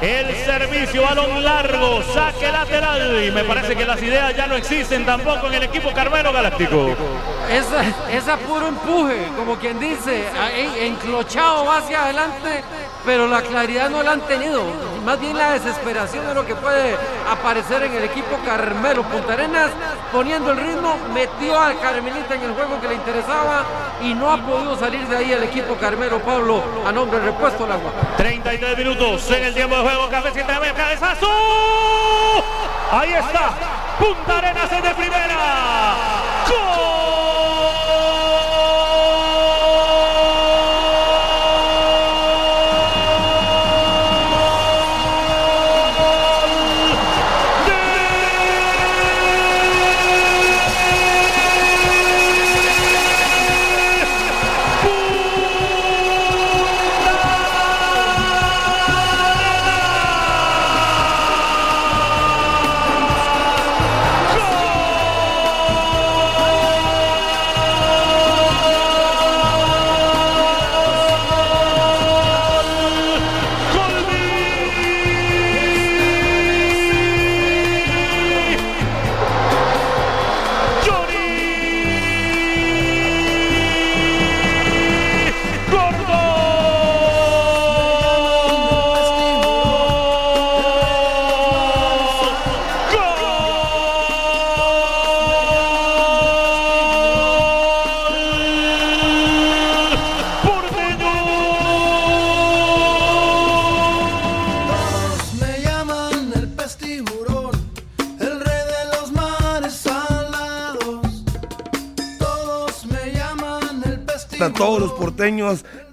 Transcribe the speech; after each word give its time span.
El 0.00 0.34
servicio, 0.46 1.02
balón 1.02 1.44
largo, 1.44 2.02
saque 2.02 2.50
lateral. 2.50 3.22
Y 3.22 3.30
me 3.30 3.44
parece 3.44 3.76
que 3.76 3.84
las 3.84 4.02
ideas 4.02 4.34
ya 4.34 4.46
no 4.46 4.56
existen 4.56 5.04
tampoco 5.04 5.48
en 5.48 5.54
el 5.54 5.64
equipo 5.64 5.92
Carmelo 5.92 6.32
Galáctico. 6.32 6.96
Es, 7.50 8.28
a 8.28 8.36
puro 8.38 8.68
empuje, 8.68 9.28
como 9.36 9.56
quien 9.56 9.78
dice, 9.78 10.24
enclochado 10.78 11.66
va 11.66 11.78
hacia 11.78 12.04
adelante, 12.04 12.62
pero 13.04 13.26
la 13.26 13.42
claridad 13.42 13.90
no 13.90 14.02
la 14.02 14.12
han 14.12 14.20
tenido. 14.22 14.64
Más 15.04 15.20
bien 15.20 15.36
la 15.36 15.52
desesperación 15.52 16.26
de 16.26 16.34
lo 16.34 16.46
que 16.46 16.54
puede 16.54 16.96
aparecer 17.28 17.82
en 17.82 17.94
el 17.94 18.04
equipo 18.04 18.38
Carmelo. 18.44 19.02
Punta 19.02 19.34
Arenas 19.34 19.70
poniendo 20.12 20.52
el 20.52 20.58
ritmo, 20.58 20.96
metió 21.12 21.58
a 21.58 21.74
Carmelita 21.74 22.36
en 22.36 22.42
el 22.42 22.52
juego 22.52 22.80
que 22.80 22.88
le 22.88 22.94
interesaba 22.94 23.64
y 24.02 24.14
no 24.14 24.30
ha 24.30 24.38
podido 24.38 24.78
salir 24.78 25.06
de 25.08 25.16
ahí 25.16 25.32
el 25.32 25.42
equipo 25.42 25.74
Carmelo 25.74 26.20
Pablo 26.20 26.62
a 26.86 26.92
nombre 26.92 27.18
del 27.18 27.32
repuesto 27.32 27.64
al 27.64 27.72
agua. 27.72 27.90
33 28.16 28.78
minutos 28.78 29.30
en 29.30 29.44
el 29.44 29.54
tiempo 29.54 29.76
de 29.76 29.89
juego, 29.90 30.08
cabecita 30.08 30.60
de 30.60 30.72
cabezazo. 30.72 31.26
Ahí 32.92 33.12
está, 33.12 33.54
Punta 33.98 34.38
Arenas 34.38 34.72
es 34.72 34.82
de 34.82 34.94
primera. 34.94 35.94
¡Gol! 36.48 36.99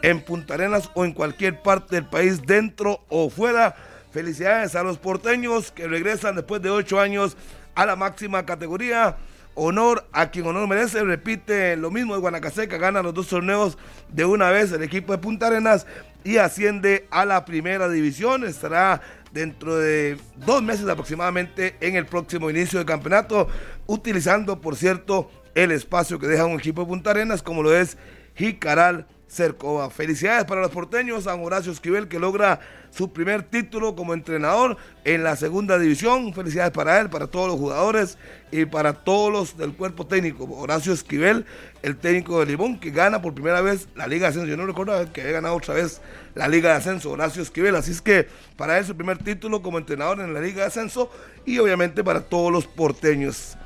En 0.07 0.21
Punta 0.21 0.53
Arenas 0.53 0.89
o 0.93 1.03
en 1.03 1.11
cualquier 1.11 1.61
parte 1.61 1.95
del 1.95 2.05
país, 2.05 2.41
dentro 2.45 3.01
o 3.09 3.29
fuera. 3.29 3.75
Felicidades 4.11 4.73
a 4.75 4.83
los 4.83 4.97
porteños 4.97 5.69
que 5.69 5.85
regresan 5.85 6.35
después 6.35 6.61
de 6.61 6.69
ocho 6.69 7.01
años 7.01 7.35
a 7.75 7.85
la 7.85 7.97
máxima 7.97 8.45
categoría. 8.45 9.17
Honor 9.53 10.07
a 10.13 10.31
quien 10.31 10.47
honor 10.47 10.65
merece. 10.65 11.03
Repite 11.03 11.75
lo 11.75 11.91
mismo 11.91 12.13
de 12.13 12.21
Guanacaseca. 12.21 12.77
Gana 12.77 13.01
los 13.01 13.13
dos 13.13 13.27
torneos 13.27 13.77
de 14.07 14.23
una 14.23 14.49
vez 14.49 14.71
el 14.71 14.81
equipo 14.81 15.11
de 15.11 15.17
Punta 15.17 15.47
Arenas 15.47 15.85
y 16.23 16.37
asciende 16.37 17.05
a 17.11 17.25
la 17.25 17.43
primera 17.43 17.89
división. 17.89 18.45
Estará 18.45 19.01
dentro 19.33 19.75
de 19.75 20.17
dos 20.37 20.63
meses 20.63 20.87
aproximadamente 20.87 21.75
en 21.81 21.97
el 21.97 22.05
próximo 22.05 22.49
inicio 22.49 22.79
del 22.79 22.85
campeonato. 22.85 23.49
Utilizando, 23.87 24.61
por 24.61 24.77
cierto, 24.77 25.29
el 25.53 25.73
espacio 25.73 26.17
que 26.17 26.27
deja 26.27 26.45
un 26.45 26.59
equipo 26.59 26.83
de 26.83 26.87
Punta 26.87 27.09
Arenas 27.09 27.43
como 27.43 27.61
lo 27.61 27.75
es 27.75 27.97
Jicaral 28.35 29.05
Cercova. 29.27 29.89
Felicidades 29.89 30.45
para 30.45 30.61
los 30.61 30.71
porteños, 30.71 31.25
San 31.25 31.43
Horacio 31.43 31.71
Esquivel 31.71 32.07
que 32.07 32.19
logra 32.19 32.59
su 32.89 33.11
primer 33.11 33.43
título 33.43 33.95
como 33.95 34.13
entrenador 34.13 34.77
en 35.03 35.23
la 35.23 35.35
segunda 35.35 35.77
división. 35.77 36.33
Felicidades 36.33 36.71
para 36.71 36.99
él, 36.99 37.09
para 37.09 37.27
todos 37.27 37.47
los 37.47 37.57
jugadores 37.57 38.17
y 38.51 38.65
para 38.65 38.93
todos 38.93 39.31
los 39.31 39.57
del 39.57 39.73
cuerpo 39.73 40.07
técnico. 40.07 40.45
Horacio 40.45 40.93
Esquivel, 40.93 41.45
el 41.81 41.97
técnico 41.97 42.39
de 42.39 42.45
Limón, 42.45 42.79
que 42.79 42.91
gana 42.91 43.21
por 43.21 43.33
primera 43.33 43.61
vez 43.61 43.89
la 43.95 44.07
Liga 44.07 44.27
de 44.27 44.29
Ascenso. 44.29 44.47
Yo 44.47 44.57
no 44.57 44.65
recuerdo 44.65 45.11
que 45.11 45.21
había 45.21 45.33
ganado 45.33 45.55
otra 45.55 45.73
vez 45.73 46.01
la 46.33 46.47
Liga 46.47 46.69
de 46.69 46.75
Ascenso, 46.77 47.11
Horacio 47.11 47.41
Esquivel. 47.41 47.75
Así 47.75 47.91
es 47.91 48.01
que 48.01 48.27
para 48.55 48.77
él 48.77 48.85
su 48.85 48.95
primer 48.95 49.17
título 49.17 49.61
como 49.61 49.77
entrenador 49.77 50.21
en 50.21 50.33
la 50.33 50.39
Liga 50.39 50.61
de 50.61 50.67
Ascenso 50.67 51.11
y 51.45 51.59
obviamente 51.59 52.03
para 52.03 52.21
todos 52.21 52.51
los 52.51 52.65
porteños. 52.65 53.57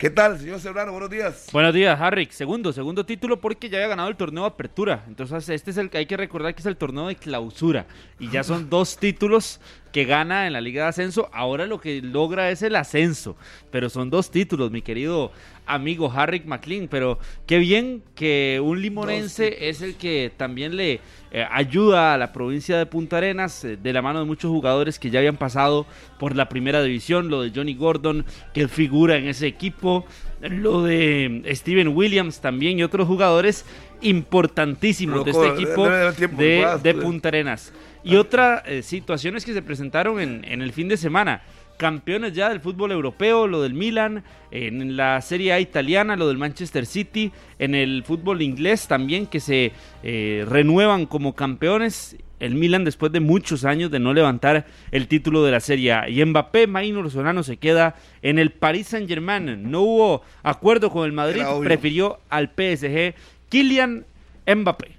¿Qué 0.00 0.08
tal, 0.08 0.38
señor 0.38 0.58
Serrano? 0.60 0.92
Buenos 0.92 1.10
días. 1.10 1.48
Buenos 1.52 1.74
días, 1.74 2.00
Harry. 2.00 2.26
Segundo, 2.30 2.72
segundo 2.72 3.04
título 3.04 3.38
porque 3.38 3.68
ya 3.68 3.76
había 3.76 3.88
ganado 3.88 4.08
el 4.08 4.16
torneo 4.16 4.44
de 4.44 4.48
apertura. 4.48 5.04
Entonces, 5.06 5.46
este 5.50 5.72
es 5.72 5.76
el 5.76 5.90
que 5.90 5.98
hay 5.98 6.06
que 6.06 6.16
recordar 6.16 6.54
que 6.54 6.60
es 6.60 6.66
el 6.66 6.78
torneo 6.78 7.08
de 7.08 7.16
clausura. 7.16 7.84
Y 8.18 8.30
ya 8.30 8.42
son 8.42 8.70
dos 8.70 8.96
títulos 8.96 9.60
que 9.92 10.06
gana 10.06 10.46
en 10.46 10.54
la 10.54 10.62
Liga 10.62 10.84
de 10.84 10.88
Ascenso. 10.88 11.28
Ahora 11.34 11.66
lo 11.66 11.82
que 11.82 12.00
logra 12.00 12.50
es 12.50 12.62
el 12.62 12.76
ascenso. 12.76 13.36
Pero 13.70 13.90
son 13.90 14.08
dos 14.08 14.30
títulos, 14.30 14.70
mi 14.70 14.80
querido 14.80 15.32
amigo 15.74 16.12
Harry 16.14 16.42
McLean. 16.44 16.88
Pero 16.88 17.18
qué 17.46 17.58
bien 17.58 18.02
que 18.14 18.60
un 18.62 18.80
limonense 18.80 19.68
es 19.68 19.82
el 19.82 19.96
que 19.96 20.32
también 20.36 20.76
le 20.76 21.00
eh, 21.32 21.46
ayuda 21.50 22.14
a 22.14 22.18
la 22.18 22.32
provincia 22.32 22.76
de 22.76 22.86
Punta 22.86 23.18
Arenas 23.18 23.64
eh, 23.64 23.76
de 23.76 23.92
la 23.92 24.02
mano 24.02 24.18
de 24.18 24.24
muchos 24.24 24.50
jugadores 24.50 24.98
que 24.98 25.10
ya 25.10 25.20
habían 25.20 25.36
pasado 25.36 25.86
por 26.18 26.34
la 26.34 26.48
primera 26.48 26.82
división, 26.82 27.28
lo 27.28 27.42
de 27.42 27.52
Johnny 27.54 27.74
Gordon, 27.74 28.24
que 28.52 28.66
figura 28.68 29.16
en 29.16 29.28
ese 29.28 29.46
equipo, 29.46 30.04
lo 30.40 30.82
de 30.82 31.42
Steven 31.54 31.88
Williams 31.88 32.40
también 32.40 32.78
y 32.78 32.82
otros 32.82 33.06
jugadores 33.06 33.64
importantísimos 34.00 35.24
de 35.24 35.30
este 35.30 35.48
equipo 35.48 35.88
de, 35.88 36.98
Punta 37.00 37.28
Arenas. 37.28 37.72
Y 38.02 38.16
otras 38.16 38.62
eh, 38.66 38.82
situaciones 38.82 39.44
que 39.44 39.52
se 39.52 39.62
presentaron 39.62 40.20
en, 40.20 40.44
en 40.44 40.62
el 40.62 40.72
fin 40.72 40.88
de 40.88 40.96
semana 40.96 41.42
campeones 41.80 42.34
ya 42.34 42.50
del 42.50 42.60
fútbol 42.60 42.92
europeo, 42.92 43.46
lo 43.46 43.62
del 43.62 43.72
Milan, 43.72 44.22
en 44.50 44.98
la 44.98 45.18
Serie 45.22 45.54
A 45.54 45.60
italiana, 45.60 46.14
lo 46.14 46.28
del 46.28 46.36
Manchester 46.36 46.84
City, 46.84 47.32
en 47.58 47.74
el 47.74 48.04
fútbol 48.04 48.42
inglés 48.42 48.86
también 48.86 49.26
que 49.26 49.40
se 49.40 49.72
eh, 50.02 50.44
renuevan 50.46 51.06
como 51.06 51.34
campeones. 51.34 52.16
El 52.38 52.54
Milan 52.54 52.84
después 52.84 53.12
de 53.12 53.20
muchos 53.20 53.64
años 53.64 53.90
de 53.90 53.98
no 53.98 54.12
levantar 54.12 54.66
el 54.90 55.08
título 55.08 55.42
de 55.42 55.52
la 55.52 55.60
Serie 55.60 55.94
A. 55.94 56.08
Y 56.10 56.22
Mbappé, 56.22 56.66
Maynor 56.66 57.10
Solano 57.10 57.42
se 57.42 57.56
queda 57.56 57.96
en 58.20 58.38
el 58.38 58.50
Paris 58.50 58.88
Saint 58.88 59.08
Germain. 59.08 59.70
No 59.70 59.80
hubo 59.80 60.22
acuerdo 60.42 60.90
con 60.90 61.06
el 61.06 61.12
Madrid, 61.12 61.42
prefirió 61.62 62.20
al 62.28 62.50
PSG. 62.50 63.14
Kylian 63.48 64.04
Mbappé. 64.46 64.96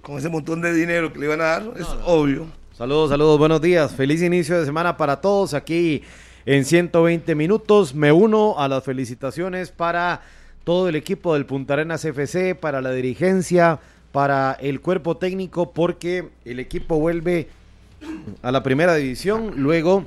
Con 0.00 0.16
ese 0.16 0.30
montón 0.30 0.62
de 0.62 0.72
dinero 0.72 1.12
que 1.12 1.18
le 1.18 1.26
iban 1.26 1.42
a 1.42 1.44
dar, 1.44 1.62
es 1.78 1.86
obvio. 2.06 2.46
Saludos, 2.80 3.10
saludos, 3.10 3.38
buenos 3.38 3.60
días. 3.60 3.92
Feliz 3.92 4.22
inicio 4.22 4.58
de 4.58 4.64
semana 4.64 4.96
para 4.96 5.20
todos 5.20 5.52
aquí 5.52 6.02
en 6.46 6.64
120 6.64 7.34
minutos. 7.34 7.94
Me 7.94 8.10
uno 8.10 8.58
a 8.58 8.68
las 8.68 8.82
felicitaciones 8.84 9.70
para 9.70 10.22
todo 10.64 10.88
el 10.88 10.96
equipo 10.96 11.34
del 11.34 11.44
Punta 11.44 11.74
Arenas 11.74 12.06
FC, 12.06 12.54
para 12.54 12.80
la 12.80 12.90
dirigencia, 12.92 13.80
para 14.12 14.56
el 14.62 14.80
cuerpo 14.80 15.18
técnico, 15.18 15.72
porque 15.72 16.30
el 16.46 16.58
equipo 16.58 16.98
vuelve 16.98 17.48
a 18.40 18.50
la 18.50 18.62
primera 18.62 18.94
división 18.94 19.56
luego 19.56 20.06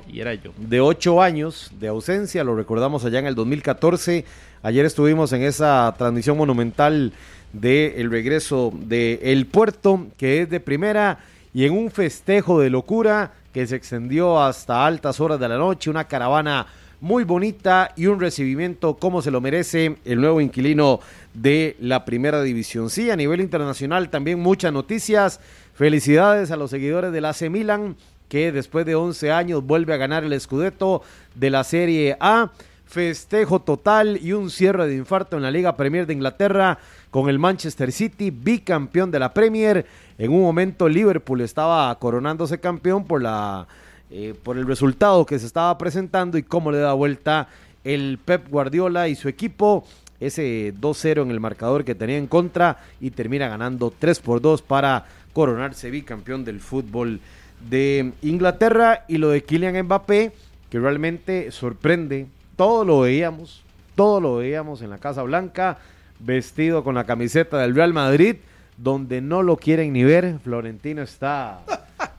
de 0.56 0.80
ocho 0.80 1.22
años 1.22 1.70
de 1.78 1.86
ausencia. 1.86 2.42
Lo 2.42 2.56
recordamos 2.56 3.04
allá 3.04 3.20
en 3.20 3.26
el 3.26 3.36
2014. 3.36 4.24
Ayer 4.64 4.84
estuvimos 4.84 5.32
en 5.32 5.42
esa 5.42 5.94
transmisión 5.96 6.36
monumental 6.36 7.12
del 7.52 8.10
regreso 8.10 8.72
de 8.74 9.20
El 9.22 9.46
Puerto, 9.46 10.08
que 10.16 10.42
es 10.42 10.50
de 10.50 10.58
primera 10.58 11.20
y 11.54 11.64
en 11.64 11.72
un 11.72 11.90
festejo 11.90 12.60
de 12.60 12.68
locura 12.68 13.32
que 13.52 13.66
se 13.66 13.76
extendió 13.76 14.42
hasta 14.42 14.84
altas 14.84 15.20
horas 15.20 15.38
de 15.38 15.48
la 15.48 15.56
noche, 15.56 15.88
una 15.88 16.08
caravana 16.08 16.66
muy 17.00 17.22
bonita 17.22 17.92
y 17.96 18.06
un 18.06 18.18
recibimiento 18.18 18.96
como 18.96 19.22
se 19.22 19.30
lo 19.30 19.40
merece 19.40 19.96
el 20.04 20.20
nuevo 20.20 20.40
inquilino 20.40 20.98
de 21.32 21.76
la 21.80 22.04
primera 22.04 22.42
división. 22.42 22.90
Sí, 22.90 23.10
a 23.10 23.16
nivel 23.16 23.40
internacional 23.40 24.10
también 24.10 24.40
muchas 24.40 24.72
noticias. 24.72 25.38
Felicidades 25.74 26.50
a 26.50 26.56
los 26.56 26.70
seguidores 26.70 27.12
del 27.12 27.24
AC 27.26 27.42
Milan 27.50 27.96
que 28.28 28.50
después 28.50 28.84
de 28.84 28.96
11 28.96 29.30
años 29.30 29.64
vuelve 29.64 29.94
a 29.94 29.98
ganar 29.98 30.24
el 30.24 30.40
Scudetto 30.40 31.02
de 31.36 31.50
la 31.50 31.62
Serie 31.62 32.16
A. 32.18 32.50
Festejo 32.86 33.60
total 33.60 34.18
y 34.22 34.32
un 34.32 34.50
cierre 34.50 34.86
de 34.86 34.96
infarto 34.96 35.36
en 35.36 35.42
la 35.42 35.50
Liga 35.50 35.76
Premier 35.76 36.06
de 36.06 36.12
Inglaterra 36.14 36.78
con 37.10 37.28
el 37.28 37.38
Manchester 37.38 37.92
City, 37.92 38.30
bicampeón 38.30 39.10
de 39.10 39.18
la 39.18 39.32
Premier. 39.32 39.86
En 40.18 40.32
un 40.32 40.42
momento 40.42 40.88
Liverpool 40.88 41.40
estaba 41.40 41.98
coronándose 41.98 42.60
campeón 42.60 43.04
por 43.04 43.22
la 43.22 43.66
eh, 44.10 44.34
por 44.44 44.56
el 44.58 44.66
resultado 44.66 45.26
que 45.26 45.38
se 45.38 45.46
estaba 45.46 45.76
presentando 45.76 46.38
y 46.38 46.42
cómo 46.44 46.70
le 46.70 46.78
da 46.78 46.92
vuelta 46.92 47.48
el 47.82 48.18
Pep 48.24 48.48
Guardiola 48.48 49.08
y 49.08 49.16
su 49.16 49.28
equipo. 49.28 49.84
Ese 50.20 50.72
2-0 50.80 51.22
en 51.22 51.30
el 51.32 51.40
marcador 51.40 51.84
que 51.84 51.96
tenía 51.96 52.16
en 52.16 52.28
contra 52.28 52.78
y 53.00 53.10
termina 53.10 53.48
ganando 53.48 53.92
3 53.98 54.20
por 54.20 54.40
2 54.40 54.62
para 54.62 55.06
coronarse 55.32 55.90
bicampeón 55.90 56.44
del 56.44 56.60
fútbol 56.60 57.20
de 57.68 58.12
Inglaterra. 58.22 59.04
Y 59.08 59.18
lo 59.18 59.30
de 59.30 59.42
Kylian 59.42 59.84
Mbappé 59.84 60.32
que 60.70 60.78
realmente 60.78 61.50
sorprende, 61.50 62.28
todo 62.56 62.84
lo 62.84 63.00
veíamos, 63.00 63.62
todo 63.96 64.20
lo 64.20 64.36
veíamos 64.36 64.82
en 64.82 64.90
la 64.90 64.98
Casa 64.98 65.22
Blanca 65.22 65.78
vestido 66.20 66.84
con 66.84 66.94
la 66.94 67.04
camiseta 67.04 67.58
del 67.58 67.74
Real 67.74 67.92
Madrid 67.92 68.36
donde 68.76 69.20
no 69.20 69.42
lo 69.42 69.56
quieren 69.56 69.92
ni 69.92 70.04
ver, 70.04 70.38
Florentino 70.42 71.02
está 71.02 71.60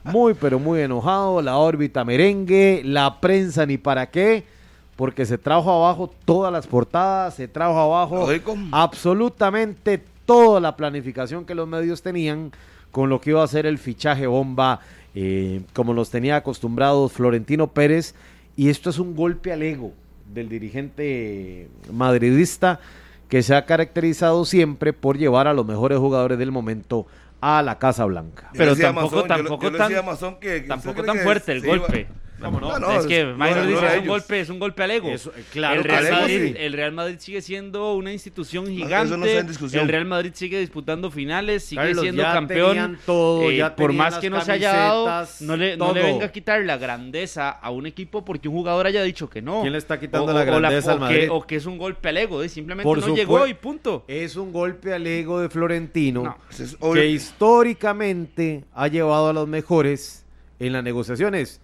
muy 0.04 0.34
pero 0.34 0.58
muy 0.58 0.80
enojado, 0.80 1.42
la 1.42 1.58
órbita 1.58 2.04
merengue, 2.04 2.82
la 2.84 3.20
prensa 3.20 3.66
ni 3.66 3.78
para 3.78 4.10
qué 4.10 4.44
porque 4.96 5.26
se 5.26 5.36
trajo 5.36 5.70
abajo 5.70 6.10
todas 6.24 6.50
las 6.50 6.66
portadas, 6.66 7.34
se 7.34 7.46
trajo 7.46 7.78
abajo 7.78 8.26
absolutamente 8.72 10.02
toda 10.24 10.58
la 10.58 10.74
planificación 10.74 11.44
que 11.44 11.54
los 11.54 11.68
medios 11.68 12.02
tenían 12.02 12.50
con 12.90 13.10
lo 13.10 13.20
que 13.20 13.30
iba 13.30 13.44
a 13.44 13.46
ser 13.46 13.66
el 13.66 13.76
fichaje 13.76 14.26
bomba, 14.26 14.80
eh, 15.14 15.60
como 15.74 15.92
nos 15.92 16.10
tenía 16.10 16.36
acostumbrados 16.36 17.12
Florentino 17.12 17.68
Pérez, 17.68 18.14
y 18.56 18.70
esto 18.70 18.88
es 18.88 18.98
un 18.98 19.14
golpe 19.14 19.52
al 19.52 19.62
ego 19.62 19.92
del 20.32 20.48
dirigente 20.48 21.68
madridista 21.92 22.80
que 23.28 23.42
se 23.42 23.54
ha 23.54 23.66
caracterizado 23.66 24.44
siempre 24.44 24.92
por 24.92 25.18
llevar 25.18 25.46
a 25.46 25.52
los 25.52 25.66
mejores 25.66 25.98
jugadores 25.98 26.38
del 26.38 26.52
momento 26.52 27.06
a 27.40 27.62
la 27.62 27.78
Casa 27.78 28.04
Blanca. 28.04 28.50
Pero 28.54 28.76
tampoco, 28.76 29.24
tampoco, 29.24 29.72
tan, 29.72 29.92
tampoco 30.68 31.02
tan 31.02 31.18
fuerte 31.18 31.52
el 31.52 31.66
golpe. 31.66 32.08
No, 32.38 32.92
es 32.92 33.06
que 33.06 33.24
Minor 33.24 33.66
dice 33.66 33.86
es 33.86 34.00
un 34.00 34.06
golpe, 34.06 34.40
es 34.40 34.48
un 34.50 34.58
golpe 34.58 34.82
al 34.82 34.90
ego. 34.90 35.10
claro, 35.52 35.80
el, 35.80 35.84
Real 35.84 36.10
Madrid, 36.10 36.56
el 36.58 36.72
Real 36.72 36.92
Madrid 36.92 37.16
sigue 37.18 37.40
siendo 37.40 37.94
una 37.94 38.12
institución 38.12 38.66
gigante. 38.66 39.14
el 39.72 39.88
Real 39.88 40.04
Madrid 40.04 40.32
sigue 40.34 40.60
disputando 40.60 41.10
finales, 41.10 41.64
sigue 41.64 41.94
siendo 41.94 42.22
campeón. 42.22 42.98
Todo, 43.06 43.50
eh, 43.50 43.64
por 43.76 43.92
más 43.92 44.18
que 44.18 44.30
no 44.30 44.40
se 44.42 44.52
haya 44.52 44.72
dado, 44.72 45.26
no 45.40 45.56
le, 45.56 45.76
no 45.76 45.92
le, 45.92 46.02
venga 46.02 46.26
a 46.26 46.32
quitar 46.32 46.62
la 46.64 46.76
grandeza 46.76 47.50
a 47.50 47.70
un 47.70 47.86
equipo 47.86 48.24
porque 48.24 48.48
un 48.48 48.54
jugador 48.54 48.86
haya 48.86 49.02
dicho 49.02 49.30
que 49.30 49.40
no. 49.40 49.62
¿Quién 49.62 49.72
le 49.72 49.78
está 49.78 49.98
quitando 49.98 50.32
la 50.32 50.44
grandeza 50.44 50.92
al 50.92 51.00
Madrid? 51.00 51.28
o 51.30 51.46
que 51.46 51.56
es 51.56 51.66
un 51.66 51.78
golpe 51.78 52.08
al 52.08 52.16
ego, 52.18 52.46
simplemente 52.48 52.88
no 52.88 53.14
llegó 53.14 53.46
y 53.46 53.54
punto. 53.54 54.04
Es 54.08 54.36
un 54.36 54.52
golpe 54.52 54.92
al 54.92 55.06
ego 55.06 55.40
de 55.40 55.48
Florentino 55.48 56.36
que 56.92 57.06
históricamente 57.06 58.64
ha 58.74 58.88
llevado 58.88 59.28
a 59.28 59.32
los 59.32 59.48
mejores 59.48 60.24
en 60.58 60.72
las 60.72 60.82
negociaciones 60.84 61.60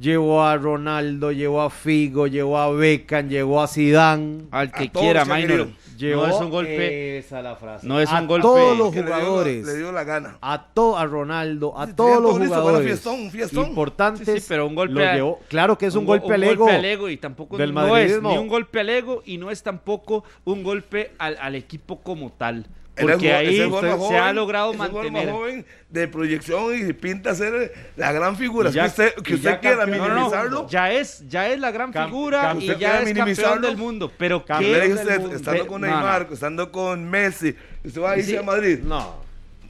Llevó 0.00 0.42
a 0.42 0.56
Ronaldo, 0.56 1.32
llevó 1.32 1.60
a 1.60 1.70
Figo, 1.70 2.26
llevó 2.26 2.58
a 2.58 2.72
Beckham, 2.72 3.28
llevó 3.28 3.62
a 3.62 3.68
Zidane. 3.68 4.44
Al 4.50 4.72
que 4.72 4.90
quiera, 4.90 5.24
Minor. 5.24 5.68
no 6.00 6.26
es 6.26 6.34
un 6.34 6.50
golpe. 6.50 7.18
Esa 7.18 7.42
la 7.42 7.56
frase. 7.56 7.86
No 7.86 8.00
es 8.00 8.08
a 8.08 8.20
un 8.20 8.26
golpe. 8.26 8.42
todos 8.42 8.78
los 8.78 8.94
jugadores. 8.94 9.66
Le 9.66 9.76
dio, 9.76 9.92
la, 9.92 10.04
gana. 10.04 10.38
A 10.40 10.66
todo 10.72 10.96
a 10.96 11.04
Ronaldo, 11.06 11.78
a 11.78 11.86
todos 11.88 12.22
los 12.22 12.48
jugadores. 12.48 12.86
Fiestón, 12.86 13.30
fiestón. 13.30 13.68
Importantes. 13.68 14.46
pero 14.48 14.66
un 14.66 14.74
golpe. 14.74 15.14
llevó, 15.14 15.40
claro 15.48 15.76
que 15.76 15.86
es 15.86 15.94
un, 15.94 16.06
golpe 16.06 16.34
al 16.34 16.42
ego. 16.42 16.64
golpe 16.64 16.76
al 16.76 16.84
ego 16.84 17.08
y 17.08 17.16
tampoco 17.18 17.58
del 17.58 17.74
no 17.74 17.96
es 17.96 18.22
ni 18.22 18.38
un 18.38 18.48
golpe 18.48 18.80
al 18.80 18.88
ego 18.88 19.22
y 19.26 19.36
no 19.36 19.50
es 19.50 19.62
tampoco 19.62 20.24
un 20.44 20.62
golpe 20.62 21.12
al, 21.18 21.36
al 21.40 21.54
equipo 21.54 22.00
como 22.00 22.32
tal. 22.32 22.66
Porque 22.94 23.32
ahí 23.32 23.56
se 23.56 24.18
ha 24.18 24.32
logrado 24.32 24.74
mantener. 24.74 25.30
joven 25.30 25.66
de 25.88 26.08
proyección 26.08 26.88
y 26.88 26.92
pinta 26.92 27.34
ser 27.34 27.72
la 27.96 28.12
gran 28.12 28.36
figura. 28.36 28.70
que 28.70 28.80
usted, 28.80 29.14
que 29.14 29.34
usted 29.34 29.60
quiera 29.60 29.86
minimizarlo. 29.86 30.68
ya, 30.68 30.92
es, 30.92 31.24
ya 31.28 31.48
es 31.48 31.58
la 31.58 31.70
gran 31.70 31.92
figura 31.92 32.54
y 32.58 32.76
ya 32.76 33.02
es 33.02 33.14
campeón 33.14 33.62
del 33.62 33.76
mundo. 33.76 34.12
Pero 34.18 34.44
¿qué 34.44 34.92
usted, 34.92 35.32
estando 35.32 35.66
con 35.66 35.80
Neymar, 35.82 36.28
estando 36.30 36.70
con 36.70 37.08
Messi, 37.08 37.54
usted 37.84 38.00
va 38.00 38.12
a 38.12 38.18
irse 38.18 38.38
a 38.38 38.42
Madrid. 38.42 38.80
No. 38.82 39.16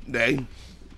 De 0.06 0.22
ahí. 0.22 0.46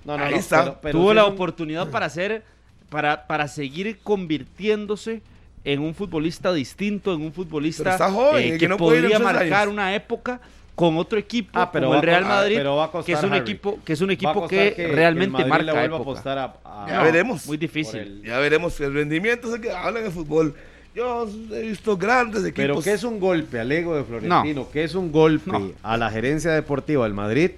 No, 0.05 0.17
no, 0.17 0.25
ahí 0.25 0.35
está. 0.35 0.81
Tuvo 0.81 1.13
la 1.13 1.27
oportunidad 1.27 1.91
para 1.91 2.07
hacer, 2.07 2.43
para, 2.89 3.27
para 3.27 3.49
seguir 3.49 3.99
convirtiéndose 4.03 5.23
en 5.65 5.81
un 5.81 5.95
futbolista 5.95 6.53
distinto, 6.53 7.15
en 7.15 7.23
un 7.23 7.33
futbolista 7.33 7.99
joven, 8.11 8.55
eh, 8.55 8.59
que, 8.59 8.69
podría 8.71 9.19
marcar 9.19 9.69
una 9.69 9.95
época 9.95 10.41
con 10.75 10.97
otro 10.97 11.19
equipo 11.19 11.51
ah, 11.55 11.71
pero 11.71 11.87
como 11.87 12.01
el 12.01 12.03
Real 12.03 12.25
Madrid, 12.25 12.61
que 13.05 13.13
es 13.13 13.23
un 13.23 13.35
equipo 13.35 13.79
que 13.85 13.93
es 13.93 14.01
un 14.01 14.11
equipo 14.11 14.49
que, 14.49 14.91
realmente 14.93 15.45
marca 15.45 15.85
época. 15.85 16.55
ya 16.89 17.03
veremos. 17.03 17.47
Muy 17.47 17.57
difícil. 17.57 18.23
Ya 18.25 18.39
veremos 18.39 18.79
el 18.81 18.93
rendimiento 18.93 19.53
se 19.53 19.61
que 19.61 19.71
hablan 19.71 20.05
en 20.05 20.13
fútbol. 20.13 20.55
Yo 20.95 21.29
he 21.53 21.63
visto 21.63 21.97
grandes 21.97 22.45
equipos. 22.45 22.55
Pero 22.57 22.83
que 22.83 22.93
es 22.93 23.03
un 23.03 23.19
golpe 23.19 23.59
al 23.59 23.71
ego 23.73 23.97
de 23.97 24.05
Florentino, 24.05 24.71
que 24.71 24.85
es 24.85 24.95
un 24.95 25.11
golpe 25.11 25.75
a 25.83 25.97
la 25.97 26.11
gerencia 26.11 26.53
deportiva 26.53 27.05
del 27.05 27.15
Madrid. 27.15 27.53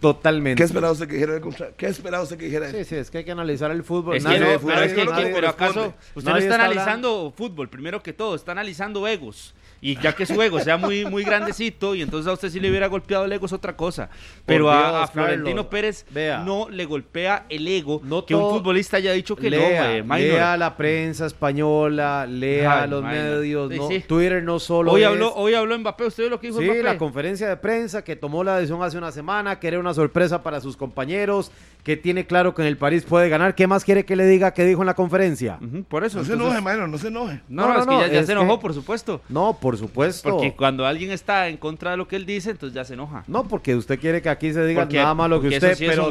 Totalmente. 0.00 0.58
¿Qué 0.58 0.64
esperaba 0.64 0.92
usted 0.92 1.06
que 1.06 1.14
dijera 1.14 1.36
el 1.36 1.74
¿Qué 1.76 1.86
esperaba 1.86 2.22
usted 2.22 2.38
que 2.38 2.46
dijera 2.46 2.70
Sí, 2.70 2.84
sí, 2.84 2.96
es 2.96 3.10
que 3.10 3.18
hay 3.18 3.24
que 3.24 3.32
analizar 3.32 3.70
el 3.70 3.84
fútbol. 3.84 4.16
Es 4.16 4.24
que 4.24 4.40
no, 4.40 4.46
pero, 4.66 4.80
es 4.80 4.92
que, 4.94 5.04
pero 5.04 5.48
acaso 5.48 5.92
usted 6.14 6.30
no 6.30 6.38
está 6.38 6.54
analizando 6.54 7.32
fútbol, 7.36 7.68
primero 7.68 8.02
que 8.02 8.14
todo, 8.14 8.34
está 8.34 8.52
analizando 8.52 9.06
egos. 9.06 9.54
Y 9.80 9.98
ya 9.98 10.14
que 10.14 10.26
su 10.26 10.40
ego 10.42 10.60
sea 10.60 10.76
muy, 10.76 11.04
muy 11.04 11.24
grandecito, 11.24 11.94
y 11.94 12.02
entonces 12.02 12.28
a 12.28 12.34
usted 12.34 12.50
sí 12.50 12.60
le 12.60 12.68
hubiera 12.68 12.86
golpeado 12.86 13.24
el 13.24 13.32
ego 13.32 13.46
es 13.46 13.52
otra 13.52 13.76
cosa. 13.76 14.10
Pero 14.44 14.70
a, 14.70 15.06
Florentino 15.06 15.68
Pérez 15.70 16.04
no 16.44 16.68
le 16.70 16.84
golpea 16.84 17.46
el 17.48 17.66
ego 17.66 18.00
que 18.26 18.34
un 18.34 18.50
futbolista 18.50 18.98
haya 18.98 19.12
dicho 19.12 19.36
que 19.36 19.50
lea, 19.50 20.02
no. 20.02 20.16
lea 20.16 20.56
la 20.56 20.76
prensa 20.76 21.26
española, 21.26 22.26
lea 22.26 22.86
los 22.86 23.02
medios. 23.02 23.70
Twitter 24.06 24.42
no 24.42 24.58
solo 24.58 24.92
hoy 24.92 25.04
Habló, 25.04 25.34
hoy 25.34 25.54
habló 25.54 25.78
Mbappé, 25.78 26.06
¿usted 26.06 26.24
ve 26.24 26.30
lo 26.30 26.40
que 26.40 26.48
dijo 26.48 26.60
Sí, 26.60 26.82
la 26.82 26.98
conferencia 26.98 27.48
de 27.48 27.56
prensa 27.56 28.04
que 28.04 28.16
tomó 28.16 28.44
la 28.44 28.56
decisión 28.56 28.82
hace 28.82 28.98
una 28.98 29.12
semana, 29.12 29.58
que 29.58 29.68
era 29.68 29.78
una 29.78 29.94
sorpresa 29.94 30.42
para 30.42 30.60
sus 30.60 30.76
compañeros, 30.76 31.50
que 31.82 31.96
tiene 31.96 32.26
claro 32.26 32.54
que 32.54 32.62
en 32.62 32.68
el 32.68 32.76
París 32.76 33.04
puede 33.04 33.28
ganar. 33.28 33.54
¿Qué 33.54 33.66
más 33.66 33.84
quiere 33.84 34.04
que 34.04 34.16
le 34.16 34.26
diga 34.26 34.52
que 34.52 34.64
dijo 34.64 34.82
en 34.82 34.86
la 34.86 34.94
conferencia? 34.94 35.58
por 35.88 36.04
eso. 36.04 36.18
No 36.18 36.24
se 36.24 36.34
enoje, 36.34 36.60
Maynor, 36.60 36.88
no 36.88 36.98
se 36.98 37.08
enoje. 37.08 37.40
No, 37.48 37.66
no, 37.66 37.78
es 37.78 37.86
que 38.08 38.14
ya, 38.14 38.24
se 38.24 38.32
enojó, 38.32 38.60
por 38.60 38.74
supuesto. 38.74 39.22
No, 39.28 39.58
por 39.60 39.69
supuesto. 39.76 40.30
Porque 40.30 40.54
cuando 40.54 40.86
alguien 40.86 41.10
está 41.10 41.48
en 41.48 41.56
contra 41.56 41.92
de 41.92 41.96
lo 41.96 42.08
que 42.08 42.16
él 42.16 42.26
dice, 42.26 42.50
entonces 42.50 42.74
ya 42.74 42.84
se 42.84 42.94
enoja. 42.94 43.24
No, 43.26 43.44
porque 43.44 43.74
usted 43.74 43.98
quiere 43.98 44.22
que 44.22 44.28
aquí 44.28 44.52
se 44.52 44.64
diga 44.66 44.84
nada 44.86 45.14
malo 45.14 45.40
que 45.40 45.48
usted, 45.48 45.76
pero 45.78 46.10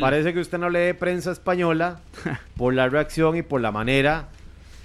parece 0.00 0.32
que 0.32 0.40
usted 0.40 0.58
no 0.58 0.70
lee 0.70 0.92
prensa 0.92 1.32
española 1.32 2.00
por 2.56 2.74
la 2.74 2.88
reacción 2.88 3.36
y 3.36 3.42
por 3.42 3.60
la 3.60 3.72
manera 3.72 4.28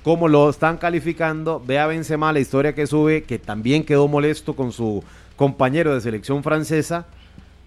como 0.03 0.27
lo 0.27 0.51
están 0.51 0.77
calificando. 0.77 1.59
Vea 1.65 1.87
Benzema 1.87 2.31
la 2.31 2.39
historia 2.39 2.75
que 2.75 2.85
sube, 2.85 3.23
que 3.23 3.39
también 3.39 3.83
quedó 3.83 4.07
molesto 4.07 4.55
con 4.55 4.71
su 4.71 5.03
compañero 5.35 5.95
de 5.95 6.01
selección 6.01 6.43
francesa 6.43 7.07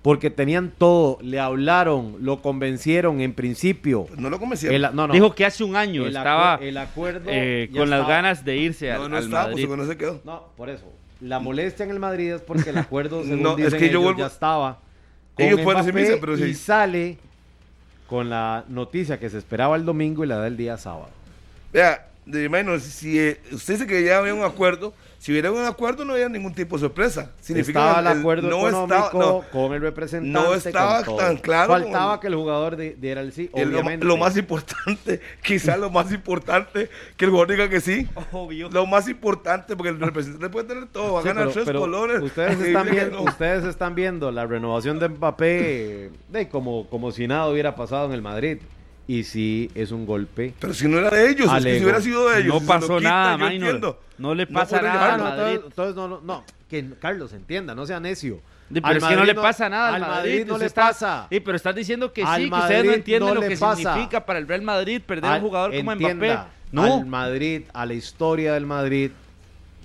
porque 0.09 0.31
tenían 0.31 0.71
todo, 0.71 1.19
le 1.21 1.38
hablaron, 1.38 2.17
lo 2.21 2.41
convencieron 2.41 3.21
en 3.21 3.35
principio. 3.35 4.07
No 4.17 4.31
lo 4.31 4.38
convencieron. 4.38 5.12
Dijo 5.12 5.35
que 5.35 5.45
hace 5.45 5.62
un 5.65 5.77
año 5.77 6.07
estaba 6.07 6.59
el 6.62 6.79
acuerdo 6.79 7.29
eh, 7.31 7.69
con 7.77 7.91
las 7.91 8.09
ganas 8.09 8.43
de 8.43 8.57
irse 8.57 8.91
no, 8.91 9.03
al, 9.03 9.11
no 9.11 9.19
estaba, 9.19 9.53
pues, 9.53 9.69
no 9.69 9.87
se 9.87 9.99
quedó. 9.99 10.23
No, 10.25 10.47
por 10.57 10.71
eso. 10.71 10.91
La 11.21 11.41
molestia 11.41 11.85
en 11.85 11.91
el 11.91 11.99
Madrid 11.99 12.33
es 12.33 12.41
porque 12.41 12.71
el 12.71 12.79
acuerdo, 12.79 13.23
según 13.23 13.43
no, 13.43 13.59
es 13.59 13.75
que 13.75 13.91
yo 13.91 14.17
ya 14.17 14.29
estaba. 14.29 14.79
ellos 15.37 15.61
pueden 15.61 15.85
decir 15.85 16.17
pero 16.19 16.38
Y 16.38 16.55
sale 16.55 17.19
con 18.07 18.31
la 18.31 18.65
noticia 18.67 19.21
que 19.21 19.29
se 19.29 19.37
esperaba 19.37 19.77
el 19.77 19.85
domingo 19.85 20.25
y 20.25 20.27
la 20.27 20.37
da 20.37 20.47
el 20.47 20.57
día 20.57 20.79
sábado. 20.79 21.11
Vea, 21.71 22.09
de 22.25 22.49
menos, 22.49 22.83
si 22.83 23.19
eh, 23.19 23.43
usted 23.53 23.75
dice 23.75 23.87
que 23.87 24.03
ya 24.03 24.21
había 24.21 24.33
un 24.33 24.43
acuerdo, 24.43 24.95
si 25.18 25.32
hubiera 25.32 25.50
un 25.50 25.64
acuerdo 25.64 26.04
no 26.04 26.12
había 26.12 26.28
ningún 26.28 26.54
tipo 26.54 26.76
de 26.76 26.82
sorpresa. 26.82 27.32
Significa 27.40 27.80
estaba 27.80 28.12
el 28.12 28.18
acuerdo 28.18 28.48
no 28.48 28.68
económico 28.68 29.44
con 29.50 29.72
el 29.72 29.80
representante. 29.80 30.48
No 30.48 30.54
estaba 30.54 31.02
tan 31.02 31.37
claro. 31.38 31.72
Faltaba 31.72 32.20
que 32.20 32.28
el 32.28 32.37
jugador 32.37 32.76
diera 32.76 33.20
el 33.20 33.32
sí, 33.32 33.50
obviamente. 33.52 34.06
Lo, 34.06 34.16
más 34.16 34.37
importante, 34.37 35.20
quizás 35.42 35.78
lo 35.78 35.90
más 35.90 36.12
importante, 36.12 36.88
que 37.16 37.25
el 37.25 37.32
jugador 37.32 37.50
diga 37.50 37.68
que 37.68 37.80
sí. 37.80 38.06
Obvio. 38.30 38.70
Lo 38.70 38.87
más 38.87 39.08
importante, 39.08 39.75
porque 39.76 39.90
el 39.90 39.98
representante 39.98 40.48
puede 40.50 40.68
tener 40.68 40.87
todo, 40.87 41.14
va 41.14 41.20
a 41.20 41.25
ganar 41.25 41.48
tres 41.50 41.68
colores. 41.68 42.22
Ustedes 42.22 42.60
están, 42.60 42.88
viendo, 42.88 43.22
ustedes 43.22 43.64
están 43.64 43.94
viendo 43.96 44.30
la 44.30 44.46
renovación 44.46 45.00
de 45.00 45.08
Mbappé 45.08 46.10
de 46.28 46.48
como, 46.48 46.88
como 46.88 47.10
si 47.10 47.26
nada 47.26 47.48
hubiera 47.48 47.75
pasado 47.75 48.06
en 48.06 48.12
el 48.12 48.22
Madrid 48.22 48.58
y 49.09 49.25
sí 49.25 49.71
es 49.75 49.91
un 49.91 50.07
golpe. 50.07 50.55
Pero 50.61 50.73
si 50.75 50.87
no 50.87 50.99
era 50.99 51.11
de 51.11 51.31
ellos, 51.31 51.50
es 51.53 51.65
que 51.65 51.79
si 51.79 51.83
hubiera 51.83 52.00
sido 52.00 52.29
de 52.29 52.41
ellos. 52.43 52.61
No 52.62 52.67
pasó 52.67 53.00
nada, 53.00 53.37
Maynor. 53.37 53.99
No 54.19 54.35
le 54.35 54.47
pasa 54.47 54.81
nada. 54.81 55.17
No, 55.17 55.47
entonces, 55.49 55.97
no, 55.97 56.21
no, 56.23 56.45
que 56.71 56.85
Carlos 57.00 57.33
entienda, 57.33 57.75
no 57.75 57.87
sea 57.87 57.99
necio. 57.99 58.41
Di, 58.69 58.81
Al 58.81 58.83
Pero 58.83 58.99
es 58.99 59.05
que 59.05 59.11
no 59.15 59.21
Madrid 59.21 59.35
le 59.35 59.41
pasa 59.41 59.69
nada 59.71 59.88
al, 59.88 59.95
al 59.95 60.00
Madrid. 60.03 60.31
Madrid 60.31 60.47
no 60.47 60.59
le 60.59 60.67
está- 60.67 60.88
pasa. 60.88 61.27
Sí, 61.31 61.41
pero 61.41 61.57
estás 61.57 61.75
diciendo 61.75 62.12
que 62.12 62.23
Al 62.23 62.43
sí, 62.43 62.50
que 62.50 62.55
ustedes 62.55 62.71
no 62.71 62.77
Madrid 62.85 62.93
entienden 62.99 63.29
no 63.31 63.35
lo 63.35 63.41
le 63.41 63.49
que 63.49 63.57
pasa. 63.57 63.77
significa 63.95 64.27
para 64.27 64.38
el 64.38 64.47
Real 64.47 64.61
Madrid 64.62 65.00
perder 65.00 65.31
Al- 65.31 65.41
un 65.41 65.47
jugador 65.49 65.75
como 65.75 65.95
Mbappé. 65.97 66.38
No. 66.71 66.85
Al 66.99 67.07
Madrid, 67.07 67.62
a 67.73 67.87
la 67.87 67.95
historia 67.95 68.53
del 68.53 68.67
Madrid, 68.67 69.11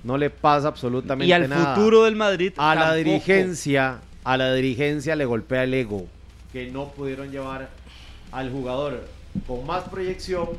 no 0.03 0.17
le 0.17 0.29
pasa 0.29 0.67
absolutamente 0.67 1.27
Y 1.29 1.31
al 1.31 1.47
nada. 1.47 1.75
futuro 1.75 2.03
del 2.03 2.17
Madrid. 2.17 2.51
A 2.57 2.75
la 2.75 2.81
tampoco. 2.81 2.97
dirigencia, 2.97 4.01
a 4.25 4.35
la 4.35 4.53
dirigencia 4.53 5.15
le 5.15 5.23
golpea 5.23 5.63
el 5.63 5.73
ego, 5.75 6.05
que 6.51 6.69
no 6.69 6.89
pudieron 6.89 7.31
llevar 7.31 7.69
al 8.33 8.51
jugador 8.51 9.05
con 9.47 9.65
más 9.65 9.83
proyección 9.83 10.49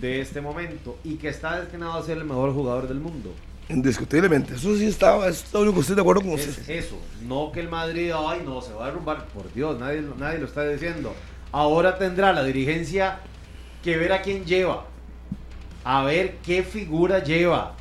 de 0.00 0.20
este 0.20 0.40
momento 0.40 0.98
y 1.04 1.14
que 1.14 1.28
está 1.28 1.60
destinado 1.60 1.92
a 1.94 2.02
ser 2.04 2.18
el 2.18 2.24
mejor 2.24 2.52
jugador 2.52 2.88
del 2.88 2.98
mundo. 2.98 3.32
Indiscutiblemente. 3.68 4.54
Eso 4.54 4.76
sí 4.76 4.86
estaba, 4.86 5.28
es 5.28 5.44
lo 5.52 5.60
único 5.60 5.74
que 5.76 5.80
estoy 5.82 5.94
de 5.96 6.02
acuerdo 6.02 6.22
con 6.22 6.32
Es 6.32 6.48
usted. 6.48 6.68
eso, 6.70 6.98
no 7.26 7.52
que 7.52 7.60
el 7.60 7.68
Madrid, 7.68 8.10
ay 8.14 8.42
no, 8.44 8.60
se 8.60 8.72
va 8.72 8.84
a 8.84 8.86
derrumbar, 8.88 9.26
por 9.28 9.52
Dios, 9.54 9.78
nadie, 9.78 10.02
nadie 10.18 10.38
lo 10.38 10.46
está 10.46 10.68
diciendo. 10.68 11.14
Ahora 11.52 11.96
tendrá 11.96 12.32
la 12.32 12.42
dirigencia 12.44 13.20
que 13.82 13.96
ver 13.96 14.12
a 14.12 14.22
quién 14.22 14.44
lleva, 14.44 14.84
a 15.84 16.02
ver 16.04 16.36
qué 16.44 16.62
figura 16.64 17.22
lleva, 17.22 17.74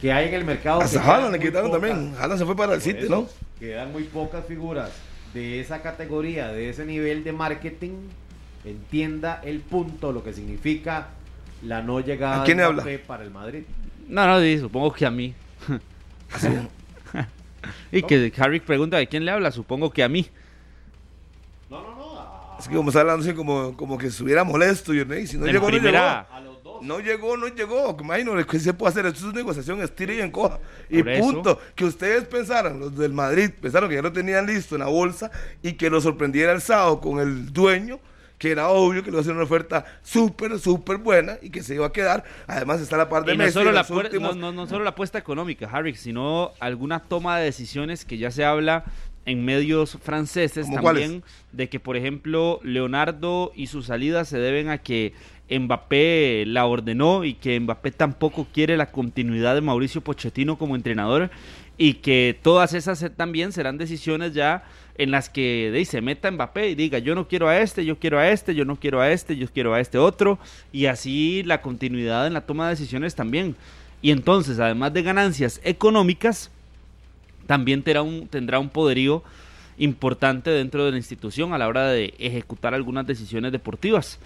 que 0.00 0.12
hay 0.12 0.28
en 0.28 0.34
el 0.34 0.44
mercado. 0.44 0.82
Hasta 0.82 1.00
Haaland 1.02 1.32
le 1.32 1.40
quitaron 1.40 1.70
pocas. 1.70 1.88
también. 1.88 2.14
Haaland 2.18 2.38
se 2.38 2.44
fue 2.46 2.56
para 2.56 2.74
el 2.74 2.82
City, 2.82 3.06
¿no? 3.08 3.26
Quedan 3.58 3.92
muy 3.92 4.04
pocas 4.04 4.44
figuras 4.46 4.90
de 5.32 5.60
esa 5.60 5.80
categoría, 5.82 6.48
de 6.48 6.68
ese 6.68 6.84
nivel 6.84 7.24
de 7.24 7.32
marketing. 7.32 7.92
Entienda 8.66 9.40
el 9.44 9.60
punto, 9.60 10.12
lo 10.12 10.24
que 10.24 10.32
significa 10.32 11.08
la 11.62 11.82
no 11.82 12.00
llegada 12.00 12.42
¿A 12.42 12.44
quién 12.44 12.58
de 12.58 12.64
habla? 12.64 12.84
Para 13.06 13.22
el 13.22 13.30
Madrid. 13.30 13.62
No, 14.08 14.26
no, 14.26 14.40
sí, 14.40 14.58
supongo 14.58 14.92
que 14.92 15.06
a 15.06 15.10
mí. 15.10 15.34
y 17.92 18.02
que 18.02 18.32
Harry 18.38 18.60
pregunta 18.60 18.96
de 18.96 19.06
quién 19.06 19.24
le 19.24 19.30
habla, 19.30 19.52
supongo 19.52 19.90
que 19.90 20.02
a 20.02 20.08
mí. 20.08 20.26
No, 21.70 21.80
no, 21.80 21.94
no. 21.96 22.56
Es 22.58 22.68
que 22.68 22.74
como 22.74 22.90
está 22.90 23.00
hablando 23.02 23.22
así 23.24 23.34
como, 23.34 23.76
como 23.76 23.98
que 23.98 24.08
estuviera 24.08 24.42
molesto. 24.42 24.92
Y, 24.94 25.26
si 25.26 25.36
no 25.38 25.46
En 25.46 25.52
llegó, 25.52 25.66
primera- 25.66 26.20
A 26.22 26.40
los 26.40 26.62
dos. 26.62 26.82
no 26.82 26.98
llegó. 27.00 27.36
No 27.36 27.46
llegó, 27.48 27.76
no 27.76 27.92
llegó. 27.92 27.96
Imagino 28.00 28.46
que 28.46 28.58
se 28.58 28.74
puede 28.74 28.90
hacer. 28.90 29.06
Esto 29.06 29.18
es 29.18 29.24
una 29.26 29.34
negociación, 29.34 29.80
estira 29.80 30.14
y 30.14 30.20
encoja. 30.20 30.58
Y 30.88 31.02
Por 31.02 31.12
eso. 31.12 31.32
punto. 31.32 31.60
Que 31.74 31.84
ustedes 31.84 32.24
pensaran, 32.24 32.80
los 32.80 32.96
del 32.96 33.12
Madrid, 33.12 33.50
pensaron 33.60 33.88
que 33.88 33.96
ya 33.96 34.02
lo 34.02 34.12
tenían 34.12 34.46
listo 34.46 34.74
en 34.74 34.80
la 34.80 34.88
bolsa 34.88 35.30
y 35.62 35.74
que 35.74 35.90
lo 35.90 36.00
sorprendiera 36.00 36.52
el 36.52 36.60
sábado 36.60 37.00
con 37.00 37.20
el 37.20 37.52
dueño. 37.52 38.00
Que 38.38 38.50
era 38.50 38.68
obvio 38.68 39.02
que 39.02 39.06
le 39.10 39.14
iba 39.14 39.18
a 39.18 39.22
hacer 39.22 39.34
una 39.34 39.44
oferta 39.44 39.84
súper, 40.02 40.58
súper 40.58 40.98
buena 40.98 41.38
y 41.40 41.48
que 41.50 41.62
se 41.62 41.74
iba 41.74 41.86
a 41.86 41.92
quedar. 41.92 42.22
Además, 42.46 42.80
está 42.82 42.96
la 42.98 43.08
parte 43.08 43.30
de 43.30 43.34
Y 43.34 43.38
no 43.38 43.50
solo, 43.50 43.72
la 43.72 43.80
los 43.80 43.90
puer- 43.90 44.04
últimos- 44.04 44.36
no, 44.36 44.52
no- 44.52 44.62
no 44.62 44.66
solo 44.66 44.84
la 44.84 44.90
apuesta 44.90 45.18
económica, 45.18 45.68
Harry, 45.72 45.94
sino 45.94 46.52
alguna 46.60 47.00
toma 47.00 47.38
de 47.38 47.44
decisiones 47.46 48.04
que 48.04 48.18
ya 48.18 48.30
se 48.30 48.44
habla 48.44 48.84
en 49.24 49.44
medios 49.44 49.98
franceses 50.02 50.66
¿Cómo 50.66 50.82
también, 50.82 51.24
de 51.52 51.68
que, 51.68 51.80
por 51.80 51.96
ejemplo, 51.96 52.60
Leonardo 52.62 53.52
y 53.56 53.66
su 53.68 53.82
salida 53.82 54.24
se 54.24 54.38
deben 54.38 54.68
a 54.68 54.78
que 54.78 55.14
Mbappé 55.50 56.44
la 56.46 56.66
ordenó 56.66 57.24
y 57.24 57.34
que 57.34 57.58
Mbappé 57.58 57.90
tampoco 57.92 58.46
quiere 58.52 58.76
la 58.76 58.90
continuidad 58.92 59.54
de 59.54 59.60
Mauricio 59.62 60.00
Pochettino 60.00 60.58
como 60.58 60.76
entrenador 60.76 61.30
y 61.78 61.94
que 61.94 62.38
todas 62.42 62.72
esas 62.72 63.02
eh, 63.02 63.10
también 63.10 63.52
serán 63.52 63.78
decisiones 63.78 64.32
ya 64.32 64.64
en 64.98 65.10
las 65.10 65.28
que 65.28 65.70
de, 65.72 65.84
se 65.84 66.00
meta 66.00 66.30
Mbappé 66.30 66.70
y 66.70 66.74
diga 66.74 66.98
yo 66.98 67.14
no 67.14 67.28
quiero 67.28 67.48
a 67.48 67.58
este, 67.60 67.84
yo 67.84 67.98
quiero 67.98 68.18
a 68.18 68.30
este, 68.30 68.54
yo 68.54 68.64
no 68.64 68.76
quiero 68.76 69.00
a 69.00 69.10
este, 69.10 69.36
yo 69.36 69.46
quiero 69.52 69.74
a 69.74 69.80
este 69.80 69.98
otro 69.98 70.38
y 70.72 70.86
así 70.86 71.42
la 71.44 71.60
continuidad 71.60 72.26
en 72.26 72.32
la 72.32 72.42
toma 72.42 72.64
de 72.64 72.70
decisiones 72.70 73.14
también. 73.14 73.56
Y 74.02 74.10
entonces, 74.10 74.58
además 74.58 74.92
de 74.92 75.02
ganancias 75.02 75.60
económicas, 75.64 76.50
también 77.46 77.82
tendrá 77.82 78.02
un, 78.02 78.28
tendrá 78.28 78.58
un 78.58 78.68
poderío 78.68 79.22
importante 79.78 80.50
dentro 80.50 80.84
de 80.84 80.92
la 80.92 80.96
institución 80.96 81.52
a 81.52 81.58
la 81.58 81.68
hora 81.68 81.88
de 81.88 82.14
ejecutar 82.18 82.74
algunas 82.74 83.06
decisiones 83.06 83.52
deportivas. 83.52 84.18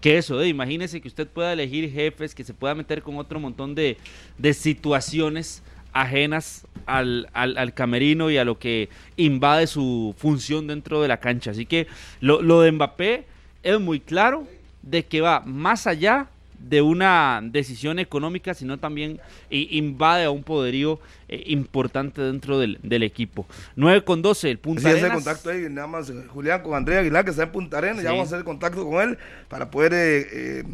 Que 0.00 0.18
eso, 0.18 0.38
de, 0.38 0.48
imagínese 0.48 1.00
que 1.00 1.08
usted 1.08 1.26
pueda 1.26 1.52
elegir 1.52 1.90
jefes, 1.90 2.34
que 2.34 2.44
se 2.44 2.54
pueda 2.54 2.74
meter 2.74 3.02
con 3.02 3.16
otro 3.16 3.40
montón 3.40 3.74
de, 3.74 3.96
de 4.38 4.54
situaciones 4.54 5.62
ajenas 6.00 6.66
al, 6.86 7.28
al, 7.32 7.56
al 7.58 7.74
camerino 7.74 8.30
y 8.30 8.38
a 8.38 8.44
lo 8.44 8.58
que 8.58 8.88
invade 9.16 9.66
su 9.66 10.14
función 10.18 10.66
dentro 10.66 11.02
de 11.02 11.08
la 11.08 11.18
cancha. 11.18 11.50
Así 11.50 11.66
que 11.66 11.86
lo, 12.20 12.42
lo 12.42 12.60
de 12.60 12.72
Mbappé 12.72 13.24
es 13.62 13.80
muy 13.80 14.00
claro 14.00 14.46
de 14.82 15.04
que 15.04 15.20
va 15.20 15.40
más 15.44 15.86
allá 15.86 16.28
de 16.58 16.80
una 16.80 17.40
decisión 17.42 17.98
económica, 17.98 18.54
sino 18.54 18.78
también 18.78 19.20
invade 19.50 20.24
a 20.24 20.30
un 20.30 20.42
poderío 20.42 20.98
eh, 21.28 21.42
importante 21.48 22.22
dentro 22.22 22.58
del, 22.58 22.78
del 22.82 23.02
equipo. 23.02 23.46
9 23.76 24.04
con 24.04 24.22
12, 24.22 24.50
el 24.52 24.58
Punta 24.58 24.90
Sí, 24.90 24.96
ese 24.96 25.10
contacto 25.10 25.50
ahí, 25.50 25.66
nada 25.70 25.86
más 25.86 26.08
eh, 26.08 26.14
Julián 26.28 26.62
con 26.62 26.74
Andrea 26.74 27.00
Aguilar, 27.00 27.24
que 27.24 27.30
está 27.32 27.42
en 27.44 27.52
Punta 27.52 27.78
Arenas, 27.78 27.98
Sí. 27.98 28.04
ya 28.04 28.10
vamos 28.12 28.32
a 28.32 28.36
hacer 28.36 28.44
contacto 28.44 28.88
con 28.88 29.02
él 29.08 29.18
para 29.48 29.70
poder 29.70 29.92
eh, 29.92 30.26
eh, 30.32 30.64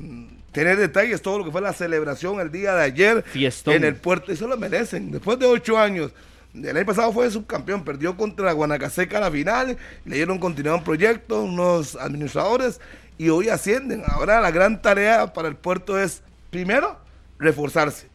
tener 0.52 0.78
detalles, 0.78 1.23
todo 1.23 1.38
lo 1.38 1.44
que 1.44 1.50
fue 1.50 1.61
la 1.61 1.73
celebración 1.73 2.40
el 2.40 2.52
día 2.52 2.75
de 2.75 2.82
ayer 2.82 3.25
Fiestón. 3.25 3.75
en 3.75 3.85
el 3.85 3.97
puerto, 3.97 4.30
eso 4.32 4.47
lo 4.47 4.56
merecen, 4.56 5.11
después 5.11 5.38
de 5.38 5.47
ocho 5.47 5.78
años. 5.78 6.12
El 6.54 6.76
año 6.76 6.87
pasado 6.87 7.12
fue 7.12 7.30
subcampeón, 7.30 7.82
perdió 7.82 8.16
contra 8.16 8.52
Guanacaseca 8.52 9.18
la 9.18 9.30
final, 9.30 9.78
le 10.04 10.16
dieron 10.16 10.38
continuidad 10.38 10.75
a 10.75 10.78
un 10.78 10.85
proyecto, 10.85 11.42
unos 11.42 11.97
administradores, 11.97 12.78
y 13.16 13.30
hoy 13.30 13.49
ascienden. 13.49 14.02
Ahora 14.06 14.40
la 14.40 14.50
gran 14.50 14.82
tarea 14.82 15.32
para 15.32 15.49
el 15.49 15.56
puerto 15.56 15.99
es, 15.99 16.23
primero, 16.50 16.99
reforzarse 17.38 18.12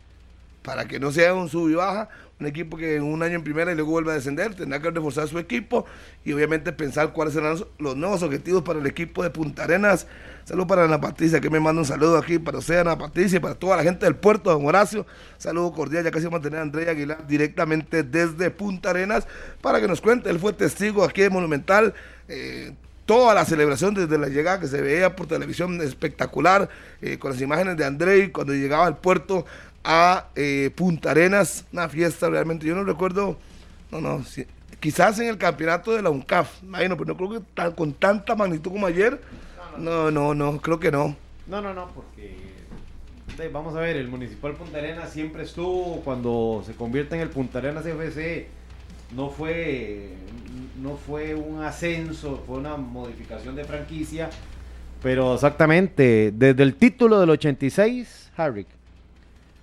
para 0.68 0.86
que 0.86 1.00
no 1.00 1.14
sea 1.14 1.34
un 1.34 1.48
sub 1.48 1.70
y 1.70 1.76
baja, 1.76 2.10
un 2.40 2.46
equipo 2.46 2.78
que 2.78 2.96
en 2.96 3.04
un 3.04 3.24
año 3.24 3.36
en 3.36 3.44
primera 3.44 3.72
y 3.72 3.76
luego 3.76 3.92
vuelva 3.92 4.12
a 4.12 4.16
descender, 4.16 4.54
tendrá 4.54 4.80
que 4.80 4.92
reforzar 4.92 5.28
su 5.28 5.40
equipo 5.40 5.86
y 6.24 6.34
obviamente 6.34 6.72
pensar 6.72 7.12
cuáles 7.12 7.34
serán 7.34 7.52
los, 7.52 7.68
los 7.80 7.96
nuevos 7.96 8.22
objetivos 8.22 8.62
para 8.64 8.80
el 8.80 8.86
equipo 8.86 9.24
de 9.24 9.30
Punta 9.30 9.64
Arenas. 9.64 10.06
Saludos 10.46 10.68
para 10.68 10.84
Ana 10.86 11.02
Patricia, 11.02 11.42
que 11.42 11.50
me 11.50 11.60
manda 11.60 11.82
un 11.82 11.88
saludo 11.88 12.18
aquí 12.18 12.40
para 12.40 12.60
usted, 12.60 12.80
Ana 12.80 12.98
Patricia, 12.98 13.38
y 13.38 13.40
para 13.40 13.56
toda 13.56 13.76
la 13.78 13.84
gente 13.84 14.06
del 14.06 14.16
puerto, 14.16 14.52
don 14.52 14.66
Horacio. 14.66 15.06
Saludo 15.38 15.74
cordial, 15.74 16.04
ya 16.04 16.12
casi 16.12 16.26
vamos 16.26 16.40
a 16.40 16.44
tener 16.44 16.60
a 16.60 16.62
Andrea 16.62 16.92
Aguilar 16.92 17.26
directamente 17.28 18.04
desde 18.04 18.52
Punta 18.52 18.92
Arenas 18.92 19.28
para 19.62 19.82
que 19.82 19.88
nos 19.88 20.00
cuente. 20.00 20.30
Él 20.30 20.40
fue 20.40 20.54
testigo 20.54 21.04
aquí 21.04 21.22
de 21.22 21.30
Monumental. 21.30 21.94
eh, 22.28 22.74
toda 23.08 23.34
la 23.34 23.46
celebración 23.46 23.94
desde 23.94 24.18
la 24.18 24.28
llegada 24.28 24.60
que 24.60 24.68
se 24.68 24.82
veía 24.82 25.16
por 25.16 25.28
televisión 25.28 25.82
espectacular, 25.82 26.70
eh, 27.02 27.18
con 27.18 27.32
las 27.32 27.42
imágenes 27.42 27.78
de 27.78 27.86
Andrei 27.86 28.30
cuando 28.32 28.54
llegaba 28.54 28.86
al 28.86 28.98
puerto 28.98 29.46
a 29.90 30.28
eh, 30.36 30.70
Punta 30.76 31.12
Arenas, 31.12 31.66
una 31.72 31.88
fiesta 31.88 32.30
realmente, 32.30 32.68
yo 32.68 32.76
no 32.76 32.84
recuerdo, 32.84 33.38
no, 33.90 34.02
no, 34.02 34.22
quizás 34.82 35.18
en 35.20 35.30
el 35.30 35.38
campeonato 35.38 35.94
de 35.94 36.02
la 36.02 36.10
UNCAF, 36.10 36.62
imagino, 36.62 36.98
pero 36.98 37.08
no 37.14 37.18
creo 37.18 37.30
que 37.30 37.40
tan- 37.54 37.72
con 37.72 37.94
tanta 37.94 38.36
magnitud 38.36 38.70
como 38.72 38.86
ayer, 38.86 39.22
no, 39.78 40.12
no, 40.12 40.36
no, 40.36 40.60
creo 40.60 40.78
que 40.80 40.92
no. 40.92 41.16
No, 41.48 41.62
no, 41.62 41.74
no, 41.74 41.88
porque 41.96 42.36
vamos 43.54 43.76
a 43.76 43.80
ver, 43.80 43.96
el 43.96 44.10
Municipal 44.10 44.54
Punta 44.56 44.80
Arenas 44.80 45.12
siempre 45.12 45.44
estuvo 45.44 46.02
cuando 46.02 46.64
se 46.66 46.74
convierte 46.74 47.16
en 47.16 47.22
el 47.22 47.30
Punta 47.30 47.60
Arenas 47.60 47.86
FC. 47.86 48.48
No 49.16 49.30
fue, 49.30 50.10
no 50.82 50.98
fue 50.98 51.34
un 51.34 51.64
ascenso, 51.64 52.44
fue 52.46 52.58
una 52.58 52.76
modificación 52.76 53.56
de 53.56 53.64
franquicia. 53.64 54.30
Pero 55.02 55.36
exactamente, 55.36 56.34
desde 56.36 56.64
el 56.64 56.76
título 56.76 57.20
del 57.20 57.30
86, 57.30 58.32
Harrick, 58.36 58.68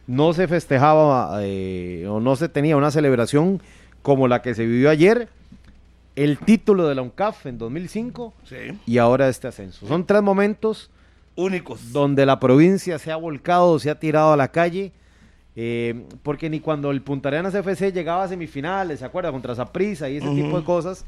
no 0.07 0.33
se 0.33 0.49
festejaba 0.49 1.39
eh, 1.43 2.07
o 2.09 2.21
no 2.21 2.37
se 2.37 2.49
tenía 2.49 2.77
una 2.77 2.91
celebración 2.91 3.61
como 4.03 4.29
la 4.29 4.43
que 4.43 4.55
se 4.55 4.67
vivió 4.67 4.91
ayer. 4.91 5.29
El 6.17 6.39
título 6.39 6.87
de 6.87 6.95
la 6.95 7.03
UNCAF 7.03 7.47
en 7.47 7.59
2005 7.59 8.33
Sí, 8.45 8.57
y 8.87 8.99
ahora 8.99 9.29
este 9.29 9.49
ascenso. 9.49 9.87
Son 9.89 10.07
tres 10.07 10.23
momentos 10.23 10.91
únicos. 11.35 11.93
donde 11.93 12.25
la 12.25 12.39
provincia 12.39 12.99
se 12.99 13.11
ha 13.11 13.17
volcado, 13.17 13.79
se 13.81 13.91
ha 13.91 13.99
tirado 13.99 14.33
a 14.33 14.37
la 14.37 14.49
calle, 14.49 14.93
eh, 15.57 16.05
porque 16.23 16.49
ni 16.51 16.61
cuando 16.61 16.91
el 16.93 17.03
Punta 17.03 17.31
Arenas 17.31 17.55
FC 17.55 17.91
llegaba 17.93 18.25
a 18.25 18.29
semifinales, 18.29 19.01
¿se 19.01 19.05
acuerda? 19.05 19.33
Contra 19.33 19.55
Saprissa 19.57 20.09
y 20.09 20.19
ese 20.19 20.29
tipo 20.35 20.57
de 20.59 20.65
cosas, 20.65 21.05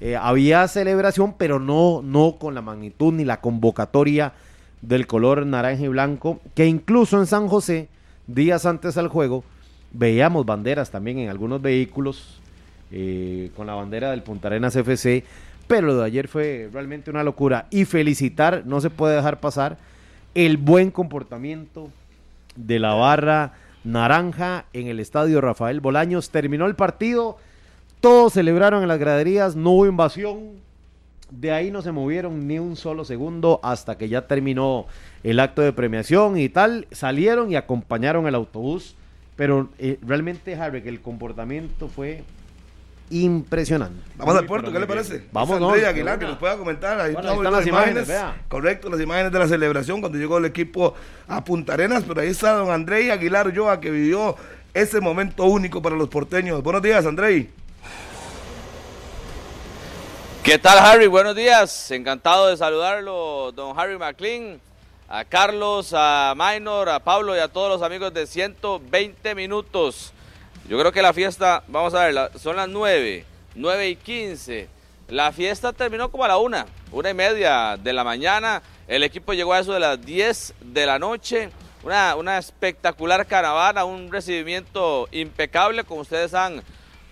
eh, 0.00 0.16
había 0.16 0.66
celebración, 0.68 1.34
pero 1.36 1.58
no, 1.58 2.00
no 2.02 2.36
con 2.38 2.54
la 2.54 2.62
magnitud 2.62 3.12
ni 3.12 3.24
la 3.24 3.40
convocatoria 3.40 4.34
del 4.82 5.06
color 5.06 5.46
naranja 5.46 5.82
y 5.82 5.88
blanco, 5.88 6.40
que 6.54 6.66
incluso 6.66 7.18
en 7.18 7.26
San 7.26 7.48
José, 7.48 7.88
días 8.26 8.66
antes 8.66 8.96
al 8.96 9.08
juego, 9.08 9.44
veíamos 9.92 10.44
banderas 10.44 10.90
también 10.90 11.18
en 11.18 11.30
algunos 11.30 11.62
vehículos 11.62 12.40
eh, 12.90 13.50
con 13.56 13.66
la 13.66 13.74
bandera 13.74 14.10
del 14.10 14.22
Punta 14.22 14.48
Arenas 14.48 14.76
FC, 14.76 15.24
pero 15.66 15.86
lo 15.86 15.96
de 15.96 16.04
ayer 16.04 16.28
fue 16.28 16.68
realmente 16.72 17.10
una 17.10 17.24
locura. 17.24 17.66
Y 17.70 17.84
felicitar, 17.84 18.62
no 18.66 18.80
se 18.80 18.90
puede 18.90 19.16
dejar 19.16 19.40
pasar, 19.40 19.78
el 20.34 20.56
buen 20.56 20.90
comportamiento 20.90 21.90
de 22.56 22.78
la 22.78 22.94
barra 22.94 23.54
naranja 23.84 24.64
en 24.72 24.88
el 24.88 25.00
estadio 25.00 25.40
Rafael 25.40 25.80
Bolaños. 25.80 26.30
Terminó 26.30 26.66
el 26.66 26.74
partido, 26.74 27.36
todos 28.00 28.34
celebraron 28.34 28.82
en 28.82 28.88
las 28.88 28.98
graderías, 28.98 29.56
no 29.56 29.70
hubo 29.70 29.86
invasión. 29.86 30.62
De 31.30 31.52
ahí 31.52 31.70
no 31.70 31.82
se 31.82 31.92
movieron 31.92 32.46
ni 32.46 32.58
un 32.58 32.76
solo 32.76 33.04
segundo 33.04 33.60
hasta 33.62 33.96
que 33.96 34.08
ya 34.08 34.26
terminó 34.26 34.86
el 35.24 35.40
acto 35.40 35.62
de 35.62 35.72
premiación 35.72 36.38
y 36.38 36.48
tal. 36.48 36.86
Salieron 36.92 37.50
y 37.50 37.56
acompañaron 37.56 38.28
el 38.28 38.36
autobús. 38.36 38.94
Pero 39.34 39.70
eh, 39.78 39.98
realmente, 40.06 40.54
Harry, 40.54 40.82
que 40.82 40.88
el 40.88 41.00
comportamiento 41.00 41.88
fue 41.88 42.22
impresionante. 43.10 44.00
Vamos 44.16 44.36
al 44.36 44.46
puerto, 44.46 44.72
¿qué 44.72 44.78
le 44.78 44.86
parece? 44.86 45.24
Vamos, 45.32 45.60
Andrés 45.60 45.82
no, 45.82 45.88
Aguilar, 45.88 46.18
que 46.18 46.26
nos 46.26 46.38
pueda 46.38 46.56
comentar. 46.56 47.00
Ahí 47.00 47.14
Bueno, 47.14 47.30
ahí 47.30 47.36
estamos 47.36 47.44
están 47.44 47.52
las 47.52 47.66
imágenes. 47.66 48.24
Correcto, 48.48 48.88
las 48.88 49.00
imágenes 49.00 49.32
de 49.32 49.38
la 49.38 49.48
celebración 49.48 50.00
cuando 50.00 50.18
llegó 50.18 50.38
el 50.38 50.44
equipo 50.44 50.94
a 51.26 51.44
Punta 51.44 51.74
Arenas, 51.74 52.04
pero 52.06 52.20
ahí 52.20 52.28
está 52.28 52.52
don 52.52 52.70
Andrei 52.70 53.10
Aguilar 53.10 53.48
Ulloa 53.48 53.80
que 53.80 53.90
vivió 53.90 54.36
ese 54.72 55.00
momento 55.00 55.44
único 55.44 55.82
para 55.82 55.96
los 55.96 56.08
porteños. 56.08 56.62
Buenos 56.62 56.82
días, 56.82 57.04
Andrei. 57.06 57.50
¿Qué 60.42 60.58
tal, 60.58 60.78
Harry? 60.78 61.06
Buenos 61.06 61.34
días. 61.34 61.90
Encantado 61.90 62.48
de 62.48 62.56
saludarlo, 62.56 63.52
don 63.52 63.78
Harry 63.78 63.96
McLean, 63.98 64.60
a 65.08 65.24
Carlos, 65.24 65.92
a 65.94 66.34
Minor, 66.36 66.88
a 66.88 67.00
Pablo 67.00 67.36
y 67.36 67.38
a 67.38 67.48
todos 67.48 67.68
los 67.68 67.82
amigos 67.82 68.12
de 68.14 68.26
120 68.26 69.34
minutos. 69.34 70.12
Yo 70.68 70.78
creo 70.78 70.92
que 70.92 71.02
la 71.02 71.12
fiesta, 71.12 71.62
vamos 71.68 71.94
a 71.94 72.06
ver, 72.06 72.30
son 72.38 72.56
las 72.56 72.68
9, 72.68 73.24
9 73.54 73.88
y 73.88 73.96
15. 73.96 74.68
La 75.08 75.32
fiesta 75.32 75.72
terminó 75.72 76.10
como 76.10 76.24
a 76.24 76.28
la 76.28 76.38
1, 76.38 76.64
una 76.92 77.10
y 77.10 77.14
media 77.14 77.76
de 77.76 77.92
la 77.92 78.04
mañana. 78.04 78.62
El 78.88 79.02
equipo 79.02 79.34
llegó 79.34 79.52
a 79.52 79.60
eso 79.60 79.74
de 79.74 79.80
las 79.80 80.04
10 80.04 80.54
de 80.60 80.86
la 80.86 80.98
noche. 80.98 81.50
Una, 81.82 82.14
una 82.16 82.38
espectacular 82.38 83.26
caravana, 83.26 83.84
un 83.84 84.10
recibimiento 84.10 85.06
impecable, 85.12 85.84
como 85.84 86.00
ustedes 86.00 86.32
han 86.32 86.62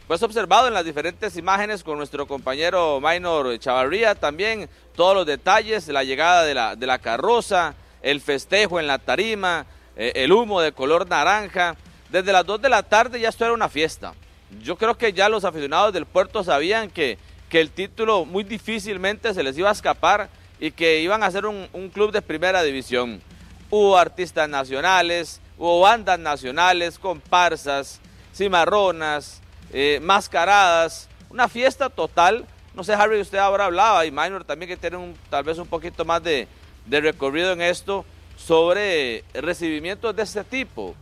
pues 0.06 0.22
observado 0.22 0.66
en 0.68 0.74
las 0.74 0.84
diferentes 0.84 1.36
imágenes 1.36 1.84
con 1.84 1.96
nuestro 1.96 2.26
compañero 2.26 3.00
Minor 3.00 3.58
Chavarría 3.58 4.14
también, 4.14 4.68
todos 4.94 5.14
los 5.14 5.26
detalles, 5.26 5.88
la 5.88 6.04
llegada 6.04 6.44
de 6.44 6.54
la, 6.54 6.76
de 6.76 6.86
la 6.86 6.98
carroza, 6.98 7.74
el 8.02 8.20
festejo 8.20 8.80
en 8.80 8.86
la 8.86 8.98
tarima, 8.98 9.66
eh, 9.96 10.12
el 10.16 10.32
humo 10.32 10.60
de 10.60 10.72
color 10.72 11.08
naranja. 11.08 11.76
Desde 12.10 12.32
las 12.32 12.44
2 12.44 12.60
de 12.62 12.68
la 12.68 12.82
tarde 12.82 13.20
ya 13.20 13.28
esto 13.28 13.44
era 13.44 13.54
una 13.54 13.68
fiesta. 13.68 14.14
Yo 14.62 14.76
creo 14.76 14.96
que 14.96 15.12
ya 15.12 15.28
los 15.28 15.44
aficionados 15.44 15.92
del 15.92 16.06
puerto 16.06 16.44
sabían 16.44 16.90
que, 16.90 17.18
que 17.48 17.60
el 17.60 17.70
título 17.70 18.24
muy 18.24 18.44
difícilmente 18.44 19.32
se 19.32 19.42
les 19.42 19.56
iba 19.56 19.70
a 19.70 19.72
escapar 19.72 20.28
y 20.60 20.70
que 20.70 21.00
iban 21.00 21.22
a 21.22 21.30
ser 21.30 21.46
un, 21.46 21.68
un 21.72 21.88
club 21.88 22.12
de 22.12 22.22
primera 22.22 22.62
división. 22.62 23.22
Hubo 23.70 23.96
artistas 23.96 24.48
nacionales, 24.48 25.40
hubo 25.56 25.80
bandas 25.80 26.18
nacionales, 26.18 26.98
comparsas, 26.98 28.00
cimarronas, 28.34 29.40
eh, 29.72 30.00
mascaradas, 30.02 31.08
una 31.30 31.48
fiesta 31.48 31.88
total. 31.88 32.44
No 32.74 32.84
sé, 32.84 32.94
Harry, 32.94 33.20
usted 33.20 33.38
ahora 33.38 33.66
hablaba, 33.66 34.06
y 34.06 34.10
Minor 34.10 34.44
también 34.44 34.68
que 34.68 34.76
tiene 34.76 34.96
un, 34.96 35.14
tal 35.28 35.44
vez 35.44 35.58
un 35.58 35.66
poquito 35.66 36.04
más 36.04 36.22
de, 36.22 36.48
recorrido 36.88 37.52
en 37.52 37.60
esto, 37.60 38.04
sobre 38.36 39.24
recibimientos 39.34 40.16
de 40.16 40.22
este 40.22 40.42
tipo. 40.42 40.94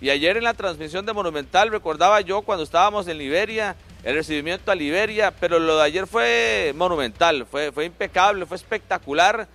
Y 0.00 0.08
ayer 0.08 0.38
en 0.38 0.44
la 0.44 0.54
transmisión 0.54 1.04
de 1.04 1.12
Monumental 1.12 1.70
recordaba 1.70 2.22
yo 2.22 2.40
cuando 2.40 2.64
estábamos 2.64 3.06
en 3.06 3.18
Liberia, 3.18 3.76
el 4.02 4.14
recibimiento 4.14 4.72
a 4.72 4.74
Liberia, 4.74 5.30
pero 5.30 5.58
lo 5.58 5.76
de 5.76 5.84
ayer 5.84 6.06
fue 6.06 6.72
monumental, 6.74 7.44
fue, 7.44 7.70
fue 7.70 7.84
impecable, 7.84 8.46
fue 8.46 8.56
espectacular. 8.56 9.46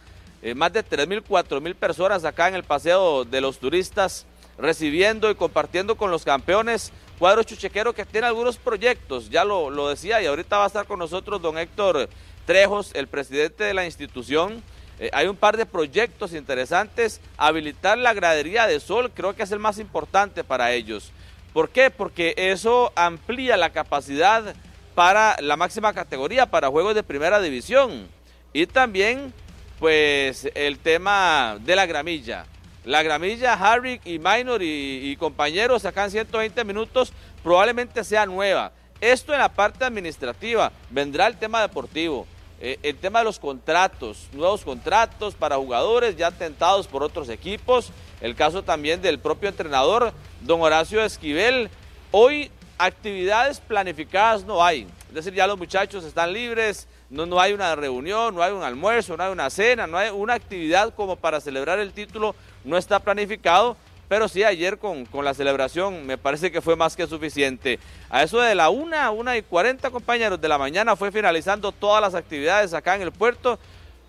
Eh, 0.43 0.53
más 0.53 0.71
de 0.71 0.85
3.000, 0.85 1.23
4.000 1.27 1.73
personas 1.73 2.23
acá 2.25 2.47
en 2.47 2.53
el 2.53 2.63
Paseo 2.63 3.25
de 3.25 3.41
los 3.41 3.57
Turistas 3.57 4.27
recibiendo 4.57 5.29
y 5.29 5.35
compartiendo 5.35 5.95
con 5.95 6.11
los 6.11 6.23
campeones. 6.23 6.91
Cuadro 7.19 7.43
Chuchequero 7.43 7.93
que 7.93 8.05
tiene 8.05 8.27
algunos 8.27 8.57
proyectos, 8.57 9.29
ya 9.29 9.45
lo, 9.45 9.69
lo 9.69 9.87
decía, 9.89 10.21
y 10.21 10.25
ahorita 10.25 10.57
va 10.57 10.65
a 10.65 10.67
estar 10.67 10.85
con 10.85 10.99
nosotros 10.99 11.41
don 11.41 11.57
Héctor 11.57 12.09
Trejos, 12.45 12.91
el 12.93 13.07
presidente 13.07 13.63
de 13.63 13.73
la 13.73 13.85
institución. 13.85 14.61
Eh, 14.99 15.09
hay 15.13 15.27
un 15.27 15.35
par 15.35 15.57
de 15.57 15.65
proyectos 15.65 16.33
interesantes. 16.33 17.21
Habilitar 17.37 17.97
la 17.97 18.13
gradería 18.13 18.67
de 18.67 18.79
sol 18.79 19.11
creo 19.13 19.35
que 19.35 19.43
es 19.43 19.51
el 19.51 19.59
más 19.59 19.79
importante 19.79 20.43
para 20.43 20.71
ellos. 20.73 21.11
¿Por 21.53 21.69
qué? 21.69 21.89
Porque 21.89 22.33
eso 22.37 22.91
amplía 22.95 23.57
la 23.57 23.71
capacidad 23.71 24.55
para 24.93 25.37
la 25.41 25.57
máxima 25.57 25.93
categoría, 25.93 26.45
para 26.45 26.69
juegos 26.69 26.95
de 26.95 27.03
primera 27.03 27.41
división. 27.41 28.07
Y 28.53 28.67
también, 28.67 29.33
pues, 29.79 30.49
el 30.53 30.79
tema 30.79 31.57
de 31.61 31.75
la 31.75 31.85
gramilla. 31.85 32.45
La 32.85 33.01
gramilla, 33.01 33.53
Harry 33.53 33.99
y 34.05 34.19
Minor 34.19 34.61
y, 34.61 35.09
y 35.11 35.15
compañeros 35.17 35.83
en 35.85 36.11
120 36.11 36.63
minutos 36.63 37.11
probablemente 37.43 38.03
sea 38.03 38.25
nueva. 38.25 38.71
Esto 39.01 39.33
en 39.33 39.39
la 39.39 39.49
parte 39.49 39.83
administrativa. 39.83 40.71
Vendrá 40.89 41.27
el 41.27 41.37
tema 41.37 41.61
deportivo. 41.61 42.27
Eh, 42.61 42.79
el 42.83 42.95
tema 42.95 43.19
de 43.19 43.25
los 43.25 43.37
contratos, 43.37 44.29
nuevos 44.31 44.63
contratos 44.63 45.35
para 45.35 45.57
jugadores 45.57 46.15
ya 46.15 46.31
tentados 46.31 46.87
por 46.87 47.03
otros 47.03 47.27
equipos. 47.29 47.89
El 48.21 48.35
caso 48.35 48.63
también 48.63 49.01
del 49.01 49.19
propio 49.19 49.49
entrenador, 49.49 50.13
don 50.41 50.61
Horacio 50.61 51.03
Esquivel. 51.03 51.69
Hoy 52.11 52.49
actividades 52.77 53.59
planificadas 53.59 54.45
no 54.45 54.63
hay. 54.63 54.87
Es 55.09 55.15
decir, 55.15 55.33
ya 55.33 55.47
los 55.47 55.57
muchachos 55.57 56.03
están 56.03 56.31
libres, 56.31 56.87
no, 57.09 57.25
no 57.25 57.39
hay 57.39 57.53
una 57.53 57.75
reunión, 57.75 58.33
no 58.35 58.41
hay 58.41 58.51
un 58.51 58.63
almuerzo, 58.63 59.15
no 59.15 59.23
hay 59.23 59.31
una 59.31 59.49
cena, 59.49 59.87
no 59.87 59.97
hay 59.97 60.09
una 60.09 60.33
actividad 60.33 60.93
como 60.93 61.15
para 61.15 61.39
celebrar 61.39 61.79
el 61.79 61.93
título, 61.93 62.35
no 62.63 62.77
está 62.77 62.99
planificado. 62.99 63.77
Pero 64.07 64.27
sí, 64.27 64.43
ayer 64.43 64.77
con, 64.77 65.05
con 65.05 65.25
la 65.25 65.33
celebración 65.33 66.05
me 66.05 66.17
parece 66.17 66.51
que 66.51 66.61
fue 66.61 66.75
más 66.75 66.95
que 66.95 67.07
suficiente. 67.07 67.79
A 68.09 68.21
eso 68.21 68.39
de 68.39 68.53
la 68.53 68.69
una, 68.69 69.09
una 69.09 69.35
y 69.35 69.41
40 69.41 69.89
compañeros 69.89 70.39
de 70.39 70.47
la 70.47 70.59
mañana 70.59 70.95
fue 70.95 71.11
finalizando 71.11 71.71
todas 71.71 72.01
las 72.01 72.13
actividades 72.13 72.73
acá 72.73 72.95
en 72.95 73.01
el 73.01 73.11
puerto. 73.11 73.57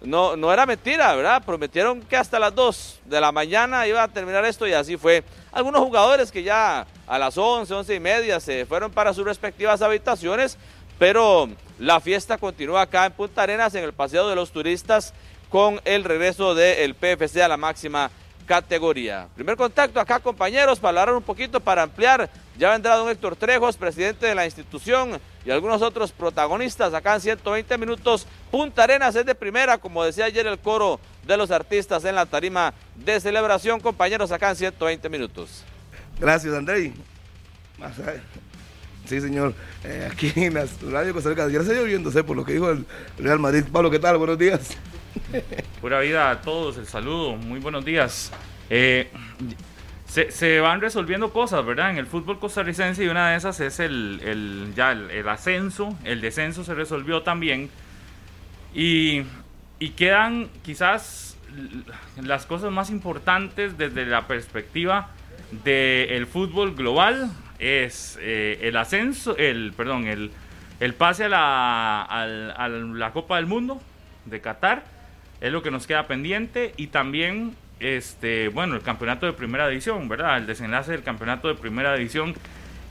No, 0.02 0.36
no 0.36 0.52
era 0.52 0.66
mentira, 0.66 1.14
¿verdad? 1.14 1.42
Prometieron 1.42 2.02
que 2.02 2.16
hasta 2.16 2.38
las 2.38 2.54
2 2.54 3.00
de 3.06 3.20
la 3.20 3.32
mañana 3.32 3.86
iba 3.86 4.02
a 4.02 4.08
terminar 4.08 4.44
esto 4.44 4.66
y 4.66 4.74
así 4.74 4.98
fue. 4.98 5.24
Algunos 5.50 5.80
jugadores 5.82 6.30
que 6.30 6.42
ya 6.42 6.86
a 7.06 7.18
las 7.18 7.38
11, 7.38 7.72
11 7.72 7.94
y 7.94 8.00
media 8.00 8.38
se 8.38 8.66
fueron 8.66 8.92
para 8.92 9.14
sus 9.14 9.24
respectivas 9.24 9.80
habitaciones, 9.80 10.58
pero 10.98 11.48
la 11.78 12.00
fiesta 12.00 12.38
continúa 12.38 12.82
acá 12.82 13.06
en 13.06 13.12
Punta 13.12 13.42
Arenas, 13.42 13.74
en 13.74 13.84
el 13.84 13.92
Paseo 13.92 14.28
de 14.28 14.34
los 14.34 14.50
Turistas, 14.50 15.12
con 15.50 15.80
el 15.84 16.04
regreso 16.04 16.54
del 16.54 16.94
PFC 16.94 17.42
a 17.42 17.48
la 17.48 17.56
máxima 17.56 18.10
categoría. 18.46 19.28
Primer 19.34 19.56
contacto 19.56 20.00
acá, 20.00 20.20
compañeros, 20.20 20.78
para 20.78 21.00
hablar 21.00 21.16
un 21.16 21.22
poquito, 21.22 21.60
para 21.60 21.82
ampliar. 21.82 22.30
Ya 22.56 22.70
vendrá 22.70 22.94
don 22.94 23.08
Héctor 23.10 23.36
Trejos, 23.36 23.76
presidente 23.76 24.26
de 24.26 24.34
la 24.34 24.46
institución, 24.46 25.20
y 25.44 25.50
algunos 25.50 25.82
otros 25.82 26.12
protagonistas 26.12 26.94
acá 26.94 27.14
en 27.16 27.20
120 27.20 27.76
minutos. 27.76 28.26
Punta 28.50 28.84
Arenas 28.84 29.14
es 29.16 29.26
de 29.26 29.34
primera, 29.34 29.78
como 29.78 30.04
decía 30.04 30.24
ayer 30.24 30.46
el 30.46 30.58
coro 30.58 30.98
de 31.26 31.36
los 31.36 31.50
artistas 31.50 32.04
en 32.04 32.14
la 32.14 32.24
tarima 32.24 32.72
de 32.94 33.20
celebración. 33.20 33.80
Compañeros, 33.80 34.32
acá 34.32 34.50
en 34.50 34.56
120 34.56 35.08
minutos. 35.08 35.64
Gracias, 36.18 36.54
Andrei. 36.54 36.94
Sí, 39.06 39.20
señor. 39.20 39.54
Eh, 39.84 40.08
aquí 40.10 40.32
en 40.36 40.54
la 40.54 40.66
radio 40.90 41.12
Costa 41.12 41.30
Rica, 41.30 41.48
ya 41.48 41.60
está 41.60 41.72
lloviéndose 41.74 42.24
por 42.24 42.36
lo 42.36 42.44
que 42.44 42.52
dijo 42.54 42.70
el 42.70 42.84
Real 43.18 43.38
Madrid. 43.38 43.64
Pablo, 43.72 43.90
¿qué 43.90 43.98
tal? 43.98 44.18
Buenos 44.18 44.38
días. 44.38 44.76
Pura 45.80 46.00
vida 46.00 46.30
a 46.30 46.40
todos, 46.40 46.76
el 46.76 46.86
saludo, 46.86 47.36
muy 47.36 47.60
buenos 47.60 47.84
días. 47.84 48.32
Eh, 48.68 49.08
se, 50.06 50.30
se 50.32 50.60
van 50.60 50.80
resolviendo 50.80 51.32
cosas, 51.32 51.64
¿verdad? 51.64 51.90
En 51.92 51.98
el 51.98 52.06
fútbol 52.06 52.38
costarricense 52.38 53.04
y 53.04 53.08
una 53.08 53.30
de 53.30 53.36
esas 53.36 53.60
es 53.60 53.78
el, 53.80 54.20
el- 54.24 54.72
ya 54.74 54.92
el, 54.92 55.10
el 55.10 55.28
ascenso, 55.28 55.96
el 56.04 56.20
descenso 56.20 56.64
se 56.64 56.74
resolvió 56.74 57.22
también. 57.22 57.70
Y, 58.74 59.22
y 59.78 59.90
quedan 59.90 60.48
quizás 60.64 61.36
las 62.20 62.44
cosas 62.44 62.72
más 62.72 62.90
importantes 62.90 63.78
desde 63.78 64.04
la 64.04 64.26
perspectiva 64.26 65.10
del 65.64 66.26
fútbol 66.26 66.74
global 66.74 67.30
es 67.58 68.18
eh, 68.20 68.58
el 68.62 68.76
ascenso, 68.76 69.36
el 69.36 69.72
perdón, 69.76 70.06
el, 70.06 70.30
el 70.80 70.94
pase 70.94 71.24
a 71.24 71.28
la, 71.28 72.02
al- 72.02 72.50
a 72.56 72.68
la 72.68 73.12
Copa 73.12 73.36
del 73.36 73.46
Mundo 73.46 73.80
de 74.26 74.40
Qatar 74.40 74.84
es 75.40 75.52
lo 75.52 75.62
que 75.62 75.70
nos 75.70 75.86
queda 75.86 76.06
pendiente 76.06 76.72
y 76.76 76.88
también 76.88 77.54
este 77.80 78.48
bueno 78.48 78.74
el 78.74 78.82
campeonato 78.82 79.26
de 79.26 79.34
primera 79.34 79.68
división 79.68 80.08
verdad 80.08 80.38
el 80.38 80.46
desenlace 80.46 80.92
del 80.92 81.02
campeonato 81.02 81.46
de 81.48 81.54
primera 81.54 81.94
división 81.94 82.34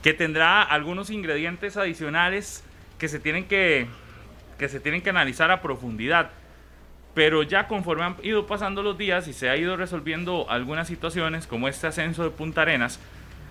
que 0.02 0.14
tendrá 0.14 0.62
algunos 0.62 1.10
ingredientes 1.10 1.76
adicionales 1.76 2.62
que 2.98 3.08
se 3.08 3.18
tienen 3.18 3.46
que 3.46 3.86
que 4.58 4.68
se 4.68 4.80
tienen 4.80 5.02
que 5.02 5.10
analizar 5.10 5.50
a 5.50 5.60
profundidad. 5.60 6.30
Pero 7.14 7.42
ya 7.42 7.66
conforme 7.66 8.04
han 8.04 8.16
ido 8.22 8.46
pasando 8.46 8.82
los 8.82 8.96
días 8.96 9.26
y 9.28 9.32
se 9.32 9.48
ha 9.50 9.56
ido 9.56 9.76
resolviendo 9.76 10.46
algunas 10.50 10.86
situaciones 10.86 11.46
como 11.46 11.66
este 11.68 11.86
ascenso 11.86 12.22
de 12.24 12.30
Punta 12.30 12.62
Arenas 12.62 13.00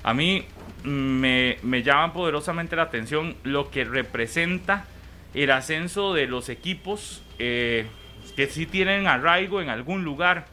a 0.04 0.14
mí 0.14 0.46
me, 0.86 1.58
me 1.64 1.84
llama 1.84 2.14
poderosamente 2.14 2.76
la 2.76 2.84
atención 2.84 3.36
lo 3.44 3.70
que 3.72 3.84
representa 3.84 4.86
el 5.34 5.52
ascenso 5.52 6.14
de 6.14 6.28
los 6.28 6.48
equipos 6.50 7.24
eh, 7.40 7.88
que 8.36 8.48
sí 8.48 8.66
tienen 8.66 9.08
arraigo 9.08 9.62
en 9.62 9.70
algún 9.70 10.04
lugar. 10.04 10.46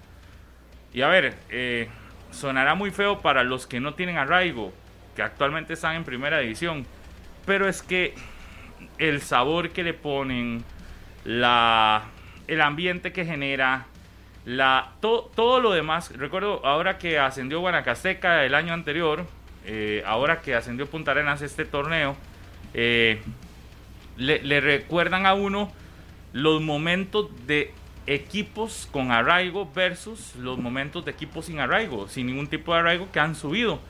Y 0.92 1.02
a 1.02 1.08
ver, 1.08 1.36
eh, 1.50 1.88
sonará 2.30 2.74
muy 2.74 2.90
feo 2.90 3.20
para 3.20 3.44
los 3.44 3.66
que 3.66 3.80
no 3.80 3.94
tienen 3.94 4.18
arraigo, 4.18 4.72
que 5.14 5.22
actualmente 5.22 5.74
están 5.74 5.96
en 5.96 6.04
primera 6.04 6.38
división, 6.38 6.86
pero 7.46 7.68
es 7.68 7.82
que 7.82 8.14
el 8.98 9.20
sabor 9.20 9.70
que 9.70 9.82
le 9.84 9.94
ponen, 9.94 10.64
la, 11.24 12.04
el 12.48 12.60
ambiente 12.60 13.12
que 13.12 13.24
genera, 13.24 13.86
la, 14.44 14.92
to- 15.00 15.30
todo 15.34 15.60
lo 15.60 15.70
demás. 15.72 16.12
Recuerdo 16.16 16.64
ahora 16.66 16.98
que 16.98 17.18
ascendió 17.18 17.60
Guanacasteca 17.60 18.44
el 18.44 18.54
año 18.54 18.74
anterior, 18.74 19.26
eh, 19.64 20.02
ahora 20.06 20.40
que 20.40 20.54
ascendió 20.54 20.86
Punta 20.86 21.12
Arenas 21.12 21.42
este 21.42 21.64
torneo, 21.64 22.16
eh, 22.74 23.20
le, 24.16 24.42
le 24.42 24.60
recuerdan 24.60 25.26
a 25.26 25.34
uno 25.34 25.72
los 26.32 26.60
momentos 26.62 27.28
de 27.46 27.72
equipos 28.06 28.88
con 28.90 29.12
arraigo 29.12 29.70
versus 29.72 30.34
los 30.36 30.58
momentos 30.58 31.04
de 31.04 31.12
equipos 31.12 31.46
sin 31.46 31.60
arraigo, 31.60 32.08
sin 32.08 32.26
ningún 32.26 32.48
tipo 32.48 32.72
de 32.72 32.80
arraigo 32.80 33.10
que 33.12 33.20
han 33.20 33.34
subido. 33.34 33.80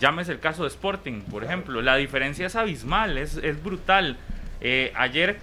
Llámese 0.00 0.32
el 0.32 0.40
caso 0.40 0.62
de 0.62 0.68
Sporting, 0.68 1.22
por 1.22 1.42
ejemplo. 1.44 1.80
La 1.82 1.96
diferencia 1.96 2.46
es 2.46 2.56
abismal, 2.56 3.18
es, 3.18 3.36
es 3.36 3.62
brutal. 3.62 4.18
Eh, 4.60 4.92
ayer 4.94 5.38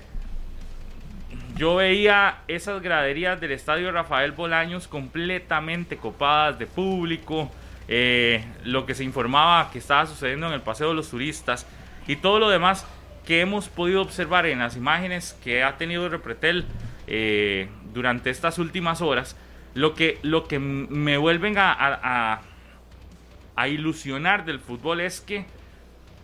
yo 1.55 1.75
veía 1.75 2.39
esas 2.47 2.81
graderías 2.81 3.39
del 3.39 3.51
estadio 3.51 3.91
Rafael 3.91 4.31
Bolaños 4.31 4.87
completamente 4.87 5.97
copadas 5.97 6.59
de 6.59 6.67
público, 6.67 7.51
eh, 7.87 8.45
lo 8.63 8.85
que 8.85 8.95
se 8.95 9.03
informaba 9.03 9.69
que 9.71 9.79
estaba 9.79 10.05
sucediendo 10.05 10.47
en 10.47 10.53
el 10.53 10.61
Paseo 10.61 10.89
de 10.89 10.95
los 10.95 11.09
Turistas 11.09 11.65
y 12.07 12.15
todo 12.15 12.39
lo 12.39 12.49
demás 12.49 12.85
que 13.25 13.41
hemos 13.41 13.69
podido 13.69 14.01
observar 14.01 14.45
en 14.45 14.59
las 14.59 14.75
imágenes 14.75 15.37
que 15.43 15.63
ha 15.63 15.77
tenido 15.77 16.09
Repretel 16.09 16.65
eh, 17.07 17.69
durante 17.93 18.29
estas 18.29 18.59
últimas 18.59 19.01
horas, 19.01 19.35
lo 19.73 19.93
que, 19.93 20.19
lo 20.21 20.47
que 20.47 20.59
me 20.59 21.17
vuelven 21.17 21.57
a, 21.57 21.73
a, 21.73 22.41
a, 23.55 23.67
ilusionar 23.67 24.45
del 24.45 24.59
fútbol 24.59 25.01
es 25.01 25.21
que 25.21 25.45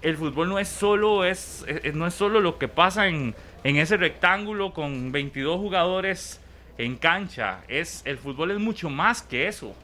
el 0.02 0.18
fútbol 0.18 0.50
no 0.50 0.60
es 0.60 0.68
solo, 0.68 1.26
es, 1.26 1.66
es 1.68 1.96
no 1.96 2.06
es 2.08 2.14
solo 2.14 2.42
lo 2.42 2.58
que 2.58 2.68
pasa 2.68 3.08
en, 3.08 3.36
en 3.64 3.78
ese 3.78 3.98
rectángulo 3.98 4.74
con 4.74 5.12
22 5.12 5.58
jugadores 5.58 6.40
en 6.78 6.96
cancha. 6.96 7.62
Es, 7.68 8.02
el 8.06 8.18
fútbol 8.18 8.52
es 8.52 8.60
mucho 8.60 8.90
más 8.90 9.22
que 9.22 9.48
eso. 9.48 9.76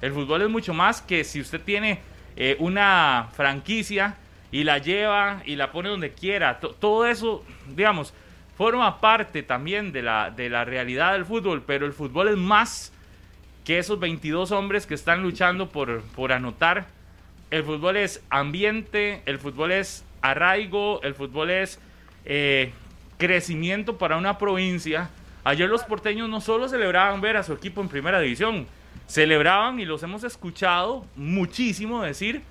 El 0.00 0.12
fútbol 0.12 0.42
es 0.42 0.48
mucho 0.48 0.74
más 0.74 1.02
que 1.02 1.24
si 1.24 1.40
usted 1.40 1.60
tiene 1.60 2.00
eh, 2.36 2.56
una 2.58 3.28
franquicia 3.32 4.16
y 4.50 4.64
la 4.64 4.78
lleva 4.78 5.42
y 5.44 5.56
la 5.56 5.72
pone 5.72 5.88
donde 5.88 6.12
quiera. 6.12 6.58
todo 6.58 7.06
eso, 7.06 7.44
digamos, 7.74 8.14
forma 8.56 9.00
parte 9.00 9.42
también 9.42 9.92
de 9.92 10.02
la, 10.02 10.30
de 10.30 10.50
la 10.50 10.64
realidad 10.64 11.12
del 11.12 11.24
fútbol, 11.24 11.62
pero 11.66 11.86
el 11.86 11.92
fútbol 11.92 12.28
es 12.28 12.36
más 12.36 12.92
que 13.64 13.78
esos 13.78 14.00
22 14.00 14.50
hombres 14.52 14.86
que 14.86 14.94
están 14.94 15.22
luchando 15.22 15.68
por, 15.68 16.02
por 16.02 16.32
anotar. 16.32 16.86
El 17.50 17.64
fútbol 17.64 17.96
es 17.96 18.22
ambiente, 18.30 19.22
el 19.26 19.38
fútbol 19.38 19.72
es 19.72 20.04
arraigo, 20.22 21.00
el 21.02 21.14
fútbol 21.14 21.50
es 21.50 21.80
eh, 22.24 22.72
crecimiento 23.18 23.98
para 23.98 24.16
una 24.16 24.38
provincia. 24.38 25.10
Ayer 25.44 25.68
los 25.68 25.84
porteños 25.84 26.28
no 26.28 26.40
solo 26.40 26.68
celebraban 26.68 27.20
ver 27.20 27.36
a 27.36 27.42
su 27.42 27.52
equipo 27.52 27.80
en 27.80 27.88
primera 27.88 28.20
división, 28.20 28.66
celebraban 29.10 29.80
y 29.80 29.84
los 29.84 30.04
hemos 30.04 30.22
escuchado 30.22 31.04
muchísimo 31.16 32.00
decir 32.00 32.42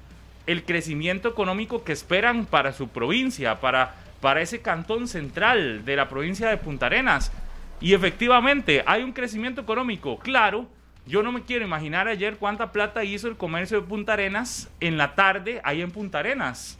el 0.45 0.65
crecimiento 0.65 1.29
económico 1.29 1.85
que 1.85 1.93
esperan 1.93 2.45
para 2.45 2.73
su 2.73 2.89
provincia, 2.89 3.61
para, 3.61 3.95
para 4.19 4.41
ese 4.41 4.59
cantón 4.61 5.07
central 5.07 5.85
de 5.85 5.95
la 5.95 6.09
provincia 6.09 6.49
de 6.49 6.57
Punta 6.57 6.87
Arenas. 6.87 7.31
Y 7.79 7.93
efectivamente, 7.93 8.83
hay 8.85 9.03
un 9.03 9.13
crecimiento 9.13 9.61
económico, 9.61 10.19
claro. 10.19 10.67
Yo 11.05 11.23
no 11.23 11.31
me 11.31 11.43
quiero 11.43 11.63
imaginar 11.63 12.09
ayer 12.09 12.35
cuánta 12.35 12.73
plata 12.73 13.05
hizo 13.05 13.29
el 13.29 13.37
comercio 13.37 13.79
de 13.79 13.87
Punta 13.87 14.13
Arenas 14.13 14.69
en 14.81 14.97
la 14.97 15.15
tarde 15.15 15.61
ahí 15.63 15.81
en 15.81 15.91
Punta 15.91 16.19
Arenas. 16.19 16.77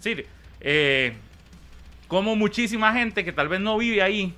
Sí, 0.00 0.24
eh, 0.60 1.14
como 2.08 2.34
muchísima 2.34 2.92
gente 2.92 3.24
que 3.24 3.32
tal 3.32 3.46
vez 3.46 3.60
no 3.60 3.78
vive 3.78 4.02
ahí, 4.02 4.34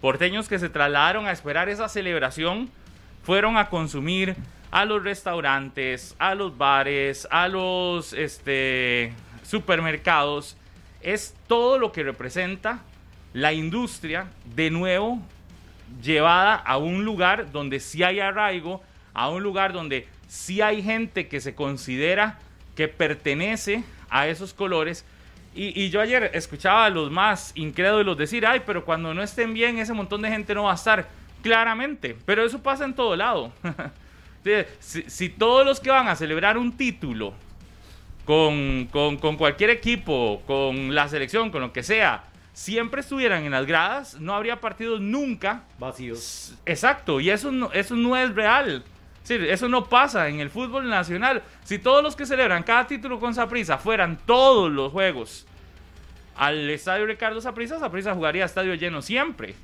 porteños 0.00 0.48
que 0.48 0.58
se 0.58 0.70
trasladaron 0.70 1.26
a 1.26 1.32
esperar 1.32 1.68
esa 1.68 1.90
celebración, 1.90 2.70
fueron 3.28 3.58
a 3.58 3.68
consumir 3.68 4.36
a 4.70 4.86
los 4.86 5.04
restaurantes, 5.04 6.16
a 6.18 6.34
los 6.34 6.56
bares, 6.56 7.28
a 7.30 7.46
los 7.46 8.14
este, 8.14 9.12
supermercados. 9.42 10.56
Es 11.02 11.36
todo 11.46 11.78
lo 11.78 11.92
que 11.92 12.02
representa 12.02 12.80
la 13.34 13.52
industria, 13.52 14.28
de 14.56 14.70
nuevo, 14.70 15.20
llevada 16.02 16.54
a 16.54 16.78
un 16.78 17.04
lugar 17.04 17.52
donde 17.52 17.80
sí 17.80 18.02
hay 18.02 18.18
arraigo, 18.18 18.82
a 19.12 19.28
un 19.28 19.42
lugar 19.42 19.74
donde 19.74 20.08
sí 20.26 20.62
hay 20.62 20.82
gente 20.82 21.28
que 21.28 21.42
se 21.42 21.54
considera 21.54 22.38
que 22.74 22.88
pertenece 22.88 23.84
a 24.08 24.26
esos 24.26 24.54
colores 24.54 25.04
y, 25.54 25.90
yo 25.90 26.00
ayer 26.00 26.30
escuchaba 26.32 26.86
a 26.86 26.90
los 26.90 27.10
más 27.10 27.52
incrédulos 27.56 28.16
decir, 28.16 28.46
ay, 28.46 28.62
pero 28.64 28.86
cuando 28.86 29.12
no 29.12 29.22
estén 29.22 29.52
bien, 29.52 29.78
ese 29.78 29.92
montón 29.92 30.22
de 30.22 30.30
gente 30.30 30.54
no 30.54 30.64
va 30.64 30.72
a 30.72 30.76
estar. 30.76 31.17
Claramente, 31.42 32.16
pero 32.24 32.44
eso 32.44 32.62
pasa 32.62 32.84
en 32.84 32.94
todo 32.94 33.16
lado. 33.16 33.52
si, 34.80 35.28
todos 35.28 35.64
los 35.64 35.80
que 35.80 35.90
van 35.90 36.08
a 36.08 36.16
celebrar 36.16 36.58
un 36.58 36.76
título 36.76 37.34
con, 38.24 38.86
con, 38.90 39.36
cualquier 39.36 39.70
equipo, 39.70 40.42
con 40.46 40.94
la 40.94 41.08
selección, 41.08 41.50
con 41.50 41.60
lo 41.60 41.72
que 41.72 41.82
sea, 41.82 42.24
siempre 42.52 43.00
estuvieran 43.00 43.44
en 43.44 43.52
las 43.52 43.66
gradas, 43.66 44.20
no 44.20 44.34
habría 44.34 44.60
partidos 44.60 45.00
nunca 45.00 45.62
vacíos. 45.78 46.54
Exacto, 46.66 47.20
y 47.20 47.30
eso 47.30 47.52
no, 47.52 47.72
eso 47.72 47.94
no 47.94 48.16
es 48.16 48.34
real. 48.34 48.84
Sí, 49.22 49.34
eso 49.34 49.68
no 49.68 49.84
pasa 49.84 50.28
en 50.28 50.40
el 50.40 50.48
fútbol 50.48 50.88
nacional. 50.88 51.42
Si 51.62 51.78
todos 51.78 52.02
los 52.02 52.16
que 52.16 52.24
celebran 52.24 52.62
cada 52.62 52.86
título 52.86 53.20
con 53.20 53.34
Saprisa 53.34 53.76
fueran 53.76 54.18
todos 54.24 54.70
los 54.70 54.90
juegos 54.90 55.46
al 56.38 56.70
estadio 56.70 57.04
Ricardo 57.04 57.40
Saprisa, 57.40 57.78
Saprisa 57.78 58.14
jugaría 58.14 58.44
estadio 58.44 58.74
lleno 58.74 59.02
siempre. 59.02 59.54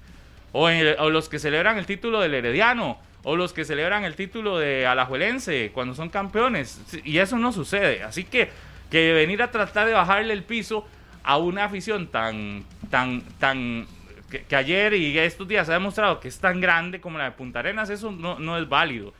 O, 0.56 1.10
los 1.10 1.28
que 1.28 1.40
celebran 1.40 1.78
el 1.78 1.86
título 1.86 2.20
del 2.20 2.32
Herediano, 2.32 2.96
o 3.24 3.34
los 3.34 3.52
que 3.52 3.64
celebran 3.64 4.04
el 4.04 4.14
título 4.14 4.56
de 4.56 4.86
Alajuelense 4.86 5.72
cuando 5.74 5.96
son 5.96 6.10
campeones. 6.10 6.80
Y 7.04 7.18
eso 7.18 7.36
no 7.38 7.50
sucede. 7.50 8.04
Así 8.04 8.22
que, 8.22 8.50
que 8.88 9.12
venir 9.12 9.42
a 9.42 9.50
tratar 9.50 9.88
de 9.88 9.94
bajarle 9.94 10.32
el 10.32 10.44
piso 10.44 10.86
a 11.24 11.38
una 11.38 11.64
afición 11.64 12.06
tan, 12.06 12.64
tan, 12.88 13.22
tan, 13.40 13.88
que, 14.30 14.54
ayer 14.54 14.94
y 14.94 15.18
estos 15.18 15.48
días 15.48 15.66
se 15.66 15.72
ha 15.72 15.74
demostrado 15.74 16.20
que 16.20 16.28
es 16.28 16.38
tan 16.38 16.60
grande 16.60 17.00
como 17.00 17.18
la 17.18 17.24
de 17.24 17.30
Punta 17.32 17.58
Arenas, 17.58 17.90
eso 17.90 18.12
no, 18.12 18.38
no 18.38 18.56
es 18.56 18.68
válido. 18.68 19.12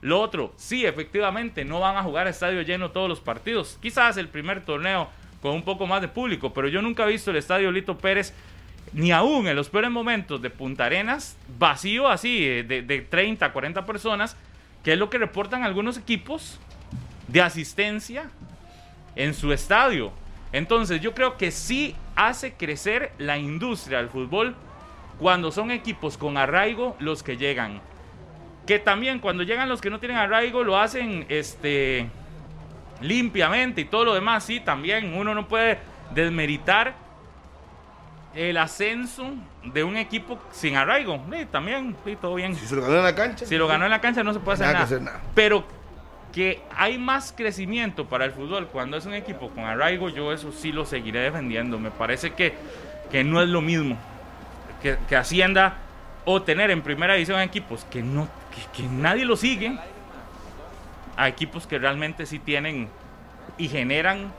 Lo 0.00 0.20
otro, 0.20 0.52
sí, 0.56 0.84
efectivamente, 0.84 1.64
no 1.64 1.78
van 1.78 1.96
a 1.96 2.02
jugar 2.02 2.26
a 2.26 2.30
estadio 2.30 2.60
lleno 2.62 2.90
todos 2.90 3.08
los 3.08 3.20
partidos. 3.20 3.78
Quizás 3.80 4.16
el 4.16 4.26
primer 4.26 4.64
torneo 4.64 5.08
con 5.40 5.52
un 5.52 5.62
poco 5.62 5.86
más 5.86 6.02
de 6.02 6.08
público, 6.08 6.52
pero 6.52 6.66
yo 6.66 6.82
nunca 6.82 7.04
he 7.04 7.08
visto 7.08 7.30
el 7.30 7.36
estadio 7.36 7.70
Lito 7.70 7.98
Pérez, 7.98 8.34
ni 8.92 9.10
aún 9.12 9.46
en 9.46 9.56
los 9.56 9.68
peores 9.70 9.90
momentos 9.90 10.42
de 10.42 10.50
Punta 10.50 10.84
Arenas, 10.84 11.36
vacío 11.58 12.08
así, 12.08 12.44
de, 12.44 12.82
de 12.82 13.00
30, 13.00 13.52
40 13.52 13.86
personas, 13.86 14.36
que 14.84 14.92
es 14.92 14.98
lo 14.98 15.08
que 15.08 15.18
reportan 15.18 15.62
algunos 15.62 15.96
equipos 15.96 16.58
de 17.28 17.40
asistencia 17.40 18.30
en 19.16 19.34
su 19.34 19.52
estadio. 19.52 20.12
Entonces 20.52 21.00
yo 21.00 21.14
creo 21.14 21.36
que 21.38 21.50
sí 21.50 21.96
hace 22.14 22.52
crecer 22.52 23.12
la 23.18 23.38
industria 23.38 23.98
del 23.98 24.08
fútbol 24.08 24.54
cuando 25.18 25.50
son 25.50 25.70
equipos 25.70 26.18
con 26.18 26.36
arraigo 26.36 26.96
los 26.98 27.22
que 27.22 27.36
llegan. 27.36 27.80
Que 28.66 28.78
también 28.78 29.18
cuando 29.18 29.42
llegan 29.42 29.68
los 29.68 29.80
que 29.80 29.90
no 29.90 29.98
tienen 29.98 30.18
arraigo 30.18 30.62
lo 30.62 30.78
hacen 30.78 31.24
este 31.28 32.08
limpiamente 33.00 33.80
y 33.80 33.84
todo 33.84 34.04
lo 34.04 34.14
demás, 34.14 34.44
sí, 34.44 34.60
también 34.60 35.14
uno 35.14 35.34
no 35.34 35.48
puede 35.48 35.78
desmeritar 36.14 36.94
el 38.34 38.56
ascenso 38.56 39.30
de 39.64 39.84
un 39.84 39.96
equipo 39.96 40.38
sin 40.52 40.76
arraigo. 40.76 41.22
Sí, 41.30 41.46
también, 41.50 41.96
sí, 42.04 42.16
todo 42.20 42.34
bien. 42.34 42.54
Si 42.54 42.66
se 42.66 42.76
lo 42.76 42.82
ganó 42.82 42.96
en 42.96 43.04
la 43.04 43.14
cancha. 43.14 43.46
Si 43.46 43.56
lo 43.56 43.66
ganó 43.66 43.84
en 43.84 43.90
la 43.90 44.00
cancha 44.00 44.22
no 44.22 44.32
se 44.32 44.40
puede 44.40 44.64
hacer 44.64 45.02
nada. 45.02 45.20
Pero 45.34 45.64
que 46.32 46.62
hay 46.74 46.98
más 46.98 47.32
crecimiento 47.36 48.06
para 48.06 48.24
el 48.24 48.32
fútbol 48.32 48.68
cuando 48.68 48.96
es 48.96 49.04
un 49.04 49.14
equipo 49.14 49.50
con 49.50 49.64
arraigo, 49.64 50.08
yo 50.08 50.32
eso 50.32 50.50
sí 50.50 50.72
lo 50.72 50.86
seguiré 50.86 51.20
defendiendo. 51.20 51.78
Me 51.78 51.90
parece 51.90 52.32
que, 52.32 52.54
que 53.10 53.22
no 53.22 53.42
es 53.42 53.48
lo 53.48 53.60
mismo 53.60 53.98
que, 54.82 54.96
que 55.08 55.16
Hacienda 55.16 55.76
o 56.24 56.42
tener 56.42 56.70
en 56.70 56.82
primera 56.82 57.14
división 57.14 57.40
equipos 57.40 57.84
que, 57.84 58.02
no, 58.02 58.28
que, 58.54 58.82
que 58.82 58.88
nadie 58.88 59.24
lo 59.24 59.36
sigue 59.36 59.78
a 61.16 61.28
equipos 61.28 61.66
que 61.66 61.78
realmente 61.78 62.26
sí 62.26 62.38
tienen 62.38 62.88
y 63.58 63.68
generan 63.68 64.32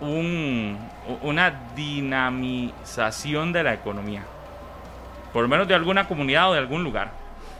un, 0.00 0.78
una 1.22 1.70
dinamización 1.74 3.52
de 3.52 3.62
la 3.62 3.74
economía. 3.74 4.22
Por 5.32 5.42
lo 5.42 5.48
menos 5.48 5.68
de 5.68 5.74
alguna 5.74 6.08
comunidad 6.08 6.50
o 6.50 6.52
de 6.54 6.58
algún 6.58 6.82
lugar. 6.84 7.12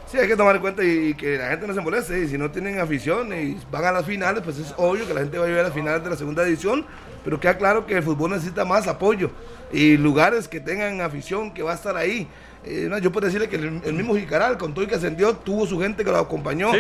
Sí, 0.07 0.19
hay 0.19 0.29
que 0.29 0.37
tomar 0.37 0.55
en 0.55 0.63
cuenta 0.63 0.85
y, 0.85 1.15
que 1.15 1.37
la 1.37 1.49
gente 1.49 1.67
no 1.67 1.75
se 1.75 1.81
moleste. 1.81 2.21
Y 2.21 2.29
si 2.29 2.39
no 2.39 2.51
tienen 2.51 2.79
afición 2.79 3.33
y 3.33 3.59
van 3.71 3.85
a 3.85 3.93
las 3.93 4.07
finales, 4.07 4.43
pues 4.45 4.59
es 4.59 4.73
obvio 4.77 5.07
que 5.07 5.13
la 5.13 5.21
gente 5.21 5.37
va 5.37 5.47
a 5.47 5.49
ir 5.49 5.59
a 5.59 5.65
las 5.65 5.73
finales 5.73 6.05
de 6.05 6.11
la 6.11 6.17
segunda 6.17 6.45
edición. 6.45 6.87
Pero 7.25 7.41
queda 7.41 7.59
claro 7.59 7.87
que 7.87 7.97
el 7.97 8.03
fútbol 8.05 8.31
necesita 8.31 8.65
más 8.65 8.87
apoyo 8.87 9.33
y 9.73 9.97
lugares 9.97 10.47
que 10.47 10.61
tengan 10.61 11.01
afición 11.01 11.53
que 11.53 11.63
va 11.63 11.73
a 11.73 11.75
estar 11.75 11.97
ahí. 11.97 12.29
Eh, 12.67 12.91
yo 13.01 13.13
puedo 13.13 13.27
decirle 13.27 13.49
que 13.49 13.57
el, 13.57 13.93
mismo 13.95 14.17
Jicaral, 14.17 14.59
con 14.59 14.75
todo 14.75 14.85
y 14.85 14.89
que 14.89 14.97
ascendió, 14.97 15.37
tuvo 15.37 15.67
su 15.67 15.79
gente 15.79 16.05
que 16.05 16.11
lo 16.11 16.19
acompañó, 16.19 16.73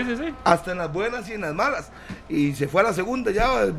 hasta 0.42 0.72
en 0.72 0.78
las 0.78 0.92
buenas 0.92 1.28
y 1.28 1.34
en 1.34 1.42
las 1.42 1.54
malas. 1.54 1.92
Y 2.28 2.54
se 2.54 2.66
fue 2.66 2.80
a 2.80 2.84
la 2.84 2.92
segunda, 2.92 3.30
ya 3.30 3.64
eh, 3.64 3.72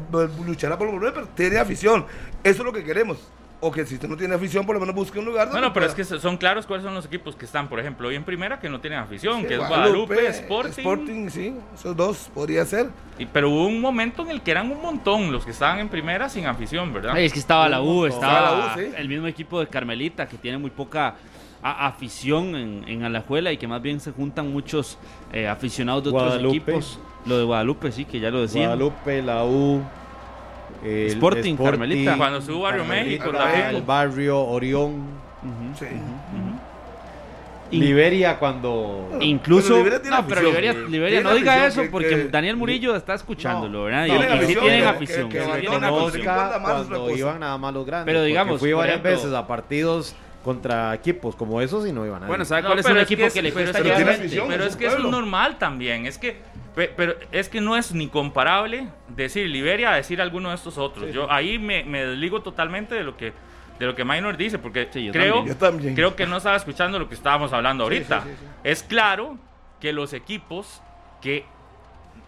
luchará 0.46 0.78
por 0.78 0.90
volver, 0.90 1.14
pero 1.14 1.28
tiene 1.36 1.58
afición. 1.58 2.06
Eso 2.44 2.62
es 2.62 2.66
lo 2.66 2.72
que 2.72 2.84
queremos. 2.84 3.18
o 3.60 3.72
que 3.72 3.84
si 3.88 3.96
usted 3.96 4.08
no 4.08 4.16
tiene 4.16 4.36
afición, 4.36 4.68
por 4.68 4.76
lo 4.76 4.80
menos 4.80 4.94
busque 4.94 5.18
un 5.18 5.26
lugar 5.26 5.48
donde 5.48 5.60
Bueno, 5.60 5.74
pero 5.74 5.88
es 5.88 5.96
que 5.96 6.04
son 6.04 6.38
claros 6.38 6.68
cuáles 6.68 6.86
son 6.86 6.94
los 6.94 7.08
equipos 7.08 7.36
que 7.36 7.46
están, 7.46 7.68
por 7.68 7.80
ejemplo, 7.80 8.08
hoy 8.08 8.16
en 8.16 8.24
primera 8.24 8.60
que 8.60 8.70
no 8.70 8.80
tienen 8.80 9.00
afición, 9.00 9.42
Sí, 9.42 9.48
que 9.48 9.56
es 9.56 9.68
Guadalupe, 9.68 10.28
Sporting. 10.28 10.70
Sporting, 10.78 11.30
sí, 11.30 11.56
esos 11.74 11.98
dos 11.98 12.30
podría 12.36 12.64
ser. 12.66 12.90
Y- 13.18 13.26
pero 13.26 13.50
hubo 13.50 13.66
un 13.66 13.82
momento 13.82 14.22
en 14.22 14.30
el 14.30 14.42
que 14.44 14.52
eran 14.52 14.72
un 14.72 14.80
montón 14.80 15.32
los 15.32 15.44
que 15.44 15.50
estaban 15.52 15.80
en 15.80 15.90
primera 15.90 16.30
sin 16.30 16.46
afición, 16.46 16.94
¿verdad? 16.94 17.14
Ay, 17.16 17.26
es 17.26 17.34
que 17.34 17.40
estaba 17.40 17.68
la 17.68 17.82
U, 17.82 18.06
estaba 18.06 18.34
Estaba 18.38 18.58
la 18.60 18.76
U, 18.76 18.80
sí. 18.80 18.92
el 18.96 19.10
mismo 19.10 19.26
equipo 19.26 19.60
de 19.60 19.66
Carmelita 19.68 20.28
que 20.28 20.38
tiene 20.38 20.60
muy 20.60 20.70
poca 20.70 21.16
a- 21.62 21.88
afición 21.88 22.56
en, 22.56 22.84
en 22.88 23.04
Alajuela 23.04 23.52
y 23.52 23.58
que 23.58 23.68
más 23.68 23.82
bien 23.82 24.00
se 24.00 24.12
juntan 24.12 24.52
muchos 24.52 24.98
eh, 25.34 25.48
aficionados 25.48 26.04
de 26.04 26.10
otros 26.10 26.44
equipos. 26.44 27.00
Lo 27.26 27.38
de 27.38 27.44
Guadalupe, 27.44 27.92
sí, 27.92 28.06
que 28.06 28.20
ya 28.20 28.30
lo 28.32 28.42
decían. 28.42 28.66
Guadalupe, 28.68 29.22
la 29.22 29.44
U. 29.44 29.82
el 30.84 31.08
Sporting, 31.08 31.56
Carmelita. 31.56 32.16
Cuando 32.18 32.38
estuvo 32.40 32.62
Barrio 32.62 32.84
Carmelita, 32.84 33.26
México 33.26 33.38
también. 33.38 33.76
El 33.76 33.82
barrio, 33.82 34.40
Orión. 34.40 35.04
Sí. 35.78 35.86
Liberia 37.70 38.40
cuando... 38.40 39.10
Incluso, 39.20 39.68
Pero 39.68 39.78
Liberia 39.80 40.02
tiene 40.02 40.16
no, 40.18 40.24
pero 40.26 40.40
afición. 40.40 40.56
Liberia, 40.56 40.74
Sí. 40.86 40.92
Liberia 40.92 41.22
no 41.22 41.34
diga 41.36 41.52
afición 41.52 41.72
eso 41.72 41.82
que- 41.82 41.90
porque 41.90 42.10
que- 42.10 42.28
Daniel 42.30 42.56
Murillo 42.56 42.96
está 42.96 43.14
escuchándolo, 43.16 43.84
¿verdad? 43.84 44.06
Y, 44.06 44.10
tienen 44.10 44.28
sí 44.30 44.36
afición, 44.38 44.64
tienen 44.64 44.86
afición. 44.86 45.30
que- 45.30 45.40
sí 45.44 45.52
que 45.52 45.60
tienen 45.60 45.84
afición. 45.84 46.24
cuando 46.62 47.18
iban 47.18 47.40
nada 47.42 47.58
más 47.58 47.74
los 47.74 47.86
grandes. 47.86 48.06
Pero 48.14 48.24
digamos, 48.24 48.60
fui 48.62 48.72
varias 48.72 49.00
ejemplo- 49.00 49.12
veces 49.12 49.34
a 49.34 49.46
partidos 49.48 50.16
contra 50.48 50.94
equipos 50.96 51.36
como 51.36 51.62
esos 51.62 51.86
y 51.86 51.92
no 51.92 52.06
iban 52.06 52.24
a 52.24 52.28
Bueno, 52.28 52.46
¿sabe 52.46 52.62
No, 52.62 52.70
cuál 52.70 52.80
es 52.80 52.86
pero 52.86 52.96
un 52.96 53.02
es 53.02 53.06
equipo 53.06 53.22
que 53.24 53.28
es- 53.28 53.34
que 53.34 53.42
le 53.42 53.52
pero 53.52 53.66
cuesta 53.72 53.80
es 53.80 54.00
es- 54.00 54.20
afición, 54.20 54.48
Pero 54.48 54.64
es 54.64 54.70
es 54.72 54.76
que 54.78 54.86
eso 54.88 54.98
es 54.98 55.04
normal 55.04 55.58
también. 55.58 56.06
Es 56.06 56.18
que, 56.18 56.38
pe- 56.74 56.92
pero 56.96 57.16
es 57.34 57.50
que 57.50 57.60
no 57.62 57.76
es 57.76 57.94
ni 57.94 58.08
comparable 58.08 58.88
decir 59.10 59.48
Liberia 59.50 59.92
a 59.92 59.96
decir 59.98 60.22
alguno 60.22 60.50
de 60.50 60.56
estos 60.56 60.78
otros. 60.78 61.12
Yo 61.14 61.30
ahí 61.32 61.60
me, 61.60 61.84
me 61.84 62.06
desligo 62.06 62.42
totalmente 62.42 62.96
de 62.96 63.04
lo 63.04 63.18
que 63.18 63.34
de 63.78 63.86
lo 63.86 63.94
que 63.94 64.04
Minor 64.04 64.38
dice, 64.38 64.58
porque 64.58 64.88
Sí, 64.92 65.06
yo 65.06 65.12
creo, 65.12 65.36
también. 65.36 65.54
Yo 65.54 65.60
también. 65.60 65.94
creo 65.96 66.16
que 66.16 66.26
no 66.26 66.38
estaba 66.38 66.56
escuchando 66.56 66.98
lo 66.98 67.08
que 67.08 67.14
estábamos 67.14 67.54
hablando 67.54 67.84
ahorita. 67.84 68.24
sí, 68.24 68.30
sí, 68.30 68.36
sí. 68.40 68.46
Es 68.64 68.82
claro 68.82 69.38
que 69.80 69.94
los 69.94 70.14
equipos 70.14 70.82
que 71.22 71.46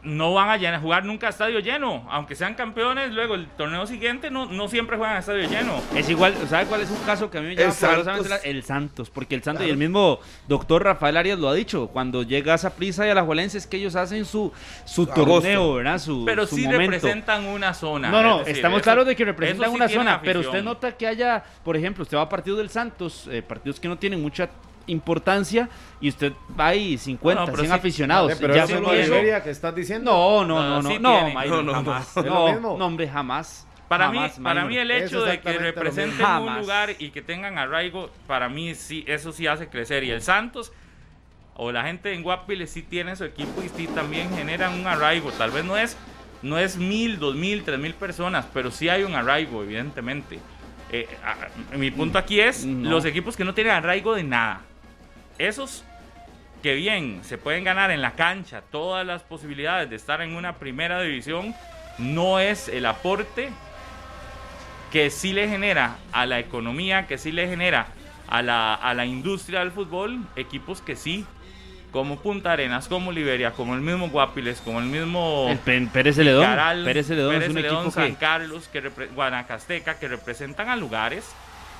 no 0.01 0.33
van 0.33 0.49
a 0.49 0.57
llenar- 0.57 0.81
jugar 0.81 1.03
nunca 1.03 1.27
a 1.27 1.29
estadio 1.31 1.59
lleno, 1.59 2.07
aunque 2.09 2.33
sean 2.35 2.55
campeones, 2.55 3.12
luego 3.13 3.35
el 3.35 3.47
torneo 3.49 3.85
siguiente 3.85 4.31
no, 4.31 4.45
no 4.45 4.67
siempre 4.69 4.95
juegan 4.97 5.17
a 5.17 5.19
estadio 5.19 5.49
lleno. 5.49 5.73
Es 5.95 6.09
igual, 6.09 6.33
¿sabe 6.47 6.65
cuál 6.67 6.81
es 6.81 6.89
un 6.89 6.97
caso 7.05 7.29
que 7.29 7.38
a 7.38 7.41
mí 7.41 7.47
me 7.47 7.55
llama 7.55 7.71
El 7.73 7.77
poderosamente 7.77 8.29
Santos. 8.29 8.43
la- 8.45 8.49
El 8.49 8.63
Santos, 8.63 9.09
porque 9.09 9.35
el 9.35 9.43
Santos 9.43 9.65
y 9.65 9.69
el 9.69 9.77
mismo 9.77 10.19
doctor 10.47 10.83
Rafael 10.83 11.17
Arias 11.17 11.38
lo 11.38 11.49
ha 11.49 11.53
dicho, 11.53 11.88
cuando 11.88 12.23
llega 12.23 12.53
a 12.53 12.69
prisa 12.69 13.05
y 13.05 13.09
a 13.09 13.13
la 13.15 13.23
Juelense 13.23 13.57
es 13.57 13.67
que 13.67 13.77
ellos 13.77 13.95
hacen 13.95 14.23
su, 14.25 14.53
su 14.85 15.03
Agosto. 15.03 15.25
torneo, 15.25 15.73
¿verdad? 15.75 15.99
Su, 15.99 16.23
Pero 16.25 16.45
su 16.47 16.55
sí 16.55 16.63
momento. 16.63 16.91
representan 16.91 17.45
una 17.45 17.73
zona. 17.73 18.09
No, 18.09 18.21
no, 18.21 18.33
es 18.39 18.45
decir, 18.45 18.55
estamos 18.57 18.77
eso- 18.77 18.83
claros 18.83 19.05
de 19.05 19.15
que 19.15 19.25
representan 19.25 19.69
sí 19.69 19.75
una 19.75 19.89
zona, 19.89 20.21
pero 20.21 20.39
usted 20.39 20.63
nota 20.63 20.91
que 20.95 21.07
haya, 21.07 21.43
por 21.63 21.75
ejemplo, 21.75 22.03
usted 22.03 22.15
va 22.17 22.21
a 22.21 22.29
partidos 22.29 22.59
del 22.59 22.69
Santos, 22.69 23.27
eh, 23.31 23.41
partidos 23.41 23.79
que 23.79 23.88
no 23.89 23.97
tienen 23.97 24.21
mucha 24.21 24.49
importancia, 24.89 25.69
y 26.02 26.10
usted 26.10 26.34
va 26.60 26.67
ahí 26.67 26.97
50, 26.97 27.41
No, 27.41 27.45
pero 27.45 27.58
100 27.60 27.69
sí. 27.71 27.75
aficionados. 27.78 28.28
Vale, 28.30 28.39
pero 28.41 28.56
ya 28.56 28.63
eso 28.63 28.80
no 28.82 28.91
es 28.93 29.43
que 29.43 29.49
estás 29.49 29.75
diciendo. 29.75 30.12
No, 30.12 30.45
no, 30.45 30.62
No, 30.62 30.69
no, 30.69 30.82
no, 30.82 30.89
sí 30.89 30.97
no, 30.99 31.19
tiene. 31.19 31.34
No, 31.47 31.63
no, 31.63 32.78
no. 32.78 32.86
hombre, 32.86 33.08
jamás. 33.08 33.65
Para 33.88 34.10
mí, 34.12 34.17
Jamás, 34.17 34.39
para 34.39 34.65
Minor. 34.65 34.69
mí 34.69 34.78
el 34.78 34.91
hecho 34.91 35.23
de 35.25 35.39
que 35.41 35.52
representen 35.58 36.23
un 36.25 36.60
lugar 36.60 36.91
y 36.99 37.10
que 37.10 37.23
tengan 37.23 37.58
arraigo, 37.58 38.12
para 38.28 38.47
mí 38.47 38.75
sí, 38.75 39.04
eso 39.08 39.32
sí 39.32 39.47
hace 39.47 39.67
crecer. 39.67 40.04
Y 40.04 40.12
el 40.12 40.21
Santos 40.21 40.71
o 41.56 41.71
la 41.71 41.84
gente 41.84 42.13
en 42.13 42.21
Guapiles 42.21 42.69
sí 42.69 42.84
tiene 42.84 43.15
su 43.15 43.23
equipo 43.25 43.63
y 43.63 43.69
sí 43.69 43.88
también 43.88 44.30
generan 44.36 44.80
un 44.80 44.86
arraigo. 44.86 45.32
Tal 45.32 45.49
vez 45.49 45.65
no 45.65 45.75
es, 45.75 45.97
no 46.43 46.60
es 46.60 46.78
mil, 46.78 47.17
dos 47.17 47.34
mil, 47.36 47.63
tres 47.63 47.80
mil 47.80 47.95
personas, 47.95 48.45
pero 48.54 48.69
sí 48.69 48.89
hay 48.89 49.02
un 49.04 49.15
arraigo, 49.15 49.63
evidentemente. 49.63 50.39
Eh, 50.91 51.08
a- 51.25 51.75
mi 51.75 51.89
punto 51.89 52.19
aquí 52.19 52.39
es 52.41 52.65
No. 52.65 52.91
los 52.91 53.06
equipos 53.06 53.36
que 53.36 53.43
no 53.43 53.56
tienen 53.56 53.73
arraigo 53.73 54.13
de 54.13 54.23
nada. 54.23 54.62
Esos 55.39 55.84
que 56.62 56.75
bien 56.75 57.21
se 57.23 57.38
pueden 57.38 57.63
ganar 57.63 57.89
en 57.91 58.02
la 58.02 58.12
cancha 58.12 58.62
todas 58.69 59.06
las 59.06 59.23
posibilidades 59.23 59.89
de 59.89 59.95
estar 59.95 60.21
en 60.21 60.36
una 60.36 60.58
primera 60.58 61.02
división, 61.02 61.56
no 61.97 62.39
es 62.39 62.67
el 62.67 62.86
aporte 62.86 63.49
que 64.91 65.10
sí 65.10 65.34
le 65.34 65.47
genera 65.47 65.95
a 66.12 66.25
la 66.25 66.39
economía, 66.39 67.08
que 67.08 67.17
sí 67.17 67.32
le 67.32 67.47
genera 67.47 67.88
a 68.28 68.41
la, 68.41 68.73
a 68.73 68.93
la 68.93 69.06
industria 69.06 69.60
del 69.60 69.71
fútbol, 69.71 70.19
equipos 70.36 70.82
que 70.82 70.95
sí, 70.95 71.25
como 71.91 72.17
Punta 72.19 72.52
Arenas, 72.52 72.88
como 72.88 73.12
Liberia, 73.12 73.52
como 73.52 73.73
el 73.73 73.82
mismo 73.82 74.10
Guapiles, 74.10 74.60
como 74.62 74.80
el 74.80 74.86
mismo 74.86 75.47
El 75.49 75.58
Pe- 75.60 75.88
Pérez 75.93 76.15
Celedón. 76.17 76.43
Caral, 76.43 76.84
Pérez 76.84 77.08
Celedón 77.08 77.41
es 77.41 77.49
un 77.49 77.58
equipo 77.58 77.89
San 77.91 78.10
que... 78.10 78.15
Carlos, 78.15 78.67
que 78.67 78.82
Guanacasteca, 79.15 79.97
que 79.97 80.08
representan 80.08 80.69
a 80.69 80.75
lugares 80.75 81.32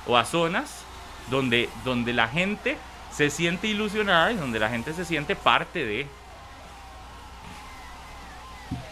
o 0.06 0.16
a 0.16 0.24
zonas 0.24 0.84
donde, 1.30 1.68
donde 1.84 2.12
la 2.12 2.26
gente 2.28 2.76
se 3.20 3.28
siente 3.28 3.66
ilusionada 3.66 4.32
y 4.32 4.36
donde 4.36 4.58
la 4.58 4.70
gente 4.70 4.94
se 4.94 5.04
siente 5.04 5.36
parte 5.36 5.84
de. 5.84 6.06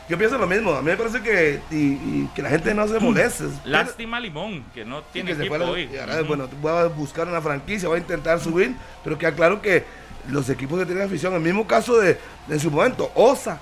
Yo 0.07 0.19
pienso 0.19 0.37
lo 0.37 0.47
mismo. 0.47 0.75
A 0.75 0.83
mí 0.83 0.91
me 0.91 0.97
parece 0.99 1.23
que, 1.23 1.61
y, 1.71 1.77
y 1.77 2.31
que 2.35 2.43
la 2.43 2.51
gente 2.51 2.75
no 2.75 2.87
se 2.87 2.99
moleste. 2.99 3.45
Lástima 3.65 4.21
Limón, 4.21 4.65
que 4.75 4.85
no 4.85 5.01
tiene 5.03 5.29
que 5.35 5.39
equipo 5.39 5.57
fuera- 5.57 5.71
hoy. 5.71 5.89
y 5.91 5.97
ahora, 5.97 6.17
Ujú. 6.17 6.25
bueno, 6.27 6.49
voy 6.61 6.73
a 6.73 6.85
buscar 6.89 7.27
una 7.27 7.41
franquicia, 7.41 7.89
voy 7.89 7.97
a 7.97 8.01
intentar 8.03 8.39
subir, 8.39 8.75
pero 9.03 9.17
queda 9.17 9.33
claro 9.35 9.63
que 9.63 9.85
los 10.29 10.51
equipos 10.51 10.79
que 10.79 10.85
tienen 10.85 11.05
afición, 11.05 11.33
el 11.33 11.41
mismo 11.41 11.67
caso 11.67 11.97
de, 11.99 12.19
de 12.49 12.55
en 12.55 12.61
su 12.61 12.71
momento, 12.71 13.11
Osa, 13.15 13.59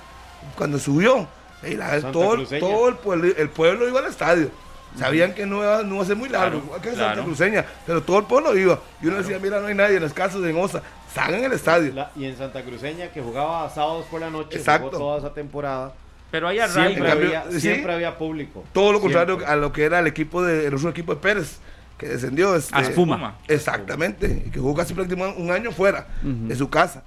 cuando 0.57 0.79
subió, 0.79 1.29
y 1.63 1.75
la- 1.75 1.91
Santa 1.91 2.11
todo, 2.11 2.31
Cruceña. 2.35 2.59
todo 2.59 2.89
el, 2.89 2.95
pueblo, 2.95 3.33
el 3.37 3.49
pueblo 3.49 3.87
iba 3.87 3.99
al 4.01 4.07
estadio. 4.07 4.51
Sabían 4.97 5.33
que 5.33 5.45
no 5.45 5.57
iba, 5.63 5.83
no 5.83 5.95
iba 5.95 6.03
a 6.03 6.07
ser 6.07 6.15
muy 6.15 6.29
largo, 6.29 6.61
Claro, 6.61 6.81
que 6.81 6.89
en 6.89 6.95
claro. 6.95 7.09
Santa 7.15 7.23
Cruceña, 7.25 7.65
pero 7.85 8.01
todo 8.03 8.19
el 8.19 8.25
pueblo 8.25 8.57
iba. 8.57 8.79
Y 9.01 9.07
uno 9.07 9.17
decía, 9.17 9.37
mira, 9.39 9.59
no 9.59 9.67
hay 9.67 9.75
nadie 9.75 9.97
en 9.97 10.03
los 10.03 10.13
casos 10.13 10.41
de 10.41 10.53
Osa, 10.53 10.81
salgan 11.13 11.43
el 11.43 11.51
estadio. 11.53 11.93
La- 11.93 12.11
y 12.15 12.25
en 12.25 12.35
Santa 12.37 12.63
Cruceña 12.63 13.09
que 13.11 13.21
jugaba 13.21 13.69
sábados 13.69 14.05
por 14.09 14.21
la 14.21 14.29
noche, 14.29 14.57
Exacto. 14.57 14.87
jugó 14.89 14.97
toda 14.99 15.17
esa 15.19 15.33
temporada. 15.33 15.93
Pero 16.31 16.47
hay 16.47 16.57
Siempre, 16.57 16.81
arraigo. 16.81 17.05
En 17.05 17.09
cambio, 17.11 17.27
había, 17.27 17.51
sí. 17.51 17.61
siempre 17.61 17.93
había 17.93 18.17
público. 18.17 18.63
Todo 18.73 18.91
lo 18.91 18.99
contrario 18.99 19.35
Siempre. 19.35 19.53
a 19.53 19.55
lo 19.55 19.71
que 19.71 19.83
era 19.85 19.99
el 19.99 20.07
equipo 20.07 20.43
de, 20.43 20.67
el 20.67 20.73
otro 20.73 20.89
equipo 20.89 21.13
de 21.15 21.21
Pérez, 21.21 21.59
que 21.97 22.07
descendió. 22.07 22.55
Este, 22.55 22.75
Aspuma. 22.75 23.37
Exactamente, 23.47 24.43
y 24.47 24.49
que 24.49 24.59
jugó 24.59 24.75
casi 24.75 24.93
prácticamente 24.93 25.39
un 25.41 25.51
año 25.51 25.71
fuera 25.71 26.07
de 26.21 26.55
su 26.55 26.69
casa. 26.69 27.03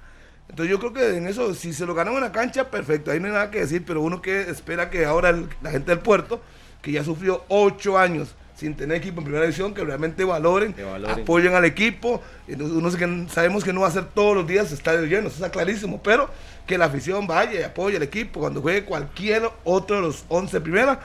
Entonces 0.49 0.69
yo 0.71 0.79
creo 0.79 0.91
que 0.93 1.17
en 1.17 1.27
eso, 1.27 1.53
si 1.53 1.71
se 1.71 1.85
lo 1.85 1.93
ganan 1.93 2.13
en 2.15 2.21
la 2.21 2.31
cancha, 2.31 2.69
perfecto, 2.69 3.11
ahí 3.11 3.19
no 3.19 3.27
hay 3.27 3.33
nada 3.33 3.51
que 3.51 3.59
decir, 3.59 3.83
pero 3.85 4.01
uno 4.01 4.21
que 4.21 4.41
espera 4.49 4.89
que 4.89 5.05
ahora 5.05 5.29
el- 5.29 5.47
la 5.61 5.71
gente 5.71 5.91
del 5.91 5.99
puerto, 5.99 6.41
que 6.81 6.91
ya 6.91 7.03
sufrió 7.03 7.43
ocho 7.47 7.97
años 7.97 8.35
sin 8.55 8.75
tener 8.75 8.97
equipo 8.97 9.19
en 9.21 9.25
primera 9.25 9.43
división, 9.45 9.73
que 9.73 9.83
realmente 9.83 10.23
valoren, 10.23 10.73
Que 10.73 10.83
valoren. 10.83 11.21
apoyen 11.21 11.55
al 11.55 11.65
equipo, 11.65 12.21
entonces 12.47 12.75
uno 12.77 12.91
sé 12.91 12.97
que 12.99 13.25
sabemos 13.29 13.63
que 13.63 13.73
no 13.73 13.81
va 13.81 13.87
a 13.87 13.91
ser 13.91 14.05
todos 14.05 14.35
los 14.35 14.45
días 14.45 14.71
estadio 14.71 15.03
lleno, 15.05 15.27
eso 15.29 15.35
está 15.37 15.49
clarísimo, 15.49 16.01
pero 16.03 16.29
que 16.67 16.77
la 16.77 16.85
afición 16.85 17.25
vaya 17.25 17.59
y 17.59 17.63
apoye 17.63 17.97
al 17.97 18.03
equipo 18.03 18.39
cuando 18.39 18.61
juegue 18.61 18.85
cualquier 18.85 19.49
otro 19.63 19.95
de 19.95 20.01
los 20.03 20.25
11 20.27 20.57
de 20.57 20.61
primera, 20.61 20.99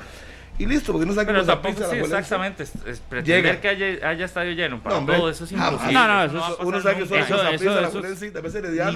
y 0.59 0.65
listo, 0.67 0.93
porque 0.93 1.07
no 1.07 1.13
sabe 1.13 1.27
Pero 1.27 1.45
tampoco 1.45 1.85
sí, 1.91 1.97
exactamente. 1.99 2.63
Es, 2.63 2.73
es 2.87 3.01
pretender 3.01 3.43
Llega. 3.45 3.61
que 3.61 3.69
haya, 3.69 4.09
haya 4.09 4.25
estadio 4.25 4.53
lleno 4.53 4.83
para 4.83 4.95
No, 4.95 5.01
hombre, 5.01 5.17
todo 5.17 5.29
eso 5.29 5.45
es 5.45 5.53
imposible. 5.53 5.93
No, 5.93 6.09
no, 6.09 6.25
eso 6.25 6.39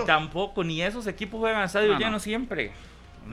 Ni 0.01 0.07
tampoco, 0.07 0.65
ni 0.65 0.83
esos 0.83 1.07
equipos 1.07 1.41
juegan 1.41 1.63
a 1.63 1.65
estadio 1.67 1.89
No, 1.89 1.95
no. 1.95 2.01
lleno 2.01 2.19
siempre. 2.21 2.73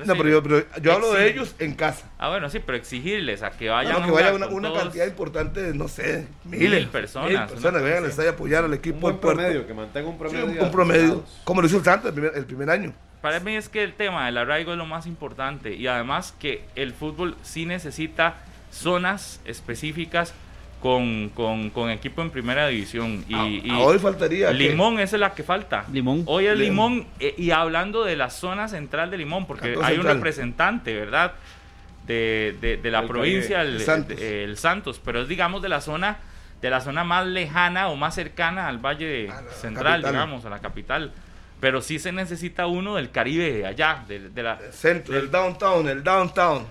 No, 0.05 0.15
pero 0.15 0.29
yo, 0.29 0.43
pero 0.43 0.63
yo 0.81 0.93
hablo 0.93 1.13
de 1.13 1.29
ellos 1.29 1.55
en 1.59 1.73
casa. 1.75 2.09
Ah, 2.17 2.29
bueno, 2.29 2.49
sí, 2.49 2.59
pero 2.65 2.77
exigirles 2.77 3.43
a 3.43 3.51
que 3.51 3.69
vayan 3.69 3.93
no, 3.93 3.99
a 3.99 4.05
que 4.05 4.11
vaya 4.11 4.33
una, 4.33 4.73
cantidad 4.73 5.05
importante 5.07 5.61
de, 5.61 5.73
no 5.73 5.87
sé, 5.87 6.27
Mil 6.45 6.59
miles. 6.59 6.87
personas, 6.87 7.29
Mil 7.29 7.39
personas, 7.39 7.81
vayan 7.81 7.97
al 7.97 8.03
así. 8.03 8.11
estadio 8.11 8.29
a 8.29 8.33
apoyar 8.33 8.63
al 8.63 8.69
Un 8.71 8.75
equipo 8.75 8.99
buen 8.99 9.13
del 9.15 9.21
puerto. 9.21 9.41
promedio, 9.41 9.67
que 9.67 9.73
mantenga 9.73 10.07
un 10.09 10.13
Sí, 10.15 10.19
promedio. 10.19 10.45
un, 10.45 10.59
un 10.65 10.71
promedio. 10.71 11.23
Como 11.43 11.61
lo 11.61 11.67
hizo 11.67 11.77
el 11.77 11.83
Santos 11.83 12.09
el 12.09 12.13
primer, 12.13 12.31
el 12.35 12.45
primer 12.45 12.69
año. 12.69 12.93
Para 13.21 13.39
mí 13.39 13.55
es 13.55 13.67
que 13.69 13.83
el 13.83 13.93
tema 13.93 14.25
del 14.27 14.37
arraigo 14.37 14.71
es 14.73 14.77
lo 14.77 14.85
más 14.85 15.07
importante 15.07 15.73
y 15.73 15.87
además 15.87 16.33
que 16.39 16.63
el 16.75 16.93
fútbol 16.93 17.35
sí 17.41 17.65
necesita 17.65 18.35
zonas 18.71 19.41
específicas 19.45 20.33
con, 20.81 21.29
con, 21.29 21.69
con 21.71 21.89
equipo 21.89 22.21
en 22.21 22.29
primera 22.29 22.67
división. 22.67 23.25
Y, 23.27 23.33
A- 23.33 23.47
y 23.47 23.69
a 23.71 23.77
hoy 23.79 23.99
faltaría. 23.99 24.47
que- 24.49 24.53
Limón 24.53 24.99
esa 24.99 25.15
es 25.15 25.19
la 25.19 25.33
que 25.33 25.43
falta. 25.43 25.85
Limón. 25.91 26.23
Hoy 26.27 26.45
es 26.47 26.57
Limón. 26.57 26.93
Limón 26.93 27.07
eh, 27.19 27.33
y 27.37 27.51
hablando 27.51 28.03
de 28.03 28.15
la 28.15 28.29
zona 28.29 28.67
central 28.67 29.09
de 29.11 29.17
Limón, 29.17 29.45
porque 29.47 29.69
Cantón 29.73 29.85
hay 29.85 29.97
un 29.97 30.05
representante, 30.05 30.95
¿verdad? 30.95 31.33
De, 32.05 32.55
de- 32.61 32.77
de 32.77 32.91
la 32.91 32.99
El 33.01 33.07
provincia, 33.07 33.57
Caribe. 33.57 33.75
el, 33.75 33.79
El 33.81 33.85
Santos. 33.85 34.17
de- 34.19 34.43
el 34.43 34.57
Santos, 34.57 35.01
pero 35.03 35.21
es 35.23 35.27
digamos 35.27 35.61
de 35.61 35.69
la 35.69 35.81
zona 35.81 36.17
de 36.61 36.69
la 36.71 36.81
zona 36.81 37.03
más 37.03 37.27
lejana 37.27 37.87
o 37.89 37.95
más 37.95 38.15
cercana 38.15 38.67
al 38.67 38.79
Valle 38.79 39.29
A 39.29 39.41
la 39.41 39.51
Central, 39.51 39.85
capital. 40.01 40.11
digamos, 40.11 40.45
a 40.45 40.49
la 40.49 40.59
capital. 40.59 41.11
Pero 41.59 41.81
sí 41.81 41.99
se 41.99 42.11
necesita 42.11 42.65
uno 42.67 42.95
del 42.95 43.09
Caribe, 43.11 43.51
de 43.51 43.65
allá, 43.65 44.03
de, 44.07 44.29
de 44.29 44.43
la, 44.43 44.59
El 44.63 44.73
centro, 44.73 45.17
el 45.17 45.29
downtown, 45.29 45.87
el 45.89 46.03
downtown. 46.03 46.65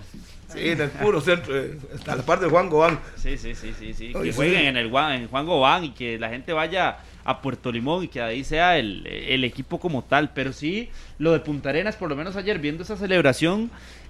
Sí, 0.47 0.59
en 0.69 0.81
el 0.81 0.89
puro 0.89 1.19
centro. 1.21 1.55
eh, 1.57 1.77
Hasta 1.93 2.15
la 2.15 2.23
parte 2.23 2.45
de 2.45 2.51
Juan 2.51 2.69
Gobán. 2.69 2.99
Sí, 3.15 3.37
sí, 3.37 3.53
sí, 3.55 3.73
sí, 3.77 3.93
sí. 3.93 4.11
Oye, 4.15 4.25
Que 4.27 4.31
sí. 4.31 4.35
jueguen 4.37 4.65
en 4.65 4.77
el 4.77 4.89
Juan, 4.89 5.13
en 5.21 5.27
Juan 5.27 5.45
Gobán 5.45 5.83
y 5.83 5.89
que 5.91 6.17
la 6.17 6.29
gente 6.29 6.53
vaya 6.53 6.97
a 7.25 7.41
Puerto 7.41 7.71
Limón 7.71 8.05
y 8.05 8.07
que 8.07 8.21
ahí 8.21 8.43
sea 8.45 8.77
el, 8.77 9.05
el 9.05 9.43
equipo 9.43 9.79
como 9.79 10.03
tal. 10.03 10.31
Pero 10.33 10.53
sí, 10.53 10.89
lo 11.19 11.33
de 11.33 11.39
Punta 11.39 11.69
Arenas, 11.69 11.95
por 11.97 12.07
lo 12.09 12.15
menos 12.15 12.35
ayer 12.37 12.59
viendo 12.59 12.83
esa 12.83 12.95
celebración, 12.97 13.69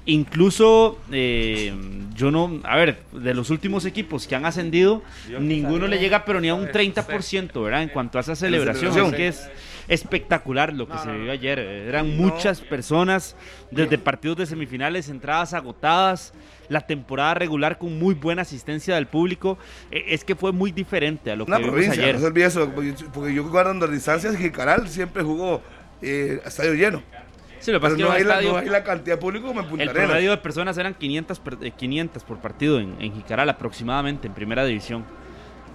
Incluso, 0.09 0.97
eh, 1.11 1.73
yo 2.15 2.31
no, 2.31 2.61
a 2.63 2.77
ver, 2.77 2.99
de 3.11 3.33
los 3.33 3.49
últimos 3.49 3.83
equipos 3.83 4.25
que 4.25 4.35
han 4.37 4.45
ascendido, 4.45 5.03
ninguno 5.37 5.85
le 5.85 5.99
llega 5.99 6.23
pero 6.23 6.39
ni 6.39 6.47
a 6.47 6.55
un 6.55 6.67
30%, 6.69 7.61
¿verdad? 7.61 7.83
En 7.83 7.89
cuanto 7.89 8.17
a 8.17 8.21
esa 8.21 8.33
celebración, 8.33 8.93
celebración. 8.93 9.11
que 9.17 9.27
es 9.27 9.49
espectacular 9.87 10.73
lo 10.73 10.87
que 10.87 10.97
se 10.97 11.11
vivió 11.11 11.31
ayer. 11.31 11.59
Eran 11.59 12.15
muchas 12.17 12.61
personas, 12.61 13.35
desde 13.71 13.97
partidos 13.97 14.37
de 14.37 14.45
semifinales, 14.45 15.09
entradas 15.09 15.53
agotadas, 15.53 16.33
la 16.69 16.81
temporada 16.81 17.33
regular 17.35 17.77
con 17.77 17.97
muy 17.97 18.13
buena 18.13 18.41
asistencia 18.41 18.95
del 18.95 19.07
público. 19.07 19.57
Eh, 19.91 20.03
Es 20.09 20.23
que 20.23 20.35
fue 20.35 20.51
muy 20.51 20.71
diferente 20.71 21.31
a 21.31 21.35
lo 21.35 21.45
que 21.45 21.51
vimos 21.57 21.75
ayer. 21.97 22.15
no 22.15 22.19
se 22.21 22.25
olvide 22.27 22.45
eso, 22.45 22.71
porque, 23.13 23.33
yo 23.33 23.49
guardando 23.49 23.87
distancias, 23.87 24.35
Jicaral 24.35 24.87
siempre 24.87 25.23
jugó 25.23 25.61
eh, 26.01 26.41
a 26.43 26.47
estadio 26.49 26.73
lleno. 26.73 27.01
Sí, 27.59 27.71
lo 27.71 27.79
que 27.79 27.81
pasa 27.81 27.93
es 27.93 27.97
que 27.97 28.03
no 28.03 28.11
hay, 28.11 28.23
la, 28.23 28.35
estadio- 28.35 28.51
no 28.51 28.57
hay 28.59 28.69
la 28.69 28.83
cantidad 28.83 29.15
de 29.15 29.21
público 29.21 29.47
como 29.47 29.61
en 29.61 29.65
Punta 29.67 29.83
El 29.83 29.89
Arenas. 29.89 30.07
promedio 30.09 30.31
de 30.31 30.37
personas 30.37 30.77
eran 30.77 30.93
500, 30.93 31.39
per- 31.39 31.57
eh, 31.63 31.71
500 31.71 32.23
por 32.23 32.37
partido 32.37 32.79
en, 32.79 32.95
en 32.99 33.13
Jicaral 33.15 33.49
aproximadamente, 33.49 34.27
en 34.27 34.33
primera 34.35 34.63
división. 34.63 35.03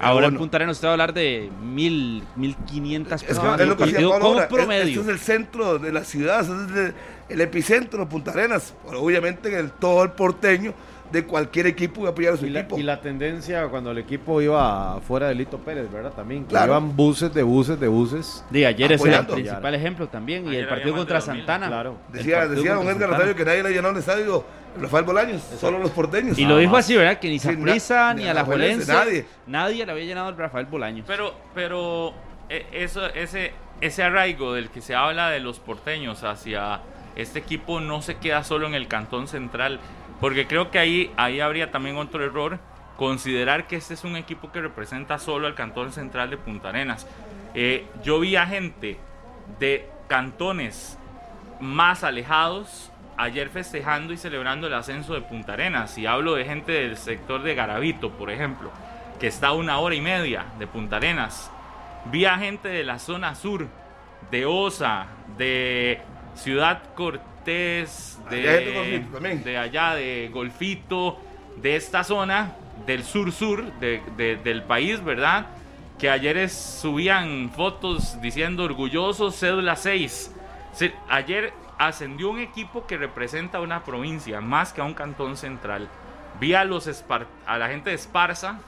Ahora 0.03 0.27
en 0.27 0.33
bueno. 0.33 0.39
Punta 0.41 0.57
Arenas 0.59 0.77
usted 0.77 0.87
va 0.89 0.91
a 0.91 0.95
hablar 0.95 1.15
de 1.15 1.51
mil, 1.63 2.23
1500 2.37 3.23
Es, 3.23 3.29
personas 3.29 3.61
es 3.61 3.69
lo 3.69 3.77
que 3.77 3.85
partido 3.85 4.11
como 4.13 4.25
ahora, 4.27 4.43
es- 4.45 4.49
promedio. 4.53 4.83
Este 4.85 5.01
es 5.01 5.09
el 5.09 5.19
centro 5.19 5.79
de 5.79 5.93
la 5.93 6.05
ciudad, 6.05 6.41
este 6.41 6.53
es 6.75 6.87
el, 6.89 6.95
el 7.29 7.41
epicentro, 7.41 8.09
Punta 8.09 8.33
Arenas. 8.33 8.75
Pero 8.87 9.03
obviamente 9.03 9.59
el, 9.59 9.71
todo 9.73 10.03
el 10.03 10.11
porteño 10.11 10.75
de 11.13 11.25
cualquier 11.27 11.67
equipo 11.67 12.01
va 12.03 12.09
a 12.09 12.11
apoyar 12.13 12.33
a 12.33 12.37
su 12.39 12.47
Y 12.47 12.51
la, 12.51 12.61
equipo. 12.61 12.79
y 12.79 12.83
la 12.83 13.01
tendencia 13.03 13.69
cuando 13.69 13.91
el 13.91 13.99
equipo 13.99 14.41
iba 14.41 14.99
fuera 15.07 15.29
de 15.29 15.35
Lito 15.35 15.59
Pérez, 15.59 15.93
¿verdad? 15.93 16.11
También, 16.13 16.45
que 16.45 16.49
Claro. 16.51 16.73
iban 16.73 16.97
buses 16.97 17.35
de 17.35 17.43
buses 17.43 17.79
de 17.79 17.87
buses. 17.87 18.43
De 18.49 18.67
ayer 18.67 18.93
es 18.93 19.05
el 19.05 19.27
principal 19.27 19.75
ejemplo 19.75 20.09
también. 20.09 20.51
Y 20.51 20.57
el 20.57 20.67
partido 20.67 20.97
contra 20.97 21.21
de 21.21 21.27
2000. 21.27 21.41
Santana. 21.43 21.67
Claro. 21.69 21.97
Decía, 22.11 22.49
decía 22.49 22.75
don 22.75 22.89
Edgar. 22.89 23.11
Rosario 23.11 23.37
que 23.37 23.45
nadie 23.45 23.63
le 23.63 23.71
llenó 23.75 23.91
el 23.91 23.99
estadio 23.99 24.43
Rafael 24.81 25.05
Bolaños, 25.05 25.43
solo 25.61 25.79
los 25.79 25.91
porteños. 25.91 26.39
Y 26.39 26.45
lo 26.47 26.57
dijo 26.59 26.77
así, 26.77 26.97
¿verdad? 26.97 27.19
Que 27.19 27.29
ni 27.29 27.39
Sí, 27.39 27.49
Saprissa, 27.49 28.15
ni 28.15 28.23
ni 28.23 28.29
a 28.29 28.35
la 28.35 28.41
Alajuelense, 28.41 28.87
Juelense, 28.93 29.11
nadie. 29.13 29.27
nadie 29.47 29.87
le 29.87 29.93
había 29.93 30.05
llenado 30.05 30.29
el 30.31 30.37
Rafael 30.37 30.67
Bolaños. 30.67 31.05
Pero, 31.07 31.35
pero 31.55 32.15
eh, 32.49 32.67
eso, 32.73 33.07
ese, 33.07 33.53
ese 33.81 34.03
arraigo 34.03 34.55
del 34.55 34.71
que 34.71 34.81
se 34.81 34.95
habla 34.95 35.31
de 35.31 35.41
los 35.41 35.59
porteños 35.59 36.23
hacia 36.25 36.81
este 37.17 37.39
equipo 37.41 37.81
no 37.81 38.01
se 38.03 38.17
queda 38.17 38.45
solo 38.45 38.67
en 38.67 38.75
el 38.75 38.89
Cantón 38.89 39.29
Central, 39.29 39.81
porque 40.21 40.47
creo 40.47 40.71
que 40.71 40.79
ahí, 40.79 41.13
ahí 41.17 41.41
habría 41.41 41.71
también 41.71 41.97
otro 41.97 42.25
error, 42.25 42.59
considerar 42.97 43.67
que 43.67 43.77
este 43.77 43.95
es 43.95 44.05
un 44.05 44.17
equipo 44.17 44.53
que 44.53 44.61
representa 44.61 45.19
solo 45.19 45.47
al 45.47 45.55
Cantón 45.55 45.93
Central 45.93 46.31
de 46.31 46.37
Punta 46.37 46.69
Arenas. 46.71 47.07
Eh, 47.55 47.87
yo 48.05 48.21
vi 48.21 48.37
a 48.37 48.47
gente 48.47 48.97
de 49.59 49.89
cantones 50.09 50.97
más 51.61 52.05
alejados 52.05 52.92
ayer 53.23 53.49
festejando 53.51 54.13
y 54.13 54.17
celebrando 54.17 54.67
el 54.67 54.75
ascenso 54.75 55.15
de 55.15 55.21
Punta 55.23 55.53
Arenas. 55.55 55.97
Y 55.99 56.07
hablo 56.07 56.35
de 56.35 56.45
gente 56.45 56.73
del 56.73 56.97
sector 56.97 57.43
de 57.43 57.55
Garavito, 57.55 58.11
por 58.11 58.31
ejemplo, 58.31 58.71
que 59.21 59.27
está 59.29 59.49
a 59.49 59.53
una 59.53 59.79
hora 59.79 59.95
y 59.95 60.01
media 60.01 60.45
de 60.59 60.67
Punta 60.67 60.97
Arenas. 60.97 61.51
Vi 62.07 62.25
a 62.25 62.37
gente 62.39 62.69
de 62.69 62.85
la 62.85 62.99
zona 62.99 63.35
sur, 63.35 63.69
de 64.31 64.47
Osa, 64.47 65.07
de 65.39 66.01
Ciudad 66.35 66.83
Cortés, 66.95 68.19
de 68.31 68.37
de, 68.43 68.73
Golfito 68.75 69.13
también. 69.15 69.45
de 69.45 69.59
allá 69.59 69.95
de 69.95 70.31
Golfito, 70.33 71.19
de 71.57 71.77
esta 71.77 72.05
zona 72.05 72.53
del 72.87 73.05
sur-sur 73.05 73.73
de- 73.75 74.01
de- 74.17 74.37
del 74.37 74.63
país, 74.63 75.03
¿verdad? 75.05 75.47
Que 75.99 76.09
ayer 76.11 76.37
es- 76.37 76.53
subían 76.81 77.51
fotos 77.55 78.21
diciendo 78.21 78.65
orgullosos 78.65 79.37
cédula 79.37 79.77
6. 79.77 80.35
Se- 80.73 80.93
ayer 81.09 81.53
ascendió 81.87 82.31
un 82.31 82.39
equipo 82.41 82.87
que 82.87 82.97
representa 82.97 83.59
a 83.59 83.61
una 83.61 83.85
provincia 83.85 84.41
más 84.41 84.73
que 84.73 84.81
a 84.81 84.85
un 84.85 84.95
cantón 84.95 85.37
central. 85.37 85.89
Vi 86.41 86.55
a, 86.55 86.65
los 86.65 86.87
Espar- 86.89 87.27
a 87.47 87.59
la 87.59 87.69
gente 87.69 87.91
de 87.91 87.97
Esparza 87.97 88.59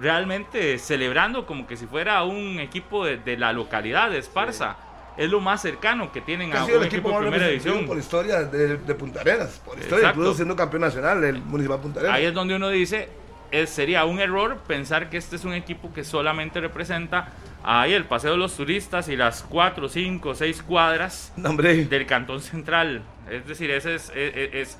realmente 0.00 0.78
celebrando 0.78 1.46
como 1.46 1.66
que 1.66 1.76
si 1.76 1.86
fuera 1.86 2.22
un 2.22 2.58
equipo 2.60 3.04
de, 3.04 3.16
de 3.18 3.36
la 3.36 3.52
localidad 3.52 4.10
de 4.10 4.18
Esparza. 4.18 4.76
Es 5.16 5.28
lo 5.28 5.40
más 5.40 5.60
cercano 5.62 6.12
que 6.12 6.20
tienen 6.20 6.56
a 6.56 6.64
un 6.64 6.70
el 6.70 6.76
equipo 6.84 7.08
equipo 7.08 7.10
de 7.10 7.18
primera 7.30 7.48
división. 7.48 7.86
por 7.88 7.98
historia 7.98 8.44
de, 8.44 8.76
de 8.76 8.94
Punta 8.94 9.20
Arenas, 9.20 9.60
por 9.64 9.76
historia, 9.76 9.96
Exacto. 10.02 10.20
incluso 10.20 10.36
siendo 10.36 10.54
campeón 10.54 10.82
nacional 10.82 11.24
el 11.24 11.42
Municipal 11.42 11.80
Punta 11.80 11.98
Arenas. 11.98 12.16
Ahí 12.18 12.24
es 12.26 12.34
donde 12.34 12.54
uno 12.54 12.68
dice, 12.68 13.08
es, 13.50 13.68
sería 13.68 14.04
un 14.04 14.20
error 14.20 14.58
pensar 14.68 15.10
que 15.10 15.16
este 15.16 15.34
es 15.34 15.44
un 15.44 15.54
equipo 15.54 15.92
que 15.92 16.04
solamente 16.04 16.60
representa 16.60 17.30
ahí 17.62 17.92
el 17.92 18.04
Paseo 18.04 18.32
de 18.32 18.36
los 18.38 18.56
Turistas 18.56 19.08
y 19.08 19.16
las 19.16 19.42
4, 19.42 19.88
5, 19.88 20.34
6 20.34 20.62
cuadras 20.62 21.32
No, 21.36 21.52
del 21.54 22.06
Cantón 22.06 22.40
Central. 22.40 23.02
Es 23.30 23.46
decir, 23.46 23.70
ese 23.70 23.94
es, 23.96 24.10
es, 24.14 24.54
es- 24.54 24.78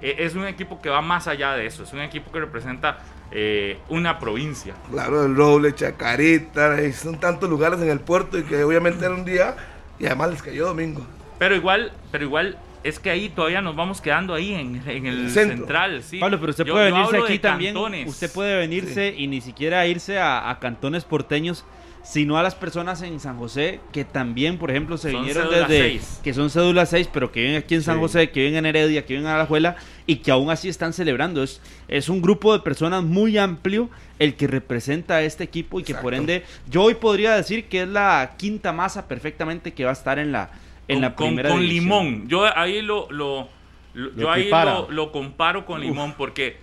es 0.00 0.34
un 0.36 0.46
equipo 0.46 0.80
que 0.80 0.88
va 0.90 1.02
más 1.02 1.26
allá 1.26 1.54
de 1.54 1.66
eso. 1.66 1.82
Es 1.82 1.92
un 1.92 2.00
equipo 2.00 2.30
que 2.30 2.38
representa 2.38 2.98
eh, 3.32 3.78
una 3.88 4.18
provincia. 4.20 4.74
claro, 4.90 5.24
el 5.26 5.34
Roble, 5.34 5.74
Chacarita, 5.74 6.76
son 6.92 7.18
tantos 7.18 7.50
lugares 7.50 7.80
en 7.80 7.90
el 7.90 8.00
puerto 8.00 8.38
y 8.38 8.42
que 8.44 8.62
obviamente 8.62 9.04
era 9.04 9.14
un 9.14 9.24
día 9.24 9.56
y 9.98 10.06
además 10.06 10.30
les 10.30 10.42
cayó 10.42 10.66
domingo. 10.66 11.04
Pero 11.38 11.54
igual, 11.56 11.92
pero 12.12 12.24
igual 12.24 12.56
es 12.84 12.98
que 13.00 13.10
ahí 13.10 13.28
todavía 13.28 13.60
nos 13.60 13.74
vamos 13.76 14.00
quedando 14.00 14.34
ahí 14.34 14.54
en, 14.54 14.82
en 14.88 15.06
el 15.06 15.30
Centro. 15.30 15.56
central. 15.58 16.02
Sí. 16.04 16.18
Pablo, 16.20 16.38
pero 16.38 16.50
usted 16.50 16.64
Yo- 16.64 16.72
puede 16.74 16.90
yo 16.90 16.94
venirse 16.94 17.16
aquí 17.18 17.38
también. 17.40 17.74
cantones. 17.74 18.08
Usted 18.08 18.32
puede 18.32 18.56
venirse 18.56 19.12
y 19.16 19.26
ni 19.26 19.40
siquiera 19.40 19.84
irse 19.86 20.18
a, 20.18 20.48
a 20.48 20.58
cantones 20.60 21.04
porteños, 21.04 21.64
sino 22.02 22.38
a 22.38 22.42
las 22.42 22.54
personas 22.54 23.02
en 23.02 23.20
San 23.20 23.36
José 23.38 23.80
que 23.92 24.04
también, 24.04 24.56
por 24.58 24.70
ejemplo, 24.70 24.96
se 24.96 25.10
Son 25.12 25.20
vinieron 25.20 25.50
desde. 25.50 25.66
seis. 25.82 26.20
que 26.24 26.32
son 26.32 26.48
cédula 26.50 26.86
6, 26.86 27.10
pero 27.12 27.30
que 27.32 27.40
viven 27.40 27.56
aquí 27.56 27.74
en 27.74 27.82
San 27.82 27.96
Sí. 27.96 28.00
José, 28.00 28.30
que 28.30 28.40
viven 28.40 28.56
en 28.56 28.66
Heredia, 28.66 29.04
que 29.04 29.14
viven 29.14 29.26
en 29.28 29.32
Alajuela 29.34 29.76
y 30.06 30.16
que 30.16 30.30
aún 30.30 30.50
así 30.50 30.68
están 30.68 30.92
celebrando. 30.92 31.42
Es, 31.42 31.60
es 31.88 32.08
un 32.08 32.22
grupo 32.22 32.52
de 32.52 32.60
personas 32.60 33.02
muy 33.04 33.36
amplio 33.36 33.90
el 34.18 34.34
que 34.36 34.46
representa 34.46 35.16
a 35.16 35.22
este 35.22 35.44
equipo 35.44 35.80
y 35.80 35.82
que 35.82 35.94
por 35.94 36.14
ende, 36.14 36.44
yo 36.70 36.82
hoy 36.84 36.94
podría 36.94 37.34
decir 37.36 37.66
que 37.68 37.82
es 37.82 37.88
la 37.88 38.34
quinta 38.38 38.72
masa 38.72 39.06
perfectamente 39.06 39.72
que 39.74 39.84
va 39.84 39.90
a 39.90 39.92
estar 39.92 40.18
en 40.18 40.32
la, 40.32 40.50
en 40.88 40.96
con, 40.96 41.02
la 41.02 41.14
con- 41.14 41.26
primera 41.28 41.48
con 41.50 41.60
división. 41.60 41.84
limón. 41.84 42.28
Yo 42.28 42.58
ahí 42.58 42.80
lo, 42.82 43.10
lo, 43.10 43.48
lo- 43.94 44.14
yo 44.16 44.30
ahí 44.30 44.48
lo, 44.50 44.90
lo 44.90 45.12
comparo 45.12 45.66
con 45.66 45.80
limón 45.80 46.14
porque 46.16 46.56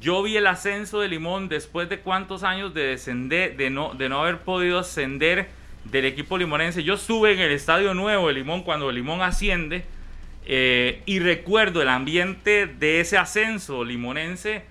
yo 0.00 0.22
vi 0.22 0.36
el 0.36 0.46
ascenso 0.46 1.00
de 1.00 1.08
limón 1.08 1.48
después 1.48 1.88
de 1.88 2.00
cuántos 2.00 2.42
años 2.42 2.74
de 2.74 2.82
descender, 2.82 3.56
de 3.56 3.70
no, 3.70 3.94
de 3.94 4.08
no 4.08 4.20
haber 4.20 4.38
podido 4.38 4.80
ascender 4.80 5.48
del 5.84 6.04
equipo 6.04 6.38
limonense. 6.38 6.82
Yo 6.82 6.94
estuve 6.94 7.32
en 7.32 7.40
el 7.40 7.52
estadio 7.52 7.94
nuevo 7.94 8.28
de 8.28 8.34
Limón 8.34 8.62
cuando 8.62 8.90
Limón 8.90 9.22
asciende 9.22 9.84
eh, 10.44 11.02
y 11.06 11.18
recuerdo 11.18 11.82
el 11.82 11.88
ambiente 11.88 12.66
de 12.66 13.00
ese 13.00 13.18
ascenso 13.18 13.84
limonense 13.84 14.62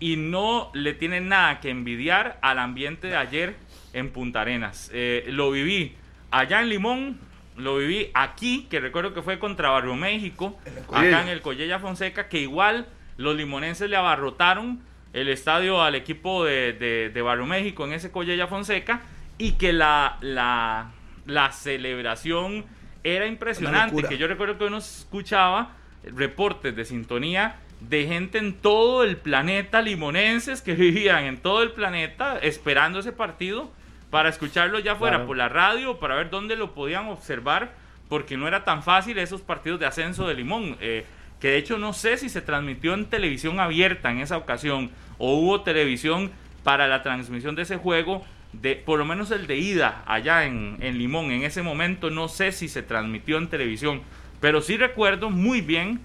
y 0.00 0.16
no 0.16 0.70
le 0.74 0.94
tiene 0.94 1.20
nada 1.20 1.60
que 1.60 1.70
envidiar 1.70 2.38
al 2.42 2.58
ambiente 2.58 3.08
de 3.08 3.16
ayer 3.16 3.54
en 3.92 4.10
Punta 4.10 4.40
Arenas. 4.40 4.90
Eh, 4.92 5.24
lo 5.28 5.50
viví 5.50 5.94
allá 6.30 6.60
en 6.60 6.68
Limón, 6.68 7.20
lo 7.56 7.76
viví 7.76 8.10
aquí, 8.14 8.66
que 8.70 8.80
recuerdo 8.80 9.14
que 9.14 9.22
fue 9.22 9.38
contra 9.38 9.70
Barrio 9.70 9.94
México, 9.94 10.58
acá 10.88 11.22
en 11.22 11.28
el 11.28 11.40
Collella 11.40 11.78
Fonseca, 11.78 12.28
que 12.28 12.40
igual 12.40 12.86
los 13.22 13.36
limonenses 13.36 13.88
le 13.88 13.96
abarrotaron 13.96 14.80
el 15.12 15.28
estadio 15.28 15.82
al 15.82 15.94
equipo 15.94 16.44
de, 16.44 16.72
de- 16.72 17.10
de 17.10 17.22
Barrio 17.22 17.46
México 17.46 17.84
en 17.84 17.92
ese 17.92 18.10
Collella 18.10 18.46
Fonseca 18.46 19.02
y 19.38 19.52
que 19.52 19.72
la, 19.72 20.16
la, 20.20 20.90
la 21.26 21.52
celebración 21.52 22.64
era 23.04 23.26
impresionante, 23.26 24.02
que 24.04 24.16
yo 24.18 24.26
recuerdo 24.28 24.56
que 24.58 24.64
uno 24.64 24.78
escuchaba 24.78 25.72
reportes 26.04 26.74
de 26.76 26.84
sintonía 26.84 27.56
de 27.80 28.06
gente 28.06 28.38
en 28.38 28.54
todo 28.54 29.02
el 29.02 29.16
planeta, 29.16 29.82
limonenses 29.82 30.62
que 30.62 30.74
vivían 30.76 31.24
en 31.24 31.38
todo 31.38 31.62
el 31.62 31.72
planeta 31.72 32.38
esperando 32.40 33.00
ese 33.00 33.12
partido 33.12 33.70
para 34.10 34.28
escucharlo 34.28 34.78
ya 34.78 34.94
fuera 34.96 35.16
Claro. 35.16 35.26
por 35.26 35.36
la 35.36 35.48
radio, 35.48 35.98
para 35.98 36.14
ver 36.14 36.30
dónde 36.30 36.54
lo 36.54 36.74
podían 36.74 37.06
observar, 37.08 37.72
porque 38.08 38.36
no 38.36 38.46
era 38.46 38.64
tan 38.64 38.82
fácil 38.82 39.18
esos 39.18 39.40
partidos 39.40 39.80
de 39.80 39.86
ascenso 39.86 40.28
de 40.28 40.34
Limón, 40.34 40.76
eh, 40.80 41.04
que 41.42 41.48
de 41.48 41.56
hecho 41.58 41.76
no 41.76 41.92
sé 41.92 42.18
si 42.18 42.28
se 42.28 42.40
transmitió 42.40 42.94
en 42.94 43.06
televisión 43.06 43.58
abierta 43.58 44.12
en 44.12 44.20
esa 44.20 44.36
ocasión 44.36 44.92
o 45.18 45.34
hubo 45.34 45.62
televisión 45.62 46.30
para 46.62 46.86
la 46.86 47.02
transmisión 47.02 47.56
de 47.56 47.62
ese 47.62 47.76
juego, 47.78 48.24
de 48.52 48.76
por 48.76 48.96
lo 49.00 49.04
menos 49.04 49.32
el 49.32 49.48
de 49.48 49.56
ida 49.58 50.04
allá 50.06 50.44
en, 50.44 50.76
en 50.80 50.98
Limón, 50.98 51.32
en 51.32 51.42
ese 51.42 51.62
momento 51.62 52.10
no 52.10 52.28
sé 52.28 52.52
si 52.52 52.68
se 52.68 52.84
transmitió 52.84 53.38
en 53.38 53.48
televisión, 53.48 54.02
pero 54.40 54.60
sí 54.62 54.76
recuerdo 54.76 55.30
muy 55.30 55.60
bien 55.62 55.98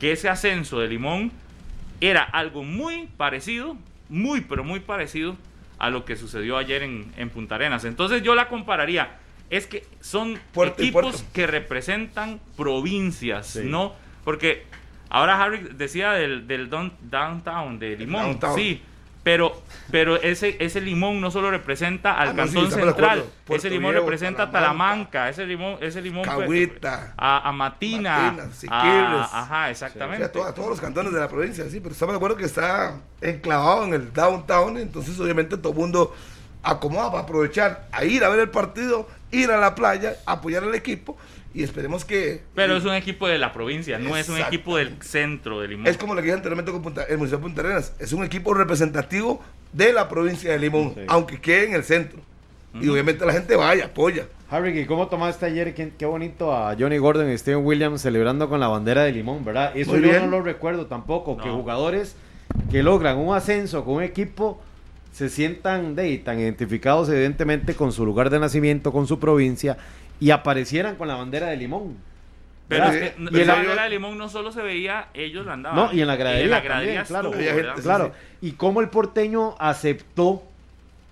que 0.00 0.10
ese 0.10 0.28
ascenso 0.28 0.80
de 0.80 0.88
Limón 0.88 1.30
era 2.00 2.24
algo 2.24 2.64
muy 2.64 3.08
parecido, 3.16 3.76
muy 4.08 4.40
pero 4.40 4.64
muy 4.64 4.80
parecido 4.80 5.36
a 5.78 5.90
lo 5.90 6.04
que 6.04 6.16
sucedió 6.16 6.56
ayer 6.56 6.82
en, 6.82 7.12
en 7.16 7.30
Punta 7.30 7.54
Arenas. 7.54 7.84
Entonces 7.84 8.24
yo 8.24 8.34
la 8.34 8.48
compararía, 8.48 9.16
es 9.48 9.68
que 9.68 9.84
son 10.00 10.40
Puerto 10.52 10.82
equipos 10.82 11.24
que 11.32 11.46
representan 11.46 12.40
provincias, 12.56 13.46
Sí. 13.46 13.60
¿no? 13.64 13.94
Porque 14.24 14.64
ahora 15.10 15.40
Harry 15.42 15.68
decía 15.74 16.12
del, 16.12 16.46
del 16.46 16.70
down- 16.70 16.92
downtown 17.02 17.78
de 17.78 17.96
Limón, 17.96 18.22
downtown. 18.22 18.54
sí, 18.56 18.82
Pero, 19.24 19.62
pero 19.92 20.16
ese, 20.16 20.56
ese 20.58 20.80
limón 20.80 21.20
no 21.20 21.30
solo 21.30 21.48
representa 21.50 22.18
al 22.18 22.30
Ah, 22.30 22.32
no, 22.32 22.46
sí, 22.48 22.54
cantón 22.54 22.70
central, 22.72 23.24
ese 23.50 23.70
limón 23.70 23.92
Viejo, 23.92 24.04
representa 24.04 24.42
a 24.44 24.50
Talamanca, 24.50 25.28
ese 25.28 25.46
limón, 25.46 25.76
ese 25.80 26.02
limón 26.02 26.24
Cahuita, 26.24 27.14
a, 27.16 27.48
a 27.48 27.52
Matina, 27.52 28.32
Matina, 28.32 29.22
a- 29.24 29.42
ajá, 29.42 29.66
O 29.66 29.70
exactamente. 29.70 30.28
sea, 30.32 30.48
a 30.48 30.52
todos 30.54 30.70
los 30.70 30.80
cantones 30.80 31.12
de 31.12 31.20
la 31.20 31.28
provincia, 31.28 31.64
sí, 31.70 31.78
pero 31.78 31.92
estamos 31.92 32.14
de 32.14 32.16
acuerdo 32.16 32.36
que 32.36 32.46
está 32.46 32.96
enclavado 33.20 33.84
en 33.84 33.94
el 33.94 34.12
downtown, 34.12 34.76
entonces 34.78 35.18
obviamente 35.20 35.56
todo 35.56 35.72
el 35.72 35.78
mundo 35.78 36.14
acomoda 36.64 37.10
para 37.12 37.22
aprovechar 37.22 37.86
a 37.92 38.04
ir 38.04 38.24
a 38.24 38.28
ver 38.28 38.40
el 38.40 38.50
partido, 38.50 39.08
ir 39.30 39.50
a 39.52 39.56
la 39.56 39.74
playa, 39.76 40.14
apoyar 40.26 40.64
al 40.64 40.74
equipo 40.74 41.16
y 41.54 41.62
esperemos 41.62 42.04
que... 42.04 42.42
Pero 42.54 42.76
es 42.76 42.84
un 42.84 42.94
equipo 42.94 43.28
de 43.28 43.38
la 43.38 43.52
provincia, 43.52 43.98
no 43.98 44.16
es 44.16 44.28
un 44.28 44.38
equipo 44.38 44.76
del 44.76 44.96
centro 45.02 45.60
de 45.60 45.68
Limón. 45.68 45.86
Es 45.86 45.96
como 45.96 46.14
lo 46.14 46.20
que 46.20 46.26
dije 46.26 46.36
anteriormente 46.36 46.72
con 46.72 46.82
Punta- 46.82 47.04
el 47.04 47.18
municipio 47.18 47.38
de 47.38 47.42
Punta 47.42 47.60
Arenas, 47.62 47.94
es 47.98 48.12
un 48.12 48.24
equipo 48.24 48.54
representativo 48.54 49.42
de 49.72 49.92
la 49.92 50.08
provincia 50.08 50.50
de 50.52 50.58
Limón, 50.58 50.94
aunque 51.08 51.40
quede 51.40 51.66
en 51.66 51.74
el 51.74 51.84
centro. 51.84 52.18
Y 52.80 52.88
obviamente 52.88 53.26
la 53.26 53.34
gente 53.34 53.54
vaya, 53.54 53.84
apoya. 53.86 54.26
Harry, 54.48 54.78
¿y 54.78 54.86
cómo 54.86 55.08
tomaste 55.08 55.44
ayer? 55.46 55.74
Qué, 55.74 55.92
qué 55.98 56.06
bonito 56.06 56.54
a 56.54 56.74
Johnny 56.78 56.96
Gordon 56.98 57.30
y 57.30 57.36
Steven 57.36 57.64
Williams 57.64 58.00
celebrando 58.00 58.48
con 58.48 58.60
la 58.60 58.68
bandera 58.68 59.02
de 59.04 59.12
limón, 59.12 59.44
¿verdad? 59.44 59.72
Eso 59.74 59.92
Muy 59.92 60.00
yo 60.02 60.08
bien. 60.08 60.24
no 60.24 60.30
lo 60.38 60.42
recuerdo 60.42 60.86
tampoco, 60.86 61.36
que 61.36 61.50
jugadores 61.50 62.16
que 62.70 62.82
logran 62.82 63.18
un 63.18 63.34
ascenso 63.34 63.84
con 63.84 63.94
un 63.96 64.02
equipo 64.02 64.60
se 65.12 65.28
sientan 65.28 65.94
de, 65.94 66.02
ahí, 66.02 66.18
tan 66.18 66.38
identificados 66.40 67.08
evidentemente 67.10 67.74
con 67.74 67.92
su 67.92 68.06
lugar 68.06 68.30
de 68.30 68.40
nacimiento, 68.40 68.92
con 68.92 69.06
su 69.06 69.18
provincia 69.18 69.76
y 70.22 70.30
aparecieran 70.30 70.94
con 70.96 71.08
la 71.08 71.16
bandera 71.16 71.48
de 71.48 71.56
limón. 71.56 71.96
Pero 72.68 72.84
¿verdad? 72.84 73.02
es 73.02 73.10
que 73.12 73.20
Y 73.36 73.40
en 73.40 73.46
la 73.46 73.54
bandera 73.56 73.82
de 73.82 73.90
Limón 73.90 74.16
no 74.16 74.28
solo 74.28 74.52
se 74.52 74.62
veía, 74.62 75.08
ellos 75.14 75.44
la 75.44 75.54
andaban. 75.54 75.76
No, 75.76 75.92
y 75.92 76.00
en 76.00 76.06
la 76.06 76.16
gradería, 76.16 76.62
también, 76.62 76.98
estuvo, 77.00 77.18
claro. 77.18 77.32
Había 77.34 77.54
¿verdad? 77.54 77.70
gente- 77.72 77.82
Claro, 77.82 78.12
y 78.40 78.52
cómo 78.52 78.80
el 78.80 78.88
porteño 78.88 79.56
aceptó 79.58 80.44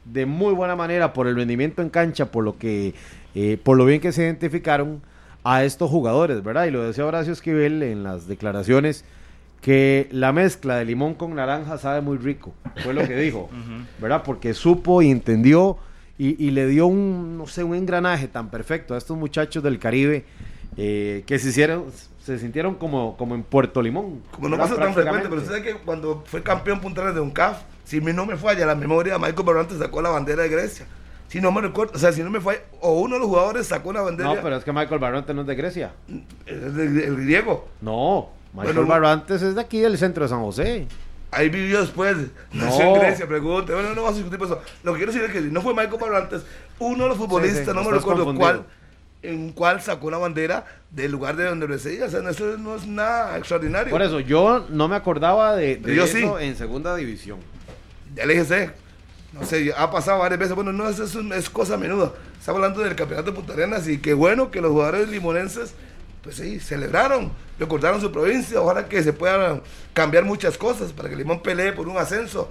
de 0.04 0.26
muy 0.26 0.54
buena 0.54 0.76
manera 0.76 1.12
por 1.12 1.26
el 1.26 1.34
rendimiento 1.36 1.82
en 1.82 1.90
cancha, 1.90 2.26
por 2.30 2.44
lo 2.44 2.56
que, 2.56 2.94
eh, 3.34 3.58
por 3.62 3.76
lo 3.76 3.84
bien 3.84 4.00
que 4.00 4.12
se 4.12 4.22
identificaron 4.22 5.02
a 5.42 5.64
estos 5.64 5.90
jugadores, 5.90 6.42
¿verdad? 6.44 6.66
Y 6.66 6.70
lo 6.70 6.84
decía 6.84 7.04
Horacio 7.04 7.32
Esquivel 7.32 7.82
en 7.82 8.04
las 8.04 8.26
declaraciones 8.28 9.04
que 9.60 10.08
la 10.12 10.32
mezcla 10.32 10.76
de 10.76 10.84
limón 10.86 11.14
con 11.14 11.34
naranja 11.34 11.76
sabe 11.78 12.00
muy 12.00 12.16
rico, 12.16 12.54
fue 12.84 12.94
lo 12.94 13.06
que 13.06 13.16
dijo. 13.16 13.50
¿verdad? 14.00 14.22
Porque 14.24 14.54
supo 14.54 15.02
y 15.02 15.10
entendió 15.10 15.76
y, 16.20 16.36
y 16.46 16.50
le 16.50 16.66
dio 16.66 16.86
un, 16.86 17.38
no 17.38 17.46
sé, 17.46 17.64
un 17.64 17.74
engranaje 17.74 18.28
tan 18.28 18.50
perfecto 18.50 18.94
a 18.94 18.98
estos 18.98 19.16
muchachos 19.16 19.62
del 19.62 19.78
Caribe 19.78 20.26
eh, 20.76 21.24
que 21.26 21.38
se 21.38 21.48
hicieron, 21.48 21.86
se 22.22 22.38
sintieron 22.38 22.74
como, 22.74 23.16
como 23.16 23.34
en 23.34 23.42
Puerto 23.42 23.80
Limón. 23.80 24.20
Como 24.30 24.50
no 24.50 24.58
pasa 24.58 24.76
tan 24.76 24.92
frecuente, 24.92 25.30
pero 25.30 25.40
usted 25.40 25.56
sabe 25.56 25.62
que 25.62 25.74
cuando 25.78 26.22
fue 26.26 26.42
campeón 26.42 26.78
Arenas 26.84 27.14
de 27.14 27.22
un 27.22 27.30
CAF, 27.30 27.62
si 27.84 28.02
mi 28.02 28.12
no 28.12 28.26
me 28.26 28.36
falla 28.36 28.66
la 28.66 28.74
memoria, 28.74 29.18
Michael 29.18 29.46
Barrantes 29.46 29.78
sacó 29.78 30.02
la 30.02 30.10
bandera 30.10 30.42
de 30.42 30.50
Grecia. 30.50 30.86
Si 31.28 31.40
no 31.40 31.52
me 31.52 31.62
recuerdo, 31.62 31.94
o 31.94 31.98
sea, 31.98 32.12
si 32.12 32.22
no 32.22 32.28
me 32.28 32.40
falla, 32.42 32.60
o 32.82 33.00
uno 33.00 33.14
de 33.14 33.20
los 33.20 33.28
jugadores 33.28 33.66
sacó 33.66 33.90
la 33.90 34.02
bandera, 34.02 34.34
No, 34.34 34.42
pero 34.42 34.56
es 34.56 34.64
que 34.64 34.72
Michael 34.74 35.00
Barrantes 35.00 35.34
no 35.34 35.40
es 35.40 35.46
de 35.46 35.54
Grecia. 35.54 35.92
es 36.44 36.62
el, 36.62 37.00
el 37.00 37.16
griego. 37.16 37.66
No, 37.80 38.28
Michael 38.52 38.74
Bueno, 38.74 38.90
Barrantes 38.90 39.40
es 39.40 39.54
de 39.54 39.60
aquí 39.62 39.80
del 39.80 39.96
centro 39.96 40.24
de 40.24 40.28
San 40.28 40.42
José. 40.42 40.86
Ahí 41.32 41.48
vivió 41.48 41.80
después. 41.80 42.16
No. 42.52 42.64
Nació 42.64 42.94
en 42.96 43.00
Grecia, 43.00 43.26
pregunte. 43.28 43.72
Bueno, 43.72 43.90
no 43.94 44.02
vamos 44.02 44.12
a 44.12 44.16
discutir 44.16 44.38
por 44.38 44.48
eso. 44.48 44.60
Lo 44.82 44.92
que 44.92 44.98
quiero 44.98 45.12
decir 45.12 45.26
es 45.28 45.32
que 45.32 45.40
no 45.40 45.62
fue 45.62 45.72
Michael 45.74 46.00
Barrantes, 46.00 46.42
uno 46.78 47.04
de 47.04 47.08
los 47.10 47.18
futbolistas, 47.18 47.64
sí, 47.66 47.72
no 47.74 47.84
me 47.84 47.90
recuerdo 47.92 48.34
cuál, 48.34 48.64
en 49.22 49.52
cuál 49.52 49.80
sacó 49.80 50.10
la 50.10 50.18
bandera 50.18 50.64
del 50.90 51.12
lugar 51.12 51.36
de 51.36 51.44
donde 51.44 51.66
residía. 51.66 52.06
O 52.06 52.10
sea, 52.10 52.28
eso 52.28 52.56
no 52.58 52.74
es 52.74 52.86
nada 52.86 53.36
extraordinario. 53.38 53.90
Por 53.90 54.02
eso, 54.02 54.18
yo 54.20 54.66
no 54.70 54.88
me 54.88 54.96
acordaba 54.96 55.54
de, 55.56 55.76
de 55.76 55.94
Yo 55.94 56.04
eso 56.04 56.38
sí. 56.38 56.44
en 56.44 56.56
segunda 56.56 56.96
división. 56.96 57.38
Ya 58.16 58.26
le 58.26 58.34
dije, 58.40 58.70
no 59.32 59.44
sé, 59.44 59.72
ha 59.76 59.90
pasado 59.90 60.18
varias 60.18 60.40
veces. 60.40 60.54
Bueno, 60.56 60.72
no, 60.72 60.88
eso 60.88 61.04
es, 61.04 61.14
un- 61.14 61.32
es 61.32 61.48
cosa 61.48 61.76
menuda. 61.76 62.12
Estamos 62.40 62.56
hablando 62.60 62.80
del 62.82 62.96
campeonato 62.96 63.30
de 63.30 63.36
Punta 63.36 63.52
Arenas 63.52 63.86
y 63.86 63.98
qué 63.98 64.14
bueno 64.14 64.50
que 64.50 64.60
los 64.60 64.72
jugadores 64.72 65.08
limonenses, 65.08 65.74
pues 66.22 66.36
sí, 66.36 66.60
celebraron, 66.60 67.32
recordaron 67.58 68.00
su 68.00 68.12
provincia. 68.12 68.60
Ojalá 68.60 68.88
que 68.88 69.02
se 69.02 69.12
puedan 69.12 69.62
cambiar 69.92 70.24
muchas 70.24 70.58
cosas 70.58 70.92
para 70.92 71.08
que 71.08 71.16
Limón 71.16 71.42
pelee 71.42 71.72
por 71.72 71.88
un 71.88 71.96
ascenso. 71.96 72.50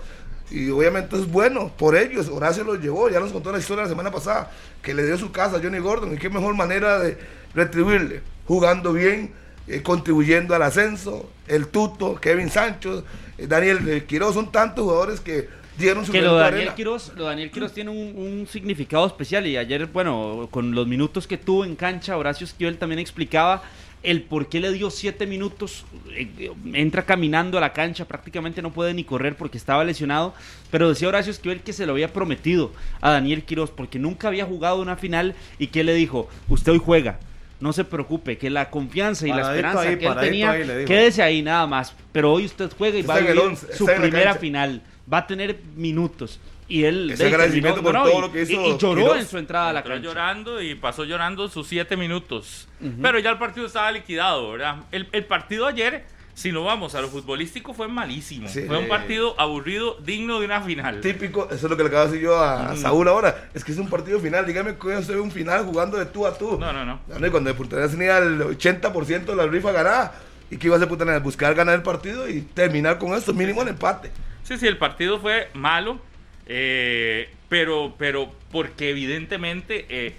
Y 0.51 0.69
obviamente 0.71 1.15
es 1.15 1.27
bueno 1.27 1.71
por 1.77 1.95
ellos. 1.95 2.27
Horacio 2.29 2.63
los 2.63 2.81
llevó, 2.81 3.09
ya 3.09 3.19
nos 3.19 3.31
contó 3.31 3.51
la 3.51 3.59
historia 3.59 3.83
la 3.83 3.89
semana 3.89 4.11
pasada, 4.11 4.51
que 4.81 4.93
le 4.93 5.05
dio 5.05 5.17
su 5.17 5.31
casa 5.31 5.57
a 5.57 5.59
Johnny 5.61 5.79
Gordon. 5.79 6.13
Y 6.13 6.17
qué 6.17 6.29
mejor 6.29 6.55
manera 6.55 6.99
de 6.99 7.17
retribuirle, 7.53 8.21
jugando 8.47 8.93
bien, 8.93 9.33
eh, 9.67 9.83
contribuyendo 9.83 10.55
al 10.55 10.63
ascenso. 10.63 11.29
El 11.47 11.67
Tuto, 11.67 12.15
Kevin 12.15 12.49
Sancho, 12.49 13.03
eh, 13.37 13.45
Daniel 13.45 13.87
eh, 13.87 14.05
Quiroz, 14.05 14.33
son 14.33 14.51
tantos 14.51 14.83
jugadores 14.85 15.19
que 15.19 15.47
dieron 15.79 16.05
su 16.05 16.11
Que 16.11 16.21
lo 16.21 16.35
Daniel. 16.35 16.73
Quiroz, 16.75 17.13
lo 17.15 17.25
Daniel 17.25 17.49
Quiroz 17.51 17.73
tiene 17.73 17.89
un, 17.89 18.13
un 18.15 18.47
significado 18.47 19.07
especial 19.07 19.47
y 19.47 19.57
ayer, 19.57 19.87
bueno, 19.87 20.47
con 20.51 20.75
los 20.75 20.87
minutos 20.87 21.27
que 21.27 21.37
tuvo 21.37 21.65
en 21.65 21.75
cancha, 21.75 22.17
Horacio 22.17 22.45
Esquivel 22.45 22.77
también 22.77 22.99
explicaba 22.99 23.63
el 24.01 24.21
por 24.23 24.47
qué 24.47 24.59
le 24.59 24.71
dio 24.71 24.89
siete 24.89 25.27
minutos, 25.27 25.85
eh, 26.15 26.29
eh, 26.39 26.51
entra 26.73 27.03
caminando 27.03 27.57
a 27.57 27.61
la 27.61 27.73
cancha, 27.73 28.05
prácticamente 28.05 28.61
no 28.61 28.71
puede 28.71 28.93
ni 28.93 29.03
correr 29.03 29.35
porque 29.35 29.57
estaba 29.57 29.83
lesionado, 29.83 30.33
pero 30.71 30.89
decía 30.89 31.09
Horacio 31.09 31.31
Esquivel 31.31 31.61
que 31.61 31.73
se 31.73 31.85
lo 31.85 31.93
había 31.93 32.13
prometido 32.13 32.71
a 33.01 33.11
Daniel 33.11 33.43
Quiroz 33.43 33.71
porque 33.71 33.99
nunca 33.99 34.29
había 34.29 34.45
jugado 34.45 34.81
una 34.81 34.95
final 34.95 35.35
y 35.57 35.67
que 35.67 35.83
le 35.83 35.93
dijo, 35.93 36.29
usted 36.47 36.71
hoy 36.71 36.81
juega. 36.83 37.19
No 37.59 37.73
se 37.73 37.83
preocupe, 37.83 38.37
que 38.37 38.49
la 38.49 38.69
confianza 38.69 39.27
y 39.27 39.31
la 39.31 39.41
esperanza 39.41 39.81
ahí, 39.81 39.97
que 39.97 40.05
él 40.05 40.15
tenía, 40.17 40.51
ahí, 40.51 40.85
quédese 40.85 41.21
ahí 41.21 41.41
nada 41.41 41.67
más. 41.67 41.93
Pero 42.13 42.31
hoy 42.31 42.45
usted 42.45 42.71
juega 42.77 42.95
y 42.95 43.01
Está 43.01 43.15
va 43.15 43.19
a 43.19 43.19
el 43.19 43.37
vivir 43.37 43.57
su 43.75 43.85
primera 43.85 44.35
final. 44.35 44.81
Va 45.11 45.19
a 45.19 45.27
tener 45.27 45.59
minutos. 45.75 46.39
Y 46.67 46.83
él 46.83 47.09
Ese 47.09 47.25
agradecimiento 47.25 47.81
terminó- 47.81 48.03
por 48.03 48.09
todo 48.11 48.19
y- 48.19 48.21
lo 48.21 48.31
que 48.31 48.41
hizo 48.43 48.51
y, 48.51 48.55
y 48.55 48.77
lloró 48.77 49.01
Quiroz. 49.01 49.17
en 49.19 49.27
su 49.27 49.37
entrada 49.39 49.69
a 49.69 49.73
la 49.73 49.79
Entró 49.79 49.95
cancha. 49.95 50.07
llorando 50.07 50.61
y 50.61 50.75
pasó 50.75 51.03
llorando 51.03 51.49
sus 51.49 51.67
siete 51.67 51.97
minutos. 51.97 52.67
Pero 53.01 53.17
ya 53.19 53.31
el 53.31 53.37
partido 53.39 53.65
estaba 53.65 53.91
liquidado, 53.91 54.51
¿verdad? 54.51 54.75
El, 54.91 55.07
el 55.11 55.25
partido 55.25 55.65
ayer, 55.65 56.05
si 56.35 56.51
no 56.51 56.63
vamos 56.63 56.93
a 56.93 57.01
lo 57.01 57.07
futbolístico, 57.07 57.73
fue 57.73 57.87
malísimo. 57.87 58.47
Sí. 58.47 58.65
Fue 58.67 58.77
un 58.77 58.87
partido 58.87 59.33
aburrido, 59.39 59.97
digno 60.05 60.39
de 60.39 60.45
una 60.45 60.61
final. 60.61 61.01
Típico, 61.01 61.45
eso 61.45 61.55
es 61.55 61.63
lo 61.71 61.75
que 61.75 61.81
le 61.83 61.89
acabo 61.89 62.03
de 62.05 62.11
decir 62.11 62.23
yo 62.25 62.39
a 62.39 62.75
Saúl 62.75 63.07
ahora. 63.07 63.49
Es 63.55 63.63
que 63.65 63.71
es 63.71 63.77
un 63.79 63.89
partido 63.89 64.19
final. 64.19 64.45
Dígame 64.45 64.77
que 64.77 64.87
yo 64.89 65.01
soy 65.01 65.15
un 65.15 65.31
final 65.31 65.65
jugando 65.65 65.97
de 65.97 66.05
tú 66.05 66.27
a 66.27 66.37
tú. 66.37 66.57
No, 66.59 66.71
no, 66.71 66.85
no. 66.85 66.99
No, 67.19 67.25
y 67.27 67.31
Cuando 67.31 67.51
de 67.51 67.57
Arenas 67.75 67.91
tenía 67.91 68.19
el 68.19 68.41
80% 68.41 69.25
de 69.25 69.35
la 69.35 69.47
rifa 69.47 69.71
ganada. 69.71 70.13
¿Y 70.51 70.57
que 70.57 70.67
iba 70.67 70.75
a 70.75 70.79
hacer 70.79 70.91
Arenas? 71.01 71.23
Buscar 71.23 71.55
ganar 71.55 71.73
el 71.75 71.81
partido 71.83 72.29
y 72.29 72.41
terminar 72.41 72.99
con 72.99 73.13
esto, 73.15 73.33
mínimo 73.33 73.63
el 73.63 73.69
empate. 73.69 74.11
Sí, 74.49 74.57
sí, 74.57 74.65
el 74.67 74.77
partido 74.77 75.19
fue 75.19 75.49
malo, 75.53 75.99
eh, 76.47 77.29
pero, 77.49 77.93
pero 77.99 78.33
porque 78.51 78.89
evidentemente 78.89 79.85
eh, 79.89 80.15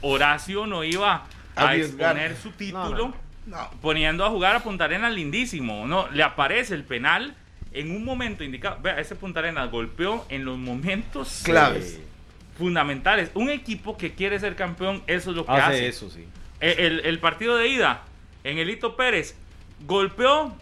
Horacio 0.00 0.66
no 0.66 0.82
iba 0.82 1.26
a 1.54 1.68
Arriesgar. 1.68 2.16
exponer 2.16 2.36
su 2.36 2.50
título 2.50 3.14
No, 3.46 3.56
No. 3.56 3.70
poniendo 3.80 4.24
a 4.24 4.30
jugar 4.30 4.56
a 4.56 4.60
Punta 4.64 4.84
Arenas 4.84 5.12
lindísimo. 5.14 5.86
No, 5.86 6.08
le 6.10 6.24
aparece 6.24 6.74
el 6.74 6.82
penal 6.82 7.36
en 7.72 7.92
un 7.92 8.04
momento 8.04 8.42
indicado. 8.42 8.78
Vea, 8.82 8.98
ese 8.98 9.14
Punta 9.14 9.38
Arenas 9.38 9.70
golpeó 9.70 10.26
en 10.28 10.44
los 10.44 10.58
momentos 10.58 11.42
Claves. 11.44 12.00
fundamentales. 12.58 13.30
Un 13.34 13.48
equipo 13.48 13.96
que 13.96 14.12
quiere 14.12 14.40
ser 14.40 14.56
campeón, 14.56 15.04
eso 15.06 15.30
es 15.30 15.36
lo 15.36 15.46
que 15.46 15.52
Hace 15.52 15.62
hace. 15.62 15.86
eso, 15.88 16.10
sí. 16.10 16.24
Eh, 16.60 16.74
El, 16.78 17.00
el 17.06 17.18
partido 17.20 17.56
de 17.56 17.68
ida 17.68 18.02
en 18.42 18.58
Elito 18.58 18.96
Pérez 18.96 19.36
golpeó 19.86 20.52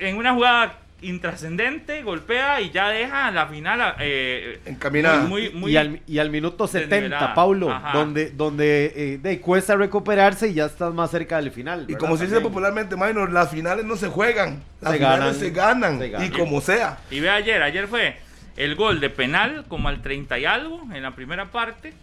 en 0.00 0.16
una 0.16 0.34
jugada 0.34 0.80
intrascendente, 1.02 2.02
golpea 2.02 2.60
y 2.60 2.70
ya 2.70 2.88
deja 2.88 3.30
la 3.30 3.46
final 3.46 3.94
eh, 4.00 4.60
Encaminada. 4.66 5.22
Muy, 5.24 5.50
muy, 5.50 5.72
y, 5.72 5.76
al, 5.76 6.00
y 6.06 6.18
al 6.18 6.30
minuto 6.30 6.66
70, 6.66 6.94
desnivelada. 6.94 7.34
Paulo, 7.34 7.70
Ajá. 7.70 7.96
donde, 7.96 8.30
donde 8.30 8.92
eh, 8.94 9.18
de, 9.18 9.40
cuesta 9.40 9.76
recuperarse 9.76 10.48
y 10.48 10.54
ya 10.54 10.66
estás 10.66 10.92
más 10.94 11.10
cerca 11.10 11.36
del 11.40 11.50
final. 11.50 11.86
Y 11.88 11.94
como 11.94 12.16
se 12.16 12.24
dice 12.26 12.40
popularmente, 12.40 12.96
Minor, 12.96 13.32
las 13.32 13.50
finales 13.50 13.84
no 13.84 13.96
se 13.96 14.08
juegan. 14.08 14.62
Las 14.80 14.92
Se 14.92 14.98
finales 14.98 15.20
ganan. 15.20 15.34
se 15.34 15.50
ganan. 15.50 15.98
Se 15.98 16.08
ganan. 16.10 16.26
Y 16.26 16.30
como 16.30 16.60
sea. 16.60 16.98
Y 17.10 17.20
ve 17.20 17.30
ayer, 17.30 17.62
ayer 17.62 17.86
fue 17.88 18.16
el 18.56 18.74
gol 18.74 19.00
de 19.00 19.10
penal 19.10 19.64
como 19.68 19.88
al 19.88 20.02
30 20.02 20.38
y 20.38 20.44
algo 20.44 20.82
en 20.92 21.02
la 21.02 21.14
primera 21.14 21.46
parte. 21.50 21.94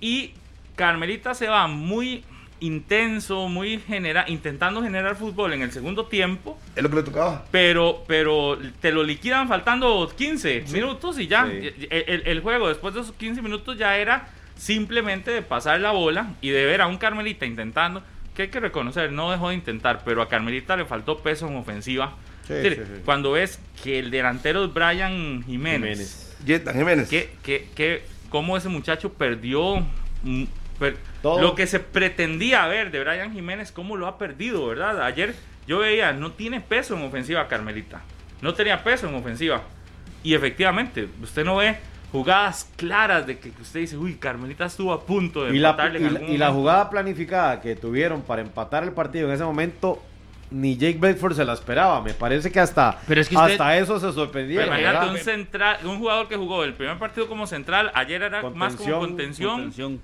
Y 0.00 0.34
Carmelita 0.74 1.34
se 1.34 1.48
va 1.48 1.66
muy 1.68 2.24
intenso, 2.60 3.48
muy 3.48 3.78
genera 3.78 4.24
intentando 4.28 4.82
generar 4.82 5.16
fútbol 5.16 5.52
en 5.52 5.62
el 5.62 5.72
segundo 5.72 6.06
tiempo, 6.06 6.58
Es 6.74 6.82
lo 6.82 6.90
que 6.90 6.96
le 6.96 7.02
tocaba. 7.02 7.44
pero 7.50 8.04
pero 8.06 8.58
te 8.80 8.92
lo 8.92 9.02
liquidan 9.02 9.48
faltando 9.48 10.10
15 10.16 10.64
minutos 10.72 11.18
y 11.18 11.26
ya 11.26 11.46
Sí. 11.46 11.70
el, 11.90 12.22
el- 12.26 12.40
juego 12.40 12.68
después 12.68 12.94
de 12.94 13.00
esos 13.00 13.14
15 13.14 13.42
minutos 13.42 13.76
ya 13.78 13.96
era 13.96 14.28
simplemente 14.56 15.30
de 15.30 15.42
pasar 15.42 15.80
la 15.80 15.90
bola 15.90 16.34
y 16.40 16.48
de 16.50 16.64
ver 16.64 16.80
a 16.80 16.86
un 16.86 16.96
Carmelita 16.98 17.44
intentando, 17.44 18.02
que 18.34 18.42
hay 18.42 18.48
que 18.48 18.60
reconocer, 18.60 19.12
no 19.12 19.30
dejó 19.30 19.50
de 19.50 19.54
intentar, 19.56 20.02
pero 20.04 20.22
a 20.22 20.28
Carmelita 20.28 20.76
le 20.76 20.84
faltó 20.86 21.18
peso 21.18 21.46
en 21.48 21.56
ofensiva. 21.56 22.14
Sí, 22.46 22.54
decir. 22.54 23.02
Cuando 23.04 23.32
ves 23.32 23.58
que 23.82 23.98
el 23.98 24.10
delantero 24.10 24.64
es 24.64 24.72
Brian 24.72 25.42
Jiménez, 25.44 26.36
Jiménez. 26.46 26.72
Jiménez. 26.74 27.08
que, 27.08 27.30
que, 27.42 27.68
que 27.74 28.02
cómo 28.30 28.56
ese 28.56 28.68
muchacho 28.68 29.12
perdió 29.12 29.84
Todo. 31.22 31.40
lo 31.40 31.54
que 31.54 31.66
se 31.66 31.80
pretendía 31.80 32.66
ver 32.66 32.90
de 32.90 33.00
Brian 33.02 33.32
Jiménez, 33.32 33.72
cómo 33.72 33.96
lo 33.96 34.06
ha 34.06 34.18
perdido, 34.18 34.66
¿verdad? 34.66 35.02
Ayer 35.02 35.34
yo 35.66 35.78
veía, 35.80 36.12
no 36.12 36.32
tiene 36.32 36.60
peso 36.60 36.96
en 36.96 37.02
ofensiva 37.04 37.48
Carmelita, 37.48 38.02
no 38.42 38.54
tenía 38.54 38.82
peso 38.84 39.08
en 39.08 39.14
ofensiva. 39.14 39.62
Y 40.22 40.34
efectivamente, 40.34 41.08
usted 41.22 41.44
no 41.44 41.56
ve 41.56 41.76
jugadas 42.12 42.70
claras 42.76 43.26
de 43.26 43.38
que 43.38 43.50
usted 43.60 43.80
dice, 43.80 43.96
uy, 43.96 44.14
Carmelita 44.14 44.66
estuvo 44.66 44.92
a 44.92 45.04
punto 45.04 45.44
de 45.44 45.54
Y 45.54 45.58
la, 45.58 45.70
empatarle 45.70 46.00
y 46.00 46.04
en 46.04 46.12
la- 46.14 46.18
algún 46.20 46.34
y 46.34 46.38
la 46.38 46.46
momento". 46.46 46.60
jugada 46.60 46.90
planificada 46.90 47.60
que 47.60 47.76
tuvieron 47.76 48.22
para 48.22 48.42
empatar 48.42 48.84
el 48.84 48.92
partido 48.92 49.28
en 49.28 49.34
ese 49.34 49.44
momento, 49.44 50.02
ni 50.50 50.76
Jake 50.76 50.98
Bedford 51.00 51.34
se 51.34 51.44
la 51.44 51.52
esperaba. 51.54 52.00
Me 52.02 52.14
parece 52.14 52.52
que 52.52 52.60
hasta, 52.60 52.98
Pero 53.08 53.20
es 53.20 53.28
que 53.28 53.36
usted- 53.36 53.52
hasta 53.52 53.76
eso 53.76 53.96
se 53.98 54.06
Pero 54.06 54.12
sorprendieron. 54.12 54.68
imagínate 54.68 55.08
un 55.10 55.18
central, 55.18 55.78
un 55.84 55.98
jugador 55.98 56.28
que 56.28 56.36
jugó 56.36 56.62
el 56.64 56.74
primer 56.74 56.96
partido 56.98 57.26
como 57.26 57.46
central, 57.48 57.90
ayer 57.94 58.22
era 58.22 58.42
más 58.50 58.76
como 58.76 58.98
Contención, 59.00 59.50
contención. 59.54 60.00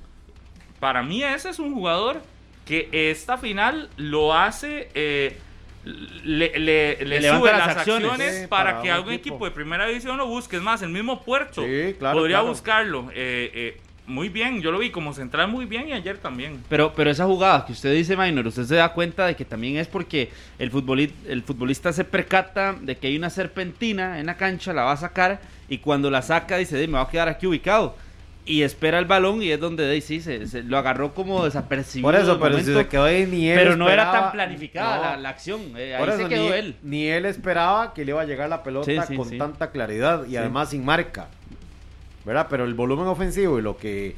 Para 0.83 1.05
mí 1.05 1.23
ese 1.23 1.49
es 1.51 1.61
un 1.61 1.73
jugador 1.75 2.21
que 2.67 2.89
esta 2.91 3.39
final 3.39 3.89
lo 3.97 4.35
hace, 4.35 4.89
eh, 4.97 5.39
le, 5.85 6.59
le- 6.59 6.59
le 6.59 7.05
Le 7.05 7.21
levanta 7.21 7.39
sube 7.41 7.53
las 7.53 7.67
las 7.69 7.77
acciones. 7.77 8.49
para, 8.49 8.73
para 8.73 8.83
que 8.83 8.89
un 8.89 8.95
algún 8.97 9.13
equipo. 9.13 9.35
equipo 9.37 9.45
de 9.45 9.51
primera 9.53 9.87
división 9.87 10.17
lo 10.17 10.27
busque. 10.27 10.57
Es 10.57 10.63
más, 10.63 10.83
el 10.83 10.89
mismo 10.89 11.23
Puerto 11.23 11.63
Sí, 11.65 11.95
claro, 12.01 12.19
podría 12.19 12.39
claro. 12.39 12.49
buscarlo. 12.49 13.11
Eh, 13.15 13.51
eh, 13.55 13.81
muy 14.09 14.29
bien, 14.29 14.61
yo 14.61 14.73
lo 14.73 14.81
vi 14.81 14.91
como 14.91 15.13
central 15.15 15.47
muy 15.47 15.67
bien 15.67 15.89
y 15.89 15.93
ayer 15.93 16.19
también. 16.19 16.61
Pero, 16.69 16.93
pero 16.95 17.11
esa 17.13 17.27
jugada 17.27 17.65
que 17.65 17.71
usted 17.75 17.95
dice, 17.95 18.17
Minor, 18.17 18.45
usted 18.49 18.65
se 18.65 18.75
da 18.75 18.93
cuenta 18.93 19.25
de 19.27 19.37
que 19.37 19.45
también 19.45 19.77
es 19.77 19.87
porque 19.87 20.33
el, 20.59 20.73
futboli- 20.73 21.13
el 21.29 21.45
futbolista 21.45 21.93
se 21.93 22.03
percata 22.03 22.75
de 22.81 22.97
que 22.97 23.07
hay 23.07 23.17
una 23.17 23.31
serpentina 23.31 24.19
en 24.19 24.27
la 24.27 24.37
cancha, 24.37 24.73
la 24.73 24.83
va 24.83 24.91
a 24.91 24.97
sacar 24.97 25.41
y 25.69 25.79
cuando 25.79 26.11
la 26.11 26.23
saca 26.23 26.57
dice, 26.57 26.77
"Di, 26.77 26.89
me 26.89 26.95
va 26.95 27.03
a 27.03 27.09
quedar 27.09 27.29
aquí 27.29 27.47
ubicado. 27.47 27.95
Y 28.45 28.63
espera 28.63 28.99
el 28.99 29.05
balón 29.05 29.41
y 29.41 29.51
es 29.51 29.61
donde 29.61 30.01
sí, 30.01 30.21
se, 30.21 30.49
se- 30.49 30.65
lo 30.65 30.77
agarró 30.77 31.15
como 31.15 31.45
desapercibido. 31.45 32.09
Por 32.09 32.17
eso, 32.21 32.41
pero 32.41 32.59
si 32.59 32.65
se 32.75 32.89
quedó 32.89 33.05
ahí, 33.05 33.25
ni 33.25 33.49
él 33.49 33.57
pero 33.57 33.77
no 33.77 33.89
era 33.89 34.11
tan 34.11 34.33
planificada 34.33 34.97
No. 34.97 35.03
la, 35.03 35.17
la 35.17 35.29
acción. 35.29 35.61
eh, 35.77 35.95
ahí 35.95 36.03
eso 36.09 36.17
se 36.17 36.29
quedó 36.29 36.43
ni, 36.47 36.49
él. 36.53 36.77
ni 36.83 37.07
él 37.07 37.25
esperaba 37.27 37.95
que 37.95 38.05
le 38.05 38.11
iba 38.11 38.21
a 38.21 38.25
llegar 38.25 38.49
la 38.49 38.65
pelota 38.65 38.87
Sí, 38.87 38.99
sí, 39.07 39.17
con 39.17 39.29
sí. 39.29 39.39
tanta 39.39 39.71
claridad 39.71 40.27
y 40.27 40.37
además 40.37 40.71
sin 40.71 40.85
marca. 40.85 41.29
¿Verdad? 42.25 42.47
Pero 42.51 42.65
el 42.65 42.75
volumen 42.75 43.07
ofensivo 43.07 43.59
y 43.59 43.63
lo 43.63 43.77
que 43.77 44.17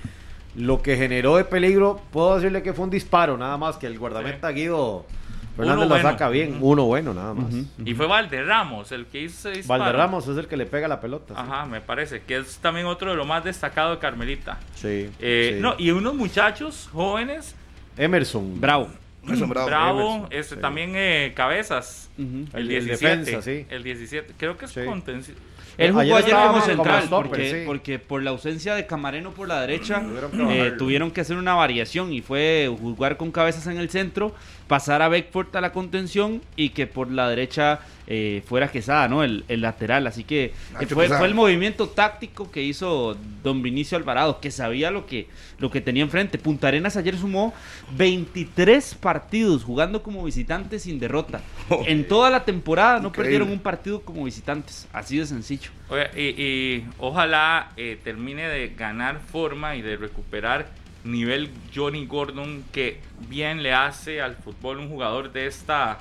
lo 0.57 0.81
que 0.83 0.97
generó 0.97 1.37
de 1.37 1.45
peligro, 1.45 2.01
puedo 2.12 2.37
decirle 2.37 2.62
que 2.62 2.72
fue 2.72 2.85
un 2.85 2.91
disparo, 2.91 3.37
nada 3.37 3.57
más 3.59 3.77
que 3.77 3.87
el 3.89 3.99
guardameta 3.99 4.51
Guido 4.51 5.05
Fernández 5.57 5.89
la 5.89 5.95
bueno. 5.95 6.11
saca 6.11 6.29
bien, 6.29 6.59
uno 6.61 6.85
bueno 6.85 7.15
nada 7.15 7.33
más. 7.35 7.53
Y 7.85 7.95
fue 7.95 8.07
Valderramos 8.07 8.91
el 8.93 9.07
que 9.07 9.21
hizo 9.23 9.49
ese 9.49 9.59
disparo. 9.59 9.83
Valderramos 9.85 10.27
es 10.29 10.37
el 10.37 10.47
que 10.49 10.57
le 10.57 10.67
pega 10.67 10.89
la 10.89 11.01
pelota. 11.01 11.35
sí. 11.35 11.41
Ajá, 11.41 11.67
me 11.67 11.81
parece 11.81 12.23
que 12.23 12.37
es 12.39 12.59
también 12.59 12.87
otro 12.87 13.11
de 13.11 13.17
lo 13.17 13.25
más 13.25 13.45
destacado 13.45 13.93
de 13.93 13.99
Carmelita. 13.99 14.59
Sí, 14.75 15.11
Eh, 15.21 15.53
sí. 15.57 15.61
No, 15.61 15.75
y 15.79 15.91
unos 15.91 16.15
muchachos 16.15 16.89
jóvenes, 16.93 17.55
Emerson. 17.97 18.61
Bravo. 18.61 18.89
Eso, 19.31 19.47
bravo. 19.47 19.67
bravo, 19.67 20.01
Emerson, 20.17 20.29
este 20.33 20.55
sí. 20.57 20.61
también 20.61 20.93
eh, 20.97 21.33
Cabezas, 21.35 22.11
el 22.19 22.25
El- 22.53 22.61
el 22.61 22.69
17, 22.69 22.91
defensa, 23.17 23.43
sí. 23.43 23.65
el 23.71 23.83
17, 23.83 24.35
creo 24.37 24.59
que 24.59 24.67
es 24.67 24.73
Sí. 24.73 24.81
contención. 24.85 25.37
Él 25.79 25.91
jugó 25.91 26.03
Ayer 26.17 26.31
como 26.35 26.47
como 26.53 26.61
central 26.61 27.03
stopper, 27.05 27.29
porque, 27.31 27.51
sí. 27.51 27.63
porque 27.67 27.99
por 27.99 28.23
la 28.23 28.31
ausencia 28.31 28.75
de 28.77 28.87
Camareno 28.87 29.33
por 29.33 29.49
la 29.49 29.61
derecha 29.61 30.03
Tuvieron 30.03 30.31
que 30.31 30.67
eh, 30.67 30.71
tuvieron 30.73 31.11
que 31.11 31.21
hacer 31.23 31.37
una 31.37 31.55
variación 31.55 32.13
y 32.13 32.21
fue 32.23 32.73
jugar 32.81 33.17
con 33.17 33.33
cabezas 33.33 33.67
en 33.67 33.79
el 33.79 33.91
centro, 33.91 34.35
pasar 34.67 35.03
a 35.03 35.09
Beckford 35.09 35.55
a 35.57 35.61
la 35.61 35.73
contención 35.73 36.41
y 36.57 36.71
que 36.71 36.87
por 36.87 37.11
la 37.11 37.29
derecha 37.29 37.81
eh, 38.07 38.43
fuera 38.47 38.69
Quesada, 38.69 39.09
¿no? 39.09 39.23
El, 39.23 39.45
el 39.49 39.61
lateral. 39.61 40.07
Así 40.07 40.25
que 40.25 40.45
eh, 40.45 40.53
Nacho 40.73 40.95
fue, 40.95 41.07
el 41.07 41.35
movimiento 41.35 41.89
táctico 41.89 42.51
que 42.51 42.62
hizo 42.62 43.17
don 43.43 43.62
Vinicio 43.62 43.97
Alvarado, 43.97 44.41
que 44.41 44.51
sabía 44.51 44.91
lo 44.91 45.07
que, 45.07 45.29
lo 45.59 45.71
que 45.71 45.81
tenía 45.81 46.03
enfrente. 46.03 46.39
Punta 46.39 46.69
Arenas 46.69 46.97
ayer 46.97 47.17
sumó 47.17 47.55
23 47.97 48.95
partidos 48.97 49.65
jugando 49.65 50.03
como 50.03 50.25
visitantes 50.25 50.83
sin 50.83 50.99
derrota. 50.99 51.41
En 51.87 52.07
toda 52.09 52.31
la 52.31 52.45
temporada 52.45 53.01
no 53.01 53.09
Increíble. 53.09 53.23
perdieron 53.25 53.51
un 53.51 53.61
partido 53.61 54.01
como 54.03 54.25
visitantes. 54.25 54.89
Así 54.93 55.19
de 55.19 55.27
sencillo. 55.27 55.71
Oye, 55.89 56.11
y, 56.17 56.43
y 56.43 56.87
ojalá 56.99 57.73
eh, 57.77 57.99
termine 58.03 58.49
de 58.49 58.69
ganar 58.69 59.21
forma 59.21 59.77
y 59.77 59.83
de 59.83 59.97
recuperar 59.97 60.84
nivel 61.05 61.51
Johnny 61.75 62.07
Gordon 62.07 62.65
que 62.73 63.01
bien 63.29 63.63
le 63.63 63.73
hace 63.73 64.21
al 64.23 64.37
fútbol 64.37 64.79
un 64.79 64.89
jugador 64.89 65.33
de 65.33 65.47
esta 65.47 65.99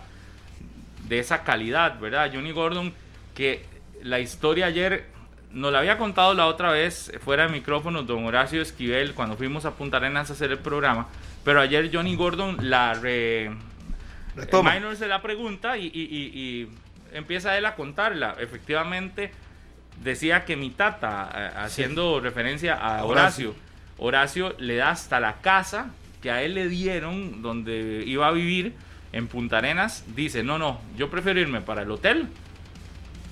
de 1.08 1.20
esa 1.20 1.44
calidad, 1.44 2.00
¿verdad? 2.00 2.32
Johnny 2.34 2.52
Gordon 2.52 2.94
que 3.36 3.66
la 4.02 4.20
historia 4.20 4.68
ayer 4.68 5.06
nos 5.52 5.72
la 5.72 5.80
había 5.80 5.98
contado 5.98 6.34
la 6.34 6.48
otra 6.48 6.72
vez 6.72 7.12
fuera 7.24 7.46
de 7.46 7.52
micrófonos 7.52 8.08
don 8.08 8.26
Horacio 8.26 8.62
Esquivel 8.62 9.14
cuando 9.14 9.36
fuimos 9.36 9.66
a 9.66 9.72
Punta 9.72 9.98
Arenas 9.98 10.30
a 10.30 10.34
hacer 10.34 10.52
el 10.52 10.60
programa, 10.60 11.08
pero 11.44 11.60
ayer 11.62 11.90
Johnny 11.94 12.16
Gordon 12.16 12.58
la 12.70 12.94
re, 12.96 13.52
Retoma. 14.36 14.74
Minor 14.74 14.96
se 14.96 15.08
la 15.08 15.22
pregunta 15.22 15.78
y, 15.78 15.86
y- 15.88 15.90
y- 15.94 16.40
y 16.40 16.70
empieza 17.14 17.56
él 17.58 17.66
a 17.68 17.76
contarla. 17.76 18.36
Efectivamente, 18.40 19.32
decía 20.02 20.44
que 20.46 20.56
mi 20.56 20.72
tata, 20.72 21.30
eh, 21.36 21.52
haciendo 21.60 22.20
referencia 22.20 22.74
a 22.76 23.04
Horacio, 23.04 23.50
Horacio 23.50 23.56
le 24.12 24.76
da 24.76 24.90
hasta 24.92 25.20
la 25.20 25.36
casa 25.42 25.92
que 26.22 26.30
a 26.32 26.42
él 26.44 26.56
le 26.56 26.68
dieron 26.70 27.42
donde 27.42 28.04
iba 28.06 28.28
a 28.28 28.32
vivir 28.32 28.74
en 29.12 29.28
Punta 29.28 29.58
Arenas. 29.60 30.04
Dice, 30.16 30.44
no, 30.44 30.58
no, 30.58 30.80
yo 30.98 31.10
prefiero 31.10 31.40
irme 31.40 31.62
para 31.62 31.84
el 31.84 31.92
hotel 31.92 32.28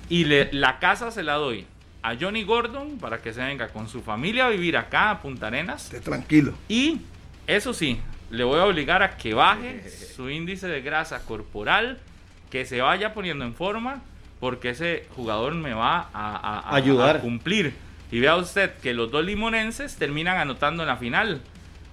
y 0.08 0.24
le- 0.24 0.52
la 0.52 0.78
casa 0.78 1.10
se 1.10 1.22
la 1.22 1.34
doy 1.34 1.66
a 2.02 2.16
Johnny 2.20 2.42
Gordon 2.44 2.98
para 2.98 3.22
que 3.22 3.32
se 3.32 3.42
venga 3.44 3.68
con 3.68 3.88
su 3.88 4.02
familia 4.02 4.46
a 4.46 4.48
vivir 4.50 4.76
acá 4.76 5.10
a 5.10 5.20
Punta 5.22 5.46
Arenas. 5.48 5.84
Esté 5.86 6.00
tranquilo. 6.00 6.54
Y 6.68 7.00
eso 7.46 7.72
sí, 7.74 7.98
le 8.30 8.44
voy 8.44 8.58
a 8.58 8.64
obligar 8.64 9.02
a 9.02 9.16
que 9.16 9.34
baje 9.34 9.88
su 10.16 10.28
índice 10.30 10.68
de 10.68 10.80
grasa 10.82 11.24
corporal, 11.24 11.98
que 12.50 12.64
se 12.66 12.80
vaya 12.80 13.14
poniendo 13.14 13.44
en 13.44 13.54
forma, 13.54 14.02
porque 14.40 14.70
ese 14.70 15.06
jugador 15.14 15.54
me 15.54 15.72
va 15.74 16.08
a, 16.12 16.36
a- 16.36 16.58
a- 16.70 16.76
Ayudar. 16.76 17.16
a 17.16 17.20
cumplir. 17.20 17.72
Y 18.12 18.20
vea 18.20 18.36
usted 18.36 18.70
que 18.82 18.94
los 18.94 19.10
dos 19.10 19.24
limonenses 19.24 19.96
terminan 19.96 20.36
anotando 20.38 20.82
en 20.84 20.88
la 20.88 20.96
final. 20.96 21.40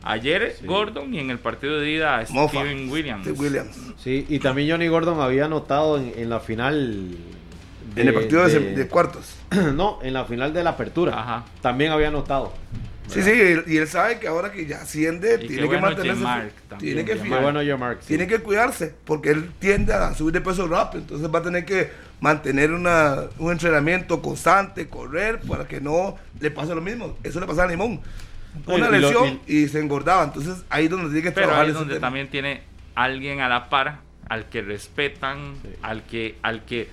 Ayer 0.04 0.56
Gordon 0.64 1.14
y 1.14 1.20
en 1.20 1.30
el 1.30 1.40
partido 1.40 1.80
de 1.80 1.90
ida. 1.92 2.24
Steven 2.26 2.90
Williams. 2.90 3.24
Steve 3.26 3.38
Williams. 3.40 3.78
Sí, 3.98 4.26
y 4.30 4.40
también 4.40 4.70
Johnny 4.70 4.88
Gordon 4.88 5.20
había 5.20 5.46
anotado 5.46 5.98
en, 5.98 6.14
en 6.16 6.30
la 6.30 6.40
final. 6.40 7.16
en 7.96 8.08
el 8.08 8.14
partido 8.14 8.48
de, 8.48 8.60
de- 8.60 8.76
de 8.76 8.88
cuartos. 8.88 9.36
no, 9.74 10.00
en 10.04 10.14
la 10.14 10.26
final 10.26 10.54
de 10.54 10.64
la 10.64 10.72
apertura. 10.72 11.20
Ajá. 11.20 11.46
También 11.62 11.92
había 11.92 12.10
anotado. 12.10 12.54
Sí, 13.08 13.24
sí, 13.24 13.32
y 13.66 13.78
él 13.78 13.88
sabe 13.88 14.20
que 14.20 14.28
ahora 14.28 14.52
que 14.52 14.68
ya 14.68 14.82
asciende, 14.84 15.40
Y 15.42 15.48
tiene 15.48 15.56
qué 15.56 15.62
que 15.62 15.66
bueno 15.68 15.82
mantenerse. 15.88 16.22
También, 16.70 16.96
tiene 16.96 17.06
que 17.06 17.16
fijar- 17.18 17.42
bueno, 17.42 17.62
yo 17.64 17.76
Mark. 17.78 17.98
sí. 18.02 18.08
tiene 18.10 18.28
que 18.28 18.38
cuidarse, 18.40 18.94
porque 19.04 19.32
él 19.32 19.50
tiende 19.58 19.94
a 19.96 20.14
subir 20.14 20.32
de 20.34 20.42
peso 20.42 20.68
rápido, 20.68 21.02
entonces 21.02 21.28
va 21.34 21.40
a 21.40 21.42
tener 21.42 21.66
que 21.66 21.90
mantener 22.22 22.72
una, 22.72 23.24
un 23.38 23.52
entrenamiento 23.52 24.22
constante, 24.22 24.88
correr, 24.90 25.40
para 25.42 25.68
que 25.68 25.80
no 25.82 26.16
le 26.40 26.52
pase 26.52 26.76
lo 26.76 26.82
mismo. 26.82 27.18
Eso 27.24 27.40
le 27.40 27.46
pasaba 27.46 27.68
a 27.68 27.72
Limón. 27.72 28.02
Una 28.66 28.76
y- 28.76 28.80
y 28.80 28.82
lo- 28.82 28.90
lesión 29.12 29.40
y, 29.48 29.68
se 29.68 29.80
engordaba, 29.80 30.24
entonces 30.24 30.64
ahí 30.70 30.86
es 30.86 30.90
donde 30.92 31.06
tiene 31.08 31.22
que 31.22 31.32
Pero 31.32 31.48
trabajar 31.48 31.66
ahí 31.66 31.72
es 31.72 31.78
donde 31.78 31.94
tema. 31.96 32.08
también 32.08 32.30
tiene 32.30 32.62
alguien 32.96 33.42
a 33.42 33.48
la 33.48 33.70
par, 33.70 34.00
al 34.28 34.46
que 34.50 34.62
respetan, 34.62 35.54
al 35.82 36.04
que 36.04 36.36
al 36.42 36.66
que 36.66 36.90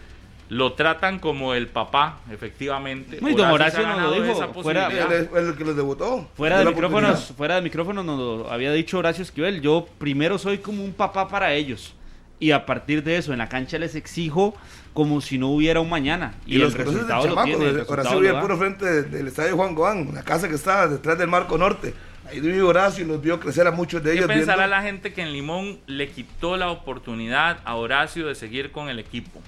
lo 0.49 0.75
tratan 0.75 1.19
como 1.19 1.55
el 1.55 1.67
papá, 1.67 2.21
efectivamente. 2.31 3.19
No, 3.21 3.29
y 3.29 3.35
don 3.35 3.51
Horacio 3.51 3.85
nos 3.85 4.01
lo 4.01 4.13
dijo, 4.13 4.27
esa 4.27 4.47
fuera- 4.49 4.89
es 4.89 5.29
el 5.35 5.57
que 5.57 5.65
los 5.65 5.75
debutó. 5.75 6.29
Fuera 6.37 6.61
de 6.61 6.67
micrófonos, 6.67 7.33
fuera 7.37 7.57
de 7.57 7.63
micrófonos 7.63 8.05
nos 8.05 8.17
lo 8.19 8.53
había 8.53 8.71
dicho 8.73 8.99
Horacio 8.99 9.23
Esquivel, 9.25 9.61
yo 9.61 9.89
primero 9.99 10.39
soy 10.39 10.59
como 10.59 10.85
un 10.85 10.93
papá 10.93 11.27
para 11.27 11.53
ellos. 11.53 11.95
Y 12.39 12.51
a 12.51 12.67
partir 12.67 13.03
de 13.03 13.17
eso, 13.17 13.33
en 13.33 13.39
la 13.39 13.49
cancha 13.49 13.79
les 13.79 13.95
exijo 13.95 14.55
como 14.93 15.21
si 15.21 15.39
no 15.39 15.49
hubiera 15.49 15.81
un 15.81 15.89
mañana. 15.89 16.35
Y, 16.47 16.53
Y, 16.53 16.55
el 16.57 16.63
los 16.63 16.75
conoces 16.75 16.95
del 16.95 17.03
resultado 17.07 17.23
lo 17.23 17.29
chamaco, 17.31 17.47
tiene. 17.47 17.65
el 17.67 17.75
resultado 17.81 18.21
vive 18.21 18.37
al 18.37 18.41
puro 18.43 18.59
frente 18.59 18.85
de- 18.85 19.03
del 19.05 19.29
estadio 19.29 19.57
Juan 19.57 19.75
Goán, 19.75 20.11
la 20.15 20.23
casa 20.23 20.49
que 20.49 20.55
está 20.55 20.87
detrás 20.89 21.19
del 21.19 21.29
Marco 21.29 21.57
Norte. 21.59 21.95
Ahí 22.29 22.41
vive 22.41 22.61
Horacio 22.61 23.05
y 23.05 23.09
los 23.09 23.23
vio 23.23 23.39
crecer 23.39 23.67
a 23.67 23.71
muchos 23.71 24.03
de 24.03 24.11
¿Qué 24.13 24.17
ellos. 24.19 24.27
pensará 24.29 24.65
viendo- 24.67 24.77
la 24.77 24.83
gente 24.83 25.13
que 25.15 25.23
en 25.23 25.33
Limón 25.33 25.79
le 25.87 26.09
quitó 26.11 26.57
la 26.57 26.71
oportunidad 26.71 27.59
a 27.65 27.75
Horacio 27.77 28.27
de 28.27 28.35
seguir 28.35 28.73
con 28.73 28.89
el 28.89 28.99
equipo? 28.99 29.41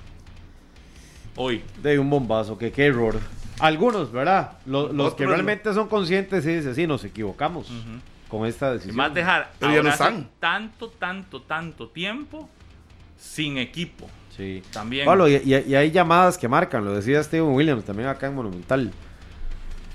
Hoy. 1.36 1.62
De 1.82 1.98
un 1.98 2.08
bombazo, 2.10 2.56
que 2.58 2.72
qué 2.72 2.86
error. 2.86 3.18
Algunos, 3.60 4.12
¿verdad? 4.12 4.52
Lo- 4.66 4.92
Los, 4.92 5.14
que 5.14 5.26
realmente 5.26 5.72
son 5.74 5.88
conscientes 5.88 6.44
y 6.46 6.56
dicen, 6.56 6.74
sí, 6.74 6.86
nos 6.86 7.04
equivocamos 7.04 7.70
con 8.28 8.46
esta 8.46 8.70
Y 8.70 8.72
decisión. 8.74 8.96
más 8.96 9.12
dejar 9.14 9.50
Pero 9.58 9.72
a 9.72 9.74
ya 9.74 9.82
no 9.82 9.88
Horacio 9.88 10.06
están. 10.06 10.28
tanto, 10.38 10.88
tanto, 10.90 11.42
tanto 11.42 11.88
tiempo 11.88 12.48
sin 13.18 13.58
equipo. 13.58 14.08
Sí. 14.36 14.62
También. 14.72 15.04
Pablo, 15.04 15.28
y, 15.28 15.34
y- 15.36 15.64
y 15.68 15.74
hay 15.74 15.90
llamadas 15.90 16.38
que 16.38 16.46
marcan, 16.48 16.84
lo 16.84 16.94
decía 16.94 17.22
Steven 17.22 17.48
Williams 17.48 17.84
también 17.84 18.08
acá 18.08 18.28
en 18.28 18.34
Monumental, 18.36 18.92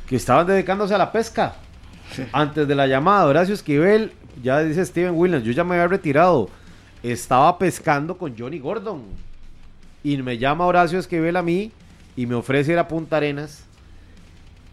que 0.08 0.16
estaban 0.18 0.46
dedicándose 0.46 0.94
a 0.94 0.98
la 0.98 1.12
pesca. 1.12 1.56
Antes 2.32 2.68
de 2.68 2.76
la 2.76 2.86
llamada, 2.86 3.26
Horacio 3.26 3.54
Esquivel, 3.56 4.12
ya 4.44 4.60
dice 4.62 4.86
Steven 4.86 5.14
Williams, 5.16 5.44
yo 5.46 5.52
ya 5.54 5.64
me 5.64 5.76
había 5.76 5.88
retirado, 5.88 6.50
estaba 7.02 7.58
pescando 7.58 8.18
con 8.18 8.38
Johnny 8.38 8.60
Gordon. 8.60 9.02
Y 10.04 10.18
me 10.18 10.38
llama 10.38 10.66
Horacio 10.66 11.00
Esquivel 11.00 11.38
a 11.38 11.42
mí 11.42 11.72
y 12.18 12.26
me 12.26 12.36
ofrece 12.36 12.74
ir 12.74 12.78
a 12.80 12.88
Punta 12.88 13.18
Arenas. 13.18 13.64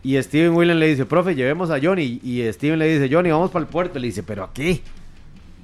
Y 0.03 0.21
Steven 0.21 0.53
Williams 0.55 0.81
le 0.81 0.89
dice, 0.89 1.07
profe, 1.07 1.35
llevemos 1.35 1.71
a 1.71 1.79
Johnny. 1.81 2.21
Y 2.25 2.43
Steven 2.53 2.79
le 2.79 2.99
dice, 2.99 3.15
Johnny, 3.15 3.31
vamos 3.31 3.51
para 3.51 3.63
el 3.65 3.69
puerto. 3.69 3.99
Le 3.99 4.09
dice, 4.09 4.23
¿pero 4.25 4.45
a 4.45 4.53
qué? 4.53 4.81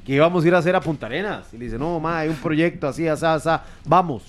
¿Qué 0.07 0.15
íbamos 0.15 0.45
a 0.45 0.49
ir 0.49 0.55
a 0.55 0.59
hacer 0.59 0.77
a 0.77 0.81
Punta 0.81 1.07
Arenas? 1.07 1.53
Y 1.53 1.59
le 1.59 1.65
dice, 1.65 1.79
no, 1.79 1.99
ma, 1.99 2.21
hay 2.21 2.29
un 2.29 2.37
proyecto 2.37 2.87
así, 2.87 3.09
así, 3.09 3.27
así, 3.27 3.49
vamos. 3.85 4.23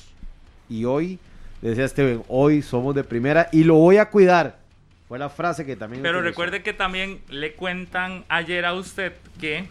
Y 0.67 0.85
hoy 0.85 1.19
decía 1.61 1.87
Steven, 1.87 2.23
hoy 2.27 2.63
somos 2.63 2.95
de 2.95 3.03
primera 3.03 3.47
y 3.51 3.63
lo 3.63 3.75
voy 3.75 3.97
a 3.97 4.09
cuidar. 4.09 4.57
Fue 5.07 5.19
la 5.19 5.29
frase 5.29 5.65
que 5.65 5.75
también... 5.75 6.01
Pero 6.01 6.17
utilizó. 6.17 6.31
recuerde 6.31 6.63
que 6.63 6.73
también 6.73 7.21
le 7.29 7.53
cuentan 7.53 8.25
ayer 8.27 8.65
a 8.65 8.73
usted 8.73 9.13
que 9.39 9.67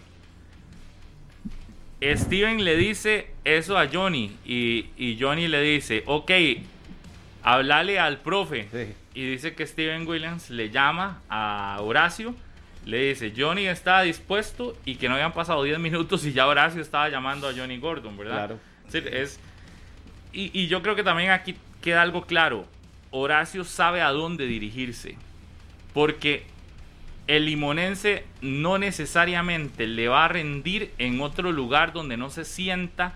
Steven 2.00 2.64
le 2.64 2.76
dice 2.76 3.30
eso 3.44 3.76
a 3.76 3.88
Johnny 3.92 4.36
y, 4.44 4.90
y 4.96 5.18
Johnny 5.20 5.48
le 5.48 5.60
dice, 5.60 6.04
ok, 6.06 6.30
hablale 7.42 7.98
al 7.98 8.18
profe. 8.18 8.68
Sí. 8.70 8.94
Y 9.14 9.30
dice 9.30 9.54
que 9.54 9.66
Steven 9.66 10.06
Williams 10.06 10.50
le 10.50 10.70
llama 10.70 11.20
a 11.28 11.78
Horacio, 11.80 12.34
le 12.86 13.08
dice, 13.08 13.34
Johnny 13.36 13.66
está 13.66 14.00
dispuesto 14.02 14.76
y 14.84 14.94
que 14.94 15.08
no 15.08 15.16
habían 15.16 15.32
pasado 15.32 15.64
10 15.64 15.78
minutos 15.80 16.24
y 16.24 16.32
ya 16.32 16.46
Horacio 16.46 16.80
estaba 16.80 17.08
llamando 17.08 17.48
a 17.48 17.52
Johnny 17.52 17.78
Gordon, 17.78 18.16
¿verdad? 18.16 18.46
Claro. 18.46 18.58
Es 19.10 19.38
y, 20.32 20.50
y 20.58 20.68
yo 20.68 20.82
creo 20.82 20.94
que 20.94 21.02
también 21.02 21.30
aquí 21.30 21.56
queda 21.82 22.02
algo 22.02 22.26
claro. 22.26 22.64
Horacio 23.10 23.64
sabe 23.64 24.02
a 24.02 24.10
dónde 24.10 24.46
dirigirse. 24.46 25.16
Porque 25.92 26.44
el 27.26 27.46
limonense 27.46 28.24
no 28.40 28.78
necesariamente 28.78 29.86
le 29.86 30.06
va 30.08 30.26
a 30.26 30.28
rendir 30.28 30.92
en 30.98 31.20
otro 31.20 31.50
lugar 31.50 31.92
donde 31.92 32.16
no 32.16 32.30
se 32.30 32.44
sienta 32.44 33.14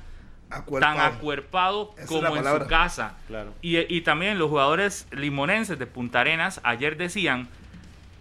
Acuerpado. 0.48 0.96
tan 0.96 1.12
acuerpado 1.14 1.94
Esa 1.96 2.06
como 2.06 2.36
en 2.36 2.44
su 2.44 2.66
casa. 2.66 3.18
Claro. 3.28 3.54
Y, 3.62 3.78
y 3.94 4.00
también 4.00 4.38
los 4.38 4.50
jugadores 4.50 5.06
limonenses 5.12 5.78
de 5.78 5.86
Punta 5.86 6.22
Arenas 6.22 6.60
ayer 6.64 6.96
decían 6.96 7.48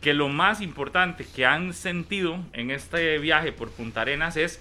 que 0.02 0.14
lo 0.14 0.30
más 0.30 0.62
importante 0.62 1.26
que 1.36 1.46
han 1.46 1.74
sentido 1.74 2.40
en 2.54 2.72
este 2.72 3.18
viaje 3.20 3.52
por 3.52 3.70
Punta 3.72 4.02
Arenas 4.02 4.38
es 4.38 4.60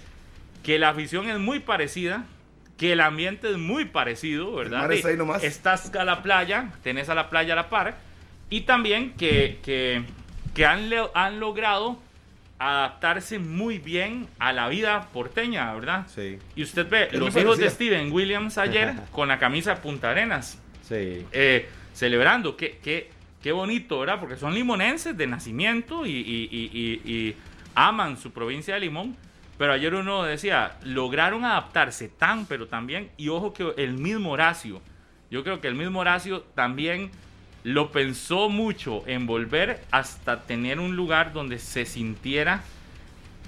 que 0.63 0.77
la 0.79 0.89
afición 0.89 1.29
es 1.29 1.39
muy 1.39 1.59
parecida, 1.59 2.25
que 2.77 2.91
el 2.93 3.01
ambiente 3.01 3.49
es 3.51 3.57
muy 3.57 3.85
parecido, 3.85 4.53
¿verdad? 4.55 4.79
mar 4.81 4.91
está 4.93 5.07
ahí 5.09 5.13
De- 5.13 5.17
nomás. 5.17 5.43
Estás 5.43 5.93
a 5.95 6.03
la 6.03 6.21
playa, 6.23 6.71
tenés 6.83 7.09
a 7.09 7.15
la 7.15 7.29
playa 7.29 7.53
a 7.53 7.55
la 7.55 7.69
par, 7.69 7.97
y 8.49 8.61
también 8.61 9.13
que, 9.13 9.59
que, 9.63 10.03
que 10.53 10.65
han, 10.65 10.89
logrado 11.39 11.99
adaptarse 12.57 13.39
muy 13.39 13.77
bien 13.77 14.27
a 14.39 14.51
la 14.51 14.67
vida 14.67 15.07
porteña, 15.13 15.73
¿verdad? 15.73 16.05
Sí, 16.13 16.37
Y 16.55 16.63
usted 16.63 16.89
ve 16.89 17.07
Es 17.11 17.19
los 17.19 17.35
hijos 17.37 17.57
de. 17.57 17.69
Steven 17.69 18.11
Williams 18.11 18.57
ayer 18.57 18.95
con 19.11 19.29
la 19.29 19.39
camisa 19.39 19.81
Punta 19.81 20.11
Arenas, 20.11 20.59
sí. 20.87 21.25
eh, 21.31 21.69
celebrando. 21.93 22.57
Qué, 22.57 22.77
qué, 22.83 23.09
qué 23.41 23.51
bonito, 23.51 23.99
¿verdad? 23.99 24.19
Porque 24.19 24.35
son 24.35 24.53
limonenses 24.53 25.15
de 25.17 25.27
nacimiento 25.27 26.05
y, 26.05 26.11
y- 26.11 26.49
y- 26.51 26.71
y- 26.73 27.11
y 27.13 27.35
aman 27.75 28.17
su 28.17 28.31
provincia 28.31 28.73
de 28.73 28.79
Limón. 28.81 29.15
Pero 29.57 29.73
ayer 29.73 29.93
uno 29.93 30.23
decía, 30.23 30.77
lograron 30.83 31.43
adaptarse 31.43 32.07
tan, 32.07 32.45
pero 32.45 32.67
también, 32.67 33.09
y 33.17 33.27
ojo 33.29 33.53
que 33.53 33.73
el 33.77 33.93
mismo 33.93 34.31
Horacio, 34.31 34.81
yo 35.29 35.43
creo 35.43 35.59
que 35.59 35.67
el 35.67 35.75
mismo 35.75 35.99
Horacio 35.99 36.41
también 36.55 37.11
lo 37.63 37.91
pensó 37.91 38.47
mucho 38.47 39.03
en 39.05 39.25
volver 39.25 39.81
hasta 39.91 40.43
tener 40.43 40.79
un 40.79 40.95
lugar 40.95 41.33
donde 41.33 41.59
se 41.59 41.85
sintiera 41.85 42.63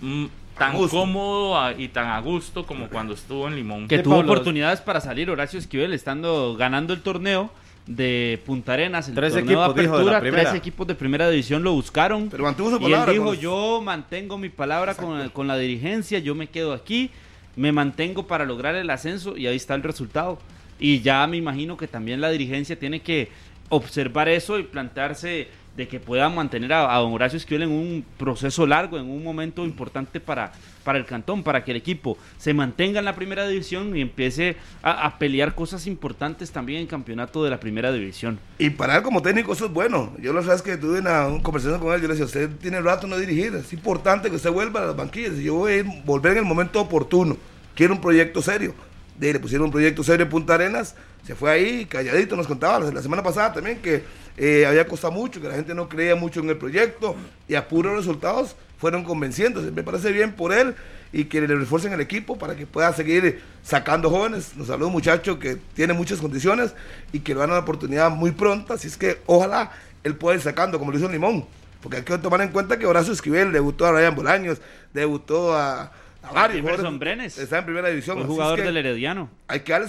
mm, 0.01 0.25
tan 0.57 0.77
cómodo 0.89 1.71
y 1.77 1.87
tan 1.87 2.07
a 2.07 2.19
gusto 2.19 2.65
como 2.65 2.89
cuando 2.89 3.13
estuvo 3.13 3.47
en 3.47 3.55
Limón. 3.55 3.87
Que 3.87 3.99
tuvo 3.99 4.17
Pablo. 4.17 4.33
oportunidades 4.33 4.81
para 4.81 4.99
salir 4.99 5.29
Horacio 5.29 5.57
Esquivel 5.59 5.93
estando 5.93 6.55
ganando 6.57 6.93
el 6.93 7.01
torneo 7.01 7.51
de 7.87 8.39
Punta 8.45 8.73
Arenas, 8.73 9.09
el 9.09 9.15
Tres 9.15 9.33
torneo 9.33 9.53
equipos, 9.63 9.75
de 9.75 9.81
dijo, 9.81 9.93
apertura, 9.95 10.19
primera. 10.21 10.43
tres 10.43 10.55
equipos 10.55 10.87
de 10.87 10.95
primera 10.95 11.29
división 11.29 11.63
lo 11.63 11.73
buscaron. 11.73 12.29
Pero 12.29 12.43
mantuvo 12.43 12.69
su 12.69 12.75
y 12.81 12.85
él 12.85 12.91
palabra. 12.91 13.11
dijo, 13.11 13.23
con 13.25 13.33
los- 13.33 13.41
yo 13.41 13.81
mantengo 13.83 14.37
mi 14.37 14.49
palabra 14.49 14.95
con, 14.95 15.29
con 15.29 15.47
la 15.47 15.57
dirigencia, 15.57 16.19
yo 16.19 16.35
me 16.35 16.47
quedo 16.47 16.73
aquí, 16.73 17.09
me 17.55 17.71
mantengo 17.71 18.27
para 18.27 18.45
lograr 18.45 18.75
el 18.75 18.89
ascenso 18.89 19.35
y 19.37 19.47
ahí 19.47 19.55
está 19.55 19.75
el 19.75 19.83
resultado. 19.83 20.39
Y 20.79 21.01
ya 21.01 21.25
me 21.27 21.37
imagino 21.37 21.75
que 21.77 21.87
también 21.87 22.21
la 22.21 22.29
dirigencia 22.29 22.77
tiene 22.79 23.01
que 23.01 23.29
observar 23.69 24.29
eso 24.29 24.57
y 24.59 24.63
plantearse 24.63 25.47
de 25.81 25.87
que 25.87 25.99
puedan 25.99 26.35
mantener 26.35 26.71
a, 26.73 26.95
don 26.97 27.11
Horacio 27.11 27.37
Esquivel 27.37 27.63
en 27.63 27.71
un 27.71 28.05
proceso 28.15 28.67
largo, 28.67 28.99
en 28.99 29.09
un 29.09 29.23
momento 29.23 29.65
importante 29.65 30.19
para, 30.19 30.51
para 30.83 30.99
el 30.99 31.05
cantón, 31.05 31.41
para 31.41 31.63
que 31.63 31.71
el 31.71 31.77
equipo 31.77 32.19
se 32.37 32.53
mantenga 32.53 32.99
en 32.99 33.05
la 33.05 33.15
primera 33.15 33.47
división 33.47 33.97
y 33.97 34.01
empiece 34.01 34.57
a, 34.83 35.17
pelear 35.17 35.55
cosas 35.55 35.87
importantes 35.87 36.51
también 36.51 36.77
en 36.77 36.83
el 36.83 36.87
campeonato 36.87 37.43
de 37.43 37.49
la 37.49 37.59
primera 37.59 37.91
división. 37.91 38.39
Y 38.59 38.69
para 38.69 38.97
él 38.97 39.01
como 39.01 39.23
técnico 39.23 39.53
eso 39.53 39.65
es 39.65 39.73
bueno. 39.73 40.13
Yo 40.21 40.33
la 40.33 40.41
verdad 40.41 40.55
es 40.55 40.61
que 40.61 40.77
tuve 40.77 40.99
una, 40.99 41.27
conversación 41.41 41.79
con 41.79 41.95
él. 41.95 42.01
Yo 42.01 42.07
le 42.07 42.13
decía, 42.13 42.25
usted 42.25 42.51
tiene 42.61 42.79
rato 42.79 43.07
no 43.07 43.17
dirigir. 43.17 43.55
Es 43.55 43.73
importante 43.73 44.29
que 44.29 44.35
usted 44.35 44.51
vuelva 44.51 44.83
a 44.83 44.85
las 44.85 44.95
banquillas. 44.95 45.35
Yo 45.37 45.55
voy 45.55 45.79
a 45.79 45.83
volver 46.05 46.33
en 46.33 46.39
el 46.39 46.45
momento 46.45 46.79
oportuno. 46.79 47.37
Quiero 47.73 47.95
un 47.95 48.01
proyecto 48.01 48.39
serio. 48.39 48.75
Le 49.19 49.39
pusieron 49.39 49.65
un 49.65 49.71
proyecto 49.71 50.03
serio 50.03 50.25
en 50.25 50.29
Punta 50.29 50.53
Arenas. 50.53 50.95
Se 51.25 51.33
fue 51.35 51.51
ahí, 51.51 51.85
calladito, 51.85 52.35
nos 52.35 52.47
contaba 52.47 52.79
la 52.91 53.01
semana 53.01 53.21
pasada 53.21 53.53
también 53.53 53.79
que 53.79 54.03
eh, 54.37 54.65
había 54.65 54.87
costado 54.87 55.13
mucho, 55.13 55.41
que 55.41 55.47
la 55.47 55.55
gente 55.55 55.73
no 55.73 55.89
creía 55.89 56.15
mucho 56.15 56.39
en 56.39 56.49
el 56.49 56.57
proyecto. 56.57 57.15
Y 57.47 57.55
a 57.55 57.67
puros 57.67 57.95
resultados 57.95 58.55
fueron 58.77 59.03
convenciéndose. 59.03 59.71
Me 59.71 59.83
parece 59.83 60.11
bien 60.11 60.33
por 60.33 60.53
él 60.53 60.75
y 61.13 61.25
que 61.25 61.41
le 61.41 61.55
refuercen 61.55 61.93
el 61.93 62.01
equipo 62.01 62.37
para 62.37 62.55
que 62.55 62.65
pueda 62.65 62.93
seguir 62.93 63.41
sacando 63.63 64.09
jóvenes. 64.09 64.55
Nos 64.55 64.69
habló 64.69 64.87
un 64.87 64.93
muchacho 64.93 65.39
que 65.39 65.57
tiene 65.73 65.93
muchas 65.93 66.19
condiciones 66.19 66.73
y 67.11 67.19
que 67.19 67.33
le 67.33 67.39
van 67.39 67.49
a 67.49 67.53
una 67.53 67.61
oportunidad 67.61 68.09
muy 68.09 68.31
pronta. 68.31 68.75
Así 68.75 68.87
es 68.87 68.97
que 68.97 69.21
ojalá 69.25 69.71
él 70.03 70.15
pueda 70.15 70.35
ir 70.35 70.41
sacando, 70.41 70.79
como 70.79 70.91
lo 70.91 70.97
hizo 70.97 71.09
Limón. 71.09 71.45
Porque 71.81 71.97
hay 71.97 72.03
que 72.03 72.17
tomar 72.19 72.41
en 72.41 72.49
cuenta 72.49 72.77
que 72.77 72.85
Horacio 72.85 73.11
Esquivel 73.11 73.51
debutó 73.51 73.85
a 73.85 73.91
Ryan 73.91 74.15
Bolaños, 74.15 74.61
debutó 74.93 75.55
a, 75.55 75.91
a 76.23 76.31
varios. 76.31 76.59
Emerson 76.59 76.77
jugadores. 76.77 76.99
Brenes. 76.99 77.37
Está 77.37 77.59
en 77.59 77.65
primera 77.65 77.89
división. 77.89 78.19
Es 78.19 78.25
jugador 78.25 78.59
que 78.59 78.65
del 78.65 78.77
Herediano. 78.77 79.29
hay 79.47 79.61
que 79.61 79.71
darle 79.71 79.87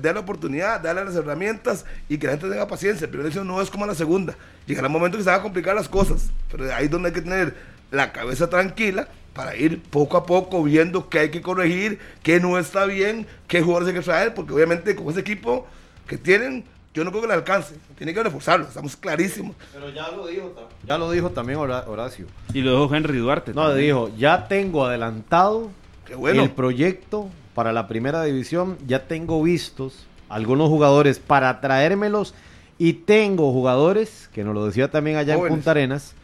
la 0.00 0.20
oportunidad, 0.20 0.80
darle 0.80 1.04
las 1.04 1.14
herramientas 1.14 1.84
y 2.08 2.18
que 2.18 2.26
la 2.26 2.32
gente 2.32 2.48
tenga 2.48 2.66
paciencia. 2.66 3.06
Primera 3.06 3.28
división 3.28 3.46
no 3.46 3.60
es 3.60 3.70
como 3.70 3.86
la 3.86 3.94
segunda. 3.94 4.34
Llegará 4.66 4.86
un 4.88 4.92
momento 4.92 5.18
que 5.18 5.24
se 5.24 5.30
van 5.30 5.40
a 5.40 5.42
complicar 5.42 5.74
las 5.74 5.88
cosas, 5.88 6.30
pero 6.50 6.72
ahí 6.74 6.86
es 6.86 6.90
donde 6.90 7.08
hay 7.08 7.14
que 7.14 7.22
tener 7.22 7.54
la 7.90 8.12
cabeza 8.12 8.48
tranquila 8.48 9.08
para 9.34 9.56
ir 9.56 9.82
poco 9.82 10.16
a 10.16 10.24
poco 10.24 10.62
viendo 10.62 11.08
qué 11.08 11.18
hay 11.18 11.30
que 11.30 11.42
corregir, 11.42 11.98
qué 12.22 12.40
no 12.40 12.58
está 12.58 12.86
bien, 12.86 13.26
qué 13.48 13.60
jugadores 13.60 13.88
hay 13.88 13.94
que 14.00 14.04
traer, 14.04 14.34
porque 14.34 14.52
obviamente 14.52 14.94
con 14.94 15.10
ese 15.10 15.20
equipo 15.20 15.66
que 16.06 16.16
tienen, 16.16 16.64
yo 16.94 17.04
no 17.04 17.10
creo 17.10 17.22
que 17.22 17.28
le 17.28 17.34
alcance. 17.34 17.74
Tiene 17.98 18.14
que 18.14 18.22
reforzarlo, 18.22 18.66
estamos 18.66 18.96
clarísimos. 18.96 19.54
Pero 19.72 19.90
ya 19.90 20.08
lo 20.10 20.26
dijo, 20.26 20.54
ya 20.86 20.96
lo 20.96 21.10
dijo 21.10 21.30
también 21.30 21.58
Hora- 21.58 21.84
Horacio. 21.88 22.26
Y 22.52 22.60
lo 22.62 22.80
dejó 22.80 22.94
Henry 22.94 23.18
Duarte. 23.18 23.52
No, 23.52 23.62
también. 23.66 23.86
dijo, 23.86 24.10
ya 24.16 24.46
tengo 24.48 24.84
adelantado 24.86 25.70
Qué 26.06 26.14
bueno. 26.14 26.42
el 26.42 26.50
proyecto 26.50 27.28
para 27.54 27.72
la 27.72 27.86
primera 27.88 28.22
división, 28.24 28.78
ya 28.86 29.06
tengo 29.06 29.42
vistos 29.42 30.06
algunos 30.28 30.68
jugadores 30.68 31.18
para 31.18 31.60
traérmelos 31.60 32.34
y 32.78 32.94
tengo 32.94 33.52
jugadores, 33.52 34.28
que 34.32 34.42
nos 34.42 34.54
lo 34.54 34.66
decía 34.66 34.90
también 34.90 35.16
allá 35.16 35.34
Jóvenes. 35.34 35.50
en 35.52 35.56
Punta 35.58 35.70
Arenas, 35.72 36.14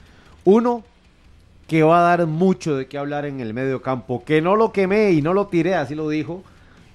uno 0.44 0.82
que 1.68 1.84
va 1.84 1.98
a 2.00 2.16
dar 2.16 2.26
mucho 2.26 2.76
de 2.76 2.88
qué 2.88 2.98
hablar 2.98 3.24
en 3.26 3.38
el 3.40 3.54
medio 3.54 3.80
campo, 3.82 4.24
que 4.24 4.42
no 4.42 4.56
lo 4.56 4.72
quemé 4.72 5.12
y 5.12 5.22
no 5.22 5.34
lo 5.34 5.46
tiré, 5.46 5.76
así 5.76 5.94
lo 5.94 6.08
dijo, 6.08 6.42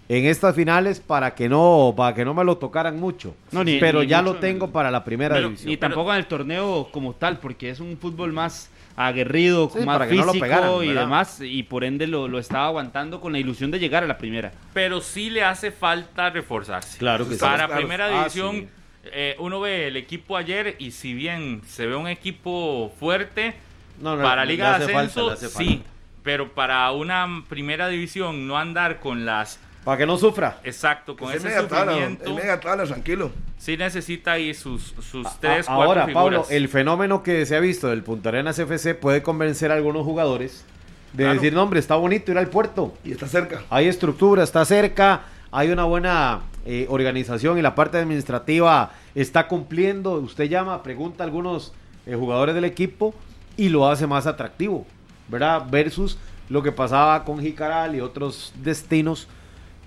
en 0.07 0.25
estas 0.25 0.55
finales 0.55 0.99
para 0.99 1.33
que 1.33 1.49
no, 1.49 1.93
para 1.97 2.13
que 2.15 2.23
no 2.25 2.33
me 2.33 2.43
lo 2.43 2.57
tocaran 2.57 2.99
mucho. 2.99 3.35
No, 3.51 3.63
ni- 3.63 3.79
pero 3.79 4.01
ni 4.01 4.07
ya 4.07 4.21
mucho 4.21 4.33
lo 4.33 4.35
en 4.37 4.41
tengo 4.41 4.71
para 4.71 4.91
la 4.91 5.03
primera 5.03 5.35
Pero- 5.35 5.47
división. 5.49 5.69
Ni 5.69 5.77
tampoco 5.77 6.11
en 6.11 6.17
el 6.19 6.25
torneo 6.27 6.89
como 6.91 7.13
tal, 7.13 7.39
porque 7.39 7.69
es 7.69 7.79
un 7.79 7.97
fútbol 7.97 8.31
más 8.33 8.69
aguerrido, 8.97 9.69
Sí, 9.73 9.79
más 9.85 9.97
para 9.97 10.07
que 10.07 10.15
no 10.15 10.25
lo 10.25 10.31
físico 10.31 10.45
pegaran, 10.45 10.83
y 10.83 10.93
demás, 10.93 11.41
y 11.41 11.63
por 11.63 11.83
ende 11.83 12.07
lo, 12.07 12.27
lo 12.27 12.39
estaba 12.39 12.67
aguantando 12.67 13.19
con 13.19 13.33
la 13.33 13.39
ilusión 13.39 13.69
de 13.71 13.79
llegar 13.79 14.03
a 14.03 14.07
la 14.07 14.17
primera. 14.17 14.51
pero 14.73 15.01
sí 15.01 15.29
le 15.29 15.43
hace 15.43 15.71
falta 15.71 16.29
reforzarse. 16.29 16.97
Claro 16.97 17.27
que 17.27 17.33
sí. 17.35 17.39
Para 17.41 17.67
primera. 17.67 18.05
Ah, 18.05 18.19
división, 18.19 18.55
sí. 18.55 18.67
eh, 19.11 19.35
uno 19.39 19.59
ve 19.59 19.87
el 19.87 19.97
equipo 19.97 20.37
ayer 20.37 20.75
y 20.79 20.91
si 20.91 21.13
bien 21.13 21.61
se 21.67 21.87
ve 21.87 21.95
un 21.95 22.07
equipo 22.07 22.93
fuerte, 22.99 23.55
No, 24.01 24.15
no, 24.15 24.23
para 24.23 24.45
Liga 24.45 24.79
de 24.79 24.87
falta, 24.87 25.21
Ascenso 25.33 25.35
sí, 25.57 25.83
pero 26.23 26.53
para 26.53 26.89
una 26.91 27.43
primera 27.49 27.87
división 27.89 28.47
no 28.47 28.57
andar 28.57 28.99
con 29.01 29.25
las 29.25 29.59
Para 29.85 29.97
que 29.99 30.05
no 30.05 30.17
sufra. 30.17 30.59
exacto 30.65 31.15
con 31.15 31.29
Es 31.31 31.37
ese 31.45 31.57
sufrimiento, 31.61 32.25
es 32.25 32.35
media 32.35 32.59
tabla, 32.59 32.83
tranquilo. 32.85 33.31
sí 33.57 33.77
necesita 33.77 34.33
ahí 34.33 34.53
sus 34.53 34.93
sus 34.99 35.25
A- 35.27 35.37
tres 35.39 35.69
Ahora, 35.69 35.85
cuatro 35.85 36.05
figuras. 36.07 36.13
Pablo, 36.41 36.45
el 36.49 36.67
fenómeno 36.67 37.23
que 37.23 37.45
se 37.45 37.55
ha 37.55 37.59
visto 37.59 37.87
del 37.87 38.01
Punta 38.03 38.29
Arenas 38.29 38.57
FC 38.59 38.95
puede 38.95 39.21
convencer 39.21 39.71
a 39.71 39.75
algunos 39.75 40.03
jugadores 40.03 40.65
de 41.13 41.23
Claro. 41.23 41.35
decir, 41.35 41.53
no, 41.53 41.63
hombre, 41.63 41.79
está 41.79 41.95
bonito 41.95 42.31
ir 42.31 42.37
al 42.37 42.47
puerto. 42.47 42.93
Y 43.05 43.11
está 43.11 43.27
cerca. 43.27 43.61
Hay 43.69 43.87
estructura, 43.87 44.43
está 44.43 44.65
cerca, 44.65 45.21
hay 45.51 45.69
una 45.69 45.83
buena 45.85 46.41
eh, 46.65 46.87
organización 46.89 47.57
y 47.59 47.61
la 47.61 47.75
parte 47.75 47.97
administrativa 47.99 48.91
está 49.13 49.47
cumpliendo. 49.47 50.13
Usted 50.13 50.45
llama, 50.45 50.81
pregunta 50.83 51.23
a 51.23 51.27
algunos 51.27 51.73
eh, 52.07 52.15
jugadores 52.15 52.55
del 52.55 52.65
equipo 52.65 53.13
y 53.55 53.69
lo 53.69 53.87
hace 53.87 54.07
más 54.07 54.25
atractivo, 54.25 54.85
¿verdad? 55.29 55.63
Versus 55.69 56.17
lo 56.49 56.63
que 56.63 56.71
pasaba 56.71 57.23
con 57.23 57.39
Jicaral 57.39 57.95
y 57.95 58.01
otros 58.01 58.51
destinos 58.63 59.27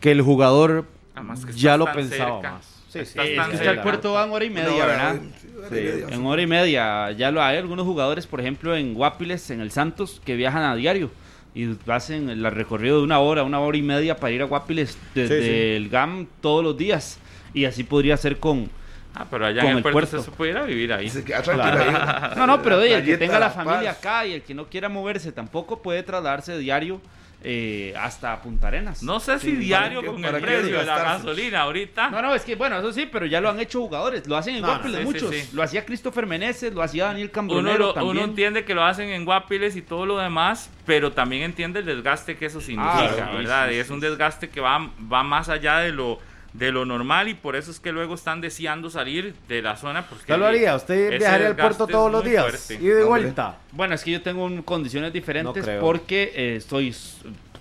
que 0.01 0.11
el 0.13 0.23
jugador 0.23 0.85
Además 1.15 1.45
que 1.45 1.53
ya 1.53 1.73
estás 1.75 1.79
lo 1.79 1.85
tan 1.87 1.95
pensaba 1.97 2.33
cerca. 2.37 2.53
más. 2.53 2.75
Sí, 2.91 2.99
Estás 3.01 3.27
sí, 3.29 3.37
tan 3.37 3.53
es 3.53 3.61
que 3.61 3.69
al 3.69 3.75
cerca. 3.75 3.83
puerto 3.83 4.13
van 4.15 4.31
hora 4.31 4.45
y 4.45 4.51
media, 4.51 4.73
hora, 4.73 4.87
¿verdad? 4.87 5.17
sí, 5.41 5.49
hora 5.59 5.67
y 5.67 5.69
Sí. 5.69 5.85
media. 5.85 6.07
En 6.15 6.27
hora 6.27 6.43
y 6.43 6.47
media, 6.47 7.11
ya 7.13 7.31
lo 7.31 7.43
hay 7.43 7.59
algunos 7.59 7.85
jugadores, 7.87 8.27
por 8.27 8.41
ejemplo, 8.41 8.75
en 8.77 8.95
Guapiles, 8.95 9.51
en 9.51 9.61
el 9.61 9.71
Santos, 9.71 10.23
que 10.25 10.37
viajan 10.37 10.63
a 10.63 10.75
diario 10.75 11.11
y 11.55 11.69
hacen 11.89 12.31
el 12.31 12.45
recorrido 12.51 12.99
de 12.99 13.03
una 13.05 13.19
hora, 13.19 13.43
una 13.43 13.61
hora 13.61 13.77
y 13.77 13.83
media 13.83 14.17
para 14.17 14.31
ir 14.33 14.41
a 14.43 14.45
Guapiles 14.47 14.97
desde 15.15 15.41
Sí, 15.41 15.47
sí. 15.47 15.51
el 15.77 15.89
GAM 15.91 16.27
todos 16.41 16.63
los 16.65 16.77
días. 16.79 17.19
Y 17.53 17.65
así 17.67 17.85
podría 17.85 18.17
ser 18.17 18.39
con, 18.39 18.71
Ah, 19.15 19.27
pero 19.29 19.47
allá 19.47 19.63
en 19.63 19.69
el 19.71 19.77
el 19.79 19.83
puerto, 19.83 19.93
puerto. 20.11 20.23
se 20.23 20.31
pudiera 20.31 20.63
vivir 20.63 20.93
ahí. 20.93 21.11
Se 21.11 21.25
queda 21.25 21.43
tranquilo 21.43 21.79
ahí. 21.83 22.37
No, 22.37 22.47
no, 22.47 22.63
pero 22.63 22.79
oye, 22.79 22.95
el 22.95 23.05
que 23.05 23.17
tenga 23.19 23.35
la 23.35 23.47
La 23.47 23.51
familia 23.51 23.91
Paz. 23.91 23.99
acá 23.99 24.27
y 24.27 24.35
el 24.35 24.43
que 24.43 24.55
no 24.55 24.67
quiera 24.67 24.89
moverse 24.89 25.33
tampoco 25.33 25.83
puede 25.83 26.03
trasladarse 26.05 26.57
diario 26.59 27.01
eh, 27.45 27.95
hasta 27.97 28.41
Punta 28.43 28.67
Arenas. 28.69 29.03
No 29.03 29.21
sé 29.21 29.39
si 29.39 29.51
Sí, 29.51 29.57
diario 29.57 30.05
con 30.05 30.25
el 30.25 30.41
precio 30.41 30.79
de 30.79 30.85
la 30.85 30.99
gasolina 30.99 31.61
ahorita. 31.61 32.11
No, 32.11 32.21
no, 32.21 32.35
es 32.35 32.43
que 32.43 32.57
bueno, 32.57 32.79
eso 32.79 32.93
sí, 32.93 33.09
pero 33.11 33.27
ya 33.27 33.41
lo 33.41 33.49
han 33.49 33.61
hecho 33.61 33.81
jugadores, 33.81 34.27
lo 34.27 34.37
hacen 34.37 34.57
en 34.57 34.63
No, 34.63 34.67
no, 34.69 34.73
Guapiles 34.75 34.99
sí, 35.01 35.05
muchos. 35.07 35.31
sí, 35.35 35.41
sí. 35.43 35.51
Lo 35.57 35.63
hacía 35.63 35.85
Christopher 35.87 36.27
Meneses, 36.27 36.75
lo 36.75 36.83
hacía 36.83 37.05
Daniel 37.07 37.27
uno, 37.29 37.33
Cambronero 37.33 37.79
lo- 37.79 37.95
también. 37.95 38.17
uno 38.17 38.25
entiende 38.25 38.65
que 38.65 38.75
lo 38.75 38.85
hacen 38.85 39.11
en 39.11 39.25
Guapiles 39.25 39.77
y 39.77 39.83
todo 39.83 40.05
lo 40.05 40.19
demás, 40.19 40.69
pero 40.85 41.13
también 41.13 41.43
entiende 41.43 41.79
el 41.81 41.87
desgaste 41.87 42.37
que 42.37 42.47
eso 42.47 42.61
significa, 42.61 43.31
y 43.73 43.77
es 43.77 43.89
un 43.91 44.01
desgaste 44.01 44.49
que 44.51 44.61
va, 44.61 44.91
va 45.13 45.23
más 45.23 45.49
allá 45.49 45.79
de 45.79 45.93
lo 45.93 46.19
de 46.53 46.73
lo 46.73 46.85
normal 46.85 47.29
y 47.29 47.35
por 47.35 47.57
eso 47.57 47.71
es 47.71 47.79
que 47.79 47.93
luego 47.93 48.15
están 48.15 48.41
deseando 48.41 48.91
salir 48.91 49.35
de 49.49 49.63
la 49.63 49.77
zona. 49.77 50.03
Porque 50.09 50.23
¿Usted 50.23 50.39
lo 50.39 50.47
haría? 50.47 50.75
¿Usted 50.77 51.19
viajaría 51.19 51.49
al 51.49 51.57
puerto 51.57 51.87
todos 51.87 52.11
los 52.11 52.25
días? 52.25 52.43
fuerte. 52.45 52.75
¿Y 52.85 52.89
de 52.89 53.05
vuelta? 53.05 53.59
Bueno, 53.73 53.95
es 53.95 54.03
que 54.03 54.11
yo 54.13 54.23
tengo 54.23 54.45
un- 54.45 54.63
condiciones 54.63 55.13
diferentes 55.13 55.67
No 55.67 55.81
porque 55.81 56.33
eh, 56.35 56.57
estoy 56.57 56.95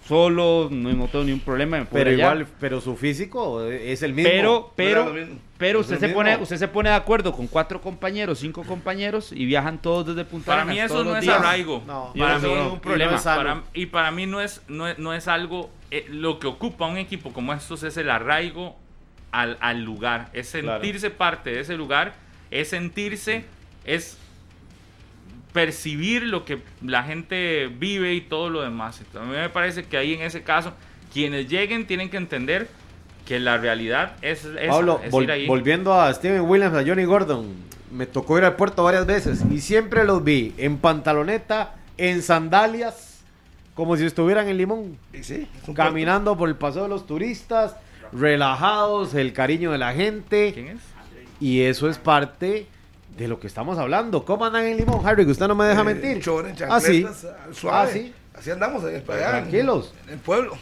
solo, 0.08 0.70
no, 0.72 0.94
no 0.94 1.08
tengo 1.08 1.26
ningún 1.26 1.42
problema. 1.42 1.78
me 1.80 1.86
puedo 1.86 2.04
Pero 2.04 2.16
allá. 2.16 2.20
igual, 2.36 2.48
pero 2.60 2.82
su 2.82 2.96
físico 2.96 3.64
es 3.66 4.02
el 4.04 4.14
mismo. 4.14 4.30
Pero, 4.32 4.74
pero, 4.76 5.06
mismo. 5.14 5.40
pero 5.58 5.80
usted 5.82 6.00
se 6.00 6.08
mismo. 6.08 6.20
pone, 6.22 6.38
usted 6.38 6.58
se 6.58 6.68
pone 6.68 6.90
de 6.90 6.96
acuerdo 6.96 7.32
con 7.34 7.48
cuatro 7.48 7.82
compañeros, 7.82 8.40
cinco 8.40 8.64
compañeros 8.64 9.32
y 9.32 9.46
viajan 9.46 9.82
todos 9.82 10.08
desde 10.08 10.24
Punta 10.26 10.48
Para 10.48 10.62
Arenas 10.62 10.76
mí 10.76 10.82
eso 10.82 11.04
no 11.04 11.16
es 11.18 11.22
días. 11.24 11.38
arraigo. 11.40 11.84
No. 11.86 12.14
Para 12.18 12.40
no 12.40 12.72
mí, 12.72 12.80
problema. 12.82 13.12
no 13.12 13.18
es 13.18 13.24
sano. 13.24 13.38
para- 13.44 13.64
y 13.74 13.86
para 13.88 14.12
mí 14.12 14.26
no 14.26 14.42
es, 14.42 14.62
no 14.68 14.88
es, 14.88 14.98
no 14.98 15.14
es 15.14 15.28
algo, 15.28 15.70
eh, 15.92 16.06
lo 16.10 16.40
que 16.40 16.48
ocupa 16.48 16.86
un 16.88 16.98
equipo 16.98 17.34
como 17.34 17.54
estos 17.54 17.84
es 17.84 17.98
el 17.98 18.10
arraigo 18.10 18.76
al, 19.32 19.58
al 19.60 19.84
lugar, 19.84 20.30
es 20.34 20.52
Claro. 20.52 20.82
sentirse 20.82 21.10
parte 21.10 21.50
de 21.52 21.60
ese 21.60 21.76
lugar, 21.76 22.14
es 22.50 22.70
sentirse, 22.70 23.44
es 23.84 24.18
percibir 25.58 26.22
lo 26.22 26.46
que 26.46 26.60
la 26.86 27.02
gente 27.02 27.68
vive 27.80 28.14
y 28.14 28.22
todo 28.22 28.52
lo 28.52 28.62
demás. 28.62 29.00
Entonces, 29.00 29.22
a 29.24 29.26
mí 29.26 29.36
me 29.36 29.50
parece 29.50 29.86
que 29.86 29.98
ahí 29.98 30.14
en 30.14 30.22
ese 30.22 30.44
caso, 30.44 30.72
quienes 31.12 31.50
lleguen 31.50 31.88
tienen 31.88 32.12
que 32.12 32.18
entender 32.18 32.68
que 33.26 33.40
la 33.40 33.58
realidad 33.58 34.18
es, 34.22 34.46
esa, 34.46 34.68
Pablo, 34.70 35.02
es 35.04 35.12
vol- 35.12 35.24
ir 35.24 35.32
ahí. 35.32 35.48
volviendo 35.48 36.00
a 36.00 36.14
Steven 36.14 36.42
Williams, 36.42 36.76
a 36.76 36.84
Johnny 36.86 37.06
Gordon, 37.06 37.56
me 37.92 38.06
tocó 38.06 38.38
ir 38.38 38.44
al 38.44 38.56
puerto 38.56 38.84
varias 38.84 39.08
veces 39.08 39.44
y 39.50 39.60
siempre 39.62 40.04
los 40.04 40.24
vi 40.24 40.54
en 40.60 40.78
pantaloneta, 40.78 41.74
en 41.98 42.22
sandalias, 42.22 43.24
como 43.74 43.98
si 43.98 44.06
estuvieran 44.06 44.48
en 44.50 44.58
Limón, 44.58 45.00
sí, 45.22 45.48
caminando 45.74 46.38
por 46.38 46.50
el 46.50 46.56
paseo 46.56 46.84
de 46.84 46.90
los 46.90 47.08
turistas, 47.08 47.76
relajados, 48.14 49.16
el 49.16 49.34
cariño 49.34 49.72
de 49.72 49.80
la 49.80 49.94
gente. 49.94 50.52
¿Quién 50.54 50.68
es? 50.68 50.82
Y 51.40 51.62
eso 51.62 51.90
es 51.90 51.98
parte 51.98 52.68
de 53.18 53.28
lo 53.28 53.40
que 53.40 53.48
estamos 53.48 53.78
hablando. 53.78 54.24
¿Cómo 54.26 54.46
andan 54.46 54.66
en 54.66 54.78
Limón, 54.78 55.06
Harry? 55.06 55.26
Que 55.26 55.32
usted 55.32 55.48
no 55.48 55.56
me 55.56 55.66
deja 55.66 55.84
mentir. 55.84 56.18
Eh, 56.18 56.22
chores, 56.22 56.54
ah, 56.70 56.80
sí. 56.80 57.04
chancletas, 57.04 57.26
al 57.46 57.56
suave. 57.56 57.90
Ah, 57.90 57.92
sí. 57.92 58.14
Así 58.36 58.52
andamos 58.52 58.84
en 58.84 58.96
el 58.96 59.12
allá, 59.12 59.30
Tranquilos. 59.32 59.94
En 60.06 60.14
el 60.14 60.20
pueblo. 60.20 60.58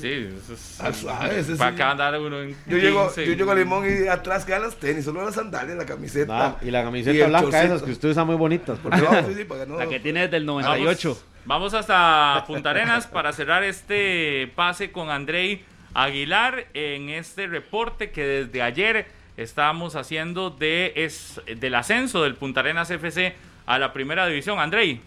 Sí, 0.00 0.28
eso 0.42 0.54
es, 0.54 0.80
Al 0.80 0.92
suave, 0.94 1.38
ese 1.38 1.54
para 1.54 1.70
sí. 1.70 1.74
acá 1.76 1.90
andar 1.92 2.18
uno 2.20 2.40
en 2.42 2.56
Yo 2.66 2.76
llego, 2.76 3.04
15. 3.06 3.24
yo 3.26 3.32
llego 3.34 3.52
a 3.52 3.54
Limón 3.54 3.84
y 3.86 4.08
atrás 4.08 4.44
quedan 4.44 4.62
las 4.62 4.74
tenis, 4.74 5.04
solo 5.04 5.24
las 5.24 5.36
sandalias, 5.36 5.76
la 5.76 5.86
camiseta. 5.86 6.46
Ah, 6.46 6.56
y 6.60 6.72
la 6.72 6.82
camiseta 6.82 7.28
blanca 7.28 7.50
chorcito. 7.50 7.74
esas 7.74 7.82
que 7.84 7.92
usted 7.92 8.08
usa 8.08 8.24
muy 8.24 8.34
bonitas. 8.34 8.78
por 8.80 8.90
No, 8.96 9.28
sí, 9.28 9.34
sí, 9.36 9.44
para 9.44 9.64
que 9.64 9.70
no- 9.70 9.78
La 9.78 9.86
que 9.88 10.00
tiene 10.00 10.22
desde 10.22 10.38
el 10.38 10.44
Vamos, 10.46 10.64
98. 10.64 11.22
vamos 11.44 11.72
hasta 11.74 12.42
Punta 12.48 12.70
Arenas 12.70 13.06
para 13.06 13.32
cerrar 13.32 13.62
este 13.62 14.50
pase 14.56 14.90
con 14.90 15.08
Andrei 15.10 15.64
Aguilar 15.94 16.66
en 16.74 17.08
este 17.10 17.46
reporte 17.46 18.10
que 18.10 18.26
desde 18.26 18.62
ayer 18.62 19.06
estábamos 19.36 19.96
haciendo 19.96 20.50
de 20.50 20.92
es, 20.96 21.40
del 21.56 21.74
ascenso 21.74 22.22
del 22.22 22.36
Punta 22.36 22.60
Arenas 22.60 22.90
FC 22.90 23.34
a 23.66 23.78
la 23.78 23.92
primera 23.92 24.26
división. 24.26 24.58
Andrei. 24.58 25.00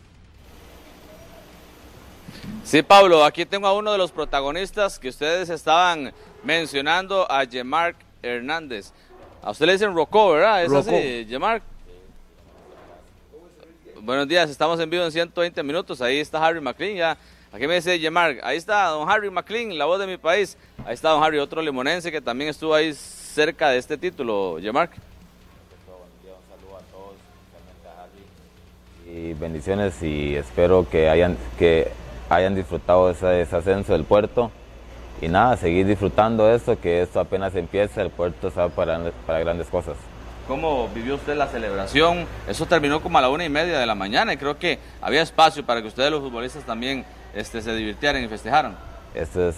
Sí, 2.63 2.84
Pablo, 2.84 3.25
aquí 3.25 3.45
tengo 3.45 3.67
a 3.67 3.73
uno 3.73 3.91
de 3.91 3.97
los 3.97 4.11
protagonistas 4.11 4.99
que 4.99 5.09
ustedes 5.09 5.49
estaban 5.49 6.13
mencionando, 6.43 7.30
a 7.32 7.43
Yemark 7.43 7.95
Hernández. 8.21 8.91
A 9.41 9.51
usted 9.51 9.65
le 9.65 9.73
dicen 9.73 9.95
Rocco, 9.95 10.34
¿verdad? 10.34 10.63
¿Es 10.63 10.69
Rocco. 10.69 10.89
así, 10.89 11.25
Yemark? 11.25 11.63
Buenos 14.01 14.27
días, 14.27 14.49
estamos 14.49 14.80
en 14.80 14.89
vivo 14.89 15.03
en 15.03 15.11
120 15.11 15.63
minutos. 15.63 16.01
Ahí 16.01 16.19
está 16.19 16.45
Harry 16.45 16.61
McLean, 16.61 16.95
ya. 16.95 17.17
Aquí 17.51 17.65
me 17.65 17.75
dice 17.75 17.97
Yemark, 17.97 18.39
ahí 18.43 18.57
está 18.57 18.86
don 18.89 19.09
Harry 19.09 19.32
McLean, 19.32 19.75
la 19.75 19.86
voz 19.86 19.99
de 19.99 20.05
mi 20.05 20.17
país. 20.17 20.55
Ahí 20.86 20.93
está 20.93 21.09
don 21.09 21.23
Harry, 21.23 21.39
otro 21.39 21.61
limonense 21.61 22.11
que 22.11 22.21
también 22.21 22.51
estuvo 22.51 22.75
ahí 22.75 22.93
cerca 23.34 23.69
de 23.69 23.77
este 23.77 23.97
título, 23.97 24.59
Yemark. 24.59 24.91
y 29.11 29.34
bendiciones 29.34 30.01
y 30.03 30.36
espero 30.36 30.88
que 30.88 31.09
hayan, 31.09 31.36
que 31.57 31.91
hayan 32.30 32.55
disfrutado 32.55 33.09
ese, 33.09 33.41
ese 33.41 33.55
ascenso 33.55 33.93
del 33.93 34.03
puerto 34.03 34.51
y 35.21 35.27
nada, 35.27 35.57
seguir 35.57 35.86
disfrutando 35.86 36.49
esto, 36.53 36.80
que 36.80 37.01
esto 37.01 37.19
apenas 37.19 37.55
empieza, 37.55 38.01
el 38.01 38.11
puerto 38.11 38.49
está 38.49 38.69
para, 38.69 39.11
para 39.25 39.39
grandes 39.39 39.67
cosas. 39.67 39.97
¿Cómo 40.47 40.88
vivió 40.89 41.15
usted 41.15 41.36
la 41.36 41.47
celebración? 41.47 42.25
Eso 42.47 42.65
terminó 42.65 43.01
como 43.01 43.17
a 43.17 43.21
la 43.21 43.30
una 43.30 43.45
y 43.45 43.49
media 43.49 43.80
de 43.80 43.86
la 43.86 43.95
mañana 43.95 44.34
y 44.34 44.38
creo 44.38 44.57
que 44.57 44.80
había 45.01 45.21
espacio 45.21 45.65
para 45.65 45.82
que 45.82 45.88
ustedes 45.88 46.09
los 46.09 46.21
futbolistas 46.21 46.63
también 46.63 47.05
este, 47.36 47.61
se 47.61 47.75
divirtieran 47.75 48.23
y 48.23 48.27
festejaran. 48.27 48.77
Esto 49.13 49.49
es 49.49 49.55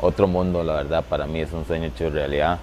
otro 0.00 0.26
mundo, 0.26 0.62
la 0.64 0.74
verdad, 0.74 1.04
para 1.08 1.26
mí 1.26 1.40
es 1.40 1.52
un 1.52 1.64
sueño 1.66 1.86
hecho 1.86 2.10
realidad. 2.10 2.58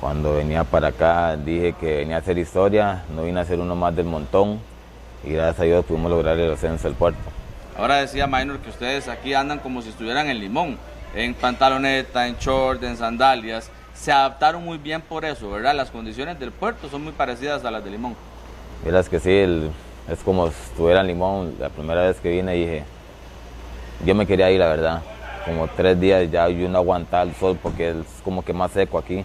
Cuando 0.00 0.34
venía 0.34 0.64
para 0.64 0.88
acá 0.88 1.36
dije 1.36 1.74
que 1.78 1.98
venía 1.98 2.16
a 2.16 2.18
hacer 2.20 2.36
historia, 2.38 3.04
no 3.14 3.22
vine 3.22 3.40
a 3.40 3.44
ser 3.44 3.60
uno 3.60 3.76
más 3.76 3.94
del 3.94 4.06
montón 4.06 4.58
y 5.24 5.30
gracias 5.32 5.60
a 5.60 5.64
Dios 5.64 5.84
pudimos 5.84 6.10
lograr 6.10 6.38
el 6.38 6.52
ascenso 6.52 6.88
del 6.88 6.96
puerto. 6.96 7.20
Ahora 7.78 7.96
decía 7.96 8.26
Minor 8.26 8.58
que 8.58 8.70
ustedes 8.70 9.08
aquí 9.08 9.32
andan 9.34 9.60
como 9.60 9.80
si 9.80 9.90
estuvieran 9.90 10.28
en 10.28 10.40
Limón, 10.40 10.76
en 11.14 11.34
pantaloneta, 11.34 12.26
en 12.26 12.36
short, 12.36 12.82
en 12.82 12.96
sandalias. 12.96 13.70
Se 13.94 14.10
adaptaron 14.10 14.64
muy 14.64 14.78
bien 14.78 15.00
por 15.02 15.24
eso, 15.24 15.50
¿verdad? 15.50 15.74
Las 15.74 15.90
condiciones 15.90 16.38
del 16.40 16.50
puerto 16.50 16.88
son 16.88 17.04
muy 17.04 17.12
parecidas 17.12 17.64
a 17.64 17.70
las 17.70 17.84
de 17.84 17.90
Limón. 17.90 18.16
Verás 18.84 19.08
que 19.08 19.20
sí, 19.20 19.30
el- 19.30 19.70
es 20.10 20.18
como 20.20 20.48
si 20.48 20.54
estuviera 20.70 21.00
en 21.00 21.06
Limón. 21.06 21.54
La 21.60 21.68
primera 21.68 22.02
vez 22.02 22.18
que 22.18 22.30
vine 22.30 22.52
dije, 22.54 22.82
yo 24.04 24.14
me 24.16 24.26
quería 24.26 24.50
ir, 24.50 24.58
la 24.58 24.66
verdad. 24.68 25.02
Como 25.44 25.66
tres 25.68 25.98
días 25.98 26.30
ya 26.30 26.48
yo 26.48 26.68
no 26.68 26.78
aguantaba 26.78 27.24
el 27.24 27.34
sol 27.34 27.58
porque 27.60 27.90
es 27.90 28.22
como 28.22 28.44
que 28.44 28.52
más 28.52 28.70
seco 28.70 28.98
aquí. 28.98 29.24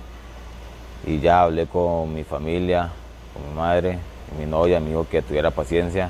Y 1.05 1.19
ya 1.19 1.43
hablé 1.43 1.67
con 1.67 2.13
mi 2.13 2.23
familia, 2.23 2.89
con 3.33 3.47
mi 3.47 3.55
madre, 3.55 3.99
mi 4.37 4.45
novia, 4.45 4.79
me 4.79 4.89
dijo 4.89 5.07
que 5.09 5.21
tuviera 5.21 5.51
paciencia, 5.51 6.09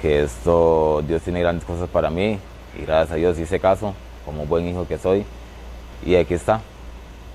que 0.00 0.22
esto, 0.22 1.02
Dios 1.06 1.22
tiene 1.22 1.40
grandes 1.40 1.64
cosas 1.64 1.88
para 1.88 2.08
mí. 2.08 2.38
Y 2.78 2.82
gracias 2.82 3.12
a 3.12 3.14
Dios 3.16 3.38
hice 3.38 3.58
caso, 3.58 3.94
como 4.24 4.46
buen 4.46 4.68
hijo 4.68 4.86
que 4.86 4.96
soy. 4.96 5.24
Y 6.04 6.14
aquí 6.14 6.34
está, 6.34 6.60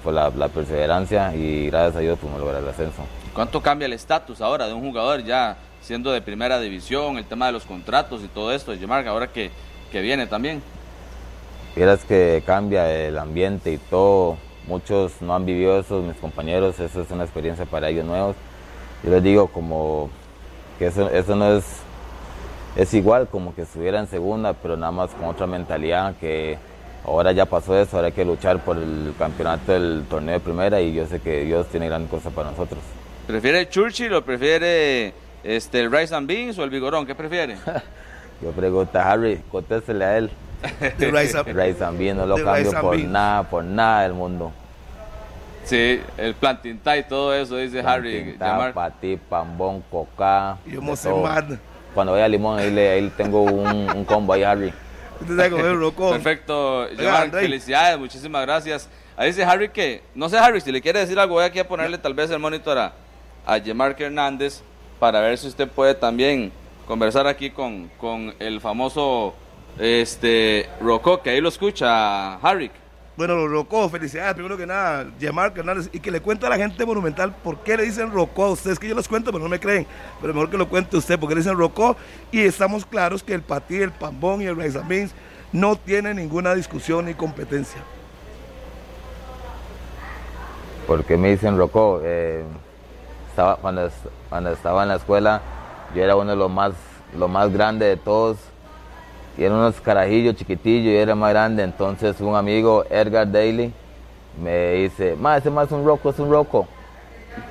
fue 0.04 0.14
la, 0.14 0.30
perseverancia 0.48 1.36
y 1.36 1.68
gracias 1.68 1.98
a 1.98 2.00
Dios 2.00 2.18
pudimos 2.20 2.40
lograr 2.40 2.62
el 2.62 2.70
ascenso. 2.70 3.04
¿Cuánto 3.34 3.62
cambia 3.62 3.86
el 3.86 3.94
estatus 3.94 4.42
ahora 4.42 4.68
de 4.68 4.74
un 4.74 4.82
jugador 4.82 5.24
ya 5.24 5.58
siendo 5.82 6.12
de 6.12 6.22
primera 6.22 6.60
división, 6.60 7.18
el 7.18 7.26
tema 7.26 7.48
de 7.48 7.54
los 7.54 7.66
contratos 7.66 8.24
y 8.24 8.28
todo 8.28 8.52
esto, 8.52 8.74
Yemark, 8.74 9.08
ahora 9.08 9.28
que, 9.28 9.52
que 9.92 10.02
viene 10.02 10.28
también? 10.28 10.62
Vieras 11.76 12.04
que 12.04 12.44
cambia 12.46 12.92
el 12.92 13.18
ambiente 13.18 13.72
y 13.72 13.78
todo. 13.78 14.38
Muchos 14.68 15.22
no 15.22 15.34
han 15.34 15.46
vivido 15.46 15.80
eso, 15.80 16.02
mis 16.02 16.18
compañeros, 16.18 16.80
eso 16.80 17.02
es 17.02 17.12
una 17.12 17.24
experiencia 17.24 17.66
para 17.66 17.90
ellos 17.90 18.06
nuevos. 18.06 18.36
Yo 19.04 19.10
les 19.10 19.24
digo 19.24 19.48
como 19.48 20.10
que 20.78 20.88
eso, 20.88 21.10
eso 21.10 21.36
no 21.36 21.58
es, 21.58 21.66
es 22.76 22.94
igual 22.94 23.28
como 23.28 23.56
que 23.56 23.64
estuviera 23.64 24.00
en 24.00 24.08
segunda, 24.08 24.54
pero 24.54 24.78
nada 24.78 24.92
más 24.92 25.10
con 25.12 25.26
otra 25.26 25.48
mentalidad 25.48 26.16
que 26.20 26.58
ahora 27.06 27.32
ya 27.32 27.46
pasó 27.46 27.80
eso, 27.80 27.96
ahora 27.96 28.08
hay 28.08 28.14
que 28.14 28.26
luchar 28.26 28.60
por 28.64 28.78
el 28.78 29.14
campeonato 29.18 29.72
del 29.72 30.06
torneo 30.10 30.36
de 30.36 30.40
primera 30.40 30.82
y 30.82 30.94
yo 30.94 31.08
sé 31.08 31.20
que 31.20 31.46
Dios 31.46 31.68
tiene 31.68 31.88
gran 31.88 32.06
cosa 32.08 32.30
para 32.30 32.52
nosotros. 32.52 32.82
¿Prefiere 33.26 33.70
Churchill 33.70 34.14
o 34.14 34.24
prefiere 34.24 35.14
este, 35.44 35.80
el 35.80 35.92
Rice 35.92 36.14
and 36.14 36.28
Beans 36.28 36.60
o 36.60 36.64
el 36.64 36.70
Vigorón? 36.70 37.06
¿Qué 37.06 37.16
prefiere? 37.16 37.58
Yo 38.42 38.52
pregunto 38.52 38.98
a 38.98 39.12
Harry, 39.12 39.40
contéstele 39.52 40.04
a 40.04 40.18
él. 40.18 40.32
De 40.98 41.12
Rice 41.12 41.40
Up. 41.40 41.78
También 41.78 42.18
no 42.18 42.26
lo 42.26 42.36
De 42.36 42.44
cambio 42.44 42.72
por 42.82 42.96
beans. 42.98 43.10
nada, 43.12 43.44
por 43.44 43.64
nada 43.64 44.04
del 44.04 44.14
mundo. 44.14 44.52
Sí, 45.64 46.02
el 46.18 46.34
plantintá 46.34 46.98
y 46.98 47.04
todo 47.04 47.34
eso, 47.34 47.56
dice 47.58 47.82
Harry. 47.82 48.24
Tinta, 48.24 48.52
Yemark. 48.52 48.74
patí, 48.74 49.18
pambón, 49.18 49.84
coca. 49.90 50.58
Yo 50.66 50.82
me 50.82 50.96
sé. 50.96 51.10
Cuando 51.94 52.14
vaya 52.14 52.26
a 52.26 52.28
Limón, 52.28 52.58
ahí, 52.58 52.72
le, 52.72 52.90
ahí 52.90 53.12
tengo 53.16 53.44
un, 53.44 53.90
un 53.90 54.06
combo 54.06 54.34
ahí, 54.34 54.44
Harry. 54.44 54.74
Usted 55.20 55.36
sabe 55.36 55.52
comer 55.52 55.78
roco. 55.78 56.12
Perfecto, 56.12 56.88
Andrei. 57.16 57.44
felicidades, 57.44 58.00
muchísimas 58.00 58.42
gracias. 58.42 58.90
Ahí 59.16 59.28
dice 59.28 59.44
Harry 59.44 59.70
que, 59.70 60.02
no 60.16 60.30
sé 60.30 60.38
Harry, 60.38 60.62
si 60.62 60.72
le 60.72 60.82
quiere 60.82 61.00
decir 61.00 61.20
algo, 61.20 61.36
voy 61.36 61.44
aquí 61.44 61.60
a 61.60 61.68
ponerle 61.68 61.98
tal 61.98 62.14
vez 62.14 62.32
el 62.32 62.40
monitor 62.40 62.78
a, 62.78 62.94
a 63.46 63.58
Hernández 63.58 64.64
para 65.00 65.20
ver 65.20 65.38
si 65.38 65.48
usted 65.48 65.68
puede 65.68 65.94
también 65.94 66.52
conversar 66.88 67.28
aquí 67.28 67.52
con, 67.52 67.90
con 68.00 68.34
el 68.40 68.62
famoso 68.62 69.36
este 69.78 70.70
Rocco, 70.82 71.22
que 71.22 71.30
ahí 71.32 71.42
lo 71.42 71.50
escucha, 71.50 72.36
Harry. 72.36 72.72
Bueno, 73.18 73.48
Rocó, 73.48 73.90
felicidades, 73.90 74.34
primero 74.34 74.58
que 74.58 74.66
nada, 74.66 75.06
Yamar 75.20 75.54
Hernández, 75.56 75.90
y 75.92 76.00
que 76.00 76.10
le 76.10 76.22
cuente 76.22 76.46
a 76.46 76.50
la 76.50 76.58
gente 76.58 76.86
monumental 76.86 77.36
por 77.44 77.60
qué 77.60 77.78
le 77.78 77.84
dicen 77.84 78.12
Rocó 78.12 78.46
a 78.46 78.52
ustedes, 78.52 78.80
que 78.80 78.88
yo 78.88 78.96
les 78.96 79.08
cuento, 79.08 79.32
pero 79.32 79.44
no 79.44 79.50
me 79.50 79.60
creen, 79.60 79.86
pero 80.22 80.34
mejor 80.34 80.50
que 80.50 80.58
lo 80.58 80.70
cuente 80.70 80.98
usted, 80.98 81.20
porque 81.20 81.36
le 81.36 81.42
dicen 81.42 81.58
Rocó, 81.58 81.98
y 82.32 82.40
estamos 82.40 82.86
claros 82.86 83.22
que 83.22 83.34
el 83.34 83.42
Patí, 83.42 83.76
el 83.78 83.92
Pambón 83.92 84.42
y 84.42 84.46
el 84.46 84.56
Raizamins 84.56 85.14
no 85.52 85.76
tienen 85.76 86.16
ninguna 86.16 86.56
discusión 86.56 87.06
ni 87.06 87.14
competencia. 87.14 87.82
¿Por 90.88 91.04
qué 91.04 91.18
me 91.18 91.32
dicen 91.32 91.58
Rocó? 91.58 92.02
Eh, 92.04 92.44
estaba, 93.30 93.58
cuando, 93.58 93.90
cuando 94.30 94.52
estaba 94.52 94.84
en 94.84 94.90
la 94.90 94.96
escuela, 94.96 95.42
yo 95.94 96.04
era 96.04 96.16
uno 96.16 96.32
de 96.32 96.38
los 96.38 96.50
más, 96.50 96.74
los 97.16 97.30
más 97.30 97.52
grandes 97.52 97.90
de 97.90 97.98
todos. 97.98 98.38
Y 99.38 99.44
eran 99.44 99.58
unos 99.58 99.80
carajillos 99.82 100.36
chiquitillos 100.36 100.94
y 100.94 100.96
era 100.96 101.16
más 101.16 101.32
grande. 101.32 101.64
Entonces 101.64 102.20
un 102.20 102.36
amigo, 102.36 102.86
Edgar 102.90 103.32
Daly, 103.32 103.72
me 104.42 104.74
dice, 104.74 105.16
ma, 105.20 105.38
ese 105.38 105.50
más 105.50 105.68
es 105.68 105.72
un 105.72 105.86
roco, 105.86 106.10
es 106.10 106.20
un 106.20 106.30
roco. 106.30 106.68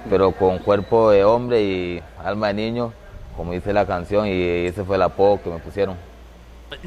Pero 0.08 0.32
con 0.32 0.58
cuerpo 0.58 1.10
de 1.10 1.24
hombre 1.24 1.62
y 1.62 2.02
alma 2.22 2.48
de 2.48 2.54
niño, 2.54 2.92
como 3.36 3.52
dice 3.52 3.72
la 3.72 3.86
canción, 3.86 4.26
y 4.26 4.66
ese 4.66 4.84
fue 4.84 4.96
el 4.96 5.02
apodo 5.02 5.42
que 5.42 5.50
me 5.50 5.58
pusieron. 5.58 5.96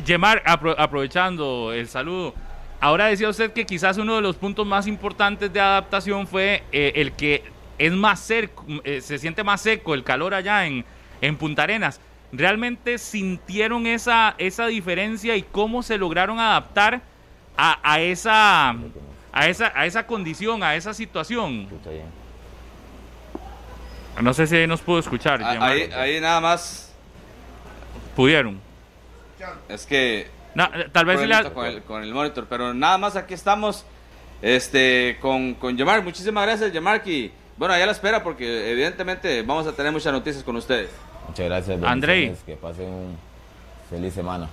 Yemar, 0.05 0.43
apro- 0.45 0.75
aprovechando 0.77 1.73
el 1.73 1.87
saludo, 1.87 2.33
ahora 2.79 3.07
decía 3.07 3.27
usted 3.29 3.51
que 3.51 3.65
quizás 3.65 3.97
uno 3.97 4.15
de 4.15 4.21
los 4.21 4.35
puntos 4.35 4.65
más 4.65 4.87
importantes 4.87 5.51
de 5.51 5.59
adaptación 5.59 6.27
fue 6.27 6.63
eh, 6.71 6.93
el 6.95 7.11
que 7.13 7.43
es 7.79 7.91
más 7.91 8.19
cerco, 8.19 8.63
eh, 8.83 9.01
se 9.01 9.17
siente 9.17 9.43
más 9.43 9.61
seco 9.61 9.93
el 9.95 10.03
calor 10.03 10.35
allá 10.35 10.65
en, 10.67 10.85
en 11.19 11.35
Punta 11.35 11.63
Arenas. 11.63 11.99
¿Realmente 12.35 12.97
sintieron 12.97 13.85
esa, 13.85 14.33
esa 14.39 14.65
diferencia 14.65 15.35
y 15.35 15.43
cómo 15.43 15.83
se 15.83 15.99
lograron 15.99 16.39
adaptar 16.39 17.01
a, 17.55 17.79
a 17.83 17.99
esa, 18.01 18.71
a, 19.31 19.47
esa, 19.47 19.71
a 19.75 19.85
esa 19.85 20.07
condición, 20.07 20.63
a 20.63 20.75
esa 20.75 20.95
situación? 20.95 21.69
No 24.19 24.33
sé 24.33 24.47
si 24.47 24.55
ahí 24.55 24.65
nos 24.67 24.81
pudo 24.81 24.97
escuchar. 24.99 25.41
Ah. 25.43 25.57
Ahí, 25.67 25.89
ahí 25.95 26.19
nada 26.19 26.41
más. 26.41 26.91
Pudieron. 28.15 28.59
Es 29.69 29.85
que 29.85 30.27
No, 30.55 30.69
tal 30.91 31.05
vez 31.05 31.19
si 31.19 31.27
la- 31.27 31.41
problemita 31.41 31.53
con, 31.53 31.65
el, 31.67 31.83
con 31.83 32.03
el 32.03 32.13
monitor, 32.13 32.47
pero 32.49 32.73
nada 32.73 32.97
más 32.97 33.15
aquí 33.15 33.33
estamos 33.35 33.85
este, 34.41 35.17
con, 35.21 35.53
con 35.55 35.77
Yamar. 35.77 36.01
Muchísimas 36.03 36.45
gracias, 36.45 36.71
Yamar. 36.73 37.01
Y 37.05 37.31
bueno, 37.57 37.73
allá 37.75 37.85
la 37.85 37.91
espera 37.91 38.23
porque 38.23 38.71
evidentemente 38.71 39.41
vamos 39.43 39.67
a 39.67 39.73
tener 39.73 39.91
muchas 39.91 40.13
noticias 40.13 40.43
con 40.43 40.55
ustedes. 40.55 40.89
Muchas 41.27 41.45
gracias. 41.45 41.83
Andrei. 41.83 42.35
Que 42.45 42.55
pasen 42.55 42.87
un 42.87 43.17
feliz 43.89 44.13
semana. 44.13 44.47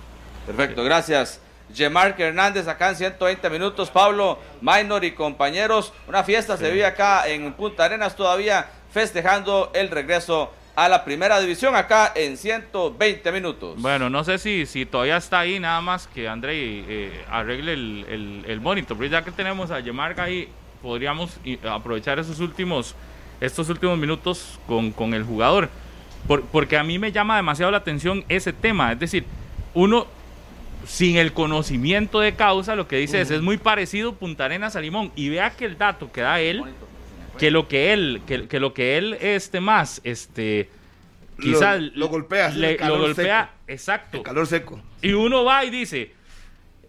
Perfecto, 0.45 0.83
gracias. 0.83 1.39
Yemark 1.73 2.19
Hernández 2.19 2.67
acá 2.67 2.89
en 2.89 2.95
120 2.95 3.49
minutos. 3.49 3.89
Pablo, 3.89 4.39
Minor 4.61 5.03
y 5.03 5.11
compañeros. 5.11 5.93
Una 6.07 6.23
fiesta 6.23 6.57
se 6.57 6.69
vive 6.69 6.85
acá 6.85 7.27
en 7.27 7.53
Punta 7.53 7.85
Arenas 7.85 8.15
todavía 8.15 8.69
festejando 8.91 9.71
el 9.73 9.89
regreso 9.89 10.51
a 10.75 10.87
la 10.89 11.03
primera 11.03 11.39
división 11.39 11.75
acá 11.75 12.11
en 12.15 12.37
120 12.37 13.31
minutos. 13.31 13.81
Bueno, 13.81 14.09
no 14.09 14.23
sé 14.23 14.37
si, 14.37 14.65
si 14.65 14.85
todavía 14.85 15.17
está 15.17 15.39
ahí, 15.39 15.59
nada 15.59 15.81
más 15.81 16.07
que 16.07 16.27
André 16.27 16.53
eh, 16.55 17.25
arregle 17.29 17.73
el, 17.73 18.05
el, 18.09 18.45
el 18.47 18.61
monitor. 18.61 18.97
Pero 18.97 19.09
ya 19.09 19.23
que 19.23 19.31
tenemos 19.31 19.71
a 19.71 19.79
Yemarca 19.79 20.23
ahí, 20.23 20.49
podríamos 20.81 21.37
aprovechar 21.69 22.19
esos 22.19 22.39
últimos, 22.39 22.95
estos 23.39 23.69
últimos 23.69 23.97
minutos 23.97 24.59
con, 24.67 24.91
con 24.91 25.13
el 25.13 25.23
jugador. 25.23 25.69
Por- 26.27 26.43
porque 26.43 26.77
a 26.77 26.83
mí 26.83 26.99
me 26.99 27.11
llama 27.11 27.35
demasiado 27.35 27.71
la 27.71 27.77
atención 27.77 28.23
ese 28.29 28.53
tema. 28.53 28.91
Es 28.91 28.99
decir, 28.99 29.25
uno 29.73 30.07
sin 30.85 31.17
el 31.17 31.31
conocimiento 31.33 32.19
de 32.19 32.33
causa, 32.35 32.75
lo 32.75 32.87
que 32.87 32.97
dice 32.97 33.21
es, 33.21 33.29
es 33.31 33.41
muy 33.41 33.57
parecido 33.57 34.13
Punta 34.13 34.45
Arenas 34.45 34.75
a 34.75 34.81
Limón. 34.81 35.11
Y 35.15 35.29
vea 35.29 35.51
que 35.51 35.65
el 35.65 35.77
dato 35.77 36.11
que 36.11 36.21
da 36.21 36.39
él, 36.39 36.63
que 37.37 37.51
lo 37.51 37.67
que 37.67 37.93
él, 37.93 38.21
que, 38.25 38.47
que 38.47 38.59
lo 38.59 38.73
que 38.73 38.97
él 38.97 39.17
este 39.21 39.59
más, 39.59 40.01
este, 40.03 40.69
quizás 41.39 41.79
lo 41.81 42.07
golpea, 42.07 42.47
así, 42.47 42.59
le- 42.59 42.71
el 42.71 42.77
calor 42.77 42.97
lo 42.99 43.03
golpea, 43.05 43.43
seco. 43.45 43.53
exacto. 43.67 44.17
El 44.17 44.23
calor 44.23 44.47
seco. 44.47 44.81
Y 45.01 45.13
uno 45.13 45.43
va 45.43 45.63
y 45.65 45.69
dice, 45.69 46.11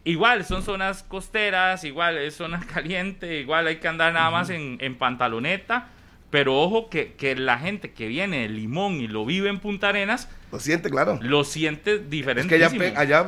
igual 0.05 0.45
son 0.45 0.63
zonas 0.63 1.03
costeras, 1.03 1.85
igual 1.85 2.19
es 2.19 2.35
zona 2.35 2.61
caliente, 2.73 3.41
igual 3.41 3.67
hay 3.67 3.77
que 3.77 3.89
andar 3.89 4.13
nada 4.13 4.31
más 4.31 4.51
en, 4.51 4.79
en 4.81 4.95
pantaloneta, 4.97 5.89
pero 6.33 6.59
ojo 6.61 6.89
que, 6.89 7.13
que 7.13 7.37
la 7.37 7.59
gente 7.59 7.93
que 7.93 8.09
viene 8.09 8.41
de 8.41 8.49
Limón 8.49 8.95
y 8.95 9.07
lo 9.07 9.25
vive 9.25 9.51
en 9.51 9.61
Punta 9.61 9.91
Arenas, 9.91 10.29
Lo 10.51 10.59
siente, 10.59 10.91
claro. 10.91 11.19
lo 11.23 11.45
siente 11.45 11.93
Es 11.95 12.01
que 12.01 12.07
diferente. 12.09 12.95
allá, 12.97 13.27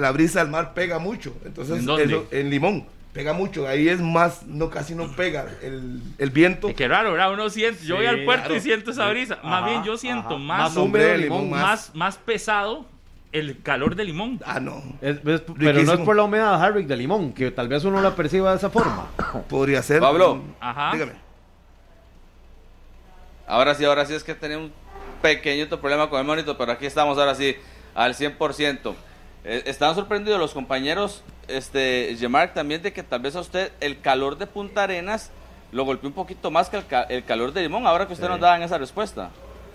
la 0.00 0.10
brisa 0.12 0.40
del 0.40 0.48
mar 0.50 0.72
pega 0.74 0.98
mucho. 0.98 1.36
Entonces, 1.44 1.78
¿En 1.78 1.84
dónde? 1.86 2.04
eso- 2.04 2.26
en 2.32 2.48
Limón 2.50 2.86
pega 3.12 3.34
mucho. 3.34 3.68
Ahí 3.68 3.88
es 3.88 4.00
más, 4.00 4.44
no 4.46 4.70
casi 4.70 4.94
no 4.94 5.12
pega 5.14 5.46
el, 5.62 6.00
el 6.16 6.30
viento. 6.30 6.74
Qué 6.74 6.88
raro, 6.88 7.12
¿verdad? 7.12 7.32
Uno 7.34 7.50
siente, 7.50 7.84
yo 7.84 7.96
voy 7.96 8.06
al 8.06 8.24
puerto 8.24 8.44
claro. 8.46 8.56
y 8.56 8.60
siento 8.62 8.90
esa 8.92 9.08
brisa. 9.10 9.38
más 9.44 9.64
bien 9.66 9.84
yo 9.84 9.96
siento 9.98 10.28
ajá. 10.28 10.38
más, 10.38 10.58
Más 10.74 10.76
húmedo 10.76 11.06
de 11.06 11.18
limón, 11.18 11.50
más, 11.50 11.94
más 11.94 12.16
pesado 12.16 12.86
el 13.30 13.60
calor 13.62 13.94
de 13.94 14.04
Limón. 14.04 14.40
Ah, 14.46 14.58
no. 14.58 14.82
Es- 15.02 15.18
es- 15.26 15.42
pero 15.58 15.82
no 15.82 15.92
es 15.92 16.00
por 16.00 16.16
la 16.16 16.22
humedad, 16.22 16.64
Harry, 16.64 16.84
de 16.86 16.96
limón, 16.96 17.34
que 17.34 17.50
tal 17.50 17.68
vez 17.68 17.84
uno 17.84 18.00
la 18.00 18.16
perciba 18.16 18.52
de 18.52 18.56
esa 18.56 18.70
forma. 18.70 19.06
Podría 19.50 19.82
ser. 19.82 20.00
Pablo. 20.00 20.42
Ajá. 20.60 20.92
Dígame. 20.94 21.27
Ahora 23.48 23.74
sí, 23.74 23.84
ahora 23.84 24.04
sí 24.06 24.14
es 24.14 24.22
que 24.22 24.34
tenía 24.34 24.58
un 24.58 24.72
pequeñito 25.22 25.80
problema 25.80 26.08
con 26.10 26.20
el 26.20 26.26
monitor, 26.26 26.56
pero 26.56 26.72
aquí 26.72 26.86
estamos 26.86 27.18
ahora 27.18 27.34
sí 27.34 27.56
al 27.94 28.14
100%. 28.14 28.94
Eh, 29.44 29.62
están 29.66 29.94
sorprendidos 29.94 30.38
los 30.38 30.52
compañeros, 30.52 31.22
este, 31.48 32.14
Yemark, 32.16 32.52
también 32.54 32.82
de 32.82 32.92
que 32.92 33.02
tal 33.02 33.20
vez 33.20 33.34
a 33.36 33.40
usted 33.40 33.72
el 33.80 34.00
calor 34.00 34.36
de 34.36 34.46
Punta 34.46 34.82
Arenas 34.84 35.30
lo 35.72 35.84
golpeó 35.84 36.08
un 36.08 36.14
poquito 36.14 36.50
más 36.50 36.68
que 36.68 36.76
el, 36.78 36.86
ca- 36.86 37.04
el 37.04 37.24
calor 37.24 37.52
de 37.52 37.62
Limón, 37.62 37.86
ahora 37.86 38.06
que 38.06 38.12
usted 38.12 38.26
Sí. 38.26 38.30
nos 38.32 38.40
daban 38.40 38.62
esa 38.62 38.78
respuesta. 38.78 39.30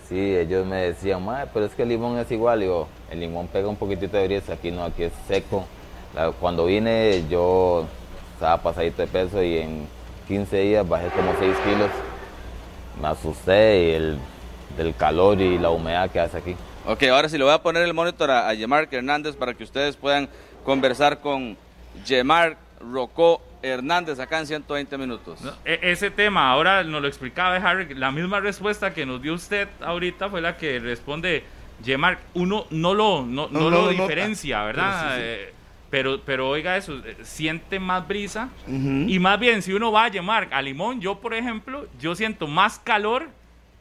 Sí, 0.08 0.36
ellos 0.36 0.66
me 0.66 0.78
decían, 0.78 1.24
"Mae, 1.24 1.48
pero 1.54 1.66
es 1.66 1.74
que 1.74 1.84
el 1.84 1.90
limón 1.90 2.18
es 2.20 2.30
igual. 2.32 2.60
Digo, 2.60 2.88
el 3.10 3.20
limón 3.22 3.48
pega 3.48 3.68
un 3.70 3.76
poquitito 3.78 4.18
de 4.18 4.28
brisa, 4.28 4.54
aquí 4.54 4.70
no, 4.70 4.84
aquí 4.84 5.04
es 5.04 5.14
seco. 5.28 5.66
La- 6.14 6.32
cuando 6.32 6.66
vine 6.66 7.24
yo 7.30 7.86
estaba 8.34 8.62
pasadito 8.62 9.02
de 9.02 9.08
peso 9.08 9.42
y 9.42 9.58
en 9.60 9.88
15 10.28 10.58
días 10.58 10.88
bajé 10.88 11.08
como 11.08 11.32
6 11.40 11.56
kilos. 11.64 11.90
Me 13.02 13.08
asusté 13.08 13.90
y 13.90 13.92
el, 13.92 14.18
del 14.78 14.96
calor 14.96 15.40
y 15.42 15.58
la 15.58 15.70
humedad 15.70 16.10
que 16.12 16.20
hace 16.20 16.38
aquí. 16.38 16.56
Ok, 16.86 17.04
ahora 17.04 17.30
sí 17.30 17.38
le 17.38 17.44
voy 17.44 17.54
a 17.54 17.62
poner 17.62 17.84
el 17.84 17.94
monitor 17.94 18.30
a, 18.32 18.48
a 18.50 18.54
Yemark 18.54 18.92
Hernández 18.94 19.36
para 19.36 19.54
que 19.54 19.64
ustedes 19.64 19.96
puedan 19.96 20.30
conversar 20.66 21.20
con 21.20 21.58
Yemark 22.06 22.58
Rocó 22.80 23.42
Hernández 23.62 24.20
acá 24.20 24.40
en 24.40 24.48
120 24.48 24.98
minutos. 24.98 25.40
No, 25.42 25.54
e- 25.64 25.80
ese 25.84 26.12
tema, 26.12 26.52
ahora 26.52 26.84
nos 26.84 27.02
lo 27.02 27.08
explicaba 27.08 27.56
Harry, 27.56 27.94
la 27.96 28.12
misma 28.12 28.42
respuesta 28.42 28.94
que 28.94 29.06
nos 29.06 29.22
dio 29.22 29.34
usted 29.34 29.70
ahorita 29.82 30.30
fue 30.30 30.42
la 30.42 30.58
que 30.58 30.80
responde 30.80 31.44
Yemark. 31.84 32.20
Uno 32.34 32.66
no 32.72 32.94
lo, 32.94 33.24
no, 33.26 33.48
No, 33.50 33.70
lo 33.70 33.90
diferencia, 33.90 34.64
¿verdad? 34.64 35.14
pero 35.16 35.16
sí, 35.16 35.32
sí. 35.48 35.54
Pero, 35.94 36.20
pero 36.26 36.50
oiga 36.50 36.76
eso, 36.76 36.94
eh, 37.06 37.18
siente 37.22 37.80
más 37.80 38.08
brisa. 38.08 38.50
Y 38.68 39.20
más 39.20 39.40
bien, 39.40 39.62
si 39.62 39.74
uno 39.74 39.92
va 39.92 40.06
a 40.06 40.08
Yemark, 40.08 40.52
a 40.52 40.60
Limón, 40.60 41.00
yo 41.00 41.20
por 41.20 41.36
ejemplo, 41.36 41.86
yo 42.00 42.16
siento 42.16 42.48
más 42.48 42.80
calor 42.80 43.28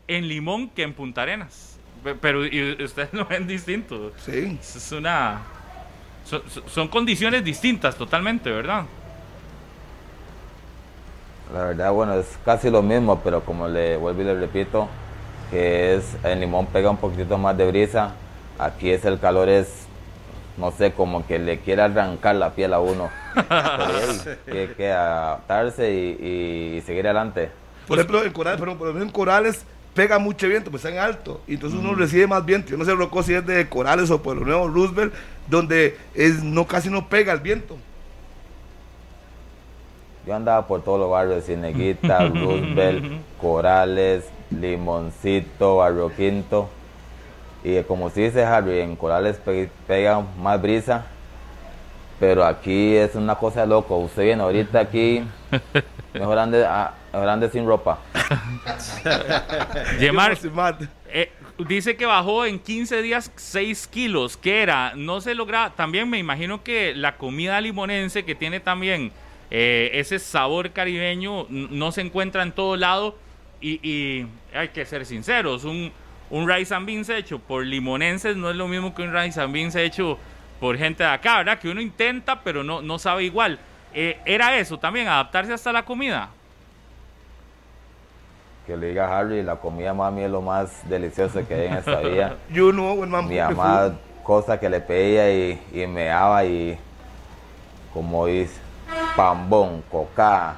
en 0.08 0.28
Limón 0.28 0.68
que 0.68 0.82
en 0.82 0.92
Punta 0.92 1.22
Arenas. 1.22 1.78
Pe- 2.04 2.14
Pero 2.14 2.44
y 2.44 2.82
ustedes 2.84 3.10
lo 3.14 3.24
ven 3.24 3.46
distinto. 3.46 4.12
Sí. 4.26 4.58
Es 4.60 4.92
una... 4.92 5.40
Son, 6.26 6.42
son- 6.66 6.88
condiciones 6.88 7.42
distintas 7.42 7.96
totalmente, 7.96 8.50
¿verdad? 8.50 8.84
La 11.54 11.64
verdad, 11.64 11.92
bueno, 11.92 12.14
es 12.14 12.38
casi 12.44 12.68
lo 12.68 12.82
mismo, 12.82 13.20
pero 13.24 13.40
como 13.42 13.68
le 13.68 13.96
vuelvo 13.96 14.20
y 14.20 14.24
le 14.24 14.34
repito, 14.38 14.86
que 15.50 15.94
es 15.94 16.14
el 16.24 16.40
limón 16.40 16.66
pega 16.66 16.90
un 16.90 16.98
poquitito 16.98 17.38
más 17.38 17.56
de 17.56 17.66
brisa. 17.66 18.12
Aquí 18.58 18.90
es 18.90 19.02
el 19.06 19.18
calor 19.18 19.48
es, 19.48 19.82
no 20.57 20.70
sé, 20.72 20.92
como 20.92 21.26
que 21.26 21.38
le 21.38 21.61
quiere 21.61 21.82
arrancar 21.82 22.36
la 22.36 22.50
piel 22.50 22.74
a 22.74 22.80
uno. 22.80 23.11
Pero 24.44 24.61
hay 24.61 24.68
que 24.68 24.90
adaptarse 24.90 25.92
y, 25.92 26.76
y 26.76 26.80
seguir 26.82 27.07
adelante. 27.07 27.50
Por 27.86 27.98
ejemplo, 27.98 28.22
en 28.22 28.32
Corales, 28.32 28.61
pero 28.61 28.78
por 28.78 28.88
ejemplo, 28.88 29.05
en 29.05 29.12
Corales 29.12 29.64
pega 29.94 30.18
mucho 30.18 30.48
viento, 30.48 30.70
pues 30.70 30.84
está 30.84 30.96
en 30.96 31.03
alto. 31.03 31.40
Y 31.46 31.55
entonces 31.55 31.78
uno 31.78 31.94
recibe 31.94 32.26
más 32.26 32.44
viento. 32.44 32.70
Yo 32.70 32.76
no 32.76 32.84
sé, 32.84 32.94
Rocco, 32.94 33.22
si 33.22 33.34
es 33.34 33.46
de 33.46 33.68
Corales 33.68 34.11
o 34.11 34.22
por 34.22 34.38
el 34.38 34.44
nuevo 34.44 34.68
Roosevelt, 34.68 35.12
donde 35.48 35.96
es, 36.14 36.42
no 36.42 36.66
casi 36.66 36.88
no 36.90 37.09
pega 37.09 37.32
el 37.32 37.40
viento. 37.40 37.76
Yo 40.26 40.36
andaba 40.36 40.66
por 40.66 40.82
todos 40.82 41.00
los 41.00 41.11
barrios, 41.11 41.44
Cineguita, 41.44 42.28
Roosevelt, 42.28 43.05
Corales, 43.40 44.24
Limoncito, 44.50 45.76
Barrio 45.76 46.12
Quinto. 46.14 46.68
Y 47.64 47.80
como 47.84 48.10
se 48.10 48.22
dice 48.22 48.44
Harry, 48.44 48.80
en 48.80 48.96
Corales 48.96 49.36
pe- 49.36 49.70
pega 49.86 50.20
más 50.38 50.60
brisa, 50.60 51.06
pero 52.18 52.44
aquí 52.44 52.94
es 52.96 53.14
una 53.14 53.36
cosa 53.36 53.60
de 53.62 53.66
loco. 53.68 53.96
Usted 53.98 54.24
viene 54.24 54.42
ahorita 54.42 54.80
aquí, 54.80 55.22
mejor 56.14 56.38
ande, 56.38 56.64
ah, 56.66 56.94
mejor 57.12 57.28
ande 57.28 57.48
sin 57.50 57.66
ropa. 57.66 57.98
Más. 60.12 60.40
Eh, 61.12 61.30
dice 61.68 61.96
que 61.96 62.06
bajó 62.06 62.44
en 62.46 62.58
15 62.58 63.02
días 63.02 63.30
6 63.36 63.86
kilos. 63.86 64.36
¿Qué 64.36 64.62
era? 64.62 64.92
No 64.96 65.20
se 65.20 65.34
logra. 65.34 65.72
También 65.76 66.08
me 66.08 66.18
imagino 66.18 66.62
que 66.62 66.94
la 66.94 67.16
comida 67.16 67.60
limonense 67.60 68.24
que 68.24 68.34
tiene 68.34 68.60
también 68.60 69.12
Eh, 69.54 70.00
ese 70.00 70.18
sabor 70.18 70.70
caribeño 70.70 71.46
no 71.50 71.92
se 71.92 72.00
encuentra 72.00 72.42
en 72.42 72.52
todo 72.52 72.74
lado 72.78 73.18
y, 73.60 73.72
y 73.86 74.26
hay 74.54 74.68
que 74.68 74.86
ser 74.86 75.04
sinceros, 75.04 75.64
un, 75.64 75.92
un 76.33 76.49
rice 76.49 76.74
and 76.74 76.87
beans 76.87 77.11
hecho 77.11 77.39
por 77.39 77.64
limonenses 77.64 78.37
no 78.37 78.51
es 78.51 78.57
lo 78.57 78.66
mismo 78.66 78.95
que 78.95 79.03
un 79.03 79.12
rice 79.12 79.39
and 79.39 79.53
beans 79.53 79.76
hecho 79.76 80.18
por 80.59 80.76
gente 80.78 81.03
de 81.03 81.11
acá, 81.11 81.39
¿verdad? 81.39 81.59
Que 81.59 81.68
uno 81.68 81.80
intenta 81.80 82.41
pero 82.41 82.64
no, 82.64 82.80
no 82.80 82.99
sabe 82.99 83.24
igual. 83.24 83.59
Eh, 83.93 84.18
¿Era 84.24 84.57
eso 84.57 84.78
también, 84.78 85.07
adaptarse 85.07 85.53
hasta 85.53 85.70
la 85.72 85.85
comida? 85.85 86.30
Que 88.66 88.76
le 88.76 88.89
diga 88.89 89.09
a 89.09 89.20
Harry, 89.20 89.43
la 89.43 89.57
comida 89.57 89.93
mami 89.93 90.22
es 90.22 90.30
lo 90.30 90.41
más 90.41 90.89
delicioso 90.89 91.47
que 91.47 91.55
hay 91.55 91.66
en 91.66 91.74
esta 91.74 92.01
vida. 92.01 92.37
You 92.51 92.72
know 92.72 92.95
when 92.95 93.11
my 93.11 93.20
Mi 93.22 93.37
mamá, 93.37 93.93
cosa 94.22 94.59
que 94.59 94.70
le 94.70 94.80
pedía 94.80 95.30
y, 95.30 95.61
y 95.72 95.87
me 95.87 96.07
daba 96.07 96.45
y 96.47 96.78
como 97.93 98.24
dice, 98.24 98.59
pambón, 99.16 99.83
coca, 99.91 100.57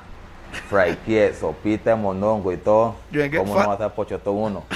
fry 0.55 0.95
pie, 1.07 1.35
sopita 1.35 1.91
de 1.91 1.97
monongo 1.97 2.53
y 2.53 2.57
todo. 2.57 2.97
¿Cómo 3.39 3.55
no 3.55 3.67
va 3.67 3.71
a 3.73 3.73
estar 3.75 3.95
pochotón 3.95 4.37
uno? 4.37 4.65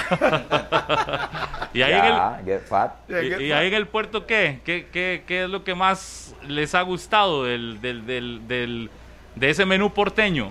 Y 1.74 1.82
ahí, 1.82 1.92
en 1.92 2.04
el, 2.04 2.12
y, 3.42 3.52
ahí 3.52 3.68
en 3.68 3.74
el 3.74 3.86
puerto, 3.86 4.26
¿qué? 4.26 4.60
¿Qué, 4.64 4.88
qué, 4.90 5.22
qué 5.26 5.44
es 5.44 5.50
lo 5.50 5.64
que 5.64 5.74
más 5.74 6.34
les 6.46 6.74
ha 6.74 6.80
gustado 6.82 7.44
del, 7.44 7.80
del, 7.82 8.06
del, 8.06 8.48
del- 8.48 8.90
de 9.36 9.50
ese 9.50 9.66
menú 9.66 9.90
porteño? 9.92 10.50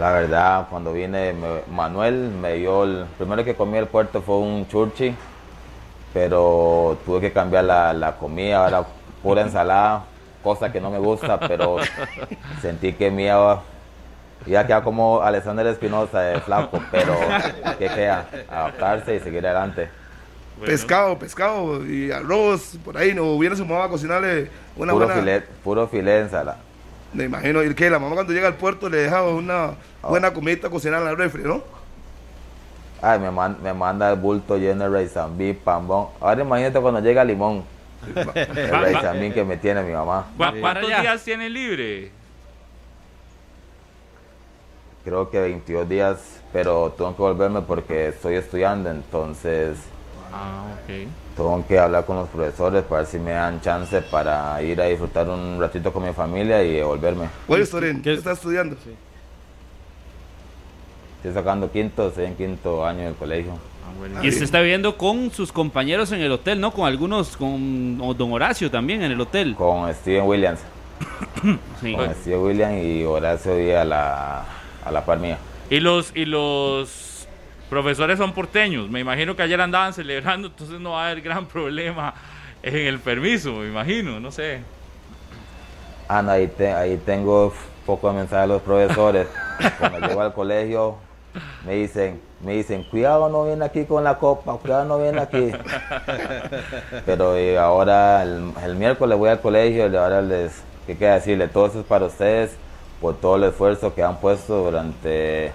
La 0.00 0.12
verdad, 0.12 0.66
cuando 0.70 0.92
vine, 0.94 1.34
me- 1.34 1.60
Manuel 1.70 2.14
me 2.30 2.54
dio, 2.54 2.84
el 2.84 3.04
primero 3.18 3.44
que 3.44 3.54
comí 3.54 3.76
el 3.76 3.86
puerto 3.86 4.22
fue 4.22 4.36
un 4.38 4.66
churchi, 4.66 5.14
pero 6.14 6.96
tuve 7.04 7.20
que 7.20 7.32
cambiar 7.32 7.64
la, 7.64 7.92
la 7.92 8.16
comida, 8.16 8.64
ahora 8.64 8.84
pura 9.22 9.42
ensalada, 9.42 10.04
cosa 10.42 10.70
que 10.72 10.80
no 10.80 10.90
me 10.90 10.98
gusta, 10.98 11.38
pero 11.40 11.76
sentí 12.60 12.92
que 12.92 13.10
me 13.10 13.24
iba, 13.26 13.62
iba 14.46 14.60
a 14.60 14.66
quedar 14.66 14.82
como 14.82 15.20
Alexander 15.22 15.66
Espinosa 15.66 16.20
de 16.20 16.40
flaco, 16.40 16.80
pero 16.90 17.14
que 17.78 17.88
queda, 17.88 18.26
adaptarse 18.50 19.16
y 19.16 19.20
seguir 19.20 19.46
adelante. 19.46 19.88
Bueno, 20.58 20.70
Pescado, 20.70 21.18
pescado 21.18 21.84
y 21.86 22.10
arroz, 22.12 22.76
por 22.84 22.96
ahí, 22.96 23.14
no 23.14 23.24
hubiera 23.24 23.56
su 23.56 23.64
mamá 23.64 23.84
a 23.84 23.88
cocinarle 23.88 24.50
una 24.76 24.92
Puro 24.92 25.06
buena... 25.06 25.20
filet, 25.20 25.48
puro 25.64 25.88
filet 25.88 26.22
ensalada. 26.24 26.58
Me 27.14 27.24
imagino, 27.24 27.62
y 27.62 27.74
que 27.74 27.90
la 27.90 27.98
mamá 27.98 28.14
cuando 28.14 28.32
llega 28.32 28.48
al 28.48 28.54
puerto 28.54 28.88
le 28.88 28.98
dejaba 28.98 29.28
una 29.30 29.70
Ah. 30.04 30.08
buena 30.08 30.32
comida 30.32 30.66
a 30.66 30.70
cocinar 30.70 30.98
en 31.00 31.04
la 31.06 31.14
refri, 31.14 31.42
¿no? 31.44 31.62
Ay, 33.00 33.18
me, 33.20 33.30
man- 33.30 33.56
me 33.62 33.72
manda 33.72 34.10
el 34.12 34.18
bulto 34.18 34.56
lleno 34.56 34.84
de 34.84 34.90
raizambí, 34.90 35.52
pambón. 35.52 36.08
Ahora 36.20 36.42
imagínate 36.42 36.80
cuando 36.80 37.00
llega 37.00 37.24
limón. 37.24 37.64
El 38.06 38.70
raizambí 38.70 39.30
que 39.32 39.44
me 39.44 39.56
tiene 39.56 39.82
mi 39.82 39.92
mamá. 39.92 40.26
¿cu- 40.36 40.44
Sí. 40.44 40.60
¿Cuántos 40.60 40.60
Para 40.62 40.80
allá. 40.80 41.00
días 41.00 41.24
tiene 41.24 41.48
libre? 41.50 42.10
creo 45.04 45.28
que 45.30 45.40
22 45.40 45.88
días, 45.88 46.40
pero 46.52 46.94
tengo 46.96 47.16
que 47.16 47.22
volverme 47.22 47.60
porque 47.62 48.08
estoy 48.08 48.36
estudiando, 48.36 48.88
entonces 48.88 49.76
Ah, 50.32 50.62
ok. 50.74 51.08
tengo 51.36 51.64
que 51.66 51.76
hablar 51.78 52.04
con 52.04 52.16
los 52.18 52.28
profesores 52.28 52.84
para 52.84 53.00
ver 53.02 53.10
si 53.10 53.18
me 53.18 53.32
dan 53.32 53.60
chance 53.60 54.00
para 54.02 54.62
ir 54.62 54.80
a 54.80 54.84
disfrutar 54.84 55.28
un 55.28 55.58
ratito 55.60 55.92
con 55.92 56.04
mi 56.04 56.12
familia 56.12 56.62
y 56.62 56.80
Soren, 57.66 57.96
qué- 57.96 58.10
¿qué 58.12 58.14
estás 58.14 58.38
estudiando? 58.38 58.76
Estoy 61.16 61.32
sacando 61.34 61.70
quinto, 61.70 62.06
estoy 62.08 62.26
en 62.26 62.36
quinto 62.36 62.86
año 62.86 63.02
del 63.04 63.14
colegio. 63.14 63.52
Y 64.22 64.28
usted 64.28 64.42
está 64.42 64.60
viviendo 64.60 64.96
con 64.96 65.30
sus 65.30 65.52
compañeros 65.52 66.12
en 66.12 66.20
el 66.20 66.32
hotel, 66.32 66.60
¿no? 66.60 66.72
Con 66.72 66.86
algunos, 66.86 67.36
con 67.36 67.98
don 68.16 68.32
Horacio 68.32 68.70
también 68.70 69.02
en 69.02 69.12
el 69.12 69.20
hotel. 69.20 69.54
Con 69.56 69.92
Steven 69.94 70.24
Williams, 70.26 70.60
Sí. 71.80 71.94
con 71.94 72.14
Steven 72.14 72.40
Williams 72.40 72.84
y 72.84 73.04
Horacio 73.04 73.56
Díaz 73.56 73.82
a 73.82 73.84
la, 73.84 74.44
a 74.84 74.90
la 74.90 75.04
par 75.04 75.18
mía. 75.18 75.38
Y 75.70 75.80
los, 75.80 76.12
y 76.14 76.24
los 76.24 77.26
profesores 77.70 78.18
son 78.18 78.32
porteños. 78.32 78.90
Me 78.90 79.00
imagino 79.00 79.34
que 79.36 79.42
ayer 79.42 79.60
andaban 79.60 79.94
celebrando, 79.94 80.48
entonces 80.48 80.78
no 80.80 80.90
va 80.92 81.04
a 81.04 81.10
haber 81.10 81.22
gran 81.22 81.46
problema 81.46 82.14
en 82.62 82.76
el 82.76 82.98
permiso, 83.00 83.52
me 83.54 83.68
imagino, 83.68 84.20
no 84.20 84.30
sé. 84.30 84.60
Ah, 86.08 86.20
no, 86.22 86.30
ahí, 86.32 86.46
te- 86.48 86.72
ahí 86.72 87.00
tengo 87.06 87.52
poco 87.86 88.08
de 88.10 88.18
mensaje 88.18 88.42
de 88.42 88.48
los 88.48 88.62
profesores. 88.62 89.26
Cuando 89.78 90.00
llego 90.06 90.20
al 90.20 90.34
colegio, 90.34 90.96
me 91.64 91.74
dicen, 91.74 92.20
me 92.44 92.52
dicen, 92.52 92.84
cuidado 92.84 93.28
no 93.28 93.44
viene 93.44 93.64
aquí 93.64 93.84
con 93.84 94.04
la 94.04 94.18
copa, 94.18 94.56
cuidado 94.58 94.84
no 94.84 94.98
viene 94.98 95.20
aquí. 95.20 95.52
Pero 97.06 97.36
eh, 97.36 97.58
ahora, 97.58 98.22
el, 98.22 98.52
el 98.64 98.76
miércoles 98.76 99.18
voy 99.18 99.30
al 99.30 99.40
colegio 99.40 99.88
y 99.88 99.96
ahora 99.96 100.20
les, 100.20 100.52
¿qué 100.86 100.96
queda 100.96 101.14
decirle? 101.14 101.48
Todo 101.48 101.66
eso 101.66 101.80
es 101.80 101.86
para 101.86 102.06
ustedes, 102.06 102.52
por 103.00 103.16
todo 103.16 103.36
el 103.36 103.44
esfuerzo 103.44 103.94
que 103.94 104.02
han 104.02 104.18
puesto 104.18 104.64
durante 104.64 105.52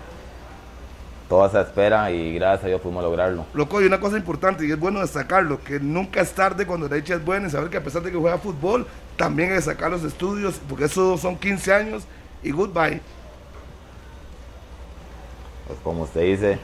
toda 1.28 1.47
esa 1.47 1.61
espera 1.61 2.09
y 2.11 2.36
gracias 2.36 2.65
a 2.65 2.67
Dios 2.67 2.82
pudimos 2.82 3.03
lograrlo. 3.03 3.45
Loco, 3.53 3.82
y 3.82 3.86
una 3.86 3.99
cosa 3.99 4.17
importante, 4.17 4.65
y 4.65 4.71
es 4.71 4.80
bueno 4.80 5.01
destacarlo, 5.01 5.61
que 5.61 5.80
nunca 5.80 6.21
es 6.21 6.32
tarde 6.32 6.65
cuando 6.65 6.88
la 6.88 6.95
dicha 6.95 7.15
es 7.15 7.23
buena 7.23 7.47
y 7.47 7.51
saber 7.51 7.69
que 7.69 7.78
a 7.78 7.84
pesar 7.84 8.01
de 8.01 8.11
que 8.11 8.17
juega 8.17 8.38
fútbol, 8.38 8.88
también 9.15 9.49
hay 9.49 9.57
que 9.57 9.61
sacar 9.61 9.91
los 9.91 10.03
estudios, 10.03 10.59
porque 10.69 10.86
eso 10.86 11.17
son 11.17 11.38
15 11.38 11.73
años 11.73 12.03
y 12.43 12.51
goodbye. 12.51 13.01
Pues 15.68 15.80
como 15.84 16.03
usted 16.03 16.22
dice, 16.22 16.59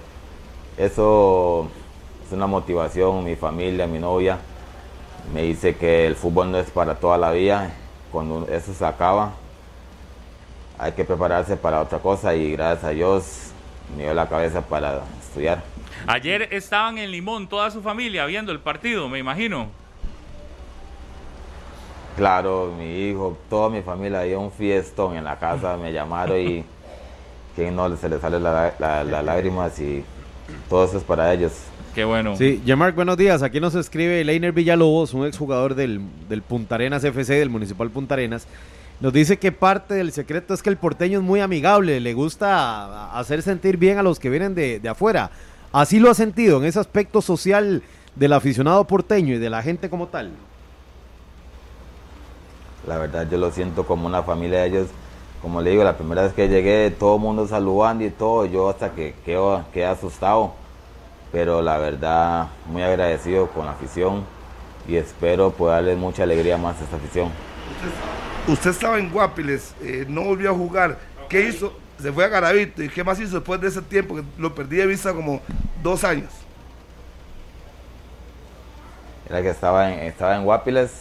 eso 0.78 1.68
es 2.26 2.32
una 2.32 2.48
motivación, 2.48 3.24
mi 3.24 3.36
familia, 3.36 3.86
mi 3.86 4.00
novia, 4.00 4.38
me 5.34 5.42
dice 5.44 5.76
que 5.76 6.08
el 6.08 6.16
fútbol 6.16 6.52
no 6.52 6.58
es 6.58 6.72
para 6.72 6.96
toda 6.96 7.18
la 7.18 7.32
vida, 7.32 7.72
cuando 8.12 8.48
eso 8.48 8.74
se 8.74 8.86
acaba, 8.86 9.34
hay 10.80 10.94
que 10.94 11.04
prepararse 11.04 11.58
para 11.58 11.82
otra 11.82 12.00
cosa 12.00 12.34
y 12.34 12.54
gracias 12.54 12.84
a 12.86 12.90
Dios 12.90 13.52
me 13.96 14.04
dio 14.04 14.14
la 14.14 14.28
cabeza 14.28 14.62
para 14.62 15.02
estudiar. 15.22 15.62
Ayer 16.08 16.48
estaban 16.52 16.98
en 16.98 17.12
Limón 17.12 17.48
toda 17.48 17.72
su 17.72 17.82
familia 17.82 18.26
viendo 18.26 18.52
el 18.52 18.60
partido, 18.60 19.10
me 19.10 19.20
imagino. 19.20 19.68
Claro, 22.16 22.72
mi 22.78 23.10
hijo, 23.10 23.38
toda 23.50 23.70
mi 23.70 23.82
familia, 23.82 24.22
había 24.22 24.38
un 24.38 24.52
fiestón 24.52 25.18
en 25.18 25.24
la 25.24 25.40
casa, 25.40 25.76
me 25.78 25.92
llamaron 25.92 26.40
y 26.40 26.64
quien 27.56 27.76
no 27.76 27.96
se 27.98 28.10
le 28.10 28.20
sale 28.20 28.40
la- 28.40 28.74
la- 28.80 29.04
las 29.04 29.24
lágrimas 29.24 29.80
y 29.80 30.04
todo 30.70 30.86
eso 30.86 30.98
es 30.98 31.04
para 31.04 31.34
ellos. 31.34 31.52
Qué 31.96 32.04
bueno. 32.06 32.36
Sí, 32.36 32.62
Jemark, 32.66 32.96
buenos 32.96 33.18
días. 33.18 33.44
Aquí 33.44 33.60
nos 33.60 33.76
escribe 33.76 34.24
Leiner 34.24 34.52
Villalobos, 34.52 35.14
un 35.14 35.28
exjugador 35.28 35.76
del, 35.76 36.02
del 36.28 36.42
Punta 36.42 36.76
Arenas 36.76 37.04
FC, 37.04 37.34
del 37.36 37.50
Municipal 37.52 37.92
Punta 37.92 38.16
Arenas. 38.16 38.48
Nos 39.00 39.14
dice 39.14 39.38
que 39.38 39.52
parte 39.52 39.94
del 39.94 40.12
secreto 40.12 40.54
es 40.54 40.64
que 40.64 40.70
el 40.70 40.78
porteño 40.78 41.20
es 41.20 41.24
muy 41.26 41.40
amigable, 41.42 42.00
le 42.00 42.14
gusta 42.14 43.12
hacer 43.18 43.42
sentir 43.44 43.78
bien 43.78 43.98
a 44.00 44.04
los 44.04 44.20
que 44.20 44.30
vienen 44.30 44.56
de, 44.56 44.80
de 44.80 44.90
afuera. 44.90 45.30
Así 45.72 46.00
lo 46.00 46.10
ha 46.10 46.14
sentido 46.14 46.58
en 46.60 46.66
ese 46.66 46.80
aspecto 46.80 47.22
social 47.22 47.84
del 48.16 48.34
aficionado 48.34 48.86
porteño 48.86 49.36
y 49.36 49.40
de 49.40 49.50
la 49.50 49.62
gente 49.62 49.90
como 49.90 50.08
tal. 50.08 50.32
La 52.88 52.98
verdad 52.98 53.28
yo 53.30 53.38
lo 53.38 53.52
siento 53.52 53.86
como 53.86 54.08
una 54.08 54.24
familia 54.24 54.60
de 54.62 54.68
ellos. 54.68 54.88
Como 55.44 55.62
le 55.62 55.72
digo, 55.72 55.84
la 55.84 55.98
primera 55.98 56.22
vez 56.22 56.32
que 56.32 56.48
llegué, 56.48 56.90
todo 56.90 57.18
el 57.18 57.22
mundo 57.22 57.46
saludando 57.46 58.06
y 58.06 58.10
todo, 58.10 58.46
yo 58.46 58.70
hasta 58.70 58.94
que 58.94 59.14
quedo, 59.26 59.66
quedé 59.74 59.86
asustado. 59.86 60.54
Pero 61.34 61.62
la 61.62 61.78
verdad, 61.78 62.48
muy 62.66 62.82
agradecido 62.82 63.48
con 63.50 63.66
la 63.66 63.74
afición 63.74 64.24
y 64.88 64.96
espero 64.96 65.52
poder 65.52 65.84
darle 65.84 65.96
mucha 65.98 66.24
alegría 66.24 66.58
más 66.58 66.80
a 66.80 66.86
esta 66.86 66.96
afición. 66.96 67.30
Usted 68.48 68.70
estaba 68.70 68.98
en 68.98 69.10
Guapiles, 69.10 69.76
eh, 69.82 70.06
no 70.08 70.24
volvió 70.24 70.52
a 70.52 70.54
jugar. 70.54 70.98
¿Qué 71.28 71.42
hizo? 71.50 71.74
Se 72.00 72.14
fue 72.14 72.24
a 72.24 72.30
Garavito. 72.30 72.82
¿Y 72.82 72.88
qué 72.88 73.04
más 73.04 73.20
hizo 73.20 73.36
después 73.36 73.60
de 73.60 73.68
ese 73.68 73.82
tiempo? 73.82 74.16
Que 74.16 74.24
lo 74.38 74.56
perdí 74.56 74.78
de 74.78 74.88
vista 74.88 75.14
como 75.14 75.42
dos 75.82 76.06
años. 76.06 76.32
Era 79.30 79.42
que 79.42 79.50
estaba 79.50 79.92
en, 79.92 80.00
estaba 80.08 80.38
en 80.38 80.46
Guapiles 80.46 80.92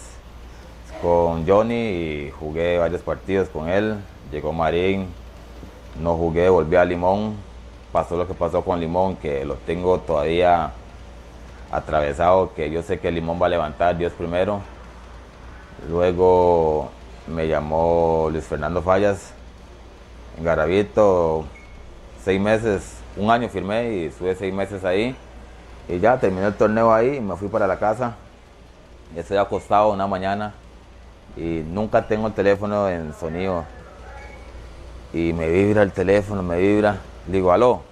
con 1.01 1.47
Johnny 1.47 1.75
y 1.75 2.33
jugué 2.41 2.79
varios 2.79 3.03
partidos 3.03 3.49
con 3.49 3.69
él. 3.69 3.99
Llegó 4.33 4.55
Marín, 4.55 5.09
no 6.01 6.17
jugué, 6.17 6.49
volví 6.49 6.77
a 6.77 6.87
Limón. 6.87 7.37
Pasó 7.93 8.17
lo 8.17 8.27
que 8.27 8.33
pasó 8.33 8.65
con 8.65 8.81
Limón, 8.81 9.17
que 9.17 9.45
lo 9.45 9.57
tengo 9.57 9.99
todavía 10.01 10.73
atravesado, 11.71 12.55
que 12.55 12.71
yo 12.71 12.83
sé 12.83 12.99
que 12.99 13.13
Limón 13.13 13.41
va 13.41 13.47
a 13.47 13.51
levantar, 13.51 13.99
Dios 13.99 14.15
primero. 14.15 14.63
Luego 15.87 16.89
me 17.27 17.47
llamó 17.47 18.29
Luis 18.33 18.45
Fernando 18.45 18.81
Fallas 18.81 19.35
en 20.39 20.45
Garavito, 20.45 21.45
seis 22.25 22.41
meses, 22.41 22.97
un 23.19 23.31
año 23.31 23.51
firmé 23.51 23.93
y 23.93 24.05
estuve 24.07 24.35
seis 24.35 24.55
meses 24.55 24.83
ahí. 24.83 25.15
Y 25.91 25.99
ya 25.99 26.19
terminé 26.19 26.47
el 26.47 26.55
torneo 26.55 26.91
ahí 26.91 27.21
me 27.21 27.37
fui 27.37 27.49
para 27.49 27.67
la 27.67 27.79
casa. 27.79 28.17
Estoy 29.15 29.37
acostado 29.37 29.93
una 29.93 30.07
mañana 30.07 30.55
y 31.37 31.63
nunca 31.67 32.07
tengo 32.07 32.29
el 32.29 32.33
teléfono 32.33 32.89
en 32.89 33.13
sonido. 33.13 33.65
Y 35.13 35.33
me 35.33 35.49
vibra 35.51 35.83
el 35.83 35.93
teléfono, 35.93 36.43
me 36.43 36.59
vibra. 36.59 36.97
Digo, 37.27 37.53
aló. 37.53 37.83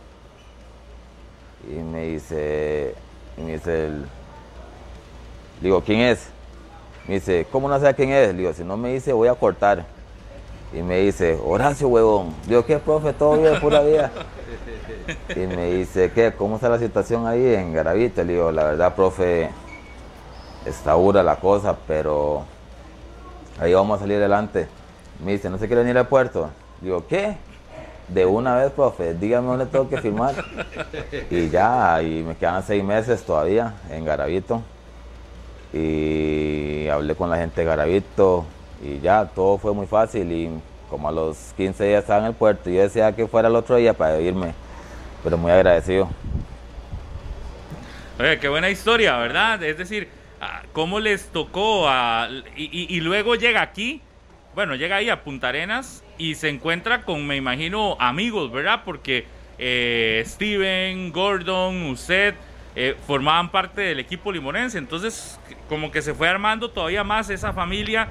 Y 1.68 1.74
me 1.74 2.04
dice, 2.06 2.94
y 3.36 3.42
me 3.42 3.52
dice 3.52 3.86
el, 3.86 4.06
digo, 5.60 5.82
¿quién 5.82 6.00
es? 6.00 6.28
Me 7.06 7.14
dice, 7.14 7.46
¿cómo 7.52 7.68
no 7.68 7.78
sé 7.78 7.94
quién 7.94 8.10
es? 8.10 8.28
Le 8.28 8.38
digo, 8.38 8.52
si 8.54 8.64
no 8.64 8.76
me 8.76 8.94
dice, 8.94 9.12
voy 9.12 9.28
a 9.28 9.34
cortar. 9.34 9.84
Y 10.72 10.82
me 10.82 11.00
dice, 11.00 11.38
Horacio, 11.44 11.88
huevón. 11.88 12.34
Digo, 12.46 12.64
¿qué, 12.64 12.78
profe? 12.78 13.12
Todo 13.12 13.40
bien, 13.40 13.60
pura 13.60 13.80
vida. 13.80 14.10
Y 15.34 15.40
me 15.40 15.72
dice, 15.72 16.12
¿qué? 16.12 16.32
¿Cómo 16.32 16.56
está 16.56 16.68
la 16.68 16.78
situación 16.78 17.26
ahí 17.26 17.54
en 17.54 17.72
Garavito? 17.72 18.22
Le 18.22 18.34
digo, 18.34 18.52
la 18.52 18.64
verdad, 18.64 18.94
profe, 18.94 19.50
está 20.64 20.92
dura 20.92 21.22
la 21.22 21.36
cosa, 21.36 21.76
pero 21.86 22.44
ahí 23.58 23.74
vamos 23.74 23.98
a 23.98 24.00
salir 24.02 24.16
adelante. 24.18 24.68
Me 25.24 25.32
dice, 25.32 25.50
¿no 25.50 25.58
se 25.58 25.66
quiere 25.66 25.82
venir 25.82 25.98
al 25.98 26.08
puerto? 26.08 26.50
Digo, 26.80 27.06
¿qué? 27.06 27.36
De 28.08 28.26
una 28.26 28.56
vez, 28.56 28.72
profe, 28.72 29.14
dígame 29.14 29.46
dónde 29.48 29.66
tengo 29.66 29.88
que 29.88 29.98
firmar. 29.98 30.34
Y 31.30 31.48
ya, 31.48 32.02
y 32.02 32.22
me 32.22 32.34
quedan 32.34 32.62
seis 32.62 32.82
meses 32.82 33.22
todavía 33.22 33.74
en 33.90 34.04
Garavito. 34.04 34.62
Y 35.72 36.88
hablé 36.88 37.14
con 37.14 37.30
la 37.30 37.36
gente 37.36 37.60
de 37.60 37.66
Garavito 37.66 38.44
y 38.82 38.98
ya, 39.00 39.26
todo 39.26 39.58
fue 39.58 39.72
muy 39.74 39.86
fácil 39.86 40.32
y 40.32 40.50
como 40.88 41.08
a 41.08 41.12
los 41.12 41.36
15 41.56 41.84
días 41.84 42.00
estaba 42.02 42.20
en 42.20 42.26
el 42.26 42.34
puerto 42.34 42.68
y 42.70 42.74
yo 42.74 42.82
decía 42.82 43.14
que 43.14 43.28
fuera 43.28 43.48
el 43.48 43.54
otro 43.54 43.76
día 43.76 43.94
para 43.94 44.18
irme, 44.20 44.54
pero 45.22 45.38
muy 45.38 45.52
agradecido. 45.52 46.08
Oye, 48.18 48.38
qué 48.40 48.48
buena 48.48 48.68
historia, 48.68 49.16
¿verdad? 49.18 49.62
Es 49.62 49.78
decir, 49.78 50.08
ah, 50.40 50.62
¿cómo 50.72 50.98
les 50.98 51.26
tocó? 51.28 51.88
A, 51.88 52.28
y, 52.56 52.94
y 52.94 53.00
luego 53.00 53.36
llega 53.36 53.62
aquí, 53.62 54.02
bueno, 54.60 54.74
llega 54.74 54.96
ahí 54.96 55.08
a 55.08 55.22
Punta 55.24 55.48
Arenas 55.48 56.04
y 56.18 56.34
se 56.34 56.50
encuentra 56.50 57.00
con, 57.06 57.26
me 57.26 57.34
imagino, 57.34 57.96
amigos, 57.98 58.52
¿verdad? 58.52 58.82
Porque 58.84 59.24
eh, 59.58 60.22
Steven, 60.26 61.10
Gordon, 61.12 61.84
usted 61.84 62.34
eh, 62.76 62.94
formaban 63.06 63.50
parte 63.50 63.80
del 63.80 64.00
equipo 64.00 64.30
limonense. 64.30 64.76
Entonces, 64.76 65.40
como 65.66 65.90
que 65.90 66.02
se 66.02 66.12
fue 66.12 66.28
armando 66.28 66.68
todavía 66.68 67.02
más 67.04 67.30
esa 67.30 67.54
familia 67.54 68.08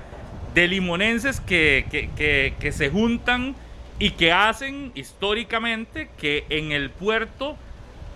de 0.56 0.68
limonenses 0.68 1.40
que, 1.40 1.86
que, 1.92 2.56
que, 2.60 2.72
se 2.72 2.90
juntan 2.90 3.56
y 4.00 4.10
que 4.10 4.32
hacen 4.34 4.92
históricamente 4.96 6.10
que 6.18 6.46
en 6.50 6.72
el 6.72 6.90
puerto 6.90 7.58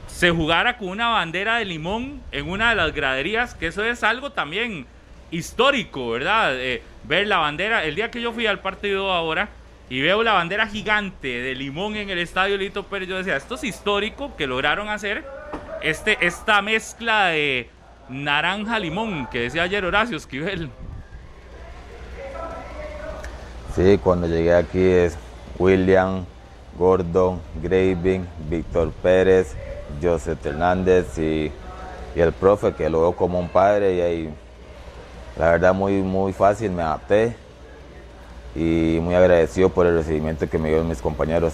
se 0.07 0.31
jugara 0.31 0.79
con 0.79 0.87
una 0.87 1.09
bandera 1.09 1.57
de 1.57 1.65
limón 1.65 2.19
en 2.31 2.49
una 2.49 2.71
de 2.71 2.77
las 2.77 2.95
graderías, 2.95 3.53
que 3.53 3.67
eso 3.67 3.83
es 3.83 4.01
algo 4.01 4.31
también 4.31 4.87
histórico, 5.33 6.11
¿verdad? 6.11 6.55
Eh, 6.55 6.81
ver 7.03 7.27
la 7.27 7.37
bandera, 7.37 7.83
el 7.83 7.95
día 7.95 8.11
que 8.11 8.21
yo 8.21 8.31
fui 8.31 8.47
al 8.47 8.59
partido 8.59 9.11
ahora 9.11 9.49
y 9.89 10.01
veo 10.01 10.23
la 10.23 10.33
bandera 10.33 10.67
gigante 10.67 11.27
de 11.27 11.55
limón 11.55 11.95
en 11.95 12.09
el 12.09 12.19
estadio 12.19 12.57
Lito 12.57 12.83
Pérez, 12.83 13.09
yo 13.09 13.17
decía, 13.17 13.35
esto 13.35 13.55
es 13.55 13.63
histórico 13.63 14.35
que 14.37 14.47
lograron 14.47 14.89
hacer 14.89 15.25
este, 15.81 16.17
esta 16.25 16.61
mezcla 16.61 17.27
de 17.27 17.69
naranja-limón 18.09 19.27
que 19.27 19.41
decía 19.41 19.63
ayer 19.63 19.83
Horacio 19.83 20.17
Esquivel. 20.17 20.69
Sí, 23.75 23.99
cuando 24.03 24.27
llegué 24.27 24.53
aquí 24.53 24.81
es 24.81 25.17
William, 25.57 26.25
Gordon, 26.77 27.41
Graving, 27.61 28.27
Víctor 28.49 28.91
Pérez, 29.01 29.55
Joseph 30.01 30.45
Hernández 30.45 31.17
y, 31.17 31.51
el 32.15 32.31
profe 32.31 32.73
que 32.73 32.91
lo 32.91 33.01
veo 33.01 33.13
como 33.13 33.39
un 33.39 33.49
padre 33.49 33.95
y 33.95 34.01
ahí 34.01 34.33
la 35.37 35.51
verdad 35.51 35.73
muy, 35.73 35.93
muy 36.01 36.33
fácil, 36.33 36.71
me 36.71 36.83
adapté 36.83 37.35
y 38.55 38.99
muy 39.01 39.15
agradecido 39.15 39.69
por 39.69 39.85
el 39.87 39.95
recibimiento 39.95 40.49
que 40.49 40.57
me 40.57 40.69
dieron 40.69 40.87
mis 40.87 41.01
compañeros. 41.01 41.53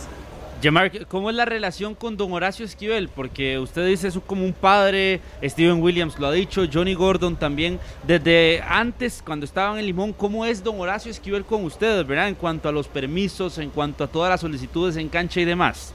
Yamar, 0.62 1.08
¿cómo 1.08 1.30
es 1.30 1.36
la 1.38 1.46
relación 1.46 1.96
con 1.96 2.18
don 2.18 2.34
Horacio 2.34 2.66
Esquivel? 2.66 3.08
Porque 3.08 3.58
usted 3.60 3.88
dice 3.88 4.10
eso 4.10 4.20
como 4.20 4.44
un 4.44 4.52
padre, 4.52 5.22
Steven 5.42 5.82
Williams 5.82 6.20
lo 6.20 6.28
ha 6.28 6.34
dicho, 6.34 6.64
Johnny 6.72 6.96
Gordon 6.96 7.38
también. 7.38 7.80
Desde 8.06 8.62
antes, 8.68 9.24
cuando 9.26 9.46
estaban 9.46 9.80
en 9.80 9.86
Limón, 9.86 10.12
¿cómo 10.12 10.44
es 10.44 10.62
don 10.62 10.82
Horacio 10.82 11.12
Esquivel 11.12 11.46
con 11.46 11.64
ustedes, 11.64 12.06
verdad? 12.06 12.28
En 12.28 12.36
cuanto 12.36 12.68
a 12.68 12.74
los 12.74 12.90
permisos, 12.90 13.58
en 13.58 13.70
cuanto 13.70 14.04
a 14.04 14.08
todas 14.08 14.30
las 14.30 14.42
solicitudes 14.42 14.98
en 14.98 15.08
cancha 15.08 15.40
y 15.40 15.46
demás. 15.46 15.94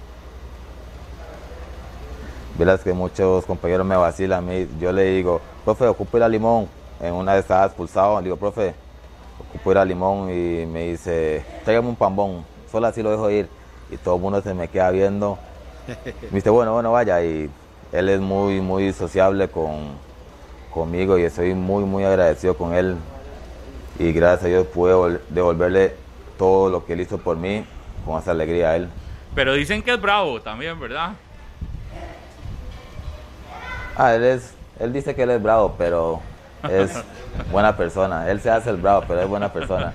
Verás 2.58 2.80
que 2.80 2.94
muchos 2.94 3.44
compañeros 3.44 3.86
me 3.86 3.96
vacilan 3.96 4.38
a 4.38 4.40
mí. 4.40 4.66
Yo 4.80 4.92
le 4.92 5.10
digo, 5.10 5.42
profe, 5.66 5.86
ocupo 5.86 6.16
ir 6.16 6.22
a 6.22 6.28
Limón. 6.28 6.68
En 7.04 7.12
una 7.12 7.34
de 7.34 7.40
estas 7.40 7.66
expulsado, 7.66 8.18
le 8.18 8.24
digo, 8.24 8.36
profe, 8.36 8.74
ocupo 9.38 9.72
ir 9.72 9.78
a 9.78 9.84
Limón 9.84 10.30
y 10.30 10.64
me 10.64 10.84
dice, 10.84 11.44
tráigame 11.62 11.88
un 11.88 11.96
pambón. 11.96 12.46
Solo 12.72 12.86
así 12.86 13.02
lo 13.02 13.10
dejo 13.10 13.30
ir 13.30 13.46
y 13.90 13.98
todo 13.98 14.16
el 14.16 14.22
mundo 14.22 14.40
se 14.40 14.54
me 14.54 14.68
queda 14.68 14.90
viendo. 14.90 15.38
Me 16.30 16.36
dice, 16.36 16.48
bueno, 16.48 16.72
bueno, 16.72 16.92
vaya. 16.92 17.22
Y 17.22 17.50
él 17.92 18.08
es 18.08 18.20
muy, 18.20 18.62
muy 18.62 18.90
sociable 18.94 19.48
con, 19.48 19.98
conmigo 20.72 21.18
y 21.18 21.24
estoy 21.24 21.52
muy, 21.52 21.84
muy 21.84 22.04
agradecido 22.04 22.56
con 22.56 22.72
él. 22.72 22.96
Y 23.98 24.12
gracias 24.12 24.44
a 24.44 24.48
Dios 24.48 24.66
pude 24.68 25.20
devolverle 25.28 25.94
todo 26.38 26.70
lo 26.70 26.86
que 26.86 26.94
él 26.94 27.02
hizo 27.02 27.18
por 27.18 27.36
mí 27.36 27.66
con 28.06 28.18
esa 28.18 28.30
alegría 28.30 28.70
a 28.70 28.76
él. 28.76 28.88
Pero 29.34 29.52
dicen 29.52 29.82
que 29.82 29.92
es 29.92 30.00
bravo 30.00 30.40
también, 30.40 30.80
¿verdad? 30.80 31.12
Ah, 33.94 34.14
él 34.14 34.24
es, 34.24 34.54
él 34.80 34.92
dice 34.92 35.14
que 35.14 35.24
él 35.24 35.30
es 35.30 35.42
bravo, 35.42 35.74
pero 35.76 36.20
es 36.70 37.02
buena 37.50 37.76
persona. 37.76 38.30
Él 38.30 38.40
se 38.40 38.50
hace 38.50 38.70
el 38.70 38.76
bravo, 38.76 39.04
pero 39.06 39.20
es 39.22 39.28
buena 39.28 39.52
persona. 39.52 39.92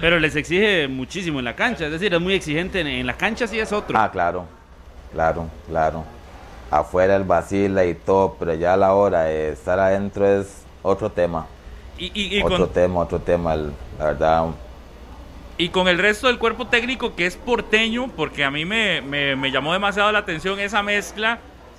Pero 0.00 0.18
les 0.18 0.36
exige 0.36 0.88
muchísimo 0.88 1.38
en 1.38 1.44
la 1.44 1.56
cancha, 1.56 1.86
es 1.86 1.92
decir, 1.92 2.12
es 2.12 2.20
muy 2.20 2.34
exigente 2.34 2.80
en, 2.80 3.06
la 3.06 3.16
cancha, 3.16 3.46
sí 3.46 3.58
es 3.58 3.72
otro. 3.72 3.98
Ah, 3.98 4.10
claro, 4.10 4.46
claro, 5.12 5.46
claro. 5.68 6.04
Afuera 6.70 7.16
el 7.16 7.24
vacila 7.24 7.84
y 7.84 7.94
todo, 7.94 8.36
pero 8.38 8.54
ya 8.54 8.74
a 8.74 8.76
la 8.76 8.94
hora 8.94 9.24
de 9.24 9.50
estar 9.50 9.78
adentro 9.78 10.26
es 10.26 10.64
otro 10.82 11.10
tema. 11.10 11.46
Y, 11.96 12.42
otro 12.42 12.66
tema, 12.66 13.00
otro 13.00 13.20
tema, 13.20 13.54
la 13.54 14.04
verdad. 14.04 14.46
Y 15.56 15.68
con 15.68 15.86
el 15.86 15.98
resto 15.98 16.26
del 16.26 16.38
cuerpo 16.38 16.66
técnico 16.66 17.14
que 17.14 17.26
es 17.26 17.36
porteño, 17.36 18.08
porque 18.16 18.44
a 18.44 18.50
mí 18.50 18.64
me, 18.64 19.00
me, 19.00 19.36
me 19.36 19.52
llamó 19.52 19.72
demasiado 19.72 20.10
la 20.10 20.18
atención 20.18 20.58
esa 20.58 20.82
mezcla 20.82 21.38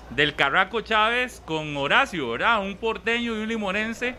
del 0.09 0.35
Carraco 0.35 0.81
Chávez 0.81 1.41
con 1.45 1.75
Horacio, 1.77 2.31
¿verdad? 2.31 2.61
Un 2.61 2.75
porteño 2.77 3.35
y 3.35 3.41
un 3.41 3.47
limonense. 3.47 4.15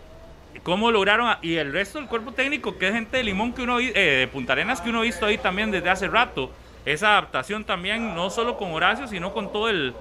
¿Cómo 0.62 0.90
lograron? 0.90 1.36
y 1.42 1.56
el 1.56 1.72
resto 1.72 1.98
del 1.98 2.08
cuerpo 2.08 2.32
técnico, 2.32 2.78
que 2.78 2.88
es 2.88 2.94
gente 2.94 3.18
de 3.18 3.24
Limón 3.24 3.52
que 3.52 3.62
uno, 3.62 3.78
eh, 3.78 3.92
de 3.92 4.28
Punta 4.28 4.54
Arenas 4.54 4.80
que 4.80 4.88
uno 4.88 5.00
ha 5.00 5.02
visto 5.02 5.26
ahí 5.26 5.38
también 5.38 5.70
desde 5.70 5.90
hace 5.90 6.08
rato. 6.08 6.50
Esa 6.84 7.12
adaptación 7.12 7.64
también, 7.64 8.14
no 8.14 8.30
solo 8.30 8.56
con 8.56 8.72
Horacio, 8.72 9.06
sino 9.06 9.32
con 9.32 9.52
todo 9.52 9.68
el, 9.68 9.94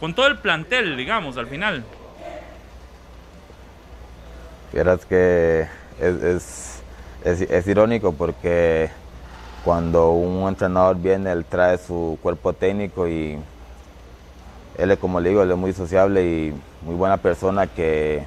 con 0.00 0.14
todo 0.14 0.26
el 0.26 0.38
plantel, 0.38 0.96
digamos, 0.96 1.36
al 1.36 1.46
final. 1.46 1.84
Fieras 4.72 5.06
que 5.06 5.66
es, 6.00 6.82
es, 7.24 7.40
es 7.40 7.66
irónico 7.66 8.12
porque 8.12 8.90
cuando 9.64 10.10
un 10.10 10.46
entrenador 10.48 10.96
viene, 10.96 11.32
él 11.32 11.44
trae 11.44 11.78
su 11.78 12.18
cuerpo 12.20 12.52
técnico 12.52 13.08
y 13.08 13.38
él 14.76 14.90
es 14.90 14.98
como 14.98 15.20
le 15.20 15.28
digo, 15.30 15.42
él 15.42 15.50
es 15.50 15.56
muy 15.56 15.72
sociable 15.72 16.24
y 16.24 16.54
muy 16.82 16.94
buena 16.94 17.16
persona 17.16 17.66
que 17.66 18.24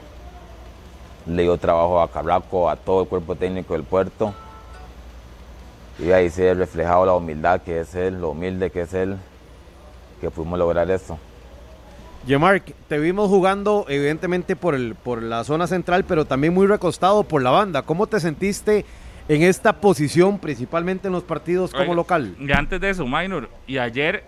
le 1.26 1.44
dio 1.44 1.58
trabajo 1.58 2.02
a 2.02 2.10
Carraco, 2.10 2.70
a 2.70 2.76
todo 2.76 3.02
el 3.02 3.08
cuerpo 3.08 3.36
técnico 3.36 3.74
del 3.74 3.84
puerto. 3.84 4.34
Y 6.00 6.12
ahí 6.12 6.30
se 6.30 6.50
ha 6.50 6.54
reflejado 6.54 7.06
la 7.06 7.14
humildad 7.14 7.62
que 7.62 7.82
es 7.82 7.96
él, 7.96 8.22
lo 8.22 8.30
humilde 8.30 8.70
que 8.70 8.82
es 8.82 8.94
él, 8.94 9.18
que 10.22 10.30
pudimos 10.30 10.60
lograr 10.60 10.90
esto. 10.90 11.18
Yemark, 12.26 12.74
te 12.88 13.00
vimos 13.00 13.30
jugando 13.30 13.86
evidentemente 13.88 14.56
por, 14.56 14.76
el, 14.76 14.96
por 14.96 15.24
la 15.24 15.44
zona 15.44 15.66
central, 15.66 16.04
pero 16.04 16.26
también 16.26 16.54
muy 16.54 16.68
recostado 16.68 17.24
por 17.24 17.42
la 17.42 17.52
banda. 17.52 17.82
¿Cómo 17.82 18.08
te 18.08 18.20
sentiste 18.20 18.86
en 19.30 19.44
esta 19.44 19.74
posición, 19.74 20.38
principalmente 20.38 21.08
en 21.08 21.14
los 21.14 21.24
partidos 21.24 21.74
como 21.74 21.94
local? 21.96 22.36
Y 22.40 22.52
antes 22.52 22.80
de 22.80 22.90
eso, 22.90 23.06
Minor, 23.06 23.50
y 23.66 23.78
ayer, 23.78 24.26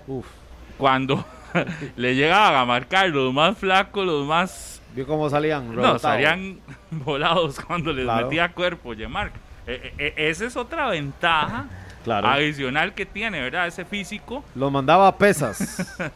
cuando 0.78 1.24
le 1.96 2.16
llegaban 2.16 2.56
a 2.56 2.66
marcar 2.66 3.10
los 3.10 3.34
más 3.34 3.58
flacos, 3.58 4.06
los 4.06 4.26
más. 4.26 4.82
¿Vio 4.96 5.06
cómo 5.06 5.30
salían? 5.30 5.76
No, 5.76 6.00
salían 6.00 6.60
volados 6.92 7.60
cuando 7.60 7.94
les 7.94 8.06
metía 8.06 8.52
cuerpo, 8.52 8.94
Yemark. 8.94 9.34
E, 9.68 9.94
e, 9.98 10.14
e, 10.18 10.30
esa 10.30 10.46
es 10.46 10.58
otra 10.58 10.88
ventaja 10.88 11.68
adicional 12.08 12.94
que 12.94 13.06
tiene, 13.06 13.42
¿verdad? 13.42 13.68
Ese 13.68 13.86
físico. 13.86 14.44
Lo 14.56 14.72
mandaba 14.72 15.08
a 15.08 15.18
pesas. 15.18 16.00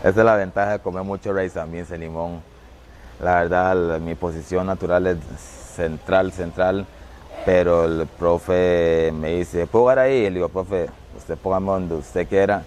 Esa 0.00 0.20
es 0.20 0.24
la 0.24 0.36
ventaja 0.36 0.72
de 0.72 0.78
comer 0.78 1.02
mucho 1.02 1.32
raíz 1.32 1.52
también, 1.54 1.84
ese 1.84 1.98
limón. 1.98 2.40
La 3.20 3.42
verdad, 3.42 3.98
mi 3.98 4.14
posición 4.14 4.66
natural 4.66 5.06
es 5.06 5.18
central, 5.40 6.32
central, 6.32 6.86
pero 7.44 7.86
el 7.86 8.06
profe 8.06 9.10
me 9.12 9.36
dice, 9.36 9.66
¿puedo 9.66 9.84
jugar 9.84 9.98
ahí? 10.00 10.18
Y 10.18 10.24
le 10.24 10.30
digo, 10.30 10.48
profe, 10.48 10.88
usted 11.26 11.36
póngame 11.42 11.66
donde 11.66 11.94
usted 11.96 12.28
quiera 12.28 12.62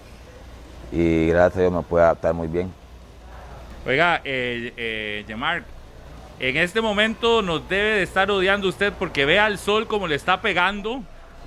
y 0.92 1.28
gracias 1.28 1.56
a 1.56 1.60
Dios 1.60 1.72
me 1.72 1.82
puede 1.82 2.04
adaptar 2.04 2.34
muy 2.34 2.46
bien. 2.46 2.70
Oiga, 3.86 4.20
eh, 4.22 4.74
eh 4.76 5.64
en 6.40 6.56
este 6.58 6.82
momento 6.82 7.40
nos 7.40 7.66
debe 7.70 7.96
de 7.96 8.02
estar 8.02 8.30
odiando 8.30 8.68
usted 8.68 8.92
porque 8.98 9.24
ve 9.24 9.38
al 9.38 9.58
sol 9.58 9.86
como 9.86 10.06
le 10.06 10.14
está 10.14 10.42
pegando 10.42 11.02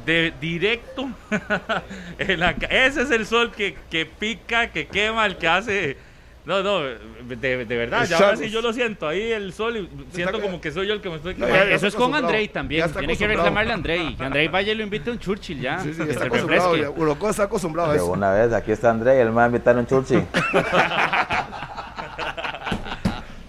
de 0.07 0.33
directo. 0.41 1.07
ese 2.17 3.01
es 3.03 3.11
el 3.11 3.27
sol 3.27 3.51
que, 3.51 3.75
que, 3.91 4.07
pica, 4.07 4.71
que 4.71 4.87
quema, 4.87 5.27
el 5.27 5.37
que 5.37 5.47
hace 5.47 5.97
No, 6.45 6.61
no, 6.61 6.81
de, 6.81 7.65
de 7.65 7.77
verdad, 7.77 8.05
ya 8.05 8.17
ahora 8.17 8.35
sí 8.35 8.49
yo 8.49 8.61
lo 8.61 8.73
siento, 8.73 9.07
ahí 9.07 9.31
el 9.31 9.53
sol, 9.53 9.77
y 9.77 9.89
siento 10.13 10.41
como 10.41 10.59
que 10.59 10.71
soy 10.71 10.87
yo 10.87 10.93
el 10.93 10.99
que 10.99 11.09
me 11.09 11.15
estoy 11.15 11.35
No, 11.35 11.47
Eso 11.47 11.87
es 11.87 11.95
con. 11.95 12.13
Andrei 12.13 12.49
también. 12.49 12.91
Tiene 12.91 13.15
que 13.15 13.27
reclamarle 13.27 13.71
a 13.71 13.75
Andrei. 13.75 14.15
Que 14.15 14.23
Andrei 14.23 14.47
vaya 14.49 14.73
y 14.73 14.75
lo 14.75 14.83
invite 14.83 15.09
a 15.09 15.13
un 15.13 15.19
Churchill 15.19 15.61
ya. 15.61 15.79
Sí, 15.79 15.93
sí, 15.93 16.03
que 16.03 16.11
está 16.11 16.21
se 16.21 16.27
acostumbrado. 16.27 16.75
ya. 16.75 16.89
Uroco 16.89 17.29
está 17.29 17.43
acostumbrado 17.43 17.91
a 17.91 18.03
una 18.03 18.31
vez, 18.31 18.51
aquí 18.51 18.73
está 18.73 18.89
André, 18.89 19.21
él 19.21 19.29
me 19.29 19.35
va 19.35 19.43
a 19.45 19.47
invitar 19.47 19.75
a 19.77 19.79
un 19.79 19.87
churchi. 19.87 20.15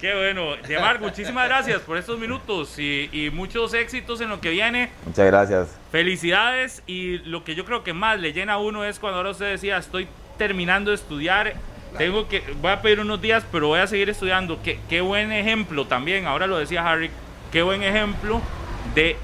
Qué 0.01 0.15
bueno. 0.15 0.57
Diemar, 0.69 1.01
muchísimas 1.01 1.49
gracias 1.49 1.81
por 1.81 1.97
estos 1.97 2.19
minutos 2.19 2.79
y, 2.79 3.09
y 3.11 3.31
muchos 3.31 3.73
éxitos 3.73 4.21
en 4.21 4.29
lo 4.29 4.39
que 4.41 4.51
viene. 4.51 4.91
Muchas 5.07 5.27
gracias. 5.27 5.79
Felicidades 5.91 6.83
y 6.87 7.19
lo 7.19 7.43
que 7.43 7.55
yo 7.55 7.65
creo 7.65 7.83
que 7.83 7.95
más 7.95 8.21
le 8.21 8.35
llena 8.35 8.53
a 8.55 8.59
uno 8.59 8.85
es 8.85 8.99
cuando 8.99 9.17
ahora 9.17 9.31
usted 9.31 9.51
decía, 9.51 9.79
estoy 9.79 10.07
terminando 10.37 10.91
de 10.91 10.97
estudiar, 10.97 11.55
tengo 11.97 12.29
que, 12.29 12.43
voy 12.61 12.71
a 12.71 12.83
pedir 12.83 13.01
unos 13.01 13.21
días, 13.21 13.45
pero 13.51 13.69
voy 13.69 13.81
a 13.81 13.87
seguir 13.87 14.11
estudiando. 14.11 14.61
Qué, 14.63 14.79
qué 14.89 15.01
buen 15.01 15.33
ejemplo 15.33 15.87
también, 15.87 16.27
ahora 16.27 16.47
lo 16.47 16.59
decía 16.59 16.89
Harry, 16.89 17.11
qué 17.53 17.63
buen 17.63 17.83
ejemplo 17.83 18.41
de 18.95 19.17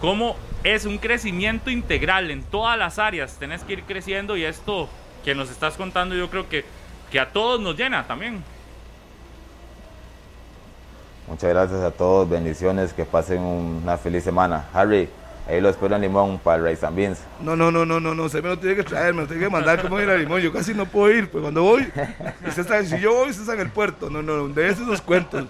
cómo 0.00 0.36
es 0.64 0.84
un 0.84 0.98
crecimiento 0.98 1.70
integral 1.70 2.30
en 2.30 2.42
todas 2.42 2.78
las 2.78 2.98
áreas, 2.98 3.36
tenés 3.38 3.62
que 3.62 3.74
ir 3.74 3.82
creciendo 3.84 4.36
y 4.36 4.44
esto 4.44 4.88
que 5.24 5.34
nos 5.34 5.50
estás 5.50 5.76
contando 5.76 6.14
yo 6.14 6.30
creo 6.30 6.48
que, 6.48 6.64
que 7.10 7.20
a 7.20 7.30
todos 7.30 7.60
nos 7.60 7.76
llena 7.76 8.06
también. 8.06 8.42
Muchas 11.26 11.50
gracias 11.50 11.80
a 11.82 11.90
todos, 11.90 12.28
bendiciones, 12.28 12.94
que 12.94 13.04
pasen 13.04 13.42
una 13.42 13.98
feliz 13.98 14.24
semana. 14.24 14.64
Harry, 14.72 15.10
ahí 15.48 15.60
lo 15.60 15.68
espero 15.68 15.96
en 15.96 16.02
Limón 16.02 16.38
para 16.38 16.58
el 16.58 16.64
Rice 16.64 16.86
and 16.86 16.96
Beans. 16.96 17.18
No, 17.40 17.56
no, 17.56 17.70
no, 17.70 17.84
no, 17.84 17.98
no, 17.98 18.14
no, 18.14 18.28
se 18.28 18.42
me 18.42 18.48
lo 18.48 18.58
tiene 18.58 18.76
que 18.76 18.84
traer, 18.84 19.14
me 19.14 19.22
lo 19.22 19.26
tiene 19.26 19.42
que 19.42 19.50
mandar 19.50 19.82
como 19.82 20.00
ir 20.00 20.08
a 20.10 20.16
Limón. 20.16 20.40
Yo 20.40 20.52
casi 20.52 20.74
no 20.74 20.86
puedo 20.86 21.12
ir, 21.12 21.30
pues 21.30 21.42
cuando 21.42 21.62
voy, 21.62 21.90
usted 22.46 22.62
está, 22.62 22.84
si 22.84 23.00
yo 23.00 23.14
voy, 23.14 23.30
usted 23.30 23.42
está 23.42 23.54
en 23.54 23.60
el 23.60 23.70
puerto. 23.70 24.10
No, 24.10 24.22
no, 24.22 24.48
de 24.48 24.68
esos 24.68 24.86
los 24.86 25.00
cuentos. 25.00 25.46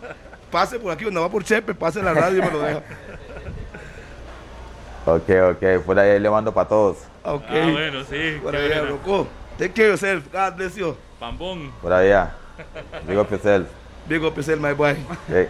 Pase 0.51 0.79
por 0.79 0.93
aquí, 0.93 1.05
cuando 1.05 1.20
va 1.20 1.29
por 1.29 1.45
Chepe, 1.45 1.75
pase 1.75 2.03
la 2.03 2.15
radio 2.15 2.39
y 2.39 2.43
me 2.43 2.51
lo 2.51 2.61
deja. 2.61 2.83
Ok, 5.05 5.31
ok, 5.53 5.85
por 5.85 5.99
ahí 5.99 6.19
le 6.20 6.31
mando 6.31 6.53
para 6.53 6.69
todos. 6.69 6.99
Ok. 7.23 7.45
Ah, 7.49 7.69
bueno, 7.73 8.05
sí. 8.05 8.39
Por 8.43 8.53
bueno. 8.53 8.87
Rocco. 8.87 9.29
Take 9.59 9.73
care 9.73 9.89
yourself. 9.89 10.25
God 10.33 10.57
bless 10.57 10.77
you. 10.77 10.97
Pambón. 11.19 11.73
Por 11.83 11.93
allá. 11.93 12.35
Digo 13.07 13.25
Pincel. 13.25 13.66
Big 14.07 14.23
up 14.23 14.35
yourself, 14.35 14.61
my 14.61 14.73
boy. 14.73 14.97
Hey. 15.29 15.49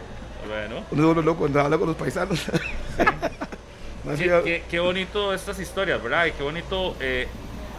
Bueno. 0.49 0.85
Uno 0.91 1.11
uno 1.11 1.23
loco 1.23 1.45
habla 1.45 1.77
con 1.77 1.89
los 1.89 1.97
paisanos. 1.97 2.47
Más 2.99 3.48
Qué, 4.17 4.25
qué- 4.45 4.63
qué 4.71 4.79
bonito 4.81 5.33
estas 5.35 5.59
historias, 5.61 6.03
¿verdad? 6.03 6.27
Y 6.27 6.33
qué 6.33 6.43
bonito 6.43 6.97
eh, 7.01 7.27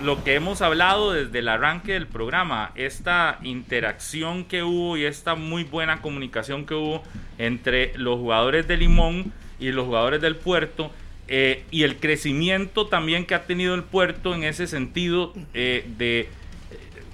lo 0.02 0.24
que 0.24 0.36
hemos 0.36 0.62
hablado 0.62 1.12
desde 1.12 1.40
el 1.40 1.48
arranque 1.50 1.94
del 1.94 2.08
programa, 2.08 2.72
esta 2.76 3.40
interacción 3.44 4.46
que 4.46 4.64
hubo 4.64 4.98
y 4.98 5.06
esta 5.06 5.36
muy 5.36 5.64
buena 5.64 6.02
comunicación 6.02 6.66
que 6.66 6.74
hubo 6.74 7.04
entre 7.38 7.92
los 7.98 8.18
jugadores 8.18 8.68
de 8.68 8.78
Limón 8.78 9.32
y 9.60 9.72
los 9.72 9.86
jugadores 9.86 10.22
del 10.22 10.36
puerto. 10.36 10.92
eh, 11.32 11.64
y 11.70 11.84
el 11.84 11.98
crecimiento 11.98 12.88
también 12.88 13.26
que 13.26 13.36
ha 13.36 13.44
tenido 13.44 13.76
el 13.76 13.84
puerto 13.84 14.34
en 14.34 14.44
ese 14.44 14.66
sentido 14.66 15.34
eh, 15.54 15.86
de 15.98 16.28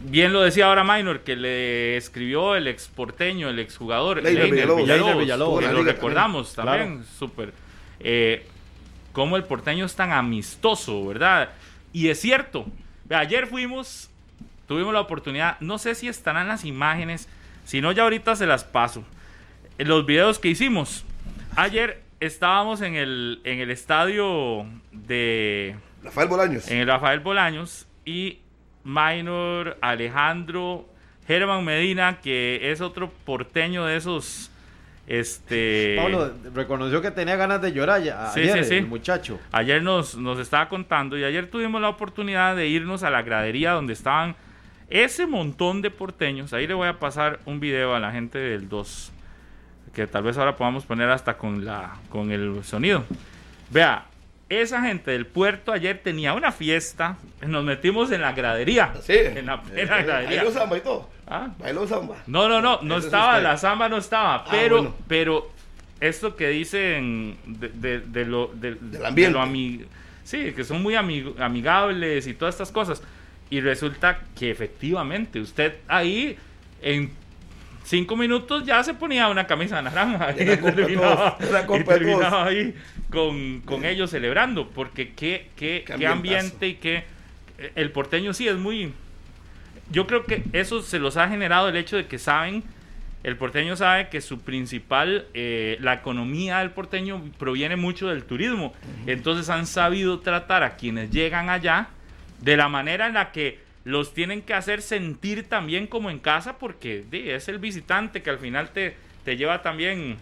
bien 0.07 0.31
lo 0.31 0.41
decía 0.41 0.67
ahora 0.67 0.83
Minor 0.85 1.21
que 1.21 1.35
le 1.35 1.97
escribió 1.97 2.55
el 2.55 2.67
ex 2.67 2.87
porteño 2.87 3.49
el 3.49 3.59
ex 3.59 3.75
jugador 3.75 4.21
Leiner 4.23 4.43
Villalobos. 4.51 4.87
Leiner 4.87 5.17
Villalobos. 5.17 5.59
que 5.59 5.65
lo 5.73 5.83
recordamos 5.95 6.53
también, 6.53 7.03
súper. 7.19 7.51
Eh, 7.99 8.45
cómo 9.15 9.37
el 9.37 9.45
porteño 9.45 9.85
es 9.85 9.95
tan 9.95 10.11
amistoso, 10.11 11.07
¿verdad? 11.07 11.49
Y 11.93 12.09
es 12.09 12.19
cierto. 12.19 12.65
Ayer 13.09 13.47
fuimos, 13.47 14.09
tuvimos 14.67 14.93
la 14.93 14.99
oportunidad, 14.99 15.57
no 15.61 15.77
sé 15.77 15.95
si 15.95 16.09
estarán 16.09 16.49
las 16.49 16.65
imágenes, 16.65 17.29
si 17.63 17.79
no 17.79 17.93
ya 17.93 18.03
ahorita 18.03 18.35
se 18.35 18.45
las 18.45 18.65
paso. 18.65 19.05
En 19.77 19.87
Los 19.87 20.05
videos 20.05 20.37
que 20.37 20.49
hicimos. 20.49 21.05
Ayer 21.55 22.03
estábamos 22.19 22.81
en 22.81 22.95
el, 22.95 23.39
en 23.45 23.59
el 23.59 23.71
estadio 23.71 24.65
de 24.91 25.77
Rafael 26.03 26.27
Bolaños. 26.27 26.69
en 26.69 26.79
el 26.79 26.87
Rafael 26.87 27.21
Bolaños 27.21 27.87
y 28.03 28.39
Minor, 28.83 29.77
Alejandro, 29.79 30.89
Germán 31.25 31.63
Medina, 31.63 32.19
que 32.21 32.71
es 32.71 32.81
otro 32.81 33.09
porteño 33.23 33.85
de 33.85 33.95
esos, 33.95 34.51
este... 35.07 35.95
Pablo 35.97 36.31
reconoció 36.53 37.01
que 37.01 37.11
tenía 37.11 37.35
ganas 37.35 37.61
de 37.61 37.71
llorar 37.71 38.01
ya, 38.01 38.31
Sí, 38.31 38.41
ayer, 38.41 38.63
sí, 38.63 38.69
sí. 38.69 38.75
el 38.77 38.87
muchacho. 38.87 39.39
Ayer 39.51 39.81
nos, 39.83 40.15
nos 40.17 40.39
estaba 40.39 40.67
contando 40.69 41.17
y 41.17 41.23
ayer 41.23 41.49
tuvimos 41.49 41.81
la 41.81 41.89
oportunidad 41.89 42.55
de 42.55 42.67
irnos 42.67 43.03
a 43.03 43.09
la 43.09 43.21
gradería 43.21 43.71
donde 43.71 43.93
estaban 43.93 44.35
ese 44.89 45.25
montón 45.27 45.81
de 45.81 45.91
porteños. 45.91 46.53
Ahí 46.53 46.67
le 46.67 46.73
voy 46.73 46.87
a 46.87 46.99
pasar 46.99 47.39
un 47.45 47.59
video 47.59 47.95
a 47.95 47.99
la 47.99 48.11
gente 48.11 48.37
del 48.39 48.69
2, 48.69 49.11
que 49.93 50.07
tal 50.07 50.23
vez 50.23 50.37
ahora 50.37 50.55
podamos 50.55 50.85
poner 50.85 51.09
hasta 51.09 51.37
con, 51.37 51.65
la, 51.65 51.95
con 52.09 52.31
el 52.31 52.63
sonido. 52.63 53.03
Vea, 53.71 54.05
esa 54.49 54.81
gente 54.81 55.11
del 55.11 55.25
puerto 55.25 55.71
ayer 55.71 55.99
tenía 56.03 56.33
una 56.33 56.51
fiesta, 56.51 57.17
nos 57.45 57.63
metimos 57.63 58.11
en 58.11 58.21
la 58.21 58.31
gradería. 58.33 58.93
Sí. 59.01 59.13
En 59.17 59.47
la 59.47 59.61
plena 59.61 60.01
gradería. 60.03 60.37
Bailó 60.43 60.51
samba 60.51 60.77
y 60.77 60.81
todo. 60.81 61.09
Ah, 61.27 61.49
Bailó 61.57 61.87
samba. 61.87 62.17
no, 62.27 62.47
no, 62.47 62.61
no, 62.61 62.79
no 62.83 62.97
Eso 62.97 63.07
estaba, 63.07 63.39
la 63.39 63.57
samba 63.57 63.89
no 63.89 63.97
estaba, 63.97 64.35
Ah, 64.35 64.45
pero, 64.51 64.77
bueno. 64.77 64.95
pero 65.07 65.51
esto 65.99 66.35
que 66.35 66.49
dicen 66.49 67.37
de, 67.45 67.69
de- 67.69 67.99
de 68.01 68.25
lo, 68.25 68.51
de, 68.53 68.75
de 68.75 69.05
ambiente. 69.07 69.33
lo 69.33 69.43
ami- 69.43 69.85
sí, 70.23 70.51
que 70.55 70.63
son 70.63 70.83
muy 70.83 70.93
ami- 70.93 71.33
amigables 71.39 72.27
y 72.27 72.33
todas 72.35 72.53
estas 72.55 72.71
cosas. 72.71 73.01
Y 73.49 73.61
resulta 73.61 74.19
que 74.37 74.51
efectivamente 74.51 75.39
usted 75.39 75.75
ahí 75.87 76.37
en 76.81 77.11
cinco 77.83 78.15
minutos 78.15 78.65
ya 78.65 78.83
se 78.83 78.93
ponía 78.95 79.27
una 79.29 79.45
camisa 79.47 79.81
naranja 79.81 80.31
y 80.39 80.43
de 80.45 80.57
terminaba, 80.57 81.37
y 81.79 81.83
terminaba 81.83 82.45
ahí 82.45 82.75
con, 83.09 83.61
con 83.61 83.85
ellos 83.85 84.11
celebrando, 84.11 84.69
porque 84.69 85.13
qué, 85.13 85.49
qué, 85.55 85.83
Qué 85.85 86.07
ambiente 86.07 86.67
y 86.67 86.75
qué... 86.75 87.03
El 87.75 87.91
porteño 87.91 88.33
sí 88.33 88.47
es 88.47 88.57
muy 88.57 88.91
yo 89.91 90.07
creo 90.07 90.25
que 90.25 90.43
eso 90.53 90.81
se 90.81 90.99
los 90.99 91.17
ha 91.17 91.27
generado 91.27 91.69
el 91.69 91.75
hecho 91.75 91.97
de 91.97 92.07
que 92.07 92.17
saben, 92.17 92.63
el 93.23 93.37
porteño 93.37 93.75
sabe 93.75 94.09
que 94.09 94.21
su 94.21 94.39
principal, 94.39 95.27
eh, 95.33 95.77
la 95.79 95.93
economía 95.93 96.59
del 96.59 96.71
porteño 96.71 97.23
proviene 97.37 97.75
mucho 97.75 98.07
del 98.07 98.23
turismo. 98.23 98.73
Entonces 99.07 99.49
han 99.49 99.65
sabido 99.65 100.19
tratar 100.19 100.63
a 100.63 100.75
quienes 100.75 101.11
llegan 101.11 101.49
allá 101.49 101.89
de 102.41 102.57
la 102.57 102.69
manera 102.69 103.07
en 103.07 103.15
la 103.15 103.31
que 103.31 103.59
los 103.83 104.13
tienen 104.13 104.41
que 104.41 104.53
hacer 104.53 104.81
sentir 104.81 105.47
también 105.47 105.87
como 105.87 106.09
en 106.09 106.19
casa 106.19 106.57
porque 106.57 107.05
es 107.11 107.47
el 107.47 107.59
visitante 107.59 108.21
que 108.21 108.29
al 108.29 108.39
final 108.39 108.69
te, 108.71 108.95
te 109.23 109.37
lleva 109.37 109.61
también 109.61 110.17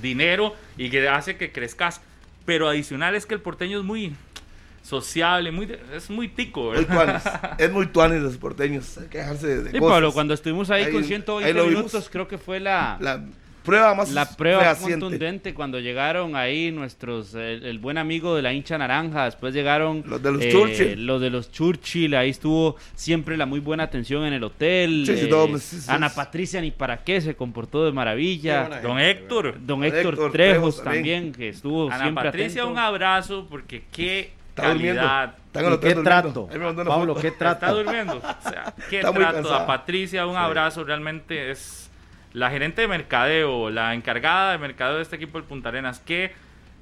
dinero 0.00 0.54
y 0.78 0.88
que 0.90 1.08
hace 1.08 1.36
que 1.36 1.52
crezcas. 1.52 2.00
Pero 2.46 2.68
adicional 2.68 3.14
es 3.14 3.26
que 3.26 3.34
el 3.34 3.40
porteño 3.40 3.78
es 3.78 3.84
muy 3.84 4.14
sociable, 4.82 5.52
muy, 5.52 5.66
de- 5.66 5.80
es 5.94 6.10
muy 6.10 6.28
tico, 6.28 6.72
Muy 6.72 6.84
¿verdad? 6.84 7.22
tuanis. 7.22 7.58
Es 7.58 7.70
muy 7.72 7.86
tuanis 7.86 8.20
los 8.22 8.36
porteños. 8.36 8.98
Hay 8.98 9.06
que 9.08 9.18
dejarse 9.18 9.46
de 9.62 9.70
Sí, 9.70 9.78
cosas. 9.78 9.92
Pablo, 9.94 10.12
cuando 10.12 10.34
estuvimos 10.34 10.70
ahí, 10.70 10.84
Ahí- 10.84 10.92
con 10.92 11.02
ahí 11.02 11.08
120 11.08 11.54
lo 11.54 11.62
vimos. 11.66 11.78
minutos, 11.84 12.08
creo 12.10 12.26
que 12.26 12.36
fue 12.38 12.58
la, 12.58 12.96
La 13.00 13.22
prueba 13.64 13.94
más 13.94 14.10
prueba 14.36 14.60
fehaciente. 14.62 15.00
contundente 15.00 15.54
cuando 15.54 15.78
llegaron 15.80 16.36
ahí 16.36 16.70
nuestros, 16.72 17.34
el, 17.34 17.64
el 17.64 17.78
buen 17.78 17.98
amigo 17.98 18.34
de 18.36 18.42
la 18.42 18.52
hincha 18.52 18.76
naranja, 18.78 19.24
después 19.26 19.54
llegaron 19.54 20.02
Los 20.06 20.22
de 20.22 20.32
los 20.32 20.42
eh, 20.42 20.50
Churchill. 20.52 21.06
los 21.06 21.20
de 21.20 21.30
los 21.30 21.50
Churchill, 21.52 22.14
ahí 22.14 22.30
estuvo 22.30 22.76
siempre 22.94 23.36
la 23.36 23.46
muy 23.46 23.60
buena 23.60 23.84
atención 23.84 24.24
en 24.24 24.32
el 24.32 24.44
hotel. 24.44 25.04
Sí, 25.06 25.16
sí, 25.16 25.24
eh, 25.24 25.28
todo, 25.28 25.58
sí, 25.58 25.80
sí, 25.80 25.90
Ana. 25.90 26.08
Patricia 26.10 26.60
ni 26.60 26.70
para 26.70 27.04
qué 27.04 27.20
se 27.20 27.34
comportó 27.34 27.84
de 27.84 27.92
maravilla. 27.92 28.80
Don 28.82 28.98
Héctor. 28.98 29.56
Don 29.64 29.84
Héctor 29.84 30.14
Héctor, 30.14 30.32
Trejos 30.32 30.32
Trejos 30.32 30.84
también. 30.84 31.02
también, 31.02 31.32
que 31.32 31.48
estuvo 31.48 31.86
Ana 31.90 31.98
siempre 32.02 32.24
Patricia, 32.24 32.62
atento. 32.62 32.72
un 32.72 32.78
abrazo 32.78 33.46
porque 33.48 33.84
qué 33.92 34.32
Está 34.50 34.68
durmiendo. 34.68 35.00
calidad. 35.02 35.34
Está 35.46 35.60
en 35.60 35.66
el 35.66 35.72
¿Y 35.72 35.74
hotel 35.76 35.88
qué 35.88 35.94
durmiendo. 35.94 36.46
trato? 36.46 36.84
Pablo. 36.90 37.14
¿qué 37.14 37.28
Está 37.28 37.58
trato? 37.58 37.76
durmiendo. 37.82 38.16
O 38.18 38.50
sea, 38.50 38.74
qué 38.90 38.96
Está 39.00 39.12
trato 39.12 39.54
a 39.54 39.66
Patricia, 39.66 40.26
un 40.26 40.36
abrazo. 40.36 40.84
Realmente 40.84 41.50
es 41.50 41.90
la 42.32 42.50
gerente 42.50 42.82
de 42.82 42.88
mercadeo, 42.88 43.70
la 43.70 43.94
encargada 43.94 44.52
de 44.52 44.58
mercadeo 44.58 44.96
de 44.96 45.02
este 45.02 45.16
equipo 45.16 45.38
del 45.38 45.46
Punta 45.46 45.68
Arenas. 45.68 46.00
Qué 46.00 46.32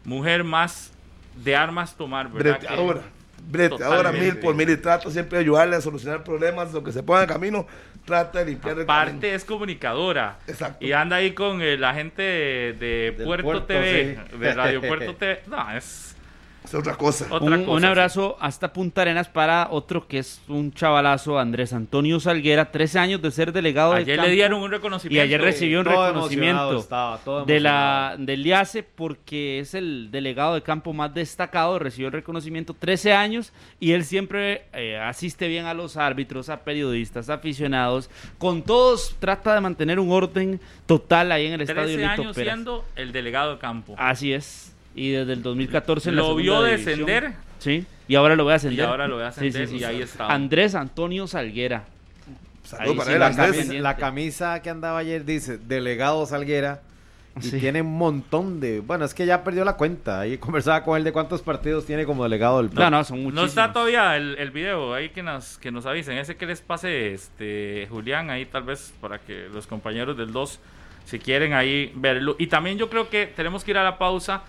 mujer 0.05 0.45
más 0.45 0.93
de 1.37 1.57
armas 1.57 1.97
tomar, 1.97 2.31
¿verdad? 2.31 2.59
Breteadora. 2.59 3.01
Breteadora 3.43 4.13
mil 4.13 4.37
por 4.39 4.55
mil 4.55 4.69
y 4.69 4.77
trata 4.77 5.11
siempre 5.11 5.39
de 5.39 5.45
ayudarle 5.45 5.77
a 5.77 5.81
solucionar 5.81 6.23
problemas, 6.23 6.73
lo 6.73 6.85
que 6.85 6.93
se 6.93 7.03
ponga 7.03 7.23
en 7.23 7.29
camino, 7.29 7.67
trata 8.05 8.41
de 8.41 8.47
limpiar 8.47 8.79
el 8.79 8.87
camino. 8.87 8.93
Aparte 8.93 9.35
es 9.35 9.45
comunicadora. 9.45 10.39
Exacto. 10.47 10.85
Y 10.85 10.93
anda 10.93 11.17
ahí 11.17 11.33
con 11.33 11.63
eh, 11.63 11.79
la 11.79 11.95
gente 11.95 12.23
de, 12.23 13.15
Puerto, 13.25 13.43
Puerto, 13.45 13.65
TV, 13.65 14.19
sí. 14.31 14.37
de 14.39 14.55
Radio 14.55 14.81
Puerto 14.83 15.15
TV. 15.19 15.43
No, 15.47 15.71
es 15.73 16.10
Es 16.63 16.75
otra 16.75 16.95
cosa. 16.95 17.27
Otra 17.31 17.57
un, 17.57 17.65
cosa, 17.65 17.71
un 17.73 17.81
sí. 17.81 17.87
abrazo 17.87 18.37
hasta 18.39 18.73
Punta 18.73 19.01
Arenas 19.03 19.29
para 19.29 19.69
otro 19.71 20.07
que 20.07 20.19
es 20.19 20.43
un 20.47 20.73
chavalazo, 20.73 21.39
Andrés 21.39 21.73
Antonio 21.73 22.21
Salguera, 22.21 22.71
13 22.71 22.99
años 22.99 23.23
de 23.23 23.31
ser 23.31 23.53
delegado 23.53 23.93
de 23.95 24.01
Ayer 24.01 24.17
campo. 24.17 24.29
le 24.29 24.35
dieron 24.35 24.61
un 24.63 24.69
Y 24.69 24.75
reconocimiento. 24.75 25.23
ayer 25.23 25.41
recibió 25.41 25.79
un 25.81 25.87
Todo 25.87 26.07
reconocimiento 26.07 26.79
estaba, 26.79 27.19
todo 27.19 27.45
de 27.47 27.61
la, 27.61 28.15
del 28.19 28.47
IACE 28.47 28.83
porque 28.83 29.59
es 29.61 29.75
el 29.75 30.11
delegado 30.11 30.55
de 30.55 30.63
campo 30.63 30.93
más 30.93 31.13
destacado, 31.15 31.79
recibió 31.79 32.09
el 32.09 32.13
reconocimiento 32.13 32.75
13 32.79 33.15
años 33.15 33.53
y 33.81 33.93
él 33.93 34.05
siempre 34.05 34.65
eh, 34.75 34.99
asiste 34.99 35.49
bien 35.49 35.65
a 35.65 35.73
los 35.75 35.97
árbitros, 35.97 36.51
a 36.51 36.61
periodistas, 36.61 37.31
a 37.31 37.35
aficionados, 37.35 38.11
con 38.39 38.63
todos 38.63 39.17
trata 39.19 39.55
de 39.55 39.61
mantener 39.63 39.99
un 39.99 40.13
orden 40.13 40.61
total 40.87 41.33
ahí 41.33 41.47
en 41.47 41.55
el 41.55 41.63
estadio 41.63 41.85
13 41.97 41.97
Lito 41.97 42.11
años 42.23 42.37
Pérez. 42.37 42.53
siendo 42.53 42.85
el 42.97 43.13
delegado 43.13 43.53
de 43.55 43.59
campo. 43.59 43.95
Así 43.97 44.33
es. 44.35 44.77
Y 44.95 45.11
desde 45.11 45.33
el 45.35 45.43
2014 45.43 46.09
en 46.11 46.17
la 46.17 46.23
Lo 46.23 46.35
vio 46.35 46.53
segunda 46.53 46.71
división. 46.71 47.07
descender. 47.07 47.33
Sí, 47.59 47.85
y 48.09 48.15
ahora 48.17 48.35
lo 48.37 48.45
voy 48.45 48.53
a 48.55 48.57
ascender. 48.57 48.79
Y 48.87 48.89
ahora 48.89 49.07
lo 49.07 49.19
ve 49.19 49.25
ascender 49.27 49.67
Sí, 49.67 49.73
sí, 49.73 49.77
y 49.77 49.79
sí. 49.81 49.85
ahí 49.85 50.03
está. 50.03 50.27
Andrés 50.29 50.75
Antonio 50.75 51.27
Salguera. 51.27 51.85
Saludos 52.65 52.91
Ahí 52.91 52.97
para 52.97 53.07
sí, 53.07 53.13
él, 53.15 53.19
la 53.21 53.27
Andrés. 53.27 53.51
camisa. 53.67 53.75
La 53.83 53.97
camisa 53.97 54.63
que 54.63 54.71
andaba 54.71 54.99
ayer 54.99 55.25
dice 55.25 55.59
delegado 55.59 56.25
Salguera 56.27 56.83
y 57.41 57.43
Sí. 57.43 57.59
tiene 57.61 57.81
un 57.83 57.97
montón 57.97 58.61
de. 58.61 58.81
Bueno, 58.81 59.05
es 59.05 59.15
que 59.15 59.25
ya 59.27 59.45
perdió 59.45 59.65
la 59.65 59.75
cuenta. 59.77 60.21
Ahí 60.21 60.37
conversaba 60.39 60.83
con 60.85 60.97
él 60.97 61.05
de 61.05 61.13
cuántos 61.13 61.43
partidos 61.43 61.87
tiene 61.87 62.05
como 62.05 62.23
delegado 62.25 62.63
del 62.63 62.75
No, 62.75 62.91
no, 62.91 63.05
son 63.05 63.19
No 63.19 63.25
muchísimos. 63.25 63.49
está 63.51 63.73
todavía 63.73 64.17
el, 64.17 64.37
el 64.39 64.51
video, 64.51 64.93
ahí 64.95 65.11
que 65.11 65.23
nos, 65.23 65.57
que 65.59 65.71
nos 65.71 65.87
avisen. 65.87 66.19
Ese 66.19 66.37
que 66.37 66.47
les 66.47 66.61
pase, 66.61 67.15
este 67.15 67.87
Julián, 67.91 68.31
ahí 68.31 68.47
tal 68.47 68.65
vez 68.65 68.93
para 69.01 69.19
que 69.21 69.49
los 69.53 69.67
compañeros 69.67 70.17
del 70.17 70.33
2, 70.33 70.59
si 71.05 71.19
quieren 71.19 71.53
ahí 71.55 71.93
verlo. 71.95 72.37
Y 72.39 72.49
también 72.49 72.79
yo 72.79 72.91
creo 72.91 73.09
que 73.09 73.27
tenemos 73.27 73.65
que 73.65 73.71
ir 73.71 73.79
a 73.79 73.85
la 73.85 73.97
pausa 73.99 74.43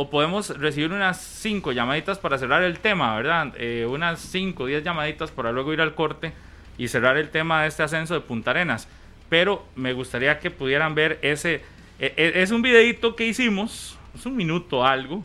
o 0.00 0.10
podemos 0.10 0.56
recibir 0.60 0.92
unas 0.92 1.20
5 1.20 1.72
llamaditas 1.72 2.18
para 2.20 2.38
cerrar 2.38 2.62
el 2.62 2.78
tema, 2.78 3.16
¿verdad? 3.16 3.52
Eh, 3.56 3.84
unas 3.84 4.20
5, 4.20 4.66
10 4.66 4.84
llamaditas 4.84 5.32
para 5.32 5.50
luego 5.50 5.72
ir 5.72 5.80
al 5.80 5.96
corte 5.96 6.32
y 6.76 6.86
cerrar 6.86 7.16
el 7.16 7.30
tema 7.30 7.62
de 7.62 7.68
este 7.68 7.82
ascenso 7.82 8.14
de 8.14 8.20
Punta 8.20 8.52
Arenas. 8.52 8.86
Pero 9.28 9.66
me 9.74 9.92
gustaría 9.94 10.38
que 10.38 10.52
pudieran 10.52 10.94
ver 10.94 11.18
ese... 11.22 11.62
e- 11.98 12.14
e- 12.16 12.42
es 12.42 12.52
un 12.52 12.62
videito 12.62 13.16
que 13.16 13.26
hicimos, 13.26 13.98
es 14.14 14.24
un 14.24 14.36
minuto 14.36 14.86
algo. 14.86 15.24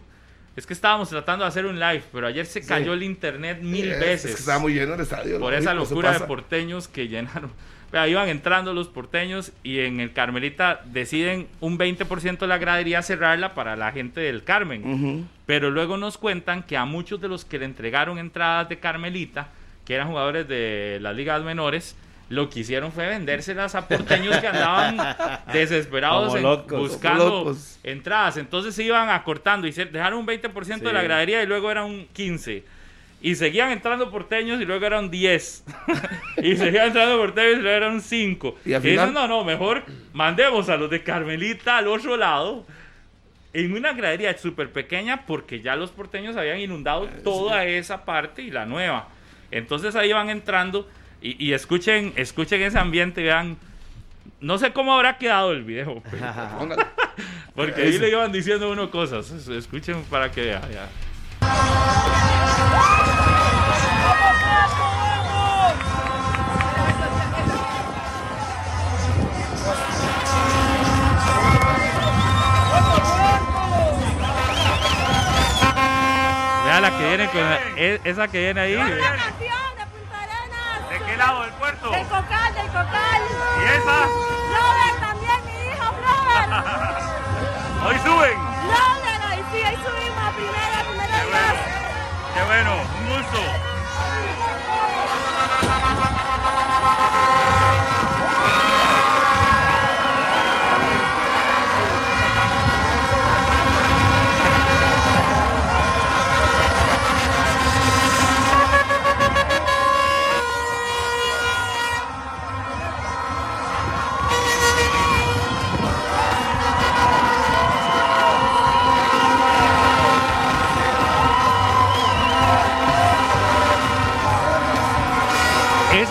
Es 0.55 0.65
que 0.65 0.73
estábamos 0.73 1.07
tratando 1.07 1.45
de 1.45 1.49
hacer 1.49 1.67
un 1.67 1.79
live, 1.79 2.01
pero 2.11 2.25
ayer 2.25 2.47
se 2.47 2.65
cayó 2.65 2.93
el 2.93 3.03
internet 3.03 3.59
mil 3.61 3.91
Es- 3.91 3.99
veces. 3.99 4.25
Es 4.31 4.35
que 4.37 4.39
estaba 4.39 4.57
muy 4.57 4.73
lleno 4.73 4.95
el 4.95 5.01
estadio. 5.01 5.39
Por 5.39 5.53
esa 5.53 5.73
Eso 5.73 5.81
locura 5.81 6.13
de 6.13 6.19
porteños 6.21 6.87
que 6.87 7.07
llenaron. 7.07 7.51
Vea, 7.93 8.07
iban 8.07 8.27
entrando 8.27 8.73
los 8.73 8.87
porteños 8.87 9.51
y 9.63 9.79
en 9.81 9.99
el 9.99 10.11
Carmelita 10.13 10.81
deciden 10.85 11.47
un 11.61 11.77
20% 11.77 12.39
de 12.39 12.47
la 12.47 12.57
gradería 12.57 13.03
cerrarla 13.03 13.53
para 13.53 13.75
la 13.75 13.91
gente 13.91 14.19
del 14.19 14.43
Carmen. 14.43 15.27
Pero 15.45 15.69
luego 15.69 15.95
nos 15.97 16.17
cuentan 16.17 16.63
que 16.63 16.75
a 16.75 16.85
muchos 16.85 17.21
de 17.21 17.27
los 17.27 17.45
que 17.45 17.59
le 17.59 17.65
entregaron 17.65 18.17
entradas 18.17 18.67
de 18.67 18.79
Carmelita, 18.79 19.49
que 19.85 19.93
eran 19.93 20.07
jugadores 20.07 20.47
de 20.47 20.97
las 21.01 21.15
ligas 21.15 21.43
menores, 21.43 21.95
lo 22.29 22.49
que 22.49 22.61
hicieron 22.61 22.91
fue 22.91 23.05
vendérselas 23.05 23.75
a 23.75 23.87
porteños 23.87 24.37
que 24.37 24.47
andaban 24.47 24.97
desesperados 25.53 26.41
locos, 26.41 26.79
buscando 26.79 27.55
entradas. 27.83 28.37
Entonces 28.37 28.73
se 28.73 28.83
iban 28.83 29.09
acortando 29.09 29.67
y 29.67 29.71
se 29.71 29.85
dejaron 29.85 30.17
un 30.19 30.25
20% 30.25 30.65
de 30.65 30.87
Sí. 30.89 30.93
la 30.93 31.03
gradería 31.03 31.43
y 31.43 31.45
luego 31.45 31.69
era 31.69 31.83
un 31.85 32.07
15%. 32.15 32.63
Y 33.25 33.35
seguían 33.35 33.71
entrando 33.71 34.11
porteños 34.11 34.59
y 34.61 34.65
luego 34.65 34.85
eran 34.85 35.09
10. 35.09 35.63
y 36.43 36.57
seguían 36.57 36.87
entrando 36.87 37.17
porteños 37.17 37.59
y 37.59 37.61
luego 37.61 37.77
eran 37.77 38.01
5. 38.01 38.55
Y 38.65 38.73
al 38.73 38.81
final- 38.81 38.97
dicen, 39.07 39.13
no, 39.13 39.27
no, 39.29 39.45
mejor 39.45 39.83
mandemos 40.11 40.67
a 40.67 40.75
los 40.75 40.89
de 40.89 41.01
Carmelita 41.03 41.77
al 41.77 41.87
otro 41.87 42.17
lado. 42.17 42.65
En 43.53 43.71
una 43.71 43.93
gradería 43.93 44.37
súper 44.37 44.71
pequeña 44.73 45.25
porque 45.25 45.61
ya 45.61 45.75
los 45.77 45.89
porteños 45.91 46.35
habían 46.35 46.59
inundado 46.59 47.07
toda 47.23 47.65
esa 47.65 48.03
parte 48.03 48.41
y 48.41 48.51
la 48.51 48.65
nueva. 48.65 49.07
Entonces 49.51 49.95
ahí 49.95 50.11
van 50.11 50.29
entrando 50.29 50.89
y, 51.21 51.41
y 51.45 51.53
escuchen, 51.53 52.11
escuchen 52.17 52.61
ese 52.61 52.77
ambiente 52.77 53.21
y 53.21 53.25
vean. 53.25 53.55
No 54.41 54.57
sé 54.57 54.73
cómo 54.73 54.93
habrá 54.95 55.17
quedado 55.17 55.51
el 55.53 55.63
video, 55.63 56.03
pero- 56.11 56.67
porque 57.55 57.83
ahí 57.83 57.97
le 57.99 58.09
iban 58.09 58.33
diciendo 58.33 58.69
uno 58.69 58.91
cosas. 58.91 59.31
Escuchen 59.47 60.03
para 60.09 60.29
que 60.29 60.41
vean. 60.41 60.61
Esa 78.03 78.27
que 78.27 78.39
viene 78.39 78.61
ahí. 78.61 78.75
campeón 78.75 79.75
de 79.77 79.85
Punta 79.87 80.21
Arenas. 80.21 80.89
¿De 80.89 80.99
qué 81.05 81.17
lado 81.17 81.41
del 81.41 81.51
puerto? 81.53 81.89
Del 81.89 82.07
Cocal, 82.07 82.53
del 82.53 82.67
Cocal. 82.67 83.21
¿Y 83.59 83.63
esa? 83.63 83.97
Robert 84.53 84.99
también, 84.99 85.45
mi 85.45 85.53
hijo 85.69 85.87
Robert. 86.03 86.51
Hoy 87.85 87.95
suben. 87.99 88.37
Robert, 88.67 89.23
ahí 89.29 89.43
sí, 89.51 89.63
ahí 89.63 89.75
subimos 89.75 90.23
a 90.23 90.31
primera, 90.31 90.83
primera 90.89 91.25
Dios. 91.25 91.57
Qué 92.35 92.43
bueno, 92.43 92.71
un 92.99 93.09
gusto. 93.09 93.72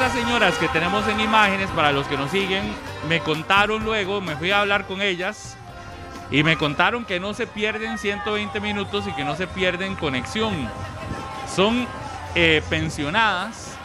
Esas 0.02 0.14
señoras 0.14 0.58
que 0.58 0.66
tenemos 0.66 1.06
en 1.06 1.20
imágenes, 1.20 1.70
para 1.70 1.92
los 1.92 2.08
que 2.08 2.16
nos 2.16 2.28
siguen, 2.32 2.64
me 3.08 3.20
contaron 3.20 3.84
luego, 3.84 4.20
me 4.20 4.34
fui 4.34 4.50
a 4.50 4.58
hablar 4.58 4.84
con 4.84 5.00
ellas 5.00 5.56
y 6.28 6.42
me 6.42 6.56
contaron 6.56 7.04
que 7.04 7.20
no 7.20 7.34
se 7.34 7.46
pierden 7.46 7.98
120 7.98 8.58
minutos 8.58 9.06
y 9.06 9.12
que 9.12 9.22
no 9.24 9.36
se 9.36 9.46
pierden 9.46 9.94
conexión. 9.94 10.68
Son 11.46 11.86
eh, 12.34 12.64
pensionadas, 12.68 13.76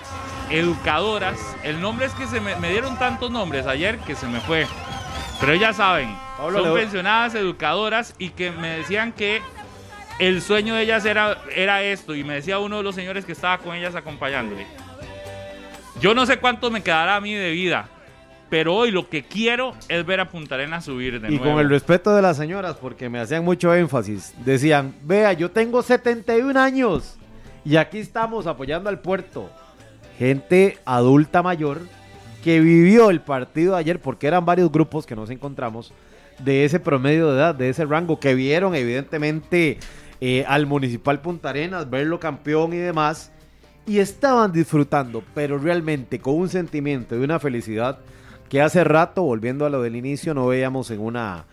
educadoras. 0.50 1.38
El 1.62 1.80
nombre 1.82 2.08
es 2.08 2.14
que 2.14 2.26
se 2.26 2.42
me, 2.42 2.56
me 2.56 2.72
dieron 2.72 2.98
tantos 2.98 3.30
nombres 3.30 3.68
ayer 3.68 4.00
que 4.00 4.16
se 4.16 4.26
me 4.26 4.40
fue. 4.40 4.66
Pero 5.40 5.52
ellas 5.52 5.76
saben, 5.76 6.18
Pablo, 6.36 6.64
son 6.64 6.74
pensionadas, 6.74 7.36
educadoras 7.36 8.16
y 8.18 8.30
que 8.30 8.50
me 8.50 8.70
decían 8.70 9.12
que 9.12 9.44
el 10.18 10.42
sueño 10.42 10.74
de 10.74 10.82
ellas 10.82 11.06
era, 11.06 11.38
era 11.56 11.84
esto. 11.84 12.16
Y 12.16 12.24
me 12.24 12.34
decía 12.34 12.58
uno 12.58 12.78
de 12.78 12.84
los 12.84 12.96
señores 12.96 13.24
que 13.24 13.34
estaba 13.34 13.60
con 13.60 13.76
ellas 13.76 13.94
acompañándole. 13.94 14.66
Yo 16.02 16.14
no 16.14 16.26
sé 16.26 16.38
cuánto 16.38 16.70
me 16.70 16.82
quedará 16.82 17.16
a 17.16 17.22
mí 17.22 17.34
de 17.34 17.52
vida, 17.52 17.90
pero 18.50 18.76
hoy 18.76 18.92
lo 18.92 19.10
que 19.10 19.24
quiero 19.24 19.74
es 19.90 20.06
ver 20.06 20.20
a 20.20 20.30
Punta 20.30 20.56
Arenas 20.56 20.86
subir 20.86 21.20
de 21.20 21.28
Y 21.28 21.38
nuevo. 21.38 21.52
con 21.54 21.60
el 21.60 21.70
respeto 21.70 22.16
de 22.16 22.22
las 22.22 22.38
señoras, 22.38 22.76
porque 22.80 23.10
me 23.10 23.20
hacían 23.20 23.44
mucho 23.44 23.74
énfasis, 23.74 24.34
decían, 24.46 24.94
vea, 25.04 25.34
yo 25.34 25.50
tengo 25.52 25.82
71 25.82 26.60
años 26.60 27.18
y 27.66 27.78
aquí 27.78 27.98
estamos 28.00 28.48
apoyando 28.48 28.90
al 28.90 29.00
puerto. 29.00 29.50
Gente 30.20 30.78
adulta 30.86 31.44
mayor 31.44 31.82
que 32.44 32.60
vivió 32.60 33.10
el 33.10 33.22
partido 33.22 33.74
de 33.74 33.80
ayer, 33.80 34.00
porque 34.00 34.28
eran 34.28 34.46
varios 34.46 34.72
grupos 34.72 35.06
que 35.06 35.16
nos 35.16 35.30
encontramos, 35.30 35.94
de 36.40 36.66
ese 36.66 36.80
promedio 36.80 37.32
de 37.32 37.38
edad, 37.38 37.56
de 37.56 37.70
ese 37.70 37.86
rango, 37.86 38.20
que 38.20 38.36
vieron 38.36 38.76
evidentemente 38.76 39.80
eh, 40.22 40.46
al 40.48 40.68
Municipal 40.68 41.20
Punta 41.22 41.50
Arenas, 41.50 41.90
verlo 41.90 42.20
campeón 42.20 42.74
y 42.74 42.78
demás, 42.78 43.32
y 43.88 44.00
estaban 44.00 44.52
disfrutando, 44.52 45.24
pero 45.34 45.58
realmente 45.58 46.20
con 46.20 46.36
un 46.36 46.50
sentimiento 46.50 47.16
de 47.16 47.24
una 47.24 47.40
felicidad 47.40 48.00
que 48.50 48.62
hace 48.62 48.84
rato, 48.84 49.24
volviendo 49.24 49.66
a 49.66 49.70
lo 49.70 49.82
del 49.82 49.96
inicio, 49.96 50.34
no 50.34 50.48
veíamos 50.48 50.92
en 50.92 51.00
una 51.00 51.46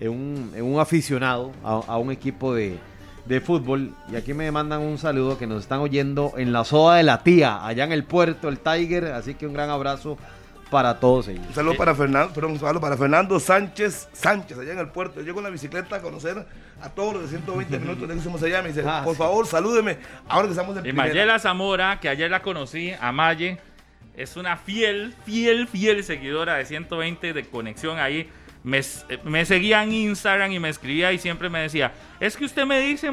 en 0.00 0.10
un, 0.10 0.52
en 0.56 0.64
un 0.64 0.80
aficionado 0.80 1.52
a, 1.62 1.74
a 1.86 1.98
un 1.98 2.10
equipo 2.10 2.54
de, 2.54 2.78
de 3.26 3.40
fútbol. 3.40 3.92
Y 4.10 4.16
aquí 4.16 4.34
me 4.34 4.50
mandan 4.50 4.80
un 4.80 4.98
saludo 4.98 5.38
que 5.38 5.46
nos 5.46 5.62
están 5.62 5.80
oyendo 5.80 6.32
en 6.36 6.52
la 6.52 6.64
soda 6.64 6.96
de 6.96 7.04
la 7.04 7.22
tía, 7.22 7.64
allá 7.64 7.84
en 7.84 7.92
el 7.92 8.04
puerto, 8.04 8.48
el 8.48 8.58
Tiger. 8.58 9.06
Así 9.06 9.34
que 9.34 9.46
un 9.46 9.52
gran 9.52 9.70
abrazo 9.70 10.18
para 10.72 10.98
todos 10.98 11.28
ellos. 11.28 11.46
Un 11.46 11.54
saludo 11.54 11.76
para 11.76 11.94
Fernando, 11.94 12.32
perdón, 12.34 12.52
un 12.52 12.58
saludo 12.58 12.80
para 12.80 12.96
Fernando 12.96 13.38
Sánchez 13.38 14.08
Sánchez, 14.12 14.58
allá 14.58 14.72
en 14.72 14.78
el 14.80 14.88
puerto. 14.88 15.20
Yo 15.20 15.26
llego 15.26 15.38
en 15.38 15.44
la 15.44 15.50
bicicleta 15.50 15.96
a 15.96 16.00
conocer 16.02 16.44
a 16.82 16.88
todos 16.88 17.12
los 17.14 17.22
de 17.22 17.28
120 17.28 17.78
minutos 17.78 18.08
que 18.08 18.16
hicimos 18.16 18.42
allá. 18.42 18.62
Me 18.62 18.68
dice, 18.68 18.82
Ah, 18.84 19.02
por 19.04 19.12
sí. 19.14 19.18
favor, 19.18 19.46
salúdeme. 19.46 19.98
Ahora 20.28 20.48
que 20.48 20.52
estamos 20.54 20.76
en 20.78 20.86
Y. 20.86 20.92
Mayela 20.92 21.38
Zamora, 21.38 22.00
que 22.00 22.08
ayer 22.08 22.30
la 22.30 22.42
conocí, 22.42 22.92
a 23.00 23.12
Maye, 23.12 23.58
es 24.16 24.36
una 24.36 24.56
fiel, 24.56 25.14
fiel, 25.24 25.68
fiel 25.68 26.02
seguidora 26.02 26.54
de 26.54 26.64
120 26.64 27.32
de 27.34 27.44
conexión 27.44 27.98
ahí. 27.98 28.28
me, 28.64 28.80
me 29.24 29.44
seguía 29.44 29.82
en 29.82 29.92
Instagram 29.92 30.52
y 30.52 30.58
me 30.58 30.70
escribía 30.70 31.12
y 31.12 31.18
siempre 31.18 31.48
me 31.50 31.60
decía, 31.60 31.92
es 32.18 32.36
que 32.36 32.44
usted 32.46 32.64
me 32.64 32.80
dice 32.80 33.10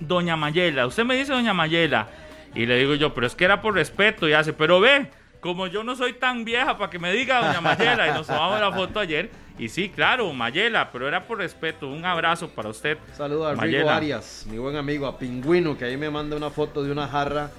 Doña 0.00 0.36
Mayela, 0.36 0.86
usted 0.86 1.04
me 1.04 1.16
dice 1.16 1.32
Doña 1.32 1.52
Mayela. 1.52 2.08
Y 2.54 2.66
le 2.66 2.76
digo 2.78 2.94
yo, 2.94 3.12
pero 3.12 3.26
es 3.26 3.34
que 3.34 3.44
era 3.44 3.60
por 3.60 3.74
respeto 3.74 4.28
y 4.28 4.32
hace, 4.32 4.52
pero 4.52 4.78
ve, 4.80 5.10
como 5.44 5.66
yo 5.66 5.84
no 5.84 5.94
soy 5.94 6.14
tan 6.14 6.42
vieja 6.42 6.78
para 6.78 6.88
que 6.88 6.98
me 6.98 7.12
diga 7.12 7.46
Doña 7.46 7.60
Mayela 7.60 8.08
y 8.08 8.12
nos 8.12 8.26
tomamos 8.26 8.58
la 8.58 8.72
foto 8.72 8.98
ayer. 8.98 9.28
Y 9.58 9.68
sí, 9.68 9.90
claro, 9.90 10.32
Mayela, 10.32 10.90
pero 10.90 11.06
era 11.06 11.26
por 11.26 11.36
respeto. 11.36 11.86
Un 11.86 12.02
abrazo 12.02 12.48
para 12.48 12.70
usted. 12.70 12.96
Saludo 13.14 13.46
a 13.46 13.54
Rigo 13.54 13.90
Arias, 13.90 14.46
mi 14.50 14.56
buen 14.56 14.74
amigo, 14.74 15.06
a 15.06 15.18
Pingüino, 15.18 15.76
que 15.76 15.84
ahí 15.84 15.98
me 15.98 16.08
manda 16.08 16.34
una 16.34 16.48
foto 16.48 16.82
de 16.82 16.90
una 16.90 17.06
jarra 17.08 17.50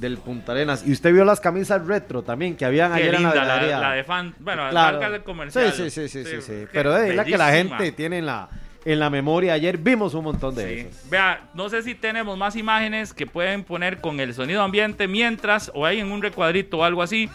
del 0.00 0.16
Punta 0.16 0.52
Arenas. 0.52 0.82
Y 0.86 0.92
usted 0.92 1.12
vio 1.12 1.26
las 1.26 1.38
camisas 1.38 1.86
retro 1.86 2.22
también 2.22 2.56
que 2.56 2.64
habían 2.64 2.94
ayer 2.94 3.14
en 3.14 3.24
la 3.24 3.34
la, 3.34 3.92
de 3.92 4.02
fan, 4.04 4.34
bueno, 4.38 4.70
claro. 4.70 4.98
la 4.98 5.10
de 5.10 5.22
comercial. 5.22 5.72
Sí, 5.74 5.90
sí, 5.90 6.08
sí, 6.08 6.24
sí, 6.24 6.40
sí, 6.40 6.64
Pero 6.72 6.96
es 6.96 7.14
la 7.14 7.26
que 7.26 7.36
la 7.36 7.50
gente 7.50 7.92
tiene 7.92 8.16
en 8.16 8.26
la 8.26 8.48
en 8.86 9.00
la 9.00 9.10
memoria. 9.10 9.52
Ayer 9.52 9.76
vimos 9.76 10.14
un 10.14 10.24
montón 10.24 10.54
de 10.54 10.88
sí. 10.90 11.08
Vea, 11.10 11.48
no 11.54 11.68
sé 11.68 11.82
si 11.82 11.96
tenemos 11.96 12.38
más 12.38 12.54
imágenes 12.54 13.12
que 13.12 13.26
pueden 13.26 13.64
poner 13.64 14.00
con 14.00 14.20
el 14.20 14.32
sonido 14.32 14.62
ambiente 14.62 15.08
mientras 15.08 15.72
o 15.74 15.84
ahí 15.84 15.98
en 15.98 16.12
un 16.12 16.22
recuadrito 16.22 16.78
o 16.78 16.84
algo 16.84 17.02
así. 17.02 17.28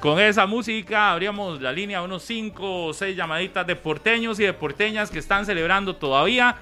Con 0.00 0.20
esa 0.20 0.46
música 0.46 1.10
abríamos 1.10 1.62
la 1.62 1.72
línea 1.72 2.02
unos 2.02 2.22
5 2.24 2.86
o 2.86 2.92
6 2.92 3.16
llamaditas 3.16 3.66
de 3.66 3.74
porteños 3.74 4.38
y 4.38 4.44
de 4.44 4.52
porteñas 4.52 5.10
que 5.10 5.18
están 5.18 5.46
celebrando 5.46 5.96
todavía. 5.96 6.56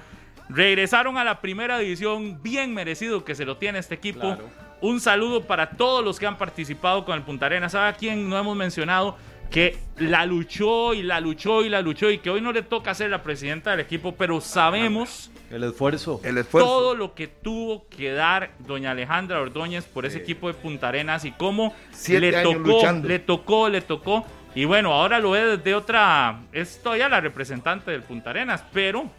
Regresaron 0.49 1.17
a 1.17 1.25
la 1.25 1.41
primera 1.41 1.77
división, 1.77 2.41
bien 2.41 2.73
merecido 2.73 3.25
que 3.25 3.35
se 3.35 3.43
lo 3.43 3.57
tiene 3.57 3.79
este 3.79 3.95
equipo. 3.95 4.37
Un 4.79 5.01
saludo 5.01 5.43
para 5.43 5.71
todos 5.71 6.05
los 6.05 6.19
que 6.19 6.25
han 6.25 6.37
participado 6.37 7.03
con 7.03 7.17
el 7.17 7.23
Punta 7.23 7.47
Arenas. 7.47 7.73
¿Sabe 7.73 7.89
a 7.89 7.93
quién 7.93 8.29
no 8.29 8.39
hemos 8.39 8.55
mencionado? 8.55 9.17
Que 9.49 9.77
la 9.97 10.25
luchó 10.25 10.93
y 10.93 11.03
la 11.03 11.19
luchó 11.19 11.63
y 11.63 11.69
la 11.69 11.81
luchó 11.81 12.11
y 12.11 12.19
que 12.19 12.29
hoy 12.29 12.41
no 12.41 12.51
le 12.51 12.61
toca 12.61 12.93
ser 12.93 13.09
la 13.09 13.23
presidenta 13.23 13.71
del 13.71 13.79
equipo, 13.79 14.15
pero 14.15 14.41
sabemos 14.41 15.31
el 15.49 15.63
esfuerzo, 15.63 16.19
el 16.23 16.37
esfuerzo. 16.37 16.67
todo 16.67 16.95
lo 16.95 17.13
que 17.13 17.27
tuvo 17.27 17.87
que 17.87 18.11
dar 18.11 18.51
doña 18.59 18.91
Alejandra 18.91 19.39
Ordóñez 19.39 19.85
por 19.85 20.05
ese 20.05 20.17
equipo 20.17 20.47
de 20.47 20.53
Punta 20.53 20.89
Arenas 20.89 21.23
y 21.23 21.31
cómo 21.31 21.73
le 22.09 22.43
tocó, 22.43 22.91
le 23.03 23.19
tocó, 23.19 23.69
le 23.69 23.81
tocó. 23.81 24.25
Y 24.55 24.65
bueno, 24.65 24.91
ahora 24.91 25.19
lo 25.19 25.31
ve 25.31 25.57
desde 25.57 25.75
otra, 25.75 26.41
es 26.51 26.81
todavía 26.81 27.07
la 27.07 27.21
representante 27.21 27.91
del 27.91 28.03
Punta 28.03 28.31
Arenas, 28.31 28.63
pero 28.73 29.09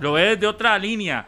lo 0.00 0.12
ve 0.12 0.36
desde 0.36 0.46
otra 0.46 0.78
línea 0.78 1.26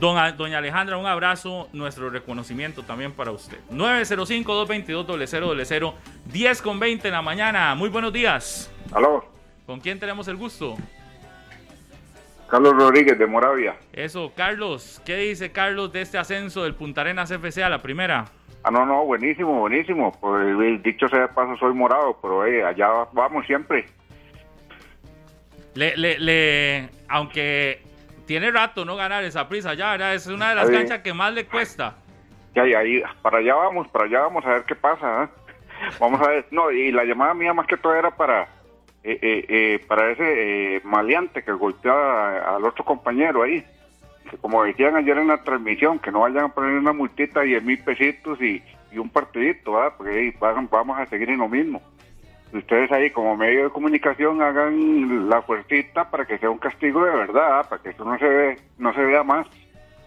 doña 0.00 0.58
Alejandra, 0.58 0.96
un 0.96 1.06
abrazo, 1.06 1.68
nuestro 1.72 2.10
reconocimiento 2.10 2.82
también 2.82 3.12
para 3.12 3.30
usted. 3.30 3.58
905-222-0000, 3.70 5.94
10 6.26 6.62
con 6.62 6.78
20 6.78 7.08
en 7.08 7.14
la 7.14 7.22
mañana. 7.22 7.74
Muy 7.74 7.88
buenos 7.88 8.12
días. 8.12 8.70
Aló. 8.92 9.24
¿Con 9.66 9.80
quién 9.80 9.98
tenemos 9.98 10.28
el 10.28 10.36
gusto? 10.36 10.76
Carlos 12.48 12.74
Rodríguez 12.74 13.18
de 13.18 13.26
Moravia. 13.26 13.76
Eso, 13.92 14.32
Carlos, 14.36 15.02
¿qué 15.04 15.16
dice 15.16 15.50
Carlos 15.50 15.92
de 15.92 16.02
este 16.02 16.18
ascenso 16.18 16.62
del 16.62 16.74
Punta 16.74 17.00
Arenas 17.00 17.30
FC 17.30 17.64
a 17.64 17.68
la 17.68 17.82
primera? 17.82 18.26
Ah, 18.62 18.70
no, 18.70 18.86
no, 18.86 19.04
buenísimo, 19.04 19.60
buenísimo. 19.60 20.12
Pues 20.20 20.82
dicho 20.82 21.08
sea 21.08 21.20
de 21.20 21.28
paso, 21.28 21.56
soy 21.56 21.74
morado, 21.74 22.18
pero 22.20 22.46
eh, 22.46 22.64
allá 22.64 22.88
vamos 23.12 23.46
siempre. 23.46 23.86
Le, 25.74 25.96
le, 25.96 26.18
le, 26.18 26.88
aunque 27.08 27.82
tiene 28.26 28.50
rato 28.50 28.84
no 28.84 28.96
ganar 28.96 29.24
esa 29.24 29.48
prisa 29.48 29.74
ya, 29.74 30.12
es 30.12 30.26
una 30.26 30.50
de 30.50 30.54
las 30.56 30.70
canchas 30.70 31.00
que 31.00 31.14
más 31.14 31.32
le 31.32 31.46
cuesta. 31.46 31.96
Ya, 32.54 32.62
ahí, 32.62 33.02
para 33.22 33.38
allá 33.38 33.54
vamos, 33.54 33.88
para 33.88 34.06
allá 34.06 34.20
vamos 34.22 34.44
a 34.44 34.54
ver 34.54 34.64
qué 34.64 34.74
pasa. 34.74 35.24
¿eh? 35.24 35.28
Vamos 36.00 36.20
a 36.20 36.28
ver, 36.28 36.46
no, 36.50 36.70
y 36.70 36.90
la 36.90 37.04
llamada 37.04 37.34
mía 37.34 37.52
más 37.52 37.66
que 37.66 37.76
todo 37.76 37.94
era 37.94 38.10
para 38.10 38.48
eh, 39.04 39.18
eh, 39.22 39.84
para 39.86 40.10
ese 40.10 40.80
maleante 40.84 41.42
que 41.44 41.52
golpeó 41.52 41.94
al 41.94 42.64
otro 42.64 42.84
compañero 42.84 43.42
ahí. 43.42 43.64
Como 44.40 44.64
decían 44.64 44.96
ayer 44.96 45.16
en 45.18 45.28
la 45.28 45.42
transmisión, 45.44 46.00
que 46.00 46.10
no 46.10 46.20
vayan 46.20 46.46
a 46.46 46.48
poner 46.48 46.72
una 46.72 46.92
multita 46.92 47.44
y 47.44 47.50
10 47.50 47.62
mil 47.62 47.78
pesitos 47.78 48.40
y, 48.42 48.62
un 48.98 49.10
partidito, 49.10 49.74
¿verdad? 49.74 49.92
porque 49.98 50.18
ahí 50.18 50.34
vamos 50.40 50.98
a 50.98 51.04
seguir 51.04 51.28
en 51.28 51.38
lo 51.38 51.48
mismo 51.48 51.82
ustedes 52.52 52.90
ahí 52.92 53.10
como 53.10 53.36
medio 53.36 53.64
de 53.64 53.70
comunicación 53.70 54.40
hagan 54.42 55.28
la 55.28 55.42
fuercita 55.42 56.10
para 56.10 56.24
que 56.26 56.38
sea 56.38 56.50
un 56.50 56.58
castigo 56.58 57.04
de 57.04 57.10
verdad, 57.10 57.68
para 57.68 57.82
que 57.82 57.90
eso 57.90 58.04
no 58.04 58.18
se 58.18 58.28
ve, 58.28 58.58
no 58.78 58.94
se 58.94 59.02
vea 59.02 59.22
más, 59.22 59.46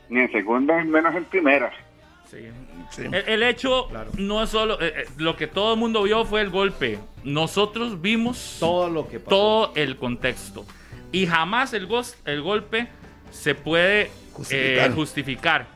ni 0.10 0.22
en 0.22 0.32
segunda 0.32 0.84
ni 0.84 0.90
menos 0.90 1.16
en 1.16 1.26
primera. 1.26 1.72
El, 2.98 3.44
hecho 3.44 3.88
no 4.18 4.44
es 4.44 4.50
solo 4.50 4.80
eh, 4.82 4.94
eh, 4.96 5.06
lo 5.18 5.36
que 5.36 5.48
todo 5.48 5.74
el 5.74 5.80
mundo 5.80 6.04
vio 6.04 6.26
fue 6.26 6.42
el 6.42 6.50
golpe. 6.50 7.00
Nosotros 7.24 8.02
vimos 8.02 8.58
todo 8.60 8.90
lo 8.90 9.08
que 9.08 9.20
todo 9.20 9.72
el 9.76 9.98
contexto 9.98 10.66
y 11.12 11.26
jamás 11.26 11.74
el, 11.74 11.88
el 12.26 12.42
golpe 12.42 12.88
se 13.32 13.56
puede 13.56 14.12
eh, 14.52 14.92
justificar. 14.94 15.68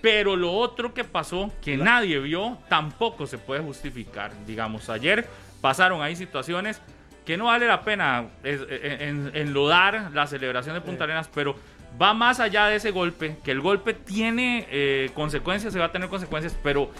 Pero 0.00 0.36
lo 0.36 0.52
otro 0.52 0.94
que 0.94 1.02
pasó, 1.02 1.50
que 1.62 1.76
nadie 1.76 2.20
vio, 2.20 2.58
tampoco 2.68 3.26
se 3.26 3.38
puede 3.38 3.62
justificar. 3.62 4.30
Digamos, 4.46 4.88
ayer 4.88 5.26
pasaron 5.66 6.00
ahí 6.00 6.14
situaciones 6.14 6.80
que 7.24 7.36
no 7.36 7.46
vale 7.46 7.66
la 7.66 7.82
pena 7.82 8.26
enlodar 8.44 10.12
la 10.14 10.28
celebración 10.28 10.76
de 10.76 10.80
Punta 10.80 11.02
Arenas, 11.02 11.28
pero 11.34 11.56
va 12.00 12.14
más 12.14 12.38
allá 12.38 12.66
de 12.66 12.76
ese 12.76 12.92
golpe, 12.92 13.38
que 13.42 13.50
el 13.50 13.60
golpe 13.60 13.92
tiene 13.92 14.68
eh, 14.70 15.10
consecuencias, 15.12 15.72
se 15.72 15.80
va 15.80 15.86
a 15.86 15.90
tener 15.90 16.08
consecuencias, 16.08 16.56
pero 16.62 16.92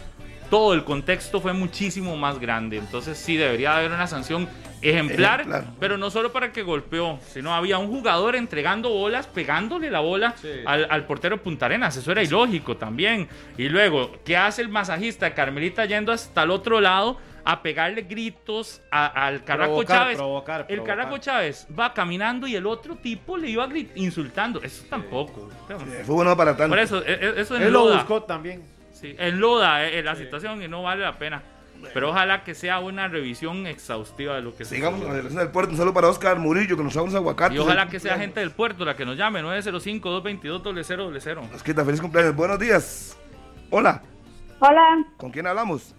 todo 0.50 0.74
el 0.74 0.82
contexto 0.82 1.40
fue 1.40 1.52
muchísimo 1.52 2.16
más 2.16 2.40
grande. 2.40 2.78
Entonces 2.78 3.16
sí 3.16 3.36
debería 3.36 3.76
haber 3.76 3.92
una 3.92 4.08
sanción 4.08 4.48
ejemplar, 4.82 5.46
pero 5.78 5.96
no 5.96 6.10
solo 6.10 6.32
para 6.32 6.46
el 6.46 6.52
que 6.52 6.64
golpeó, 6.64 7.20
sino 7.32 7.54
había 7.54 7.78
un 7.78 7.86
jugador 7.86 8.34
entregando 8.34 8.88
bolas, 8.88 9.28
pegándole 9.28 9.92
la 9.92 10.00
bola 10.00 10.34
al, 10.64 10.88
al, 10.90 11.04
portero 11.04 11.40
Punta 11.40 11.66
Arenas. 11.66 11.96
Eso 11.96 12.10
era 12.10 12.24
ilógico 12.24 12.76
también. 12.76 13.28
Y 13.56 13.68
luego, 13.68 14.10
¿qué 14.24 14.36
hace 14.36 14.60
el 14.60 14.70
masajista 14.70 15.34
Carmelita 15.34 15.84
yendo 15.84 16.10
hasta 16.10 16.42
el 16.42 16.50
otro 16.50 16.80
lado? 16.80 17.20
A 17.46 17.62
pegarle 17.62 18.02
gritos 18.02 18.82
al 18.90 19.42
Caraco 19.44 19.84
Chávez. 19.84 20.18
El 20.68 20.82
Caraco 20.82 21.16
Chávez 21.18 21.68
va 21.78 21.94
caminando 21.94 22.48
y 22.48 22.56
el 22.56 22.66
otro 22.66 22.96
tipo 22.96 23.36
le 23.36 23.48
iba 23.48 23.68
insultando. 23.94 24.60
Eso 24.60 24.84
tampoco. 24.90 25.48
fue 25.68 26.14
bueno 26.14 26.36
para 26.36 26.56
tanto. 26.56 26.70
Por 26.70 26.80
eso, 26.80 27.04
e, 27.06 27.12
e, 27.12 27.40
eso 27.40 27.56
Él 27.56 27.72
lo 27.72 27.94
buscó 27.94 28.24
también. 28.24 28.64
Sí, 28.92 29.14
enloda 29.16 29.86
eh, 29.86 30.02
la 30.02 30.16
situación 30.16 30.60
y 30.60 30.66
no 30.66 30.82
vale 30.82 31.04
la 31.04 31.16
pena. 31.18 31.40
Pero 31.94 32.10
ojalá 32.10 32.42
que 32.42 32.54
sea 32.54 32.80
una 32.80 33.06
revisión 33.06 33.66
exhaustiva 33.66 34.34
de 34.34 34.42
lo 34.42 34.56
que 34.56 34.64
Sigamos 34.64 35.00
con 35.00 35.10
la 35.10 35.16
dirección 35.16 35.40
del 35.40 35.52
puerto. 35.52 35.70
Un 35.70 35.76
saludo 35.76 35.94
para 35.94 36.08
Oscar 36.08 36.36
Murillo, 36.38 36.76
que 36.76 36.82
nos 36.82 36.96
vamos 36.96 37.14
a 37.14 37.18
aguacate. 37.18 37.54
Y 37.54 37.58
ojalá 37.58 37.88
que 37.88 38.00
sea 38.00 38.18
gente 38.18 38.40
del 38.40 38.50
puerto 38.50 38.84
la 38.84 38.96
que 38.96 39.06
nos 39.06 39.16
llame. 39.16 39.40
905-222-0000. 39.42 41.54
Esquita, 41.54 41.84
feliz 41.84 42.00
cumpleaños. 42.00 42.34
Buenos 42.34 42.58
días. 42.58 43.16
Hola. 43.70 44.02
Hola. 44.58 45.06
¿Con 45.18 45.30
quién 45.30 45.46
hablamos? 45.46 45.94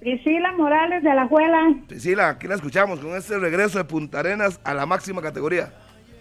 Priscila 0.00 0.52
Morales 0.52 1.02
de 1.02 1.14
la 1.14 1.26
Juela. 1.26 1.74
Priscila, 1.88 2.28
aquí 2.30 2.46
la 2.46 2.54
escuchamos 2.54 3.00
con 3.00 3.16
este 3.16 3.38
regreso 3.38 3.78
de 3.78 3.84
Punta 3.84 4.20
Arenas 4.20 4.60
a 4.64 4.74
la 4.74 4.86
máxima 4.86 5.20
categoría. 5.20 5.72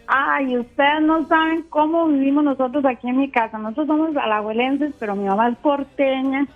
Ay, 0.08 0.58
ustedes 0.58 1.02
no 1.02 1.28
saben 1.28 1.64
cómo 1.70 2.08
vivimos 2.08 2.44
nosotros 2.44 2.84
aquí 2.86 3.10
en 3.10 3.18
mi 3.18 3.30
casa. 3.30 3.58
Nosotros 3.58 3.88
somos 3.88 4.16
alajuelenses, 4.16 4.94
pero 5.00 5.16
mi 5.16 5.26
mamá 5.26 5.50
es 5.50 5.58
porteña 5.58 6.48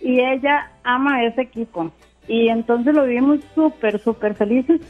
y 0.00 0.20
ella 0.20 0.70
ama 0.84 1.24
ese 1.24 1.42
equipo. 1.42 1.90
Y 2.28 2.48
entonces 2.48 2.94
lo 2.94 3.04
vivimos 3.04 3.40
súper, 3.54 3.98
súper 4.00 4.34
felices. 4.34 4.80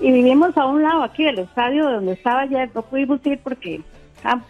Y 0.00 0.10
vivimos 0.10 0.56
a 0.56 0.66
un 0.66 0.82
lado 0.82 1.02
aquí 1.02 1.24
del 1.24 1.40
estadio 1.40 1.90
donde 1.90 2.12
estaba 2.12 2.40
ayer. 2.40 2.70
No 2.74 2.82
pudimos 2.82 3.24
ir 3.26 3.38
porque 3.42 3.82
ah, 4.24 4.40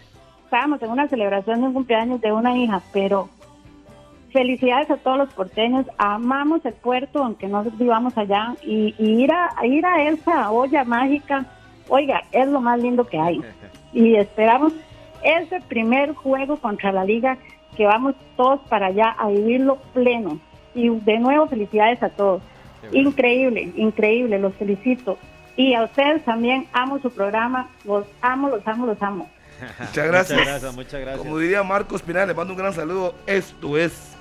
estábamos 0.45 0.81
en 0.83 0.91
una 0.91 1.09
celebración 1.09 1.61
de 1.61 1.67
un 1.67 1.73
cumpleaños 1.75 2.21
de 2.21 2.33
una 2.33 2.57
hija, 2.57 2.81
pero 2.93 3.29
felicidades 4.33 4.91
a 4.91 4.97
todos 4.97 5.19
los 5.19 5.33
porteños, 5.33 5.87
amamos 5.97 6.65
el 6.65 6.75
puerto, 6.75 7.23
aunque 7.23 7.49
no 7.49 7.63
vivamos 7.65 8.17
allá, 8.17 8.55
y, 8.63 8.95
ir, 8.99 9.33
a, 9.33 9.67
ir 9.67 9.85
a 9.87 10.09
esa 10.09 10.51
olla 10.51 10.85
mágica, 10.85 11.47
oiga, 11.89 12.23
es 12.33 12.49
lo 12.49 12.61
más 12.61 12.81
lindo 12.81 13.07
que 13.07 13.19
hay. 13.19 13.41
Y 13.91 14.17
esperamos 14.17 14.75
ese 15.23 15.63
primer 15.63 16.13
juego 16.13 16.59
contra 16.59 16.93
la 16.93 17.07
liga, 17.07 17.39
que 17.75 17.87
vamos 17.87 18.15
todos 18.37 18.61
para 18.69 18.89
allá 18.89 19.17
a 19.19 19.29
vivirlo 19.29 19.79
pleno. 19.95 20.39
Y 20.75 20.91
de 20.91 21.19
nuevo, 21.19 21.47
felicidades 21.47 22.03
a 22.03 22.11
todos. 22.11 22.43
Increíble, 22.93 23.73
increíble, 23.77 24.39
los 24.39 24.55
felicito. 24.57 25.17
Y 25.57 25.73
a 25.73 25.85
ustedes 25.85 26.23
también 26.23 26.67
amo 26.75 26.99
su 26.99 27.11
programa, 27.11 27.71
los 27.85 28.07
amo, 28.21 28.51
los 28.51 28.67
amo, 28.67 28.87
los 28.87 29.03
amo. 29.03 29.31
Muchas 29.81 30.07
gracias. 30.07 30.39
muchas 30.39 30.47
gracias, 30.47 30.75
muchas 30.77 31.01
gracias. 31.01 31.19
Como 31.19 31.39
diría 31.39 31.63
Marcos 31.63 32.03
Pinal, 32.03 32.29
le 32.29 32.35
mando 32.35 32.53
un 32.53 32.59
gran 32.59 32.75
saludo. 32.75 33.15
Esto 33.27 33.79
es 33.79 34.18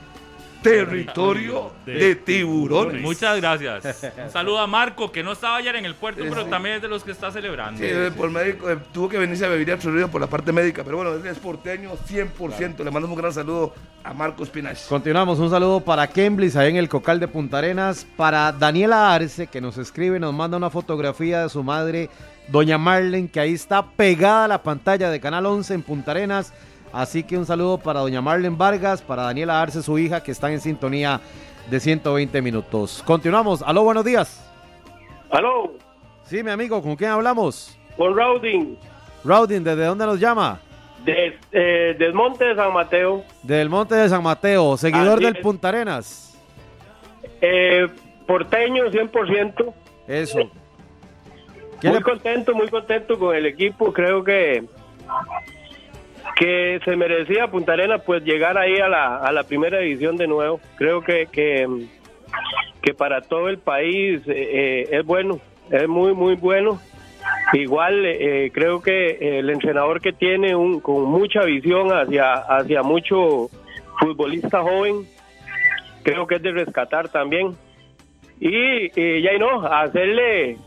territorio 0.70 1.72
de 1.86 2.16
tiburones. 2.16 3.02
Muchas 3.02 3.38
gracias. 3.38 4.04
Un 4.24 4.32
saludo 4.32 4.60
a 4.60 4.68
Marco, 4.68 5.12
que 5.12 5.24
no 5.24 5.32
estaba 5.32 5.58
ayer 5.58 5.76
en 5.76 5.86
el 5.86 5.96
puerto, 5.96 6.24
pero 6.28 6.46
también 6.46 6.76
es 6.76 6.82
de 6.82 6.88
los 6.88 7.04
que 7.04 7.12
está 7.12 7.32
celebrando. 7.32 7.80
Sí, 7.80 7.86
eh, 7.88 8.12
por 8.16 8.30
médico, 8.30 8.70
eh, 8.70 8.78
tuvo 8.92 9.10
que 9.10 9.18
venirse 9.18 9.46
a 9.46 9.50
vivir 9.50 9.72
a 9.72 9.80
Chorrillo 9.80 10.10
por 10.10 10.22
la 10.22 10.28
parte 10.28 10.52
médica, 10.52 10.84
pero 10.84 10.98
bueno, 10.98 11.14
es 11.16 11.40
porteño 11.40 11.92
100%. 12.08 12.84
Le 12.84 12.92
mandamos 12.92 13.10
un 13.10 13.16
gran 13.16 13.34
saludo 13.34 13.74
a 14.04 14.14
Marcos 14.14 14.50
Pinach. 14.50 14.78
Continuamos, 14.88 15.40
un 15.40 15.50
saludo 15.50 15.82
para 15.82 16.08
Kemblis 16.08 16.56
ahí 16.56 16.70
en 16.70 16.78
el 16.78 16.90
Cocal 16.90 17.20
de 17.20 17.28
Punta 17.28 17.58
Arenas, 17.60 18.06
para 18.16 18.52
Daniela 18.52 19.14
Arce 19.14 19.48
que 19.48 19.62
nos 19.62 19.78
escribe, 19.78 20.20
nos 20.20 20.34
manda 20.34 20.58
una 20.58 20.70
fotografía 20.70 21.44
de 21.44 21.50
su 21.50 21.64
madre, 21.64 22.10
doña 22.48 22.78
Marlen, 22.78 23.28
que 23.28 23.40
ahí 23.40 23.54
está 23.54 23.86
pegada 23.86 24.46
a 24.46 24.48
la 24.48 24.64
pantalla 24.64 25.10
de 25.10 25.20
Canal 25.20 25.46
11 25.46 25.74
en 25.74 25.82
Punta 25.82 26.12
Arenas. 26.12 26.54
Así 26.98 27.22
que 27.24 27.38
un 27.38 27.46
saludo 27.46 27.78
para 27.78 28.00
doña 28.00 28.22
Marlen 28.24 28.58
Vargas, 28.58 29.04
para 29.04 29.22
Daniela 29.22 29.62
Arce, 29.62 29.84
su 29.84 30.00
hija, 30.00 30.24
que 30.24 30.32
están 30.32 30.52
en 30.54 30.60
sintonía 30.60 31.22
de 31.70 31.80
120 31.80 32.42
minutos. 32.42 33.04
Continuamos. 33.06 33.62
Aló, 33.62 33.84
buenos 33.84 34.04
días. 34.04 34.44
Aló. 35.30 35.74
Sí, 36.24 36.42
mi 36.42 36.50
amigo, 36.50 36.82
¿con 36.82 36.96
quién 36.96 37.12
hablamos? 37.12 37.78
Con 37.98 38.18
Rauding. 38.18 38.76
Rauding, 39.24 39.62
¿desde 39.64 39.86
dónde 39.86 40.08
nos 40.08 40.20
llama? 40.20 40.60
De, 41.06 41.38
eh, 41.52 41.96
del 42.00 42.16
Monte 42.16 42.46
de 42.46 42.56
San 42.56 42.74
Mateo. 42.74 43.24
Del 43.44 43.70
Monte 43.70 43.94
de 43.94 44.10
San 44.10 44.24
Mateo, 44.24 44.76
seguidor 44.76 45.18
Así 45.18 45.26
del 45.26 45.36
es. 45.36 45.42
Punta 45.44 45.70
Arenas. 45.70 46.36
Eh, 47.42 47.88
porteño 48.26 48.86
100%. 48.90 49.72
Eso. 50.08 50.40
¿Qué 51.80 51.90
Muy 51.90 51.98
le- 52.00 52.04
contento, 52.04 52.56
muy 52.56 52.70
contento 52.70 53.20
con 53.20 53.36
el 53.36 53.46
equipo. 53.46 53.94
Creo 53.94 54.24
que 54.24 54.66
que 56.38 56.80
se 56.86 56.96
merecía 56.96 57.48
Punta 57.48 57.74
Arenas 57.74 58.02
pues 58.06 58.24
llegar 58.24 58.58
ahí 58.58 58.78
a 58.78 58.88
la, 58.88 59.18
a 59.18 59.32
la 59.32 59.44
primera 59.44 59.80
división 59.80 60.18
de 60.18 60.28
nuevo. 60.28 60.60
Creo 60.76 61.02
que, 61.02 61.28
que, 61.32 61.68
que 62.82 62.94
para 62.94 63.22
todo 63.22 63.50
el 63.50 63.58
país 63.58 64.22
eh, 64.28 64.34
eh, 64.36 64.88
es 64.92 65.06
bueno, 65.06 65.40
es 65.72 65.88
muy, 65.88 66.14
muy 66.14 66.36
bueno. 66.36 66.80
Igual 67.54 68.06
eh, 68.06 68.52
creo 68.54 68.82
que 68.82 69.40
el 69.40 69.50
entrenador 69.50 70.00
que 70.00 70.14
tiene 70.14 70.56
un, 70.56 70.80
con 70.80 71.06
mucha 71.06 71.44
visión 71.44 71.90
hacia, 71.90 72.34
hacia 72.34 72.84
mucho 72.84 73.50
futbolista 74.00 74.62
joven, 74.62 75.08
creo 76.04 76.28
que 76.28 76.36
es 76.36 76.42
de 76.44 76.52
rescatar 76.52 77.10
también. 77.10 77.56
Y, 78.40 78.92
y 78.96 79.22
ya 79.24 79.34
y 79.34 79.40
no, 79.40 79.64
hacerle 79.66 80.58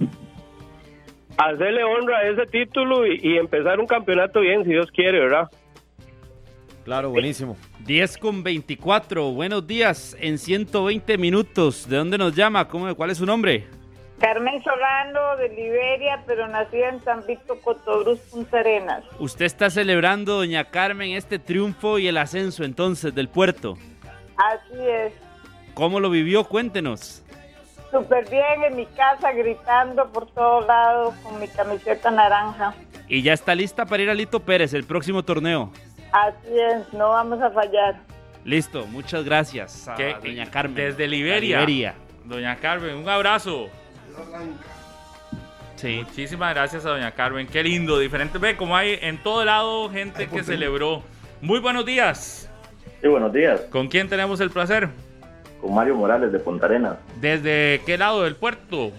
hacerle 1.49 1.85
honra 1.85 2.19
a 2.19 2.29
ese 2.29 2.47
título 2.47 3.07
y, 3.07 3.21
y 3.23 3.39
empezar 3.39 3.81
un 3.81 3.87
campeonato 3.87 4.41
bien, 4.41 4.65
si 4.65 4.71
Dios 4.71 4.91
quiere, 4.93 5.21
¿verdad? 5.21 5.49
Claro, 6.85 7.11
buenísimo. 7.11 7.57
10 7.87 8.19
con 8.19 8.43
24. 8.43 9.31
Buenos 9.33 9.67
días 9.67 10.17
en 10.19 10.39
120 10.39 11.19
minutos. 11.19 11.89
¿De 11.89 11.97
dónde 11.97 12.19
nos 12.19 12.35
llama? 12.35 12.67
¿Cómo, 12.69 12.95
¿Cuál 12.95 13.11
es 13.11 13.19
su 13.19 13.27
nombre? 13.27 13.67
Carmen 14.19 14.63
Solano 14.63 15.37
de 15.37 15.49
Liberia, 15.49 16.23
pero 16.27 16.47
nacida 16.47 16.91
en 16.91 17.01
San 17.03 17.25
Víctor 17.27 17.59
Cotobruz, 17.63 18.19
Punta 18.31 18.61
Arenas. 18.61 19.03
Usted 19.19 19.47
está 19.47 19.71
celebrando, 19.71 20.37
doña 20.37 20.65
Carmen, 20.65 21.13
este 21.13 21.39
triunfo 21.39 21.99
y 21.99 22.07
el 22.07 22.19
ascenso 22.19 22.65
entonces 22.65 23.15
del 23.15 23.29
puerto. 23.29 23.79
Así 24.37 24.79
es. 24.79 25.13
¿Cómo 25.75 26.01
lo 26.01 26.11
vivió? 26.11 26.45
Cuéntenos. 26.45 27.25
Súper 27.91 28.29
bien 28.31 28.63
en 28.69 28.77
mi 28.77 28.87
casa, 28.87 29.33
gritando 29.33 30.11
por 30.13 30.27
todos 30.27 30.67
lados 30.67 31.15
con 31.23 31.41
mi 31.41 31.49
camiseta 31.49 32.11
naranja. 32.11 32.75
Y 33.09 33.23
ya 33.23 33.33
está 33.33 33.55
lista 33.55 33.85
para 33.87 34.03
ir 34.03 34.11
a 34.11 34.15
Lito 34.15 34.41
Pérez, 34.41 34.73
el 34.75 34.85
próximo 34.85 35.25
torneo. 35.25 35.73
Así 36.13 36.59
es, 36.59 36.93
no 36.93 37.11
vamos 37.11 37.43
a 37.43 37.51
fallar. 37.51 37.97
Listo, 38.45 38.87
muchas 38.87 39.25
gracias 39.25 39.89
a 39.89 39.95
¿Qué? 39.95 40.15
doña 40.23 40.51
Carmen. 40.51 40.77
Desde 40.77 41.09
Liberia. 41.09 41.95
Doña 42.25 42.57
Carmen, 42.57 42.97
un 42.97 43.09
abrazo. 43.09 43.69
Sí. 45.77 46.03
Muchísimas 46.07 46.55
gracias 46.55 46.85
a 46.85 46.91
doña 46.91 47.11
Carmen. 47.13 47.47
Qué 47.47 47.63
lindo, 47.63 47.99
diferente. 47.99 48.39
Ve 48.39 48.57
como 48.57 48.77
hay 48.77 48.99
en 49.01 49.23
todo 49.23 49.45
lado 49.45 49.89
gente 49.91 50.29
que 50.29 50.43
celebró. 50.43 51.03
Muy 51.41 51.59
buenos 51.59 51.85
días. 51.87 52.51
Sí, 53.01 53.09
buenos 53.09 53.33
días. 53.33 53.63
¿Con 53.71 53.89
quién 53.89 54.09
tenemos 54.09 54.41
el 54.41 54.51
placer? 54.51 54.89
Con 55.61 55.75
Mario 55.75 55.95
Morales 55.97 56.33
de 56.33 56.39
Punta 56.39 56.67
Arenas. 56.67 56.97
¿Desde 57.21 57.83
qué 57.85 57.99
lado 57.99 58.23
del 58.23 58.37
puerto? 58.37 58.93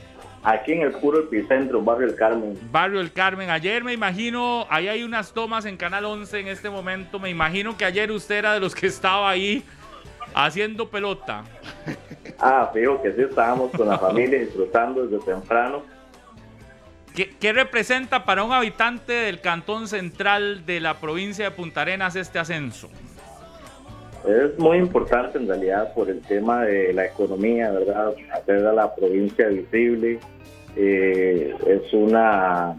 Aquí 0.44 0.72
en 0.74 0.82
el 0.82 0.92
puro 0.94 1.20
epicentro, 1.20 1.82
Barrio 1.82 2.08
El 2.08 2.16
Carmen. 2.16 2.58
Barrio 2.72 3.00
El 3.00 3.12
Carmen. 3.12 3.50
Ayer 3.52 3.84
me 3.84 3.94
imagino, 3.94 4.66
ahí 4.70 4.88
hay 4.88 5.04
unas 5.04 5.34
tomas 5.34 5.66
en 5.66 5.78
Canal 5.78 6.06
11 6.06 6.40
en 6.40 6.48
este 6.48 6.70
momento. 6.70 7.20
Me 7.20 7.30
imagino 7.30 7.78
que 7.78 7.86
ayer 7.86 8.12
usted 8.12 8.36
era 8.36 8.54
de 8.54 8.60
los 8.60 8.74
que 8.74 8.88
estaba 8.88 9.30
ahí 9.30 9.64
haciendo 10.34 10.90
pelota. 10.90 11.44
Ah, 12.44 12.72
fijo 12.74 13.00
que 13.04 13.14
sí, 13.14 13.22
estábamos 13.22 13.70
con 13.70 13.88
la 13.88 14.00
familia 14.00 14.40
disfrutando 14.40 15.06
desde 15.06 15.24
temprano. 15.24 15.84
¿Qué, 17.16 17.36
qué 17.40 17.54
representa 17.54 18.26
para 18.26 18.44
un 18.44 18.52
habitante 18.52 19.14
del 19.14 19.42
cantón 19.42 19.88
central 19.88 20.66
de 20.66 20.80
la 20.80 21.00
provincia 21.00 21.46
de 21.46 21.52
Punta 21.52 21.82
Arenas 21.82 22.16
este 22.16 22.40
ascenso? 22.40 22.90
Es 24.26 24.58
muy 24.60 24.78
importante 24.78 25.38
en 25.38 25.48
realidad 25.48 25.94
por 25.94 26.10
el 26.10 26.22
tema 26.22 26.66
de 26.66 26.94
la 26.94 27.06
economía, 27.06 27.72
¿verdad? 27.72 28.14
Hacer 28.32 28.66
a 28.66 28.74
la 28.74 28.94
provincia 28.94 29.48
visible 29.48 30.20
eh, 30.76 31.56
es 31.66 31.94
una 31.94 32.76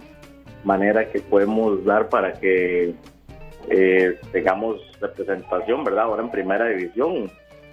manera 0.64 1.10
que 1.10 1.20
podemos 1.20 1.84
dar 1.84 2.08
para 2.08 2.32
que 2.34 2.94
eh, 3.68 4.20
tengamos 4.30 4.80
representación, 5.00 5.82
¿verdad? 5.84 6.04
Ahora 6.04 6.22
en 6.22 6.30
primera 6.30 6.68
división. 6.68 7.30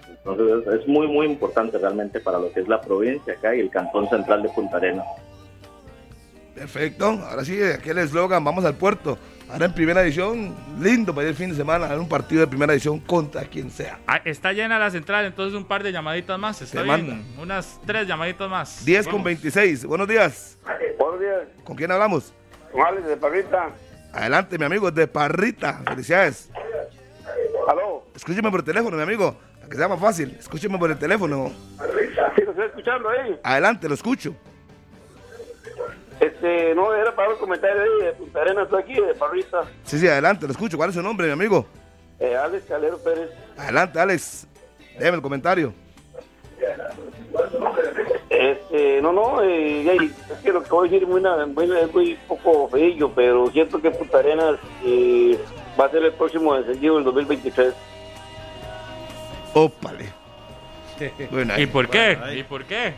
Entonces 0.08 0.80
es, 0.80 0.88
muy, 0.88 1.06
muy 1.06 1.26
importante 1.26 1.78
realmente 1.78 2.20
para 2.20 2.38
lo 2.38 2.52
que 2.52 2.60
es 2.60 2.68
la 2.68 2.80
provincia 2.80 3.32
acá 3.32 3.54
y 3.54 3.60
el 3.60 3.70
cantón 3.70 4.08
central 4.08 4.42
de 4.42 4.48
Punta 4.50 4.76
Arenas. 4.76 5.06
Perfecto. 6.54 7.06
Ahora 7.06 7.44
sí, 7.44 7.62
aquel 7.62 7.98
eslogan, 7.98 8.44
vamos 8.44 8.64
al 8.64 8.74
puerto. 8.74 9.16
Ahora 9.52 9.66
en 9.66 9.74
primera 9.74 10.02
edición, 10.02 10.54
lindo 10.80 11.12
para 11.12 11.24
ir 11.24 11.30
el 11.30 11.34
fin 11.36 11.50
de 11.50 11.56
semana, 11.56 11.86
a 11.92 11.98
un 11.98 12.08
partido 12.08 12.40
de 12.40 12.46
primera 12.46 12.72
edición 12.72 13.00
contra 13.00 13.42
quien 13.44 13.68
sea. 13.70 13.98
Ah, 14.06 14.20
está 14.24 14.52
llena 14.52 14.78
la 14.78 14.90
central, 14.90 15.24
entonces 15.24 15.56
un 15.56 15.64
par 15.64 15.82
de 15.82 15.90
llamaditas 15.90 16.38
más. 16.38 16.62
Está 16.62 16.82
bien. 16.82 17.08
manda. 17.08 17.42
Unas 17.42 17.80
tres 17.84 18.06
llamaditas 18.06 18.48
más. 18.48 18.84
10 18.84 19.06
con 19.06 19.14
Vamos. 19.14 19.24
26. 19.24 19.84
Buenos 19.86 20.06
días. 20.06 20.56
Buenos 20.98 21.20
días, 21.20 21.40
¿Con 21.64 21.76
quién 21.76 21.90
hablamos? 21.90 22.32
con 22.70 22.82
Alex 22.86 23.06
de 23.08 23.16
Parrita. 23.16 23.70
Adelante, 24.12 24.56
mi 24.56 24.64
amigo, 24.64 24.90
de 24.90 25.08
Parrita. 25.08 25.82
Felicidades. 25.84 26.48
Aló. 27.68 28.04
Escúcheme 28.14 28.50
por 28.50 28.60
el 28.60 28.66
teléfono, 28.66 28.96
mi 28.96 29.02
amigo. 29.02 29.36
Para 29.56 29.68
que 29.68 29.76
sea 29.76 29.88
más 29.88 29.98
fácil. 30.00 30.36
Escúcheme 30.38 30.78
por 30.78 30.90
el 30.92 30.98
teléfono. 30.98 31.48
Sí, 32.36 32.42
lo 32.44 32.50
estoy 32.52 32.66
escuchando 32.66 33.08
ahí. 33.08 33.38
Adelante, 33.42 33.88
lo 33.88 33.94
escucho. 33.94 34.34
Este, 36.20 36.74
no, 36.74 36.92
era 36.94 37.14
para 37.16 37.30
un 37.30 37.38
comentario 37.38 37.82
ahí 37.82 38.04
de 38.04 38.12
Punta 38.12 38.40
Arenas, 38.42 38.64
estoy 38.64 38.82
aquí, 38.82 38.94
de 38.94 39.14
Parrita. 39.14 39.62
Sí, 39.84 39.98
sí, 39.98 40.06
adelante, 40.06 40.46
lo 40.46 40.52
escucho. 40.52 40.76
¿Cuál 40.76 40.90
es 40.90 40.94
su 40.96 41.02
nombre, 41.02 41.26
mi 41.26 41.32
amigo? 41.32 41.66
Eh, 42.18 42.36
Alex 42.36 42.64
Calero 42.66 42.98
Pérez. 42.98 43.30
Adelante, 43.56 43.98
Alex. 43.98 44.46
Déjeme 44.98 45.16
el 45.16 45.22
comentario. 45.22 45.72
Este, 48.28 49.00
no, 49.02 49.12
no, 49.12 49.42
eh, 49.42 49.82
es 49.96 50.38
que 50.42 50.52
lo 50.52 50.62
que 50.62 50.70
voy 50.70 50.88
a 50.88 50.90
decir 50.90 51.02
es 51.04 51.08
muy, 51.08 51.20
muy- 51.22 51.78
es 51.78 51.94
muy 51.94 52.18
poco 52.28 52.68
feillo, 52.68 53.10
pero 53.14 53.50
siento 53.50 53.80
que 53.80 53.90
Punta 53.90 54.18
Arenas 54.18 54.56
eh, 54.84 55.38
va 55.80 55.86
a 55.86 55.90
ser 55.90 56.04
el 56.04 56.12
próximo 56.12 56.54
descendido 56.54 56.96
del 56.96 57.04
2023. 57.04 57.74
Ópale. 59.54 60.06
Bueno, 61.30 61.58
¿Y 61.58 61.64
por 61.64 61.88
qué? 61.88 62.18
¿Y 62.36 62.42
por 62.42 62.62
qué? 62.66 62.92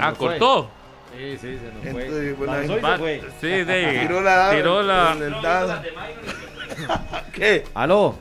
Ah, 0.00 0.12
cortó. 0.16 0.70
Sí, 1.16 1.38
sí, 1.38 1.58
se 1.58 1.72
nos 1.72 1.86
Entonces, 1.86 2.36
fue. 2.36 2.46
bueno, 2.46 2.52
Lanzó 2.52 2.78
y 2.78 2.80
se 2.80 2.98
fue. 2.98 3.22
Sí, 3.40 3.64
de, 3.64 3.98
Tiró 4.02 4.20
la- 4.20 4.50
tiró 4.50 4.82
la- 4.82 5.12
el 5.12 5.42
dado. 5.42 5.82
¿Qué? 7.32 7.64
Aló, 7.74 8.14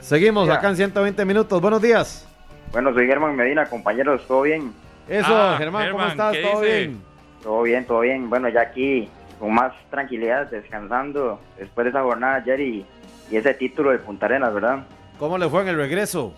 seguimos 0.00 0.48
Ya. 0.48 0.54
acá 0.54 0.68
en 0.68 0.76
120 0.76 1.24
minutos. 1.24 1.60
Buenos 1.60 1.80
días. 1.80 2.26
Bueno, 2.72 2.92
soy 2.94 3.06
Germán 3.06 3.36
Medina, 3.36 3.66
compañeros, 3.66 4.26
¿todo 4.26 4.42
bien? 4.42 4.72
Eso, 5.08 5.26
Ah, 5.34 5.56
Germán, 5.58 5.90
¿cómo 5.90 5.98
Germán, 6.04 6.10
estás? 6.10 6.32
¿qué 6.36 6.42
¿Todo 6.42 6.60
dice? 6.62 6.78
bien? 6.78 7.02
Todo 7.42 7.62
bien, 7.62 7.84
todo 7.86 8.00
bien. 8.00 8.30
Bueno, 8.30 8.48
ya 8.48 8.62
aquí 8.62 9.08
con 9.38 9.52
más 9.52 9.72
tranquilidad, 9.90 10.48
descansando 10.50 11.40
después 11.58 11.84
de 11.84 11.90
esa 11.90 12.02
jornada 12.02 12.36
ayer 12.36 12.60
y, 12.60 12.86
y 13.30 13.36
ese 13.36 13.54
título 13.54 13.90
de 13.90 13.98
Punta 13.98 14.26
Arenas, 14.26 14.54
¿verdad? 14.54 14.84
¿Cómo 15.18 15.36
le 15.38 15.48
fue 15.48 15.62
en 15.62 15.68
el 15.68 15.76
regreso? 15.76 16.32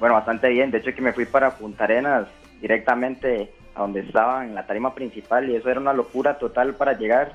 Bueno, 0.00 0.14
bastante 0.14 0.48
bien. 0.48 0.70
De 0.70 0.78
hecho, 0.78 0.94
que 0.94 1.00
me 1.02 1.12
fui 1.12 1.24
para 1.26 1.50
Punta 1.56 1.84
Arenas 1.84 2.26
directamente 2.60 3.52
a 3.74 3.80
donde 3.80 4.00
estaba 4.00 4.44
en 4.44 4.54
la 4.54 4.66
tarima 4.66 4.94
principal 4.94 5.50
y 5.50 5.56
eso 5.56 5.70
era 5.70 5.80
una 5.80 5.92
locura 5.92 6.38
total 6.38 6.74
para 6.74 6.92
llegar. 6.92 7.32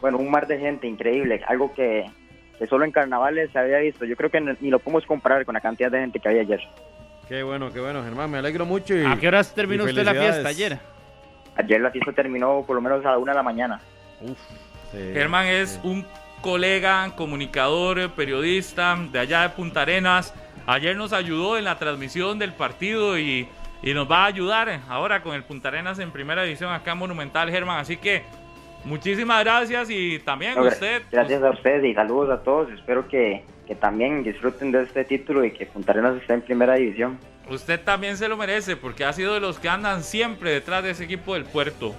Bueno, 0.00 0.18
un 0.18 0.30
mar 0.30 0.46
de 0.46 0.58
gente 0.58 0.86
increíble, 0.86 1.42
algo 1.46 1.72
que, 1.74 2.04
que 2.58 2.66
solo 2.66 2.84
en 2.84 2.92
carnavales 2.92 3.50
se 3.50 3.58
había 3.58 3.78
visto. 3.78 4.04
Yo 4.04 4.16
creo 4.16 4.30
que 4.30 4.40
ni 4.40 4.70
lo 4.70 4.78
podemos 4.78 5.06
comparar 5.06 5.44
con 5.44 5.54
la 5.54 5.60
cantidad 5.60 5.90
de 5.90 6.00
gente 6.00 6.20
que 6.20 6.28
había 6.28 6.42
ayer. 6.42 6.60
Qué 7.28 7.42
bueno, 7.42 7.72
qué 7.72 7.80
bueno, 7.80 8.02
Germán. 8.02 8.30
Me 8.30 8.38
alegro 8.38 8.64
mucho. 8.64 8.94
Y, 8.94 9.04
¿A 9.04 9.16
qué 9.18 9.28
horas 9.28 9.54
terminó 9.54 9.84
usted 9.84 10.04
la 10.04 10.14
fiesta 10.14 10.48
ayer? 10.48 10.78
Ayer 11.56 11.80
la 11.80 11.90
fiesta 11.90 12.12
terminó 12.12 12.64
por 12.66 12.76
lo 12.76 12.82
menos 12.82 13.04
a 13.04 13.10
la 13.10 13.18
una 13.18 13.32
de 13.32 13.36
la 13.36 13.42
mañana. 13.42 13.80
Sí, 14.92 14.98
Germán 15.12 15.46
es 15.46 15.70
sí. 15.70 15.80
un 15.84 16.06
colega, 16.40 17.12
comunicador, 17.16 18.10
periodista 18.12 18.96
de 19.12 19.18
allá 19.18 19.42
de 19.42 19.48
Punta 19.50 19.82
Arenas. 19.82 20.32
ayer 20.66 20.96
nos 20.96 21.12
ayudó 21.12 21.58
en 21.58 21.64
la 21.64 21.78
transmisión 21.78 22.38
del 22.38 22.52
partido 22.52 23.18
y, 23.18 23.48
y 23.82 23.94
nos 23.94 24.10
va 24.10 24.24
a 24.24 24.26
ayudar 24.26 24.80
ahora 24.88 25.22
con 25.22 25.34
el 25.34 25.44
Punta 25.44 25.68
Arenas 25.68 25.98
en 25.98 26.10
primera 26.10 26.42
división 26.42 26.72
acá 26.72 26.92
en 26.92 26.98
Monumental, 26.98 27.50
Germán. 27.50 27.78
Así 27.78 27.96
que 27.96 28.22
muchísimas 28.84 29.42
gracias 29.44 29.88
y 29.90 30.18
también 30.20 30.54
gra- 30.56 30.68
usted. 30.68 31.02
Gracias 31.10 31.42
a 31.42 31.50
ustedes 31.50 31.84
y 31.84 31.94
saludos 31.94 32.30
a 32.30 32.42
todos. 32.42 32.70
Espero 32.72 33.06
que, 33.08 33.44
que 33.66 33.74
también 33.74 34.22
disfruten 34.22 34.72
de 34.72 34.82
este 34.82 35.04
título 35.04 35.44
y 35.44 35.52
que 35.52 35.66
Punta 35.66 35.92
Arenas 35.92 36.16
esté 36.20 36.34
en 36.34 36.42
primera 36.42 36.74
división. 36.74 37.18
Usted 37.48 37.80
también 37.82 38.16
se 38.16 38.28
lo 38.28 38.36
merece 38.36 38.76
porque 38.76 39.04
ha 39.04 39.12
sido 39.12 39.32
de 39.34 39.40
los 39.40 39.58
que 39.58 39.68
andan 39.68 40.02
siempre 40.02 40.50
detrás 40.50 40.82
de 40.84 40.90
ese 40.90 41.04
equipo 41.04 41.34
del 41.34 41.44
puerto. 41.44 41.94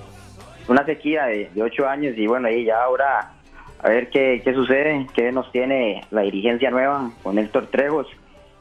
Una 0.67 0.85
sequía 0.85 1.25
de, 1.25 1.49
de 1.55 1.63
ocho 1.63 1.87
años 1.87 2.13
y 2.15 2.27
bueno, 2.27 2.47
ahí 2.47 2.65
ya 2.65 2.83
ahora 2.83 3.31
a 3.81 3.89
ver 3.89 4.09
qué, 4.09 4.41
qué 4.43 4.53
sucede, 4.53 5.07
qué 5.15 5.31
nos 5.31 5.51
tiene 5.51 6.03
la 6.11 6.21
dirigencia 6.21 6.69
nueva 6.69 7.09
con 7.23 7.39
Héctor 7.39 7.67
Trejos. 7.67 8.05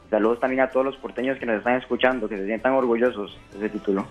Saludos 0.09 0.39
también 0.39 0.61
a 0.61 0.69
todos 0.69 0.85
los 0.85 0.95
porteños 0.97 1.37
que 1.37 1.45
nos 1.45 1.57
están 1.57 1.75
escuchando, 1.75 2.27
que 2.27 2.37
se 2.37 2.45
sientan 2.45 2.73
orgullosos 2.73 3.37
de 3.51 3.57
ese 3.59 3.69
título. 3.69 4.07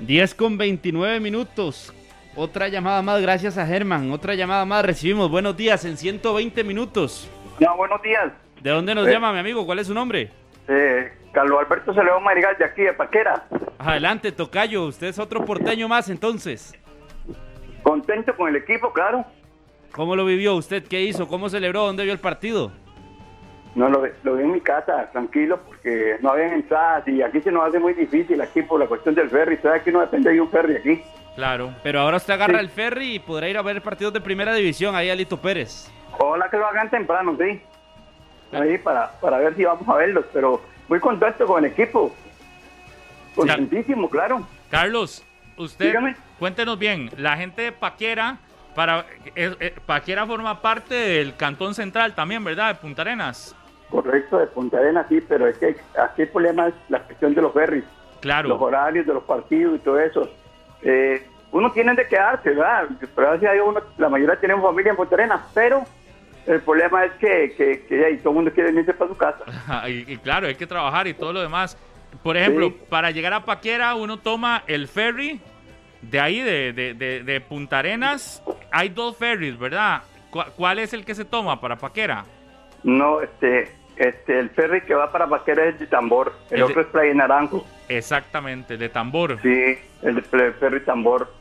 10 0.00 0.34
con 0.34 0.58
29 0.58 1.20
minutos. 1.20 1.92
Otra 2.34 2.68
llamada 2.68 3.02
más, 3.02 3.20
gracias 3.22 3.56
a 3.58 3.66
Germán. 3.66 4.10
Otra 4.10 4.34
llamada 4.34 4.64
más, 4.64 4.84
recibimos. 4.84 5.30
Buenos 5.30 5.56
días 5.56 5.84
en 5.84 5.96
120 5.96 6.62
minutos. 6.64 7.30
No, 7.60 7.76
buenos 7.76 8.00
días. 8.02 8.32
¿De 8.62 8.70
dónde 8.70 8.94
nos 8.94 9.06
Eh. 9.08 9.12
llama, 9.12 9.32
mi 9.32 9.38
amigo? 9.38 9.64
¿Cuál 9.66 9.78
es 9.80 9.86
su 9.86 9.94
nombre? 9.94 10.30
Eh, 10.68 11.12
Carlos 11.32 11.58
Alberto 11.60 11.94
se 11.94 12.02
León 12.02 12.22
Marigal 12.22 12.56
de 12.58 12.64
aquí, 12.64 12.82
de 12.82 12.92
Paquera. 12.92 13.44
Adelante, 13.78 14.32
Tocayo. 14.32 14.86
Usted 14.86 15.08
es 15.08 15.18
otro 15.18 15.44
porteño 15.44 15.88
más, 15.88 16.08
entonces. 16.10 16.74
Contento 17.82 18.34
con 18.36 18.48
el 18.48 18.56
equipo, 18.56 18.92
claro. 18.92 19.24
¿Cómo 19.92 20.14
lo 20.16 20.24
vivió 20.24 20.54
usted? 20.56 20.84
¿Qué 20.86 21.02
hizo? 21.02 21.26
¿Cómo 21.28 21.48
celebró? 21.48 21.84
¿Dónde 21.86 22.04
vio 22.04 22.12
el 22.12 22.18
partido? 22.18 22.70
No, 23.74 23.88
lo, 23.88 24.02
lo 24.24 24.34
vi 24.36 24.42
en 24.42 24.52
mi 24.52 24.60
casa, 24.60 25.08
tranquilo, 25.12 25.60
porque 25.66 26.16
no 26.20 26.30
habían 26.30 26.52
entradas 26.52 27.06
y 27.06 27.22
aquí 27.22 27.40
se 27.40 27.52
nos 27.52 27.68
hace 27.68 27.78
muy 27.78 27.94
difícil 27.94 28.40
aquí 28.40 28.62
por 28.62 28.80
la 28.80 28.86
cuestión 28.86 29.14
del 29.14 29.30
ferry. 29.30 29.54
Usted 29.54 29.70
aquí 29.70 29.90
no 29.92 30.00
depende 30.00 30.32
de 30.32 30.40
un 30.40 30.50
ferry 30.50 30.76
aquí. 30.76 31.02
Claro. 31.36 31.72
Pero 31.82 32.00
ahora 32.00 32.16
usted 32.16 32.32
agarra 32.34 32.58
el 32.58 32.70
ferry 32.70 33.14
y 33.14 33.18
podrá 33.20 33.48
ir 33.48 33.56
a 33.56 33.62
ver 33.62 33.80
partidos 33.82 34.12
de 34.12 34.20
primera 34.20 34.52
división 34.54 34.96
ahí 34.96 35.10
a 35.10 35.14
Lito 35.14 35.36
Pérez. 35.40 35.88
Ojalá 36.18 36.50
que 36.50 36.56
lo 36.56 36.66
hagan 36.66 36.90
temprano, 36.90 37.36
sí. 37.38 37.60
Ahí 38.50 38.78
para, 38.78 39.12
para 39.20 39.38
ver 39.38 39.54
si 39.54 39.64
vamos 39.64 39.86
a 39.88 39.94
verlos, 39.94 40.24
pero 40.32 40.60
muy 40.88 40.98
contento 40.98 41.46
con 41.46 41.64
el 41.64 41.70
equipo. 41.70 42.12
Contentísimo, 43.36 44.08
claro. 44.08 44.46
Carlos, 44.70 45.24
usted, 45.56 45.86
Dígame. 45.86 46.16
cuéntenos 46.38 46.78
bien, 46.78 47.10
la 47.16 47.36
gente 47.36 47.62
de 47.62 47.72
Paquera, 47.72 48.38
para, 48.74 49.04
eh, 49.36 49.54
eh, 49.60 49.74
Paquera 49.86 50.26
forma 50.26 50.60
parte 50.60 50.94
del 50.94 51.36
Cantón 51.36 51.74
Central 51.74 52.14
también, 52.14 52.42
¿verdad? 52.42 52.68
De 52.68 52.74
Punta 52.80 53.02
Arenas. 53.02 53.54
Correcto, 53.90 54.38
de 54.38 54.46
Punta 54.48 54.78
Arenas, 54.78 55.06
sí, 55.08 55.20
pero 55.26 55.46
es 55.46 55.56
que 55.58 55.76
aquí 55.98 56.22
el 56.22 56.28
problema 56.28 56.68
es 56.68 56.74
la 56.88 57.00
cuestión 57.02 57.34
de 57.34 57.42
los 57.42 57.52
ferries. 57.52 57.84
Claro. 58.20 58.48
Los 58.48 58.60
horarios 58.60 59.06
de 59.06 59.14
los 59.14 59.24
partidos 59.24 59.76
y 59.76 59.78
todo 59.78 59.98
eso. 59.98 60.28
Eh, 60.82 61.26
uno 61.52 61.72
tiene 61.72 61.94
de 61.94 62.06
quedarse, 62.06 62.50
¿verdad? 62.50 62.88
Pero 63.00 63.30
gracias 63.30 63.50
a 63.50 63.54
Dios 63.54 63.66
uno, 63.66 63.80
la 63.96 64.08
mayoría 64.08 64.36
tenemos 64.38 64.64
familia 64.64 64.90
en 64.90 64.96
Punta 64.96 65.14
Arenas, 65.14 65.40
pero 65.54 65.84
el 66.46 66.60
problema 66.60 67.04
es 67.06 67.12
que, 67.12 67.54
que, 67.56 67.86
que 67.86 68.04
ahí 68.04 68.18
todo 68.18 68.30
el 68.30 68.34
mundo 68.36 68.52
quiere 68.52 68.70
venirse 68.70 68.92
para 68.92 69.10
su 69.10 69.16
casa. 69.16 69.44
y, 69.88 70.12
y 70.12 70.16
claro, 70.18 70.46
hay 70.48 70.54
que 70.56 70.66
trabajar 70.66 71.06
y 71.06 71.14
todo 71.14 71.32
lo 71.32 71.40
demás. 71.40 71.78
Por 72.22 72.36
ejemplo, 72.36 72.68
Sí. 72.68 72.76
para 72.90 73.10
llegar 73.10 73.32
a 73.32 73.44
Paquera 73.44 73.94
uno 73.94 74.18
toma 74.18 74.62
el 74.66 74.88
ferry 74.88 75.40
de 76.02 76.20
ahí, 76.20 76.40
de, 76.42 76.72
de, 76.72 76.94
de- 76.94 77.22
de 77.22 77.40
Punta 77.40 77.78
Arenas. 77.78 78.42
Hay 78.70 78.90
dos 78.90 79.16
ferries, 79.16 79.58
¿verdad? 79.58 80.02
¿Cu- 80.30 80.44
¿Cuál 80.56 80.78
es 80.78 80.92
el 80.92 81.04
que 81.04 81.14
se 81.14 81.24
toma 81.24 81.60
para 81.60 81.76
Paquera? 81.76 82.24
No, 82.84 83.20
este, 83.20 83.70
este, 83.98 84.38
el 84.38 84.50
ferry 84.50 84.80
que 84.82 84.94
va 84.94 85.10
para 85.12 85.26
Paquera 85.26 85.64
es 85.66 85.78
de 85.78 85.86
Tambor, 85.86 86.32
el 86.50 86.54
El 86.54 86.58
de- 86.58 86.64
otro 86.64 86.80
es 86.82 86.86
Playa 86.88 87.14
Naranjo. 87.14 87.66
Exactamente, 87.88 88.74
el 88.74 88.80
de 88.80 88.88
tambor. 88.90 89.38
Sí, 89.42 89.78
el 90.02 90.14
de 90.16 90.20
el 90.46 90.52
ferry 90.54 90.80
Tambor. 90.84 91.32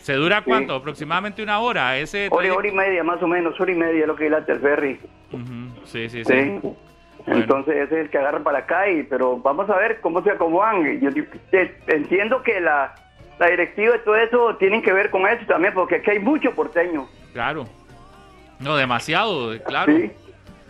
¿Se 0.00 0.14
dura 0.14 0.38
Sí. 0.38 0.44
cuánto? 0.46 0.74
Aproximadamente 0.74 1.42
una 1.42 1.60
hora. 1.60 1.98
Ese 1.98 2.28
Hora, 2.30 2.54
hora 2.54 2.68
y 2.68 2.72
media, 2.72 3.04
más 3.04 3.22
o 3.22 3.26
menos, 3.26 3.60
hora 3.60 3.70
y 3.70 3.74
media 3.74 4.00
es 4.00 4.06
lo 4.06 4.16
que 4.16 4.24
dilata 4.24 4.52
el 4.52 4.60
ferry. 4.60 4.98
Sí, 5.84 6.08
sí, 6.08 6.24
sí. 6.24 6.32
Sí. 6.32 6.60
Entonces 7.26 7.76
ese 7.76 7.94
es 7.94 8.00
el 8.06 8.10
que 8.10 8.18
agarra 8.18 8.40
para 8.40 8.58
acá, 8.60 8.88
y, 8.90 9.02
pero 9.04 9.36
vamos 9.36 9.68
a 9.70 9.76
ver 9.76 10.00
cómo 10.00 10.22
se 10.22 10.30
acomodan. 10.32 11.00
Yo 11.00 11.10
entiendo 11.86 12.42
que 12.42 12.60
la, 12.60 12.94
la 13.38 13.46
directiva 13.48 13.94
y 13.96 14.04
todo 14.04 14.16
eso 14.16 14.56
tienen 14.56 14.82
que 14.82 14.92
ver 14.92 15.10
con 15.10 15.26
eso 15.28 15.44
también, 15.46 15.72
porque 15.74 15.96
aquí 15.96 16.10
hay 16.10 16.18
mucho 16.18 16.52
porteño. 16.54 17.06
Claro. 17.32 17.66
No, 18.58 18.76
demasiado, 18.76 19.52
claro. 19.64 19.92
Sí. 19.94 20.10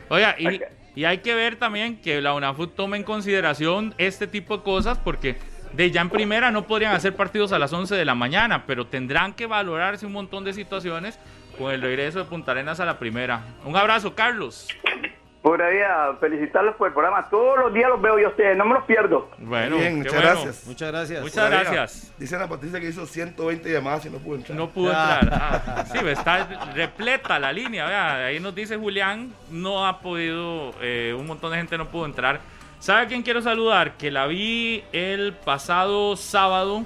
Oiga, 0.08 0.34
y, 0.38 0.60
y 0.94 1.04
hay 1.04 1.18
que 1.18 1.34
ver 1.34 1.56
también 1.56 1.96
que 1.96 2.20
la 2.20 2.34
UNAFUT 2.34 2.74
tome 2.74 2.96
en 2.96 3.02
consideración 3.02 3.94
este 3.98 4.26
tipo 4.26 4.58
de 4.58 4.62
cosas 4.62 4.98
porque 4.98 5.36
de 5.72 5.90
ya 5.90 6.02
en 6.02 6.10
primera 6.10 6.50
no 6.50 6.66
podrían 6.66 6.94
hacer 6.94 7.16
partidos 7.16 7.52
a 7.52 7.58
las 7.58 7.72
11 7.72 7.94
de 7.94 8.04
la 8.04 8.14
mañana, 8.14 8.64
pero 8.66 8.86
tendrán 8.86 9.32
que 9.32 9.46
valorarse 9.46 10.04
un 10.04 10.12
montón 10.12 10.44
de 10.44 10.52
situaciones 10.52 11.18
con 11.58 11.72
el 11.72 11.80
regreso 11.80 12.18
de 12.18 12.24
Punta 12.26 12.52
Arenas 12.52 12.80
a 12.80 12.84
la 12.84 12.98
primera. 12.98 13.42
Un 13.64 13.76
abrazo, 13.76 14.14
Carlos. 14.14 14.68
Por 15.42 15.60
ahí 15.60 15.80
a 15.80 16.14
felicitarlos 16.20 16.76
por 16.76 16.86
el 16.86 16.92
programa. 16.92 17.28
Todos 17.28 17.58
los 17.58 17.74
días 17.74 17.90
los 17.90 18.00
veo 18.00 18.16
yo 18.16 18.28
a 18.28 18.30
ustedes, 18.30 18.56
no 18.56 18.64
me 18.64 18.74
los 18.74 18.84
pierdo. 18.84 19.28
Bueno, 19.38 19.76
Bien, 19.76 19.98
muchas 19.98 20.14
bueno. 20.14 20.28
gracias. 20.30 20.66
Muchas 20.68 20.92
gracias. 20.92 21.22
Muchas 21.22 21.38
ahí, 21.44 21.50
gracias. 21.50 22.12
Dice 22.16 22.36
Ana 22.36 22.48
Patricia 22.48 22.78
que 22.78 22.86
hizo 22.88 23.04
120 23.06 23.72
llamadas 23.72 24.06
y 24.06 24.10
no 24.10 24.18
pudo 24.18 24.36
entrar. 24.36 24.56
No 24.56 24.70
pudo 24.70 24.90
entrar. 24.90 25.28
Ah, 25.32 25.84
sí, 25.90 25.98
está 26.06 26.44
repleta 26.74 27.40
la 27.40 27.52
línea. 27.52 27.86
vea, 27.86 28.26
ahí 28.26 28.38
nos 28.38 28.54
dice 28.54 28.76
Julián, 28.76 29.32
no 29.50 29.84
ha 29.84 29.98
podido, 29.98 30.74
eh, 30.80 31.12
un 31.18 31.26
montón 31.26 31.50
de 31.50 31.56
gente 31.56 31.76
no 31.76 31.88
pudo 31.88 32.06
entrar. 32.06 32.38
¿Sabe 32.78 33.02
a 33.02 33.06
quién 33.06 33.22
quiero 33.22 33.42
saludar? 33.42 33.96
Que 33.96 34.12
la 34.12 34.28
vi 34.28 34.84
el 34.92 35.32
pasado 35.32 36.14
sábado 36.16 36.84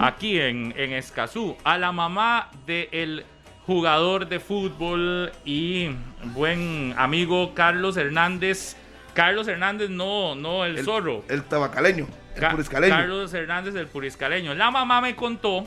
aquí 0.00 0.40
en, 0.40 0.72
en 0.76 0.92
Escazú. 0.92 1.54
A 1.64 1.76
la 1.76 1.92
mamá 1.92 2.48
del 2.66 3.26
jugador 3.66 4.28
de 4.28 4.40
fútbol 4.40 5.32
y 5.44 5.90
buen 6.34 6.94
amigo 6.96 7.54
Carlos 7.54 7.96
Hernández. 7.96 8.76
Carlos 9.14 9.46
Hernández, 9.48 9.90
no, 9.90 10.34
no 10.34 10.64
el, 10.64 10.84
zorro. 10.84 11.24
El 11.28 11.44
tabacaleño, 11.44 12.06
el 12.34 12.40
Ca- 12.40 12.50
puriscaleño. 12.50 12.94
Carlos 12.94 13.32
Hernández, 13.32 13.74
el 13.76 13.86
puriscaleño. 13.86 14.54
La 14.54 14.70
mamá 14.70 15.00
me 15.00 15.14
contó 15.14 15.66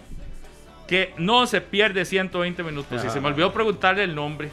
que 0.87 1.13
no 1.17 1.47
se 1.47 1.61
pierde 1.61 2.05
120 2.05 2.63
minutos. 2.63 3.03
Y 3.03 3.07
Ah. 3.07 3.09
se 3.09 3.19
me 3.21 3.27
olvidó 3.29 3.51
preguntarle 3.53 4.03
el 4.03 4.13
nombre. 4.15 4.49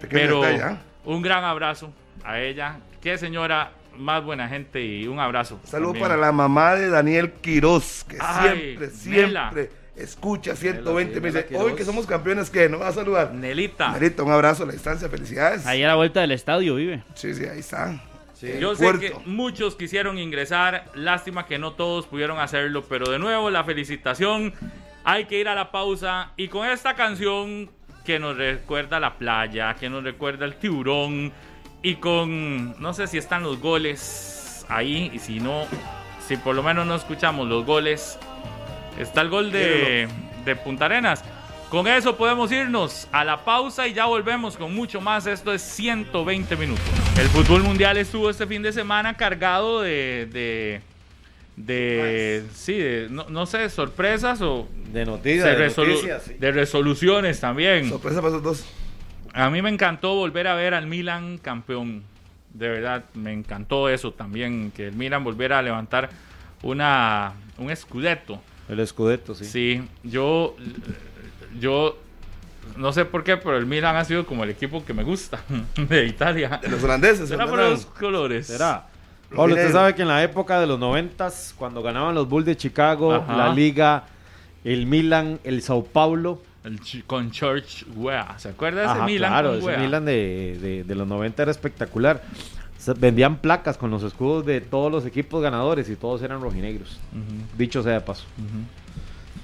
Pequeño 0.00 0.20
pero 0.20 0.40
detalle, 0.42 0.62
¿ah? 0.62 0.78
un 1.04 1.22
gran 1.22 1.44
abrazo 1.44 1.92
a 2.24 2.40
ella. 2.40 2.78
Qué 3.02 3.16
señora 3.18 3.72
más 3.96 4.22
buena 4.24 4.48
gente 4.48 4.82
y 4.84 5.06
un 5.06 5.18
abrazo. 5.18 5.58
Saludos 5.64 5.92
también. 5.94 6.08
para 6.08 6.16
la 6.20 6.32
mamá 6.32 6.74
de 6.74 6.88
Daniel 6.88 7.32
Quiroz, 7.42 8.04
que 8.04 8.16
Ay, 8.20 8.78
siempre, 8.92 9.26
Mela. 9.26 9.52
Escucha 9.96 10.56
120. 10.56 11.14
sí, 11.14 11.20
me 11.20 11.30
dice, 11.30 11.46
hoy 11.56 11.74
que 11.74 11.84
somos 11.84 12.06
campeones, 12.06 12.50
¿qué? 12.50 12.68
¿No 12.68 12.78
va 12.78 12.88
a 12.88 12.92
saludar? 12.92 13.32
Nelita. 13.32 13.92
Nelita, 13.92 14.22
un 14.22 14.32
abrazo 14.32 14.64
a 14.64 14.66
la 14.66 14.72
distancia, 14.72 15.08
felicidades. 15.08 15.66
Ahí 15.66 15.82
a 15.82 15.88
la 15.88 15.96
vuelta 15.96 16.20
del 16.20 16.32
estadio 16.32 16.74
vive. 16.76 17.02
Sí, 17.14 17.34
sí, 17.34 17.44
ahí 17.44 17.60
está. 17.60 18.00
Yo 18.58 18.74
sé 18.74 18.98
que 18.98 19.14
muchos 19.26 19.76
quisieron 19.76 20.18
ingresar, 20.18 20.90
lástima 20.94 21.46
que 21.46 21.58
no 21.58 21.72
todos 21.72 22.06
pudieron 22.06 22.38
hacerlo, 22.38 22.84
pero 22.88 23.10
de 23.10 23.18
nuevo 23.18 23.50
la 23.50 23.64
felicitación, 23.64 24.54
hay 25.04 25.26
que 25.26 25.38
ir 25.38 25.48
a 25.48 25.54
la 25.54 25.70
pausa 25.70 26.32
y 26.36 26.48
con 26.48 26.66
esta 26.66 26.94
canción 26.94 27.70
que 28.04 28.18
nos 28.18 28.36
recuerda 28.38 28.98
la 28.98 29.18
playa, 29.18 29.74
que 29.74 29.90
nos 29.90 30.04
recuerda 30.04 30.46
el 30.46 30.54
tiburón 30.54 31.32
y 31.82 31.96
con, 31.96 32.80
no 32.80 32.94
sé 32.94 33.06
si 33.06 33.18
están 33.18 33.42
los 33.42 33.60
goles 33.60 34.64
ahí 34.70 35.10
y 35.12 35.18
si 35.18 35.38
no, 35.38 35.66
si 36.26 36.36
por 36.36 36.54
lo 36.54 36.62
menos 36.62 36.86
no 36.86 36.94
escuchamos 36.94 37.46
los 37.46 37.66
goles, 37.66 38.18
está 38.98 39.20
el 39.22 39.28
gol 39.28 39.52
de, 39.52 40.08
de 40.44 40.56
Punta 40.56 40.86
Arenas. 40.86 41.24
Con 41.68 41.86
eso 41.86 42.16
podemos 42.16 42.50
irnos 42.50 43.06
a 43.12 43.24
la 43.24 43.44
pausa 43.44 43.86
y 43.86 43.92
ya 43.94 44.06
volvemos 44.06 44.56
con 44.56 44.74
mucho 44.74 45.00
más. 45.00 45.26
Esto 45.26 45.52
es 45.52 45.62
120 45.62 46.56
minutos. 46.56 46.84
El 47.16 47.28
fútbol 47.28 47.62
mundial 47.62 47.96
estuvo 47.96 48.28
este 48.28 48.46
fin 48.46 48.60
de 48.62 48.72
semana 48.72 49.14
cargado 49.16 49.80
de. 49.82 50.28
de, 50.32 50.80
de 51.56 52.44
sí, 52.54 52.72
de, 52.76 53.06
no, 53.10 53.26
no 53.28 53.46
sé, 53.46 53.70
sorpresas 53.70 54.40
o. 54.42 54.68
De 54.92 55.04
noticias, 55.06 55.44
de, 55.44 55.56
de 55.56 55.68
resolu- 55.70 55.88
noticias, 55.90 56.22
sí. 56.24 56.34
de 56.34 56.50
resoluciones 56.50 57.38
también. 57.40 57.88
Sorpresa 57.88 58.16
para 58.20 58.30
esos 58.30 58.42
dos. 58.42 58.66
A 59.32 59.48
mí 59.48 59.62
me 59.62 59.68
encantó 59.70 60.16
volver 60.16 60.48
a 60.48 60.54
ver 60.56 60.74
al 60.74 60.88
Milan 60.88 61.38
campeón. 61.38 62.02
De 62.52 62.68
verdad, 62.68 63.04
me 63.14 63.32
encantó 63.32 63.88
eso 63.88 64.10
también. 64.12 64.72
Que 64.74 64.88
el 64.88 64.94
Milan 64.94 65.22
volviera 65.22 65.60
a 65.60 65.62
levantar 65.62 66.10
una, 66.62 67.34
un 67.58 67.70
escudeto. 67.70 68.42
El 68.70 68.80
escudeto, 68.80 69.34
sí. 69.34 69.44
Sí, 69.44 69.82
yo, 70.04 70.54
yo 71.58 71.98
no 72.76 72.92
sé 72.92 73.04
por 73.04 73.24
qué, 73.24 73.36
pero 73.36 73.56
el 73.56 73.66
Milan 73.66 73.96
ha 73.96 74.04
sido 74.04 74.24
como 74.26 74.44
el 74.44 74.50
equipo 74.50 74.84
que 74.84 74.94
me 74.94 75.02
gusta 75.02 75.40
de 75.76 76.06
Italia. 76.06 76.60
De 76.62 76.68
los 76.68 76.82
holandeses. 76.84 77.28
Será 77.28 77.46
por 77.46 77.58
los 77.58 77.86
colores. 77.86 78.46
¿Será? 78.46 78.86
Pablo, 79.34 79.54
usted 79.54 79.72
sabe 79.72 79.94
que 79.94 80.02
en 80.02 80.08
la 80.08 80.22
época 80.22 80.58
de 80.60 80.66
los 80.66 80.78
noventas, 80.78 81.54
cuando 81.56 81.82
ganaban 81.82 82.14
los 82.14 82.28
Bulls 82.28 82.46
de 82.46 82.56
Chicago, 82.56 83.14
Ajá. 83.14 83.36
la 83.36 83.52
Liga, 83.54 84.04
el 84.64 84.86
Milan, 84.86 85.38
el 85.44 85.62
Sao 85.62 85.84
Paulo. 85.84 86.42
El 86.64 86.80
chi- 86.80 87.02
con 87.02 87.30
Church 87.30 87.86
Wea. 87.94 88.38
¿Se 88.38 88.48
acuerda 88.50 88.80
de 88.80 88.86
ese 88.86 88.94
Ajá, 88.96 89.06
Milan? 89.06 89.30
claro, 89.30 89.48
con 89.50 89.58
ese 89.58 89.66
Wea? 89.68 89.78
Milan 89.78 90.04
de, 90.04 90.58
de- 90.60 90.84
de 90.84 90.94
los 90.94 91.06
90 91.06 91.42
era 91.42 91.50
espectacular. 91.50 92.22
Vendían 92.98 93.38
placas 93.40 93.76
con 93.76 93.90
los 93.90 94.02
escudos 94.02 94.44
de 94.46 94.60
todos 94.60 94.90
los 94.90 95.04
equipos 95.06 95.42
ganadores 95.42 95.88
y 95.90 95.96
todos 95.96 96.22
eran 96.22 96.40
rojinegros. 96.40 96.98
Dicho 97.58 97.82
sea 97.82 97.92
de 97.94 98.00
paso. 98.00 98.24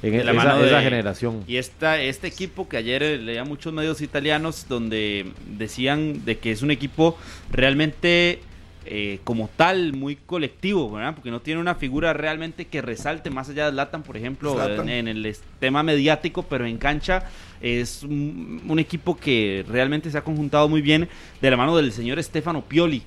En 0.02 0.12
de 0.12 0.24
la 0.24 0.32
esa, 0.32 0.44
mano 0.44 0.60
de- 0.60 0.68
esa 0.68 0.82
generación. 0.82 1.42
Y 1.48 1.56
esta, 1.56 2.00
este 2.00 2.26
equipo 2.26 2.68
que 2.68 2.76
ayer 2.76 3.02
eh, 3.02 3.18
leía 3.18 3.44
muchos 3.44 3.72
medios 3.72 4.00
italianos 4.02 4.66
donde 4.68 5.26
decían 5.56 6.24
de 6.24 6.38
que 6.38 6.52
es 6.52 6.62
un 6.62 6.70
equipo 6.70 7.16
realmente 7.50 8.40
eh, 8.88 9.18
como 9.24 9.50
tal 9.56 9.94
muy 9.94 10.14
colectivo, 10.16 10.92
¿verdad? 10.92 11.14
Porque 11.14 11.30
no 11.30 11.40
tiene 11.40 11.60
una 11.60 11.74
figura 11.74 12.12
realmente 12.12 12.66
que 12.66 12.82
resalte 12.82 13.30
más 13.30 13.48
allá 13.48 13.66
de 13.66 13.72
Zlatan, 13.72 14.02
por 14.04 14.16
ejemplo, 14.16 14.52
Zlatan. 14.54 14.88
en, 14.88 15.08
en 15.08 15.24
el 15.24 15.36
tema 15.58 15.82
mediático, 15.82 16.42
pero 16.44 16.66
en 16.66 16.76
cancha 16.78 17.24
es 17.60 18.02
un, 18.04 18.62
un 18.68 18.78
equipo 18.78 19.16
que 19.16 19.64
realmente 19.66 20.10
se 20.10 20.18
ha 20.18 20.22
conjuntado 20.22 20.68
muy 20.68 20.82
bien 20.82 21.08
de 21.40 21.50
la 21.50 21.56
mano 21.56 21.76
del 21.76 21.90
señor 21.90 22.22
Stefano 22.22 22.62
Pioli, 22.62 23.02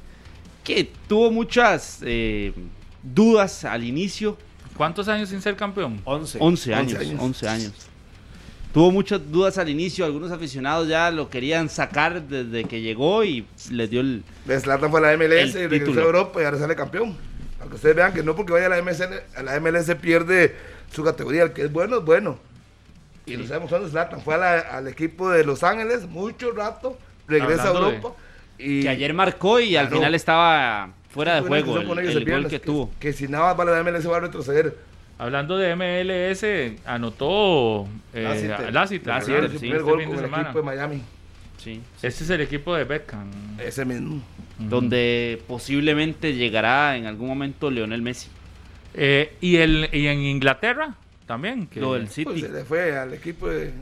que 0.76 0.92
tuvo 1.08 1.32
muchas 1.32 2.00
eh, 2.04 2.54
dudas 3.02 3.66
al 3.66 3.84
inicio. 3.84 4.38
¿Cuántos 4.78 5.08
años 5.08 5.30
sin 5.30 5.42
ser 5.42 5.56
campeón? 5.56 6.00
11. 6.06 6.38
11 6.40 6.74
años, 6.76 6.98
11 7.18 7.48
años. 7.50 7.74
Tuvo 8.74 8.92
muchas 8.92 9.20
dudas 9.32 9.58
al 9.58 9.68
inicio, 9.68 10.06
algunos 10.06 10.32
aficionados 10.32 10.88
ya 10.88 11.10
lo 11.10 11.28
querían 11.28 11.70
sacar 11.70 12.22
desde 12.22 12.66
que 12.66 12.82
llegó 12.82 13.24
y 13.24 13.46
les 13.72 13.90
dio 13.90 14.02
el... 14.02 14.24
Zlatan 14.48 14.92
fue 14.92 15.00
a 15.00 15.04
la 15.12 15.18
MLS 15.18 15.56
y 15.56 15.66
regresó 15.68 16.00
a 16.00 16.04
Europa 16.04 16.40
y 16.42 16.46
ahora 16.46 16.60
sale 16.60 16.76
campeón. 16.76 17.18
Aunque 17.60 17.76
ustedes 17.78 17.96
vean 17.96 18.14
que 18.14 18.22
no 18.22 18.36
porque 18.36 18.54
vaya 18.54 18.68
a 18.68 18.70
la 18.70 18.82
MLS, 18.84 19.02
a 19.36 19.42
la 19.44 19.60
MLS 19.60 19.94
pierde 19.96 20.56
su 20.94 21.04
categoría. 21.04 21.44
El 21.44 21.52
que 21.54 21.64
es 21.64 21.72
bueno 21.74 21.98
es 21.98 22.06
bueno. 22.06 22.38
Y 23.26 23.36
lo 23.38 23.48
sabemos 23.48 23.70
cuando 23.70 23.90
Zlatan 23.90 24.22
fue 24.22 24.36
a 24.36 24.38
la- 24.38 24.60
al 24.60 24.88
equipo 24.88 25.30
de 25.32 25.44
Los 25.44 25.64
Ángeles 25.64 26.08
mucho 26.08 26.52
rato, 26.52 26.96
regresa 27.28 27.70
Hablando 27.70 27.88
a 27.88 27.90
de- 27.90 27.96
Europa. 27.98 28.16
Y 28.60 28.82
Que 28.84 28.90
ayer 28.90 29.14
marcó 29.14 29.60
y 29.60 29.76
al 29.76 29.90
final 29.90 30.14
estaba 30.16 30.92
fuera 31.10 31.36
de 31.36 31.42
juego 31.42 31.80
el, 31.80 31.88
con 31.88 32.00
el 32.00 32.08
el 32.10 32.26
gol 32.30 32.48
que 32.48 32.60
tuvo. 32.60 32.92
Que 33.00 33.14
si 33.14 33.28
nada 33.28 33.46
más 33.56 33.60
va 33.68 33.72
a 33.72 33.82
la 33.82 33.92
MLS 33.92 34.10
va 34.10 34.18
a 34.18 34.20
retroceder. 34.22 34.78
Hablando 35.18 35.58
de 35.58 35.76
MLS, 35.76 36.80
anotó 36.86 37.88
eh, 38.14 38.24
Lassiter, 38.72 39.08
¿verdad? 39.14 39.48
su 39.48 39.54
Sí, 39.54 39.60
primer 39.60 39.80
este 39.80 39.92
gol 39.92 40.00
fin 40.00 40.10
de 40.10 40.16
con 40.16 40.24
el 40.24 40.30
semana. 40.30 40.44
equipo 40.44 40.60
de 40.60 40.66
Miami. 40.66 41.02
Sí. 41.58 41.82
Este 42.02 42.24
es 42.24 42.30
el 42.30 42.42
equipo 42.42 42.76
de 42.76 42.86
Beckham. 42.86 43.30
Ese 43.60 43.84
mismo. 43.84 44.22
Donde 44.58 45.42
posiblemente 45.48 46.34
llegará 46.36 46.96
en 46.96 47.06
algún 47.06 47.28
momento 47.28 47.70
Leonel 47.70 48.02
Messi. 48.02 48.30
Eh, 48.94 49.34
y, 49.42 49.58
el, 49.58 49.90
y 49.92 50.08
en 50.08 50.20
Inglaterra 50.20 50.96
también. 51.26 51.68
Que 51.68 51.80
Lo 51.82 51.94
del 51.94 52.08
City. 52.10 52.24
Pues 52.26 52.42
se 52.42 52.50
le 52.50 52.64
fue 52.64 52.98
al 52.98 53.14
equipo 53.14 53.48
de. 53.50 53.74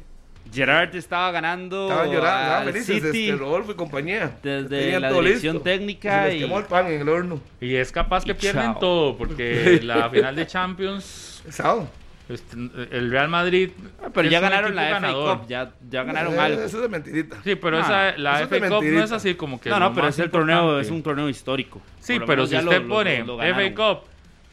Gerard 0.54 0.96
estaba 0.96 1.32
ganando 1.32 1.90
Estaban 1.90 2.12
llorando, 2.12 2.72
felices, 2.72 2.96
City 3.04 3.30
este, 3.30 3.36
Rodolfo 3.40 3.72
y 3.72 3.76
compañía. 3.76 4.38
desde 4.44 4.68
Tenían 4.82 5.02
la 5.02 5.12
dirección 5.12 5.56
listo. 5.56 5.64
técnica 5.70 6.24
Se 6.24 6.28
les 6.30 6.38
y- 6.38 6.40
quemó 6.40 6.60
el 6.60 6.66
pan 6.66 6.88
en 6.88 7.02
el 7.02 7.10
horno. 7.10 7.40
Y 7.62 7.76
es 7.76 7.92
capaz 7.92 8.24
que 8.26 8.32
Y 8.32 8.36
pierden 8.36 8.72
chao. 8.74 8.80
todo, 8.80 9.18
porque 9.18 9.80
la 9.84 10.10
final 10.10 10.36
de 10.36 10.48
Champions. 10.48 11.42
Pesado. 11.46 11.88
este, 12.30 12.58
el 12.92 13.10
Real 13.10 13.30
Madrid. 13.30 13.70
Ah, 14.04 14.10
Pero 14.14 14.28
ya 14.30 14.40
ganaron 14.42 14.76
la 14.76 15.00
FA. 15.00 15.14
Cup, 15.14 15.48
ya, 15.48 15.72
ya 15.90 16.04
ganaron 16.04 16.34
Eh, 16.36 16.40
algo. 16.40 16.62
Eso 16.62 16.78
es 16.78 16.84
de 16.84 16.90
mentirita. 16.90 17.38
Sí, 17.44 17.56
pero 17.56 17.78
Ah, 17.78 18.10
esa, 18.12 18.18
la 18.18 18.40
FA 18.48 18.60
Cup 18.68 18.84
no 18.84 19.04
es 19.04 19.12
así 19.14 19.36
como 19.36 19.62
que. 19.62 19.70
No, 19.70 19.80
no, 19.80 19.94
pero 19.94 20.08
es 20.10 20.20
el 20.20 20.30
torneo, 20.30 20.58
importante. 20.60 20.86
es 20.88 20.92
un 20.92 21.04
torneo 21.04 21.30
histórico. 21.30 21.82
Sí, 22.02 22.20
pero 22.26 22.46
si 22.46 22.56
usted 22.58 22.82
lo- 22.82 22.88
pone 22.90 23.24
lo 23.24 23.40
FA. 23.42 23.74
Cup, 23.74 24.00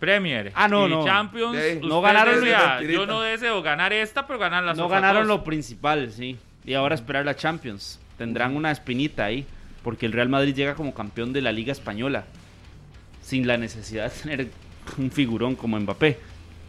Premier 0.04 0.52
Ah, 0.54 0.68
no, 0.68 0.86
y 0.86 0.90
no. 0.90 1.04
Champions, 1.04 1.56
Sí. 1.58 1.80
No 1.86 2.00
ganaron 2.00 2.40
ni- 2.42 2.92
yo 2.92 3.06
no 3.06 3.20
deseo 3.22 3.62
ganar 3.62 3.92
esta, 3.92 4.26
pero 4.26 4.38
ganar 4.38 4.62
las 4.64 4.76
No 4.76 4.88
ganaron 4.88 5.26
dos". 5.26 5.38
lo 5.38 5.44
principal, 5.44 6.10
sí. 6.12 6.36
Y 6.64 6.74
ahora 6.74 6.94
esperar 6.94 7.24
la 7.24 7.34
Champions. 7.36 7.98
Tendrán 8.18 8.54
una 8.56 8.70
espinita 8.70 9.24
ahí. 9.24 9.46
Porque 9.82 10.06
el 10.06 10.12
Real 10.12 10.28
Madrid 10.30 10.54
llega 10.54 10.74
como 10.74 10.94
campeón 10.94 11.32
de 11.34 11.42
la 11.42 11.52
Liga 11.52 11.72
Española. 11.72 12.24
Sin 13.22 13.46
la 13.46 13.56
necesidad 13.58 14.10
de 14.12 14.18
tener 14.22 14.48
un 14.98 15.10
figurón 15.10 15.56
como 15.56 15.78
Mbappé. 15.78 16.18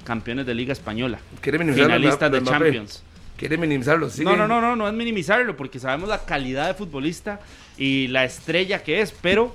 Campeones 0.03 0.45
de 0.45 0.53
Liga 0.53 0.73
Española. 0.73 1.19
Quiere 1.41 1.57
minimizar 1.59 1.85
Finalistas 1.87 2.31
de. 2.31 2.43
Champions. 2.43 3.03
Quiere 3.37 3.57
minimizarlo. 3.57 4.09
sigue. 4.09 4.25
No, 4.25 4.35
no, 4.35 4.47
no, 4.47 4.61
no, 4.61 4.75
no 4.75 4.87
es 4.87 4.93
minimizarlo, 4.93 5.55
porque 5.57 5.79
sabemos 5.79 6.07
la 6.09 6.23
calidad 6.25 6.67
de 6.67 6.73
futbolista 6.73 7.39
y 7.77 8.07
la 8.07 8.23
estrella 8.25 8.81
que 8.83 9.01
es, 9.01 9.11
pero 9.21 9.53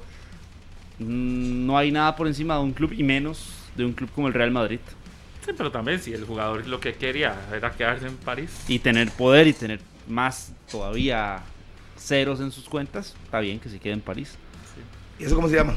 mm, 0.99 1.67
no 1.67 1.79
hay 1.79 1.91
nada 1.91 2.17
por 2.17 2.27
encima 2.27 2.55
de 2.57 2.61
un 2.61 2.73
club 2.73 2.93
y 2.93 3.03
menos 3.03 3.53
de 3.77 3.85
un 3.85 3.93
club 3.93 4.11
como 4.15 4.29
el 4.29 4.35
Real 4.35 4.51
Madrid. 4.51 4.81
Sí, 5.45 5.53
pero 5.57 5.71
también 5.71 6.01
si 6.01 6.13
el 6.13 6.25
jugador 6.25 6.67
lo 6.67 6.81
que 6.81 6.95
quería 6.95 7.35
era 7.53 7.71
quedarse 7.71 8.07
en 8.07 8.17
París. 8.19 8.51
Y 8.69 8.79
tener 8.79 9.11
poder 9.11 9.47
y 9.47 9.53
tener 9.53 9.81
más 10.09 10.53
todavía 10.71 11.41
ceros 11.97 12.41
en 12.41 12.51
sus 12.51 12.69
cuentas, 12.69 13.15
está 13.25 13.41
bien 13.41 13.59
que 13.59 13.69
se 13.69 13.79
quede 13.79 13.95
en 13.95 14.01
París. 14.01 14.37
¿Y 15.19 15.25
eso 15.25 15.35
cómo 15.35 15.49
se 15.49 15.57
llama? 15.57 15.77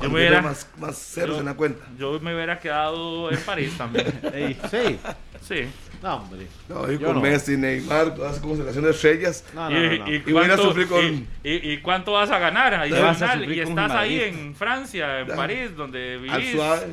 Yo 0.00 0.08
me 0.10 0.14
hubiera- 0.16 0.40
más, 0.42 0.68
más 0.78 0.96
ceros 0.96 1.36
yo- 1.36 1.40
en 1.40 1.46
la 1.46 1.54
cuenta. 1.54 1.84
Yo 1.98 2.20
me 2.20 2.34
hubiera 2.34 2.58
quedado 2.60 3.30
en 3.32 3.38
París 3.40 3.74
también. 3.76 4.06
Sí. 4.70 4.98
Sí. 5.42 5.66
No, 6.02 6.16
hombre. 6.16 6.46
No, 6.68 6.90
y 6.92 6.98
con 6.98 7.14
no. 7.16 7.20
Messi, 7.20 7.56
Neymar, 7.56 8.14
todas 8.14 8.32
esas 8.32 8.44
constelación 8.44 8.84
de 8.84 8.90
estrellas. 8.90 9.44
No, 9.54 9.68
y, 9.70 9.74
no, 9.74 9.80
no, 9.80 10.04
no. 10.04 10.10
y 10.12 10.14
Y 10.14 10.18
a 10.18 10.32
cuánto, 10.32 10.62
sufrir 10.62 10.86
con- 10.88 11.04
y- 11.04 11.26
y- 11.50 11.72
y 11.72 11.78
cuánto 11.78 12.12
vas 12.12 12.30
a 12.30 12.38
ganar 12.38 12.72
vas 12.72 13.22
a 13.22 13.36
Y 13.44 13.58
estás 13.60 13.90
ahí 13.92 14.20
en 14.20 14.54
Francia, 14.54 15.20
en 15.20 15.28
Ya. 15.28 15.34
París, 15.36 15.76
donde 15.76 16.14
Al 16.14 16.20
vivís. 16.40 16.52
suave. 16.52 16.86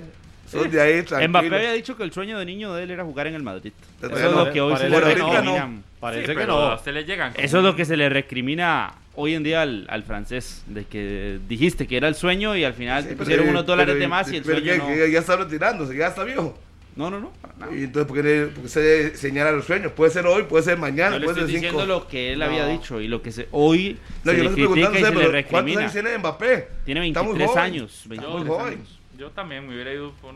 Sos 0.63 0.71
de 0.71 0.81
ahí, 0.81 1.03
tranquilo. 1.03 1.29
Mbappé 1.29 1.55
había 1.55 1.71
dicho 1.73 1.95
que 1.97 2.03
el 2.03 2.11
sueño 2.11 2.39
de 2.39 2.45
niño 2.45 2.73
de 2.73 2.83
él 2.83 2.91
era 2.91 3.03
jugar 3.03 3.27
en 3.27 3.35
el 3.35 3.43
Madrid. 3.43 3.71
Pero 4.01 4.17
Eso 4.17 4.29
es 4.29 4.35
lo 4.35 4.51
que 4.53 4.61
hoy 4.61 4.77
se 4.77 4.89
le 4.89 4.95
que 4.95 5.01
no. 5.01 5.07
recrimina. 5.33 5.67
Sí, 5.67 5.81
Parece 5.99 6.27
que 6.27 6.33
pero 6.35 6.47
no. 6.47 7.33
Eso 7.37 7.57
es 7.57 7.63
lo 7.63 7.75
que 7.75 7.85
se 7.85 7.97
le 7.97 8.09
recrimina 8.09 8.93
hoy 9.15 9.33
en 9.33 9.43
día 9.43 9.61
al, 9.61 9.85
al 9.89 10.03
francés, 10.03 10.63
de 10.67 10.85
que 10.85 11.39
dijiste 11.47 11.87
que 11.87 11.97
era 11.97 12.07
el 12.07 12.15
sueño 12.15 12.55
y 12.55 12.63
al 12.63 12.73
final 12.73 13.03
Sí, 13.03 13.09
te 13.09 13.15
pero- 13.15 13.23
pusieron 13.25 13.49
unos 13.49 13.65
dólares 13.65 13.93
pero- 13.93 14.01
de 14.01 14.07
más 14.07 14.31
y 14.31 14.37
el 14.37 14.43
pero 14.43 14.59
sueño 14.59 14.73
que- 14.87 14.95
no. 14.97 15.05
ya 15.07 15.19
está 15.19 15.37
retirándose, 15.37 15.95
ya 15.95 16.07
está 16.07 16.23
viejo. 16.23 16.57
No, 16.97 17.09
no, 17.09 17.19
no. 17.19 17.31
Y 17.75 17.83
entonces, 17.85 18.07
¿por 18.07 18.21
qué, 18.21 18.47
por 18.53 18.63
qué 18.63 18.69
se 18.69 19.17
señala 19.17 19.51
los 19.51 19.65
sueños? 19.65 19.91
Puede 19.91 20.11
ser 20.11 20.25
hoy, 20.27 20.43
puede 20.43 20.63
ser 20.63 20.77
mañana, 20.77 21.17
puede 21.17 21.25
estoy 21.27 21.35
ser 21.43 21.45
diciendo 21.47 21.79
cinco. 21.81 21.85
lo 21.93 22.07
que 22.07 22.31
él 22.33 22.41
había 22.41 22.63
No. 22.65 22.71
dicho 22.71 23.01
y 23.01 23.09
lo 23.09 23.21
que 23.21 23.33
se, 23.33 23.49
hoy 23.51 23.97
No, 24.23 24.31
se 24.31 24.37
yo 24.37 24.43
le 24.43 24.49
critica 24.51 24.69
preguntando, 24.73 24.97
y 24.99 25.01
se 25.01 25.09
le 25.09 25.11
pero 25.11 25.47
¿cuántos 25.49 25.73
recrimina. 25.73 25.91
tiene 25.91 26.17
Mbappé? 26.19 26.67
Tiene 26.85 27.07
Está 27.07 27.21
muy 27.23 27.31
23 27.37 27.49
joven. 27.49 27.63
años. 27.63 27.91
Está 27.95 28.09
23 28.09 28.39
muy 28.39 28.47
joven. 28.47 28.73
años. 28.75 28.94
Yo 29.17 29.31
también 29.31 29.67
me 29.67 29.73
hubiera 29.73 29.93
ido 29.93 30.11
por. 30.21 30.33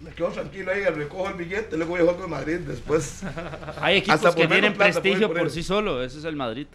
Me 0.00 0.10
quedo 0.10 0.28
tranquilo 0.28 0.70
ahí, 0.72 0.84
recojo 0.84 1.28
el 1.28 1.34
billete, 1.34 1.76
luego 1.76 1.92
voy 1.92 2.00
a 2.00 2.02
jugar 2.02 2.16
con 2.20 2.30
Madrid 2.30 2.58
después. 2.66 3.22
Hay 3.80 3.98
equipos 3.98 4.16
Hasta 4.16 4.34
que 4.34 4.46
tienen 4.46 4.74
plata 4.74 5.00
prestigio 5.00 5.32
por 5.32 5.50
sí 5.50 5.62
solo, 5.62 6.02
ese 6.02 6.18
es 6.18 6.24
el 6.24 6.36
Madrid. 6.36 6.66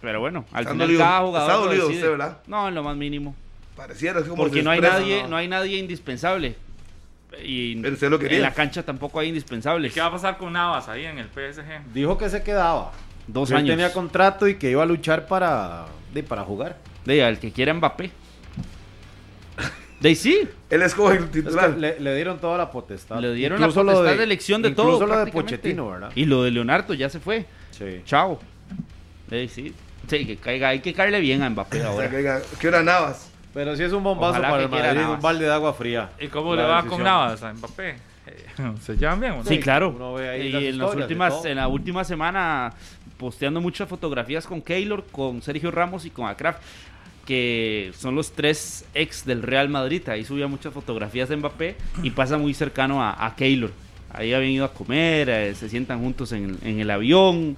Pero 0.00 0.20
bueno, 0.20 0.44
al 0.52 0.60
Está 0.60 0.72
final 0.72 0.86
dolido. 0.86 1.04
cada 1.04 1.20
jugador 1.22 1.50
Está 1.50 1.64
dolido 1.64 1.88
usted, 1.88 2.10
¿verdad? 2.10 2.38
No, 2.46 2.68
en 2.68 2.74
lo 2.74 2.82
más 2.82 2.96
mínimo. 2.96 3.34
Pareciera 3.74 4.20
es 4.20 4.26
como 4.26 4.36
Porque 4.42 4.62
no 4.62 4.70
hay 4.70 4.78
expresa, 4.78 5.00
nadie, 5.00 5.22
¿no? 5.22 5.28
no 5.30 5.36
hay 5.36 5.48
nadie 5.48 5.78
indispensable. 5.78 6.56
Y 7.42 7.76
Pero 7.82 7.94
usted 7.94 8.10
lo 8.10 8.18
quería. 8.18 8.36
en 8.36 8.42
la 8.42 8.54
cancha 8.54 8.82
tampoco 8.84 9.18
hay 9.18 9.28
indispensables. 9.28 9.92
¿Qué 9.92 10.00
va 10.00 10.06
a 10.06 10.12
pasar 10.12 10.38
con 10.38 10.52
Navas 10.52 10.88
ahí 10.88 11.04
en 11.06 11.18
el 11.18 11.26
PSG? 11.28 11.92
Dijo 11.92 12.16
que 12.16 12.28
se 12.30 12.42
quedaba. 12.42 12.92
Dos 13.26 13.48
Que 13.48 13.54
él 13.54 13.60
años. 13.60 13.70
tenía 13.72 13.92
contrato 13.92 14.46
y 14.46 14.54
que 14.56 14.70
iba 14.70 14.82
a 14.82 14.86
luchar 14.86 15.26
para, 15.26 15.86
de, 16.14 16.22
para 16.22 16.44
jugar. 16.44 16.78
De 17.04 17.24
al 17.24 17.38
que 17.40 17.50
quiera 17.50 17.74
Mbappé. 17.74 18.10
De 20.00 20.08
ahí 20.10 20.14
sí. 20.14 20.48
Él 20.70 20.82
escoge 20.82 21.16
el 21.16 21.24
Es 21.24 21.30
que 21.30 21.42
titular. 21.42 21.70
le, 21.70 21.98
le 22.00 22.14
dieron 22.14 22.38
toda 22.38 22.58
la 22.58 22.70
potestad. 22.70 23.18
Le 23.20 23.32
dieron 23.34 23.58
Incluso 23.58 23.82
la 23.82 23.92
potestad 23.92 24.16
de, 24.18 24.24
elección 24.24 24.62
de 24.62 24.70
todo. 24.72 24.86
Incluso 24.94 25.06
lo 25.06 25.12
de 25.18 25.22
prácticamente. 25.22 25.56
Pochettino, 25.56 25.90
¿verdad? 25.90 26.12
Y 26.14 26.24
lo 26.26 26.42
de 26.42 26.50
Leonardo 26.50 26.94
ya 26.94 27.08
se 27.08 27.20
fue. 27.20 27.46
Sí. 27.70 28.02
Chao. 28.04 28.38
De 29.28 29.38
ahí 29.40 29.48
sí. 29.48 29.74
Sí, 30.08 30.26
que 30.26 30.36
caiga, 30.36 30.68
hay 30.68 30.80
que 30.80 30.92
caerle 30.92 31.20
bien 31.20 31.42
a 31.42 31.50
Mbappé 31.50 31.82
ahora. 31.84 32.40
¿Qué 32.60 32.68
hora 32.68 32.82
Navas? 32.82 33.30
Pero 33.54 33.74
sí 33.74 33.82
es 33.82 33.92
un 33.92 34.02
bombazo 34.02 34.32
Ojalá 34.32 34.50
para 34.50 34.62
el 34.64 34.68
Madrid, 34.68 35.00
Navas. 35.00 35.16
un 35.16 35.22
balde 35.22 35.44
de 35.46 35.52
agua 35.52 35.72
fría. 35.72 36.10
¿Y 36.20 36.28
cómo 36.28 36.54
le 36.54 36.62
va 36.62 36.76
decisión. 36.76 36.94
con 36.94 37.04
Navas 37.04 37.42
a 37.42 37.52
Mbappé? 37.54 37.90
Eh, 38.26 38.46
¿Se 38.82 38.96
llevan 38.96 39.20
bien 39.20 39.32
o 39.32 39.36
no? 39.38 39.44
Sí, 39.44 39.58
claro. 39.60 39.90
Uno 39.90 40.14
ve 40.14 40.28
ahí 40.28 40.46
y 40.48 40.52
las 40.52 40.62
en, 40.62 40.78
las 40.78 40.94
últimas, 40.94 41.44
en 41.44 41.56
la 41.56 41.68
última 41.68 42.04
semana 42.04 42.72
posteando 43.16 43.60
muchas 43.60 43.88
fotografías 43.88 44.46
con 44.46 44.60
Keylor, 44.60 45.04
con 45.10 45.40
Sergio 45.42 45.70
Ramos 45.70 46.04
y 46.04 46.10
con 46.10 46.26
Akraf, 46.28 46.58
que 47.26 47.92
son 47.98 48.14
los 48.14 48.32
tres 48.32 48.86
ex 48.94 49.26
del 49.26 49.42
Real 49.42 49.68
Madrid. 49.68 50.08
Ahí 50.08 50.24
subía 50.24 50.46
muchas 50.46 50.72
fotografías 50.72 51.28
de 51.28 51.36
Mbappé 51.36 51.76
y 52.02 52.10
pasa 52.10 52.38
muy 52.38 52.54
cercano 52.54 53.02
a, 53.02 53.26
a 53.26 53.34
Keylor. 53.36 53.72
Ahí 54.12 54.32
habían 54.32 54.52
ido 54.52 54.64
a 54.64 54.72
comer, 54.72 55.28
eh, 55.28 55.54
se 55.54 55.68
sientan 55.68 56.00
juntos 56.00 56.32
en, 56.32 56.56
en 56.62 56.80
el 56.80 56.90
avión. 56.90 57.56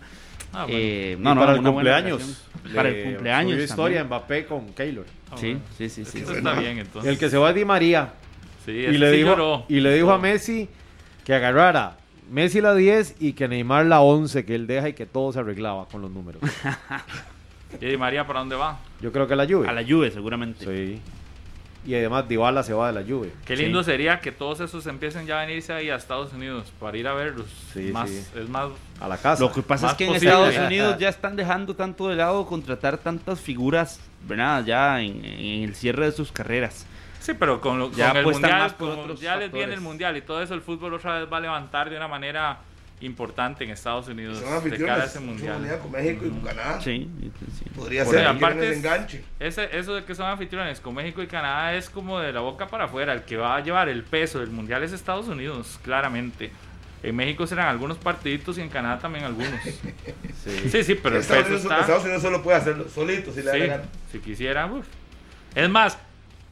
Ah, 0.52 0.62
bueno. 0.64 0.70
Eh, 0.78 1.16
no, 1.20 1.34
no, 1.34 1.40
para 1.42 1.52
el 1.52 1.62
cumpleaños. 1.62 2.44
Para 2.74 2.88
el 2.88 2.94
le 2.96 3.04
cumpleaños. 3.04 3.52
subió 3.52 3.64
historia. 3.64 4.04
Mbappé 4.04 4.46
con 4.46 4.72
Keylor. 4.72 5.04
Ah, 5.30 5.36
Sí, 5.36 5.46
bueno. 5.52 5.60
sí, 5.76 5.88
sí, 5.90 6.04
sí. 6.04 6.18
Está 6.26 6.54
bien 6.58 6.78
entonces. 6.78 7.10
El 7.12 7.18
que 7.18 7.28
se 7.28 7.36
va 7.36 7.50
es 7.50 7.54
Di 7.54 7.64
María. 7.66 8.14
Sí, 8.64 8.72
y, 8.72 8.98
le 8.98 9.10
sí 9.10 9.16
dijo, 9.18 9.28
lloró. 9.30 9.64
y 9.68 9.80
le 9.80 9.94
dijo 9.94 10.10
a 10.10 10.18
Messi 10.18 10.68
que 11.24 11.34
agarrara 11.34 11.96
Messi 12.30 12.60
la 12.60 12.74
10 12.74 13.16
y 13.20 13.32
que 13.34 13.48
Neymar 13.48 13.86
la 13.86 14.00
11, 14.00 14.44
que 14.44 14.54
él 14.54 14.66
deja 14.66 14.88
y 14.88 14.92
que 14.94 15.06
todo 15.06 15.32
se 15.32 15.38
arreglaba 15.38 15.86
con 15.88 16.02
los 16.02 16.10
números. 16.10 16.42
¿Y 17.80 17.86
Di 17.86 17.96
María 17.96 18.26
para 18.26 18.40
dónde 18.40 18.56
va? 18.56 18.78
Yo 19.00 19.12
creo 19.12 19.26
que 19.26 19.36
la 19.36 19.46
Juve. 19.46 19.68
A 19.68 19.72
la 19.72 19.84
Juve, 19.84 20.10
seguramente. 20.10 20.64
Sí. 20.64 21.00
Y 21.86 21.94
además 21.94 22.28
Dybala 22.28 22.62
se 22.62 22.74
va 22.74 22.92
de 22.92 23.00
la 23.00 23.08
Juve. 23.08 23.32
Qué 23.46 23.56
lindo 23.56 23.82
sería 23.82 24.20
que 24.20 24.32
todos 24.32 24.60
esos 24.60 24.86
empiecen 24.86 25.26
ya 25.26 25.40
a 25.40 25.46
venirse 25.46 25.72
ahí 25.72 25.88
a 25.88 25.96
Estados 25.96 26.32
Unidos 26.32 26.72
para 26.78 26.96
ir 26.96 27.06
a 27.06 27.14
verlos. 27.14 27.46
Sí, 27.72 27.90
más, 27.92 28.10
sí. 28.10 28.24
Es 28.34 28.48
más. 28.48 28.70
A 29.00 29.08
la 29.08 29.16
casa. 29.16 29.42
Lo 29.42 29.52
que 29.52 29.62
pasa 29.62 29.86
Más 29.86 29.92
es 29.92 29.98
que 29.98 30.06
en. 30.06 30.14
Estados 30.16 30.56
Unidos 30.56 30.98
ya 30.98 31.08
están 31.08 31.36
dejando 31.36 31.74
tanto 31.74 32.08
de 32.08 32.16
lado 32.16 32.44
contratar 32.46 32.98
tantas 32.98 33.40
figuras 33.40 34.00
¿verdad? 34.26 34.64
Ya 34.64 35.00
en, 35.00 35.24
en 35.24 35.62
el 35.64 35.74
cierre 35.74 36.06
de 36.06 36.12
sus 36.12 36.32
carreras. 36.32 36.86
Sí, 37.20 37.34
pero 37.34 37.60
con, 37.60 37.78
lo, 37.78 37.90
Ya 37.92 38.08
con 38.08 38.16
el 38.18 38.24
mundial, 38.24 38.58
más 38.58 38.72
por 38.74 38.90
como 38.90 39.02
otros 39.02 39.20
ya 39.20 39.36
les 39.36 39.52
viene 39.52 39.74
el 39.74 39.80
mundial 39.80 40.16
y 40.16 40.22
todo 40.22 40.42
eso, 40.42 40.54
el 40.54 40.62
fútbol 40.62 40.94
otra 40.94 41.18
vez 41.18 41.28
va 41.30 41.38
a 41.38 41.40
levantar 41.40 41.90
de 41.90 41.96
una 41.96 42.08
manera 42.08 42.58
importante 43.00 43.64
en 43.64 43.70
Estados 43.70 44.08
Unidos 44.08 44.38
de 44.38 44.44
cara 44.44 44.54
a 44.54 44.58
anfitriones. 44.58 45.04
ese 45.04 45.14
Son 45.14 45.26
mundial. 45.26 45.78
con 45.80 45.92
México 45.92 46.26
y 46.26 46.30
con 46.30 46.40
Canadá. 46.40 46.80
Sí, 46.80 47.08
Podría 47.76 48.04
Por 48.04 48.14
ser. 48.14 48.26
aparte 48.26 48.72
enganche. 48.74 49.24
ese- 49.38 49.68
eso 49.78 49.94
de 49.94 50.04
que 50.04 50.14
son 50.14 50.26
anfitriones 50.26 50.80
con 50.80 50.94
México 50.94 51.22
y 51.22 51.26
Canadá 51.28 51.74
es 51.74 51.88
como 51.88 52.18
de 52.18 52.32
la 52.32 52.40
boca 52.40 52.66
para 52.66 52.84
afuera. 52.84 53.12
El 53.12 53.22
que 53.22 53.36
va 53.36 53.56
a 53.56 53.60
llevar 53.60 53.88
el 53.88 54.02
peso 54.04 54.40
del 54.40 54.50
mundial 54.50 54.82
es 54.82 54.92
Estados 54.92 55.28
Unidos, 55.28 55.78
claramente. 55.84 56.50
En 57.02 57.14
México 57.14 57.46
serán 57.46 57.68
algunos 57.68 57.96
partiditos 57.98 58.58
y 58.58 58.60
en 58.62 58.68
Canadá 58.68 58.98
también 58.98 59.24
algunos. 59.24 59.60
Sí, 60.72 60.82
sí, 60.82 60.94
pero 60.94 61.16
el 61.16 61.20
Estados 61.20 61.44
peso 61.44 61.54
Unidos, 61.56 61.62
está. 61.62 61.80
Estados 61.80 62.04
Unidos 62.04 62.22
solo 62.22 62.42
puede 62.42 62.56
hacerlo 62.56 62.88
solito 62.88 63.30
si 63.32 63.40
le 63.40 63.44
da 63.46 63.52
Sí, 63.52 63.58
la 63.60 63.66
gana. 63.66 63.82
si 64.10 64.18
quisiera, 64.18 64.66
uf. 64.66 64.86
Es 65.54 65.68
más, 65.68 65.98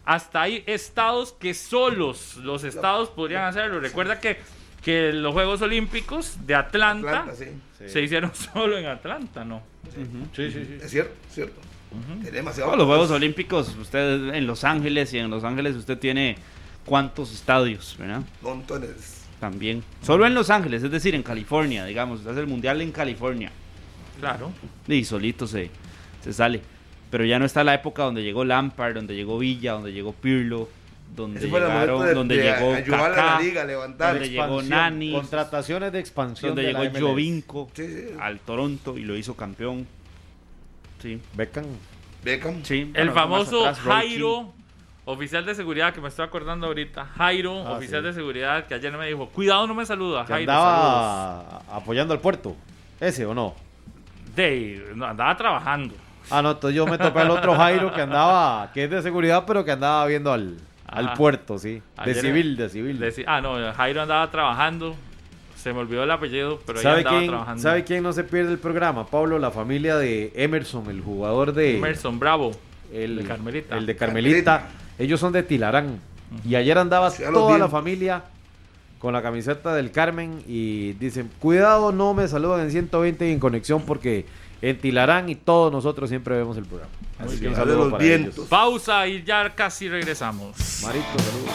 hasta 0.04 0.42
hay 0.42 0.62
estados 0.66 1.32
que 1.32 1.54
solos 1.54 2.36
los 2.36 2.62
estados 2.64 3.08
podrían 3.08 3.44
hacerlo. 3.44 3.80
Recuerda 3.80 4.20
que, 4.20 4.38
que 4.86 5.12
los 5.12 5.32
Juegos 5.32 5.62
Olímpicos 5.62 6.36
de 6.46 6.54
Atlanta, 6.54 7.22
Atlanta, 7.22 7.34
sí. 7.34 7.88
se 7.88 8.02
hicieron 8.02 8.30
solo 8.54 8.78
en 8.78 8.86
Atlanta, 8.86 9.44
¿no? 9.44 9.60
Sí, 9.92 10.52
sí, 10.52 10.64
sí. 10.64 10.78
Es 10.80 10.92
cierto, 10.92 11.12
es 11.28 11.34
cierto. 11.34 11.60
Tiene 12.22 12.30
demasiado. 12.30 12.70
No, 12.70 12.76
los 12.76 12.86
Juegos 12.86 13.10
Olímpicos, 13.10 13.74
usted 13.80 14.32
en 14.32 14.46
Los 14.46 14.62
Ángeles 14.62 15.12
y 15.12 15.18
en 15.18 15.28
Los 15.28 15.42
Ángeles 15.42 15.74
usted 15.74 15.98
tiene 15.98 16.36
cuántos 16.84 17.34
estadios, 17.34 17.96
¿verdad? 17.98 18.22
Montones. 18.42 19.24
También. 19.40 19.82
Solo 20.02 20.24
en 20.24 20.34
Los 20.36 20.50
Ángeles, 20.50 20.84
es 20.84 20.90
decir, 20.92 21.16
en 21.16 21.24
California, 21.24 21.84
digamos. 21.84 22.20
Usted 22.20 22.30
hace 22.30 22.40
el 22.42 22.46
mundial 22.46 22.80
en 22.80 22.92
California. 22.92 23.50
Claro. 24.20 24.52
Y 24.86 25.04
solito 25.04 25.48
se, 25.48 25.68
se 26.22 26.32
sale. 26.32 26.62
Pero 27.10 27.24
ya 27.24 27.40
no 27.40 27.44
está 27.44 27.64
la 27.64 27.74
época 27.74 28.04
donde 28.04 28.22
llegó 28.22 28.44
Lampard, 28.44 28.94
donde 28.94 29.16
llegó 29.16 29.36
Villa, 29.36 29.72
donde 29.72 29.92
llegó 29.92 30.12
Pirlo, 30.12 30.68
donde 31.14 31.40
llegaron, 31.40 32.04
de- 32.04 32.14
donde 32.14 32.36
de 32.36 32.42
llegó 32.42 32.72
a 33.04 33.08
la 33.08 33.14
Kaká, 33.14 33.40
liga 33.40 33.62
a 33.62 33.64
levantar. 33.64 34.12
donde 34.14 34.28
llegó 34.30 34.62
Nani, 34.62 35.12
Contrataciones 35.12 35.92
de 35.92 35.98
expansión. 36.00 36.54
donde 36.54 36.72
de 36.72 36.90
llegó. 36.90 37.08
Jovinko 37.08 37.70
Sí, 37.74 37.86
sí. 37.86 38.06
al 38.20 38.38
Toronto 38.40 38.98
y 38.98 39.02
lo 39.04 39.16
hizo 39.16 39.34
campeón. 39.36 39.86
Sí. 41.00 41.20
Beckham. 41.34 41.64
Beckham. 42.24 42.62
Sí, 42.64 42.90
El 42.94 43.10
famoso 43.12 43.60
atrás, 43.66 43.78
Jairo, 43.80 44.52
oficial 45.04 45.46
de 45.46 45.54
seguridad, 45.54 45.94
que 45.94 46.00
me 46.00 46.08
estoy 46.08 46.24
acordando 46.26 46.66
ahorita. 46.66 47.04
Jairo, 47.16 47.64
Ah, 47.66 47.72
oficial 47.72 48.02
sí. 48.02 48.08
de 48.08 48.12
seguridad, 48.12 48.66
que 48.66 48.74
ayer 48.74 48.92
me 48.96 49.06
dijo, 49.06 49.28
cuidado, 49.28 49.66
no 49.66 49.74
me 49.74 49.86
saluda. 49.86 50.24
Que 50.26 50.32
Jairo, 50.32 50.52
saludos. 50.52 50.74
andaba 50.74 51.62
apoyando 51.72 52.12
al 52.14 52.20
puerto. 52.20 52.56
¿Ese 53.00 53.24
o 53.26 53.32
no? 53.34 53.54
De, 54.34 54.90
no, 54.94 55.06
andaba 55.06 55.36
trabajando. 55.36 55.94
Ah, 56.30 56.42
no, 56.42 56.50
entonces 56.52 56.76
yo 56.76 56.86
me 56.86 56.98
topé 56.98 57.20
al 57.20 57.30
otro 57.30 57.54
Jairo 57.54 57.92
que 57.94 58.02
andaba, 58.02 58.70
que 58.72 58.84
es 58.84 58.90
de 58.90 59.00
seguridad, 59.00 59.44
pero 59.46 59.64
que 59.64 59.70
andaba 59.70 60.04
viendo 60.06 60.32
al, 60.32 60.56
al 60.86 61.12
puerto, 61.14 61.58
sí. 61.58 61.82
De 62.04 62.14
civil, 62.14 62.56
de 62.56 62.68
civil. 62.68 62.98
de 62.98 63.24
ah, 63.26 63.40
no, 63.40 63.72
Jairo 63.72 64.02
andaba 64.02 64.30
trabajando. 64.30 64.94
Se 65.56 65.72
me 65.72 65.80
olvidó 65.80 66.04
el 66.04 66.10
apellido, 66.10 66.60
pero 66.64 66.80
¿Sabe 66.80 66.98
andaba 66.98 67.18
quién, 67.18 67.30
trabajando. 67.30 67.62
¿Sabe 67.62 67.84
quién 67.84 68.02
no 68.02 68.12
se 68.12 68.22
pierde 68.22 68.52
el 68.52 68.58
programa? 68.58 69.06
Pablo, 69.06 69.38
la 69.38 69.50
familia 69.50 69.96
de 69.96 70.32
Emerson, 70.36 70.88
el 70.90 71.00
jugador 71.00 71.52
de... 71.54 71.78
Emerson 71.78 72.20
Bravo, 72.20 72.52
el 72.92 73.16
de 73.16 73.24
Carmelita. 73.24 73.76
El 73.76 73.86
de 73.86 73.96
Carmelita. 73.96 74.68
Ellos 74.98 75.18
son 75.18 75.32
de 75.32 75.42
Tilarán. 75.42 76.00
Y 76.44 76.54
ayer 76.54 76.78
andaba 76.78 77.10
Sí, 77.10 77.22
toda 77.32 77.58
la 77.58 77.68
familia 77.68 78.22
con 78.98 79.12
la 79.12 79.22
camiseta 79.22 79.74
del 79.74 79.90
Carmen 79.90 80.42
y 80.46 80.92
dicen, 80.94 81.30
cuidado, 81.38 81.92
no 81.92 82.14
me 82.14 82.28
saludan 82.28 82.60
en 82.60 82.70
120 82.70 83.28
y 83.28 83.32
en 83.32 83.40
conexión 83.40 83.82
porque 83.82 84.24
en 84.62 84.78
Tilarán 84.78 85.28
y 85.28 85.34
todos 85.34 85.70
nosotros 85.72 86.08
siempre 86.08 86.36
vemos 86.36 86.56
el 86.56 86.64
programa. 86.64 86.92
Así 87.18 87.34
que 87.34 87.40
bien. 87.40 87.50
un 87.50 87.56
Sale 87.56 87.70
saludo 87.70 87.84
los 87.84 87.92
para 87.92 88.04
vientos. 88.04 88.34
ellos. 88.36 88.48
Pausa 88.48 89.06
y 89.06 89.22
ya 89.22 89.54
casi 89.54 89.88
regresamos. 89.88 90.80
Marito, 90.82 91.06
saludos. 91.18 91.54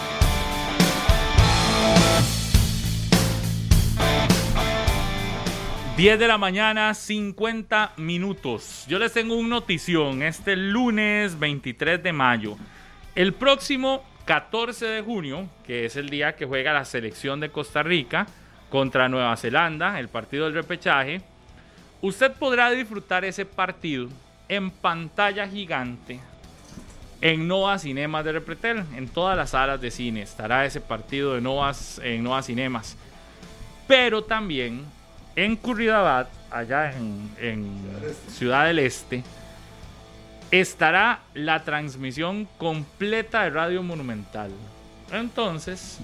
10 5.98 6.18
de 6.20 6.28
la 6.28 6.38
mañana, 6.38 6.94
50 6.94 7.94
minutos. 7.98 8.86
Yo 8.88 8.98
les 8.98 9.14
tengo 9.14 9.36
una 9.36 9.50
notición. 9.50 10.24
Este 10.24 10.56
lunes 10.56 11.38
23 11.38 12.02
de 12.02 12.14
mayo. 12.14 12.56
El 13.14 13.34
próximo 13.34 14.04
14 14.26 14.86
de 14.88 15.02
junio, 15.02 15.48
que 15.66 15.86
es 15.86 15.96
el 15.98 16.10
día 16.10 16.36
que 16.36 16.46
juega 16.46 16.74
la 16.74 16.86
selección 16.86 17.40
de 17.40 17.50
Costa 17.50 17.84
Rica 17.84 18.26
contra 18.70 19.10
Nueva 19.10 19.36
Zelanda, 19.38 20.00
el 20.00 20.08
partido 20.08 20.46
del 20.46 20.54
repechaje, 20.54 21.22
usted 22.02 22.32
podrá 22.34 22.70
disfrutar 22.72 23.26
ese 23.26 23.46
partido 23.46 24.10
en 24.48 24.70
pantalla 24.72 25.48
gigante 25.48 26.20
en 27.22 27.48
Nova 27.48 27.78
Cinemas 27.78 28.26
de 28.26 28.34
Repretel. 28.34 28.84
En 28.96 29.08
todas 29.08 29.38
las 29.38 29.52
salas 29.52 29.80
de 29.80 29.92
cine 29.92 30.24
estará 30.24 30.66
ese 30.66 30.82
partido 30.82 31.36
de 31.36 31.42
Novas, 31.42 32.02
en 32.04 32.24
Nova 32.24 32.42
Cinemas. 32.42 32.98
Pero 33.88 34.24
también 34.24 34.84
en 35.36 35.56
Curridabat, 35.56 36.28
allá 36.50 36.92
en, 36.92 37.32
en 37.40 37.82
Ciudad 38.30 38.66
del 38.66 38.80
Este, 38.80 39.24
estará 40.50 41.22
la 41.34 41.64
transmisión 41.64 42.48
completa 42.58 43.44
de 43.44 43.52
Radio 43.52 43.84
Monumental. 43.84 44.52
Entonces, 45.12 46.00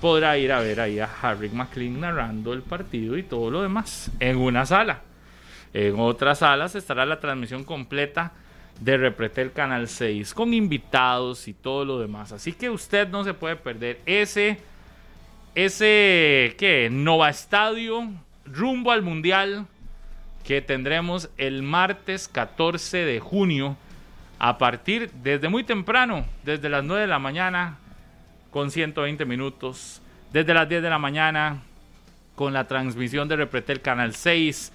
podrá 0.00 0.38
ir 0.38 0.52
a 0.52 0.60
ver 0.60 0.80
ahí 0.80 0.98
a 0.98 1.08
Harry 1.22 1.50
McLean 1.50 2.00
narrando 2.00 2.52
el 2.52 2.62
partido 2.62 3.16
y 3.16 3.22
todo 3.22 3.50
lo 3.50 3.62
demás 3.62 4.10
en 4.18 4.38
una 4.38 4.66
sala. 4.66 5.02
En 5.72 5.98
otras 5.98 6.40
salas 6.40 6.74
estará 6.74 7.06
la 7.06 7.20
transmisión 7.20 7.64
completa 7.64 8.32
de 8.80 8.96
Repretel 8.96 9.52
Canal 9.52 9.88
6 9.88 10.34
con 10.34 10.54
invitados 10.54 11.46
y 11.48 11.52
todo 11.52 11.84
lo 11.84 11.98
demás. 12.00 12.32
Así 12.32 12.52
que 12.52 12.70
usted 12.70 13.08
no 13.08 13.24
se 13.24 13.34
puede 13.34 13.56
perder 13.56 14.00
ese 14.06 14.58
ese 15.54 16.54
¿qué? 16.58 16.88
Nova 16.90 17.28
Estadio 17.28 18.08
rumbo 18.46 18.90
al 18.90 19.02
Mundial 19.02 19.66
que 20.44 20.62
tendremos 20.62 21.28
el 21.36 21.62
martes 21.62 22.28
14 22.28 22.98
de 22.98 23.20
junio 23.20 23.76
a 24.38 24.56
partir 24.56 25.10
desde 25.22 25.48
muy 25.48 25.64
temprano, 25.64 26.24
desde 26.44 26.68
las 26.68 26.82
9 26.82 27.02
de 27.02 27.06
la 27.06 27.18
mañana 27.18 27.76
con 28.50 28.70
120 28.70 29.24
minutos, 29.26 30.00
desde 30.32 30.54
las 30.54 30.68
10 30.68 30.82
de 30.82 30.90
la 30.90 30.98
mañana 30.98 31.62
con 32.34 32.54
la 32.54 32.66
transmisión 32.66 33.28
de 33.28 33.36
Repretel 33.36 33.82
Canal 33.82 34.14
6. 34.14 34.72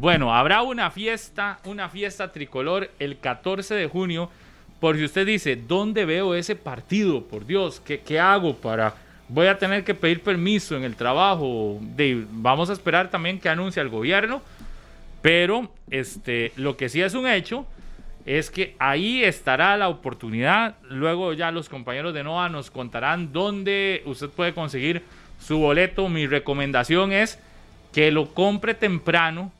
Bueno, 0.00 0.32
habrá 0.32 0.62
una 0.62 0.92
fiesta, 0.92 1.58
una 1.64 1.88
fiesta 1.88 2.30
tricolor 2.30 2.88
el 3.00 3.18
14 3.18 3.74
de 3.74 3.88
junio. 3.88 4.30
Por 4.78 4.96
si 4.96 5.02
usted 5.02 5.26
dice, 5.26 5.56
¿dónde 5.56 6.04
veo 6.04 6.36
ese 6.36 6.54
partido? 6.54 7.24
Por 7.24 7.44
Dios, 7.44 7.82
¿qué, 7.84 7.98
qué 7.98 8.20
hago 8.20 8.54
para...? 8.54 8.94
Voy 9.28 9.48
a 9.48 9.58
tener 9.58 9.82
que 9.82 9.96
pedir 9.96 10.22
permiso 10.22 10.76
en 10.76 10.84
el 10.84 10.94
trabajo. 10.94 11.80
De, 11.80 12.24
vamos 12.30 12.70
a 12.70 12.74
esperar 12.74 13.10
también 13.10 13.40
que 13.40 13.48
anuncie 13.48 13.82
el 13.82 13.88
gobierno. 13.88 14.40
Pero 15.20 15.68
este, 15.90 16.52
lo 16.54 16.76
que 16.76 16.88
sí 16.88 17.02
es 17.02 17.14
un 17.14 17.26
hecho 17.26 17.66
es 18.24 18.52
que 18.52 18.76
ahí 18.78 19.24
estará 19.24 19.76
la 19.76 19.88
oportunidad. 19.88 20.76
Luego 20.88 21.32
ya 21.32 21.50
los 21.50 21.68
compañeros 21.68 22.14
de 22.14 22.22
NOA 22.22 22.48
nos 22.50 22.70
contarán 22.70 23.32
dónde 23.32 24.02
usted 24.06 24.28
puede 24.28 24.54
conseguir 24.54 25.02
su 25.40 25.58
boleto. 25.58 26.08
Mi 26.08 26.28
recomendación 26.28 27.10
es 27.10 27.40
que 27.92 28.12
lo 28.12 28.32
compre 28.32 28.74
temprano, 28.74 29.50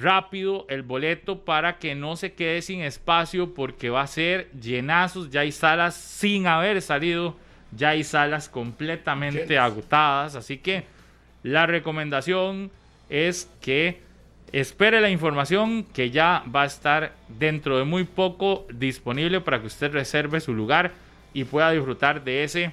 rápido 0.00 0.66
el 0.68 0.82
boleto 0.82 1.44
para 1.44 1.78
que 1.78 1.94
no 1.94 2.16
se 2.16 2.32
quede 2.32 2.62
sin 2.62 2.82
espacio 2.82 3.54
porque 3.54 3.90
va 3.90 4.02
a 4.02 4.06
ser 4.06 4.50
llenazos. 4.52 5.30
Ya 5.30 5.40
hay 5.40 5.52
salas 5.52 5.94
sin 5.94 6.46
haber 6.46 6.80
salido, 6.82 7.36
ya 7.72 7.90
hay 7.90 8.04
salas 8.04 8.48
completamente 8.48 9.58
agotadas. 9.58 10.34
Así 10.36 10.58
que 10.58 10.84
la 11.42 11.66
recomendación 11.66 12.70
es 13.08 13.50
que 13.60 14.00
espere 14.52 15.00
la 15.00 15.10
información 15.10 15.84
que 15.84 16.10
ya 16.10 16.42
va 16.54 16.62
a 16.62 16.66
estar 16.66 17.12
dentro 17.28 17.78
de 17.78 17.84
muy 17.84 18.04
poco 18.04 18.66
disponible 18.72 19.40
para 19.40 19.60
que 19.60 19.66
usted 19.66 19.92
reserve 19.92 20.40
su 20.40 20.54
lugar 20.54 20.92
y 21.34 21.44
pueda 21.44 21.70
disfrutar 21.70 22.24
de 22.24 22.44
ese 22.44 22.72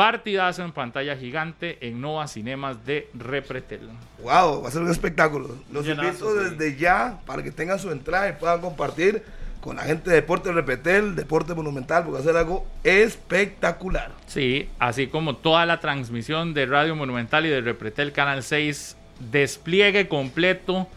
partidazo 0.00 0.64
en 0.64 0.72
pantalla 0.72 1.14
gigante 1.14 1.76
en 1.86 2.00
Nova 2.00 2.26
Cinemas 2.26 2.86
de 2.86 3.10
Repretel. 3.12 3.90
Wow, 4.22 4.62
va 4.62 4.68
a 4.68 4.70
ser 4.70 4.80
un 4.80 4.90
espectáculo. 4.90 5.54
Los 5.70 5.84
Llenazo, 5.84 6.08
invito 6.08 6.42
sí. 6.42 6.56
desde 6.56 6.78
ya 6.78 7.20
para 7.26 7.42
que 7.42 7.50
tengan 7.50 7.78
su 7.78 7.90
entrada 7.90 8.30
y 8.30 8.32
puedan 8.32 8.62
compartir 8.62 9.22
con 9.60 9.76
la 9.76 9.82
gente 9.82 10.08
de 10.08 10.16
Deporte 10.16 10.52
Repetel, 10.52 11.14
Deporte 11.14 11.52
Monumental, 11.52 12.04
porque 12.04 12.14
va 12.14 12.20
a 12.20 12.22
ser 12.22 12.34
algo 12.34 12.66
espectacular. 12.82 14.12
Sí, 14.26 14.70
así 14.78 15.08
como 15.08 15.36
toda 15.36 15.66
la 15.66 15.80
transmisión 15.80 16.54
de 16.54 16.64
Radio 16.64 16.96
Monumental 16.96 17.44
y 17.44 17.50
de 17.50 17.60
Repretel 17.60 18.12
Canal 18.12 18.42
6, 18.42 18.96
despliegue 19.30 20.08
completo 20.08 20.88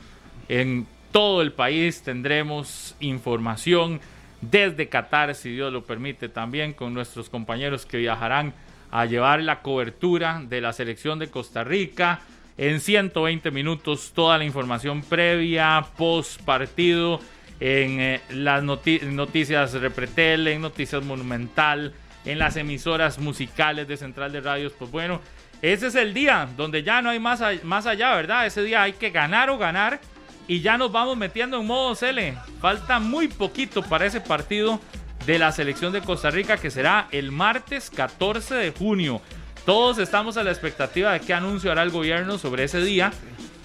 en 0.47 0.87
todo 1.11 1.41
el 1.41 1.51
país. 1.51 2.03
Tendremos 2.03 2.95
información 3.01 3.99
desde 4.39 4.87
Qatar, 4.87 5.35
si 5.35 5.51
Dios 5.51 5.73
lo 5.73 5.83
permite, 5.83 6.29
también 6.29 6.71
con 6.71 6.93
nuestros 6.93 7.29
compañeros 7.29 7.85
que 7.85 7.97
viajarán 7.97 8.53
a 8.95 9.05
llevar 9.07 9.41
la 9.41 9.61
cobertura 9.63 10.39
de 10.47 10.61
la 10.61 10.71
selección 10.71 11.17
de 11.17 11.27
Costa 11.31 11.63
Rica. 11.63 12.21
En 12.59 12.79
120 12.79 13.49
minutos, 13.49 14.11
toda 14.13 14.37
la 14.37 14.45
información 14.45 15.01
previa, 15.01 15.83
post 15.97 16.39
partido 16.43 17.19
en 17.59 17.99
eh, 17.99 18.21
las 18.29 18.61
noti- 18.63 19.01
noticias 19.01 19.73
Repretel, 19.73 20.47
en 20.47 20.61
Noticias 20.61 21.03
Monumental, 21.03 21.91
en 22.23 22.37
las 22.37 22.55
emisoras 22.55 23.17
musicales 23.17 23.87
de 23.87 23.97
Central 23.97 24.31
de 24.31 24.41
Radios. 24.41 24.73
Pues 24.77 24.91
bueno, 24.91 25.21
ese 25.63 25.87
es 25.87 25.95
el 25.95 26.13
día 26.13 26.47
donde 26.55 26.83
ya 26.83 27.01
no 27.01 27.09
hay 27.09 27.19
más, 27.19 27.41
más 27.63 27.87
allá, 27.87 28.13
¿verdad? 28.15 28.45
Ese 28.45 28.61
día 28.61 28.83
hay 28.83 28.93
que 28.93 29.09
ganar 29.09 29.49
o 29.49 29.57
ganar 29.57 29.99
y 30.47 30.59
ya 30.61 30.77
nos 30.77 30.91
vamos 30.91 31.17
metiendo 31.17 31.59
en 31.59 31.65
modo 31.65 31.95
Cele. 31.95 32.35
Falta 32.61 32.99
muy 32.99 33.27
poquito 33.27 33.81
para 33.81 34.05
ese 34.05 34.21
partido 34.21 34.79
de 35.25 35.39
la 35.39 35.51
selección 35.51 35.93
de 35.93 36.01
Costa 36.01 36.29
Rica 36.29 36.57
que 36.57 36.69
será 36.69 37.07
el 37.11 37.31
martes 37.31 37.89
14 37.89 38.55
de 38.55 38.71
junio. 38.71 39.21
Todos 39.65 39.97
estamos 39.97 40.37
a 40.37 40.43
la 40.43 40.51
expectativa 40.51 41.13
de 41.13 41.21
qué 41.21 41.33
anuncio 41.33 41.71
hará 41.71 41.83
el 41.83 41.89
gobierno 41.89 42.37
sobre 42.37 42.65
ese 42.65 42.81
día 42.81 43.11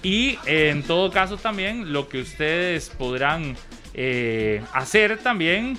y 0.01 0.39
eh, 0.45 0.69
en 0.69 0.83
todo 0.83 1.11
caso 1.11 1.37
también 1.37 1.91
lo 1.91 2.07
que 2.07 2.21
ustedes 2.21 2.89
podrán 2.89 3.57
eh, 3.93 4.61
hacer 4.73 5.17
también, 5.17 5.77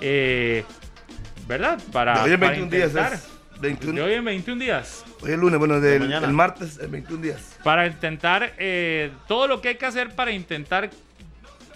eh, 0.00 0.64
¿verdad? 1.46 1.80
Para, 1.92 2.14
De 2.14 2.22
hoy 2.22 2.32
en 2.32 2.40
para 2.40 2.52
21 2.52 2.70
días 2.70 2.90
intentar. 2.90 3.12
es 3.12 3.40
21. 3.60 3.94
De 3.94 4.02
hoy 4.02 4.14
en 4.14 4.24
21 4.24 4.60
días. 4.60 5.04
Hoy 5.20 5.32
es 5.32 5.38
lunes, 5.38 5.58
bueno, 5.58 5.80
del, 5.80 6.00
mañana. 6.00 6.26
el 6.26 6.32
martes, 6.32 6.78
el 6.78 6.88
21 6.88 7.22
días. 7.22 7.58
Para 7.62 7.86
intentar 7.86 8.54
eh, 8.58 9.12
todo 9.28 9.46
lo 9.46 9.60
que 9.60 9.68
hay 9.68 9.74
que 9.76 9.86
hacer 9.86 10.14
para 10.14 10.32
intentar 10.32 10.90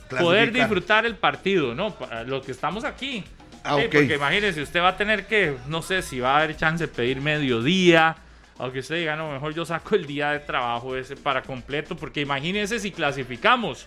poder 0.09 0.53
disfrutar 0.53 1.07
el 1.07 1.17
partido, 1.17 1.75
¿no? 1.75 1.95
Para 1.95 2.25
los 2.25 2.45
que 2.45 2.53
estamos 2.53 2.85
aquí. 2.85 3.25
Ah. 3.65 3.79
Porque 3.81 4.15
imagínese, 4.15 4.63
usted 4.63 4.81
va 4.81 4.89
a 4.89 4.97
tener 4.97 5.27
que, 5.27 5.57
no 5.67 5.81
sé 5.83 6.03
si 6.03 6.21
va 6.21 6.35
a 6.35 6.43
haber 6.43 6.57
chance 6.57 6.87
de 6.87 6.93
pedir 6.93 7.21
mediodía, 7.21 8.15
aunque 8.59 8.81
usted 8.81 8.97
diga, 8.97 9.17
no, 9.17 9.33
mejor 9.33 9.55
yo 9.55 9.65
saco 9.65 9.95
el 9.95 10.07
día 10.07 10.31
de 10.33 10.41
trabajo 10.41 10.95
ese 10.97 11.17
para 11.17 11.43
completo, 11.43 11.97
porque 11.97 12.21
imagínese 12.21 12.79
si 12.79 12.91
clasificamos. 12.93 13.87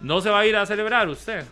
No 0.00 0.20
se 0.20 0.30
va 0.30 0.40
a 0.40 0.46
ir 0.46 0.54
a 0.54 0.66
celebrar 0.66 1.08
usted. 1.08 1.44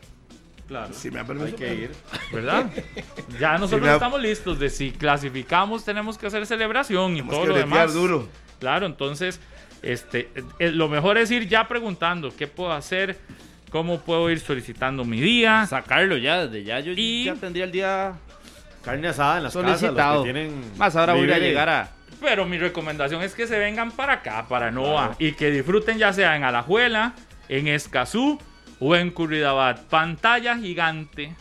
Claro. 0.68 0.92
Si 0.92 1.10
me 1.10 1.18
da 1.18 1.24
permiso, 1.24 1.46
Hay 1.46 1.52
que 1.54 1.74
ir. 1.74 1.90
¿Verdad? 2.32 2.70
Ya 3.40 3.58
nosotros 3.58 3.88
estamos 3.88 4.20
listos 4.20 4.58
de 4.58 4.70
si 4.70 4.90
clasificamos 4.92 5.84
tenemos 5.84 6.18
que 6.18 6.26
hacer 6.26 6.46
celebración 6.46 7.12
y 7.12 7.16
Tenemos 7.16 7.34
todo 7.34 7.42
que 7.42 7.48
lo 7.48 7.56
demás. 7.56 7.94
duro. 7.94 8.28
Claro, 8.60 8.86
entonces 8.86 9.40
este 9.82 10.30
eh, 10.60 10.70
lo 10.70 10.88
mejor 10.88 11.18
es 11.18 11.30
ir 11.30 11.48
ya 11.48 11.66
preguntando 11.66 12.32
qué 12.36 12.46
puedo 12.46 12.72
hacer, 12.72 13.18
cómo 13.72 14.00
puedo 14.00 14.30
ir 14.30 14.38
solicitando 14.38 15.04
mi 15.04 15.20
día, 15.20 15.66
sacarlo 15.66 16.16
ya 16.18 16.46
desde 16.46 16.62
ya 16.62 16.78
yo 16.78 16.92
y 16.94 17.24
ya 17.24 17.34
tendría 17.34 17.64
el 17.64 17.72
día 17.72 18.12
Carne 18.84 19.08
asada 19.08 19.38
en 19.38 19.44
las 19.44 19.54
casas, 19.54 19.70
los 19.70 19.80
solicitado. 19.80 20.22
que 20.22 20.32
tienen 20.32 20.64
Más 20.76 20.94
ahora 20.94 21.14
voy 21.14 21.32
a 21.32 21.38
llegar 21.38 21.68
a 21.68 21.88
Pero 22.20 22.44
mi 22.44 22.58
recomendación 22.58 23.22
es 23.22 23.34
que 23.34 23.46
se 23.46 23.58
vengan 23.58 23.90
para 23.90 24.14
acá, 24.14 24.46
para 24.48 24.70
Nova, 24.70 25.16
y 25.18 25.32
que 25.32 25.50
disfruten 25.50 25.98
ya 25.98 26.12
sea 26.12 26.36
en 26.36 26.44
Alajuela, 26.44 27.14
en 27.48 27.66
Escazú 27.68 28.38
o 28.78 28.94
en 28.94 29.10
Curridabat. 29.10 29.80
Pantalla 29.84 30.56
gigante. 30.58 31.34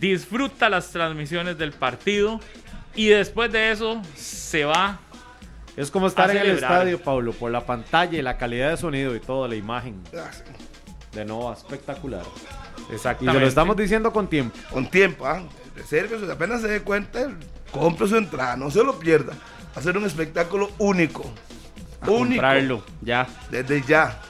Disfruta 0.00 0.68
las 0.68 0.90
transmisiones 0.90 1.58
del 1.58 1.72
partido 1.72 2.40
y 2.96 3.06
después 3.06 3.52
de 3.52 3.70
eso 3.70 4.02
se 4.16 4.64
va. 4.64 4.98
Es 5.76 5.90
como 5.90 6.06
estar 6.06 6.30
en 6.30 6.38
el 6.38 6.50
estadio, 6.52 6.98
Pablo, 7.00 7.32
por 7.32 7.52
la 7.52 7.66
pantalla 7.66 8.18
y 8.18 8.22
la 8.22 8.38
calidad 8.38 8.70
de 8.70 8.76
sonido 8.78 9.14
y 9.14 9.20
toda 9.20 9.46
la 9.46 9.54
imagen. 9.56 10.02
De 11.16 11.24
Nova, 11.24 11.54
espectacular. 11.54 12.24
Y 12.90 12.94
Exactamente. 12.94 13.38
se 13.38 13.40
lo 13.40 13.48
estamos 13.48 13.76
diciendo 13.76 14.12
con 14.12 14.28
tiempo. 14.28 14.56
Con 14.70 14.88
tiempo, 14.90 15.26
¿ah? 15.26 15.42
Resérvese, 15.74 16.30
apenas 16.30 16.60
se 16.60 16.68
dé 16.68 16.82
cuenta, 16.82 17.30
compre 17.72 18.06
su 18.06 18.16
entrada, 18.16 18.56
no 18.56 18.70
se 18.70 18.84
lo 18.84 18.98
pierda. 18.98 19.32
Va 19.32 19.80
a 19.80 19.82
ser 19.82 19.96
un 19.96 20.04
espectáculo 20.04 20.70
único. 20.78 21.22
a 22.00 22.10
único. 22.10 22.28
comprarlo 22.28 22.84
ya. 23.02 23.26
Desde 23.50 23.82
ya. 23.82 24.20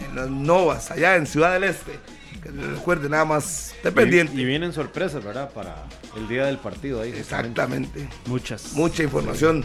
En 0.00 0.14
las 0.14 0.30
Novas, 0.30 0.90
allá 0.90 1.16
en 1.16 1.26
Ciudad 1.26 1.52
del 1.52 1.64
Este. 1.64 1.98
Que 2.42 2.50
recuerde 2.50 3.08
nada 3.08 3.24
más, 3.24 3.72
esté 3.72 3.90
pendiente. 3.90 4.32
Y, 4.36 4.42
y 4.42 4.44
vienen 4.44 4.72
sorpresas, 4.72 5.24
¿verdad? 5.24 5.50
Para 5.52 5.74
el 6.16 6.28
día 6.28 6.46
del 6.46 6.58
partido 6.58 7.00
ahí. 7.00 7.10
Exactamente. 7.10 8.08
Muchas. 8.26 8.74
Mucha 8.74 9.02
información 9.02 9.64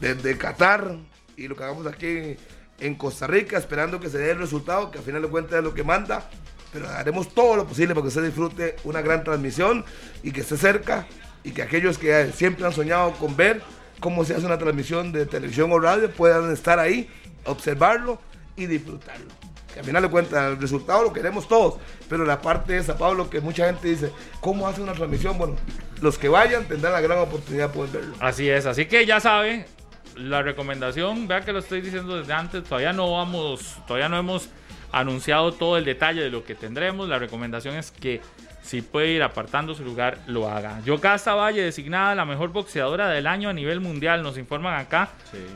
desde 0.00 0.38
Qatar 0.38 0.96
y 1.36 1.48
lo 1.48 1.56
que 1.56 1.64
hagamos 1.64 1.86
aquí 1.86 2.36
en 2.80 2.94
Costa 2.94 3.26
Rica, 3.26 3.56
esperando 3.58 4.00
que 4.00 4.08
se 4.08 4.18
dé 4.18 4.32
el 4.32 4.38
resultado, 4.38 4.90
que 4.90 4.98
al 4.98 5.04
final 5.04 5.22
de 5.22 5.28
cuentas 5.28 5.58
es 5.58 5.64
lo 5.64 5.74
que 5.74 5.84
manda. 5.84 6.28
Pero 6.72 6.88
haremos 6.88 7.32
todo 7.32 7.56
lo 7.56 7.66
posible 7.66 7.94
para 7.94 8.02
que 8.02 8.08
usted 8.08 8.24
disfrute 8.24 8.76
una 8.84 9.00
gran 9.00 9.22
transmisión 9.22 9.84
y 10.22 10.32
que 10.32 10.40
esté 10.40 10.56
cerca 10.56 11.06
y 11.44 11.52
que 11.52 11.62
aquellos 11.62 11.98
que 11.98 12.32
siempre 12.32 12.66
han 12.66 12.72
soñado 12.72 13.12
con 13.12 13.36
ver 13.36 13.62
cómo 14.00 14.24
se 14.24 14.34
hace 14.34 14.44
una 14.44 14.58
transmisión 14.58 15.12
de 15.12 15.26
televisión 15.26 15.70
o 15.70 15.78
radio 15.78 16.10
puedan 16.10 16.50
estar 16.52 16.78
ahí, 16.78 17.08
observarlo 17.44 18.18
y 18.56 18.66
disfrutarlo. 18.66 19.26
Que 19.72 19.80
al 19.80 19.86
final 19.86 20.02
de 20.02 20.08
cuentas 20.08 20.52
el 20.52 20.60
resultado 20.60 21.02
lo 21.02 21.12
queremos 21.12 21.48
todos, 21.48 21.80
pero 22.08 22.24
la 22.24 22.40
parte 22.40 22.76
esa, 22.76 22.96
Pablo, 22.96 23.28
que 23.28 23.40
mucha 23.40 23.66
gente 23.66 23.88
dice, 23.88 24.10
¿cómo 24.40 24.66
hace 24.68 24.80
una 24.80 24.92
transmisión? 24.92 25.36
Bueno, 25.36 25.56
los 26.00 26.16
que 26.16 26.28
vayan 26.28 26.64
tendrán 26.66 26.92
la 26.92 27.00
gran 27.00 27.18
oportunidad 27.18 27.68
de 27.68 27.74
poder 27.74 27.90
verlo. 27.92 28.14
Así 28.20 28.48
es, 28.48 28.66
así 28.66 28.86
que 28.86 29.04
ya 29.04 29.20
sabe, 29.20 29.66
la 30.16 30.42
recomendación, 30.42 31.28
vea 31.28 31.40
que 31.40 31.52
lo 31.52 31.58
estoy 31.58 31.80
diciendo 31.80 32.16
desde 32.16 32.32
antes, 32.32 32.64
todavía 32.64 32.92
no 32.92 33.12
vamos, 33.12 33.78
todavía 33.86 34.08
no 34.08 34.18
hemos 34.18 34.48
anunciado 34.92 35.52
todo 35.52 35.76
el 35.76 35.84
detalle 35.84 36.22
de 36.22 36.30
lo 36.30 36.44
que 36.44 36.54
tendremos. 36.54 37.08
La 37.08 37.18
recomendación 37.18 37.74
es 37.76 37.90
que 37.90 38.20
si 38.62 38.80
puede 38.80 39.08
ir 39.08 39.22
apartando 39.22 39.74
su 39.74 39.84
lugar, 39.84 40.18
lo 40.26 40.48
haga. 40.48 40.80
Yocasta 40.84 41.34
Valle, 41.34 41.62
designada 41.62 42.14
la 42.14 42.24
mejor 42.24 42.50
boxeadora 42.52 43.08
del 43.08 43.26
año 43.26 43.48
a 43.48 43.52
nivel 43.52 43.80
mundial, 43.80 44.22
nos 44.22 44.38
informan 44.38 44.80
acá 44.80 45.10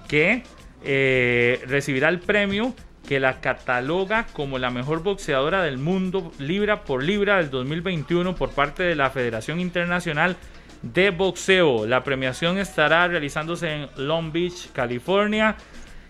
que 0.09 0.43
eh, 0.85 1.63
recibirá 1.67 2.09
el 2.09 2.21
premio 2.21 2.75
que 3.09 3.21
la 3.21 3.41
cataloga 3.41 4.27
como 4.35 4.59
la 4.59 4.71
mejor 4.71 5.03
boxeadora 5.03 5.63
del 5.63 5.79
mundo 5.79 6.31
libra 6.39 6.85
por 6.85 7.03
libra 7.03 7.39
del 7.39 7.49
2021 7.49 8.35
por 8.35 8.51
parte 8.51 8.83
de 8.83 8.95
la 8.95 9.09
Federación 9.09 9.61
Internacional 9.61 10.37
de 10.83 11.11
Boxeo. 11.11 11.87
La 11.87 12.05
premiación 12.05 12.59
estará 12.59 13.09
realizándose 13.09 13.73
en 13.73 13.89
Long 13.97 14.33
Beach, 14.33 14.71
California, 14.73 15.57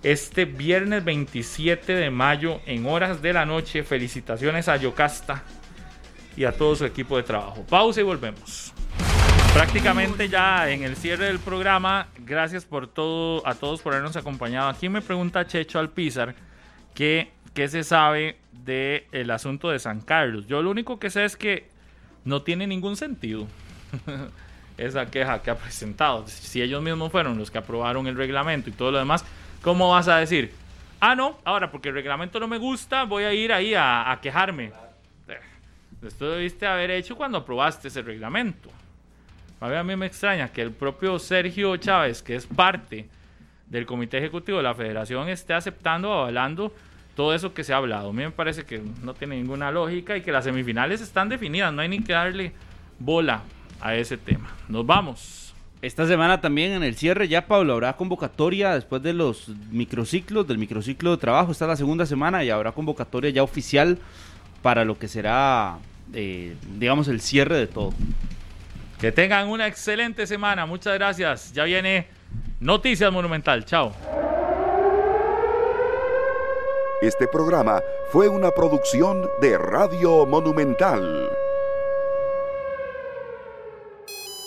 este 0.02 0.44
viernes 0.44 1.04
27 1.04 1.94
de 1.94 2.10
mayo 2.10 2.60
en 2.66 2.86
horas 2.86 3.22
de 3.22 3.32
la 3.32 3.44
noche. 3.46 3.82
Felicitaciones 3.82 4.68
a 4.68 4.76
Yocasta 4.76 5.42
y 6.36 6.44
a 6.44 6.52
todo 6.52 6.76
su 6.76 6.84
equipo 6.84 7.16
de 7.16 7.22
trabajo. 7.22 7.64
Pausa 7.68 8.00
y 8.00 8.04
volvemos. 8.04 8.72
Prácticamente 9.54 10.28
ya 10.28 10.70
en 10.70 10.84
el 10.84 10.96
cierre 10.96 11.24
del 11.26 11.38
programa, 11.38 12.08
gracias 12.18 12.64
por 12.64 12.86
todo, 12.86 13.44
a 13.46 13.54
todos 13.54 13.80
por 13.80 13.92
habernos 13.92 14.16
acompañado. 14.16 14.68
Aquí 14.68 14.88
me 14.88 15.00
pregunta 15.00 15.46
Checho 15.46 15.78
Alpizar 15.78 16.34
que 16.94 17.32
se 17.54 17.82
sabe 17.82 18.38
del 18.52 19.30
asunto 19.30 19.70
de 19.70 19.78
San 19.78 20.00
Carlos. 20.00 20.46
Yo 20.46 20.62
lo 20.62 20.70
único 20.70 20.98
que 20.98 21.10
sé 21.10 21.24
es 21.24 21.36
que 21.36 21.68
no 22.24 22.42
tiene 22.42 22.66
ningún 22.66 22.96
sentido 22.96 23.46
esa 24.78 25.06
queja 25.06 25.42
que 25.42 25.50
ha 25.50 25.58
presentado. 25.58 26.26
Si 26.26 26.62
ellos 26.62 26.82
mismos 26.82 27.12
fueron 27.12 27.36
los 27.36 27.50
que 27.50 27.58
aprobaron 27.58 28.06
el 28.06 28.16
reglamento 28.16 28.70
y 28.70 28.72
todo 28.72 28.92
lo 28.92 28.98
demás, 28.98 29.24
¿cómo 29.62 29.90
vas 29.90 30.08
a 30.08 30.16
decir? 30.16 30.52
Ah, 31.00 31.14
no, 31.14 31.38
ahora 31.44 31.70
porque 31.70 31.90
el 31.90 31.94
reglamento 31.94 32.40
no 32.40 32.48
me 32.48 32.58
gusta, 32.58 33.04
voy 33.04 33.24
a 33.24 33.34
ir 33.34 33.52
ahí 33.52 33.74
a, 33.74 34.10
a 34.10 34.20
quejarme. 34.20 34.72
Esto 36.02 36.30
debiste 36.30 36.66
haber 36.66 36.92
hecho 36.92 37.16
cuando 37.16 37.38
aprobaste 37.38 37.88
ese 37.88 38.02
reglamento. 38.02 38.70
A, 39.60 39.82
mí 39.82 39.96
me 39.96 40.06
extraña 40.06 40.48
que 40.48 40.62
el 40.62 40.70
propio 40.70 41.18
Sergio 41.18 41.76
Chávez, 41.76 42.22
que 42.22 42.36
es 42.36 42.46
parte 42.46 43.08
del 43.66 43.84
comité 43.84 44.18
ejecutivo 44.18 44.58
de 44.58 44.64
la 44.64 44.74
federación, 44.74 45.28
esté 45.28 45.54
aceptando 45.54 46.12
avalando 46.12 46.72
todo 47.16 47.34
eso 47.34 47.52
que 47.52 47.64
se 47.64 47.72
ha 47.72 47.78
hablado. 47.78 48.10
A 48.10 48.12
mí 48.12 48.22
me 48.22 48.30
parece 48.30 48.64
que 48.64 48.80
no 49.02 49.14
tiene 49.14 49.36
ninguna 49.36 49.72
lógica 49.72 50.16
y 50.16 50.22
que 50.22 50.30
las 50.30 50.44
semifinales 50.44 51.00
están 51.00 51.28
definidas, 51.28 51.72
no 51.72 51.82
hay 51.82 51.88
ni 51.88 52.00
que 52.00 52.12
darle 52.12 52.52
bola 53.00 53.42
a 53.80 53.94
ese 53.94 54.16
tema. 54.16 54.54
Nos 54.68 54.86
vamos. 54.86 55.54
Esta 55.80 56.08
semana 56.08 56.40
también 56.40 56.72
en 56.72 56.82
el 56.82 56.96
cierre 56.96 57.28
ya, 57.28 57.46
Pablo, 57.46 57.74
habrá 57.74 57.96
convocatoria 57.96 58.74
después 58.74 59.00
de 59.00 59.12
los 59.12 59.48
microciclos, 59.70 60.48
del 60.48 60.58
microciclo 60.58 61.12
de 61.12 61.18
trabajo. 61.18 61.52
Esta 61.52 61.66
es 61.66 61.68
la 61.68 61.76
segunda 61.76 62.04
semana 62.04 62.42
y 62.42 62.50
habrá 62.50 62.72
convocatoria 62.72 63.30
ya 63.30 63.44
oficial 63.44 63.98
para 64.60 64.84
lo 64.84 64.98
que 64.98 65.06
será, 65.06 65.78
eh, 66.12 66.56
digamos, 66.78 67.06
el 67.06 67.20
cierre 67.20 67.56
de 67.56 67.68
todo. 67.68 67.92
Que 69.00 69.12
tengan 69.12 69.48
una 69.48 69.68
excelente 69.68 70.26
semana. 70.26 70.66
Muchas 70.66 70.94
gracias. 70.94 71.52
Ya 71.52 71.62
viene 71.62 72.08
Noticias 72.58 73.12
Monumental. 73.12 73.64
Chao. 73.64 73.92
Este 77.00 77.28
programa 77.28 77.80
fue 78.10 78.28
una 78.28 78.50
producción 78.50 79.28
de 79.40 79.56
Radio 79.56 80.26
Monumental. 80.26 81.30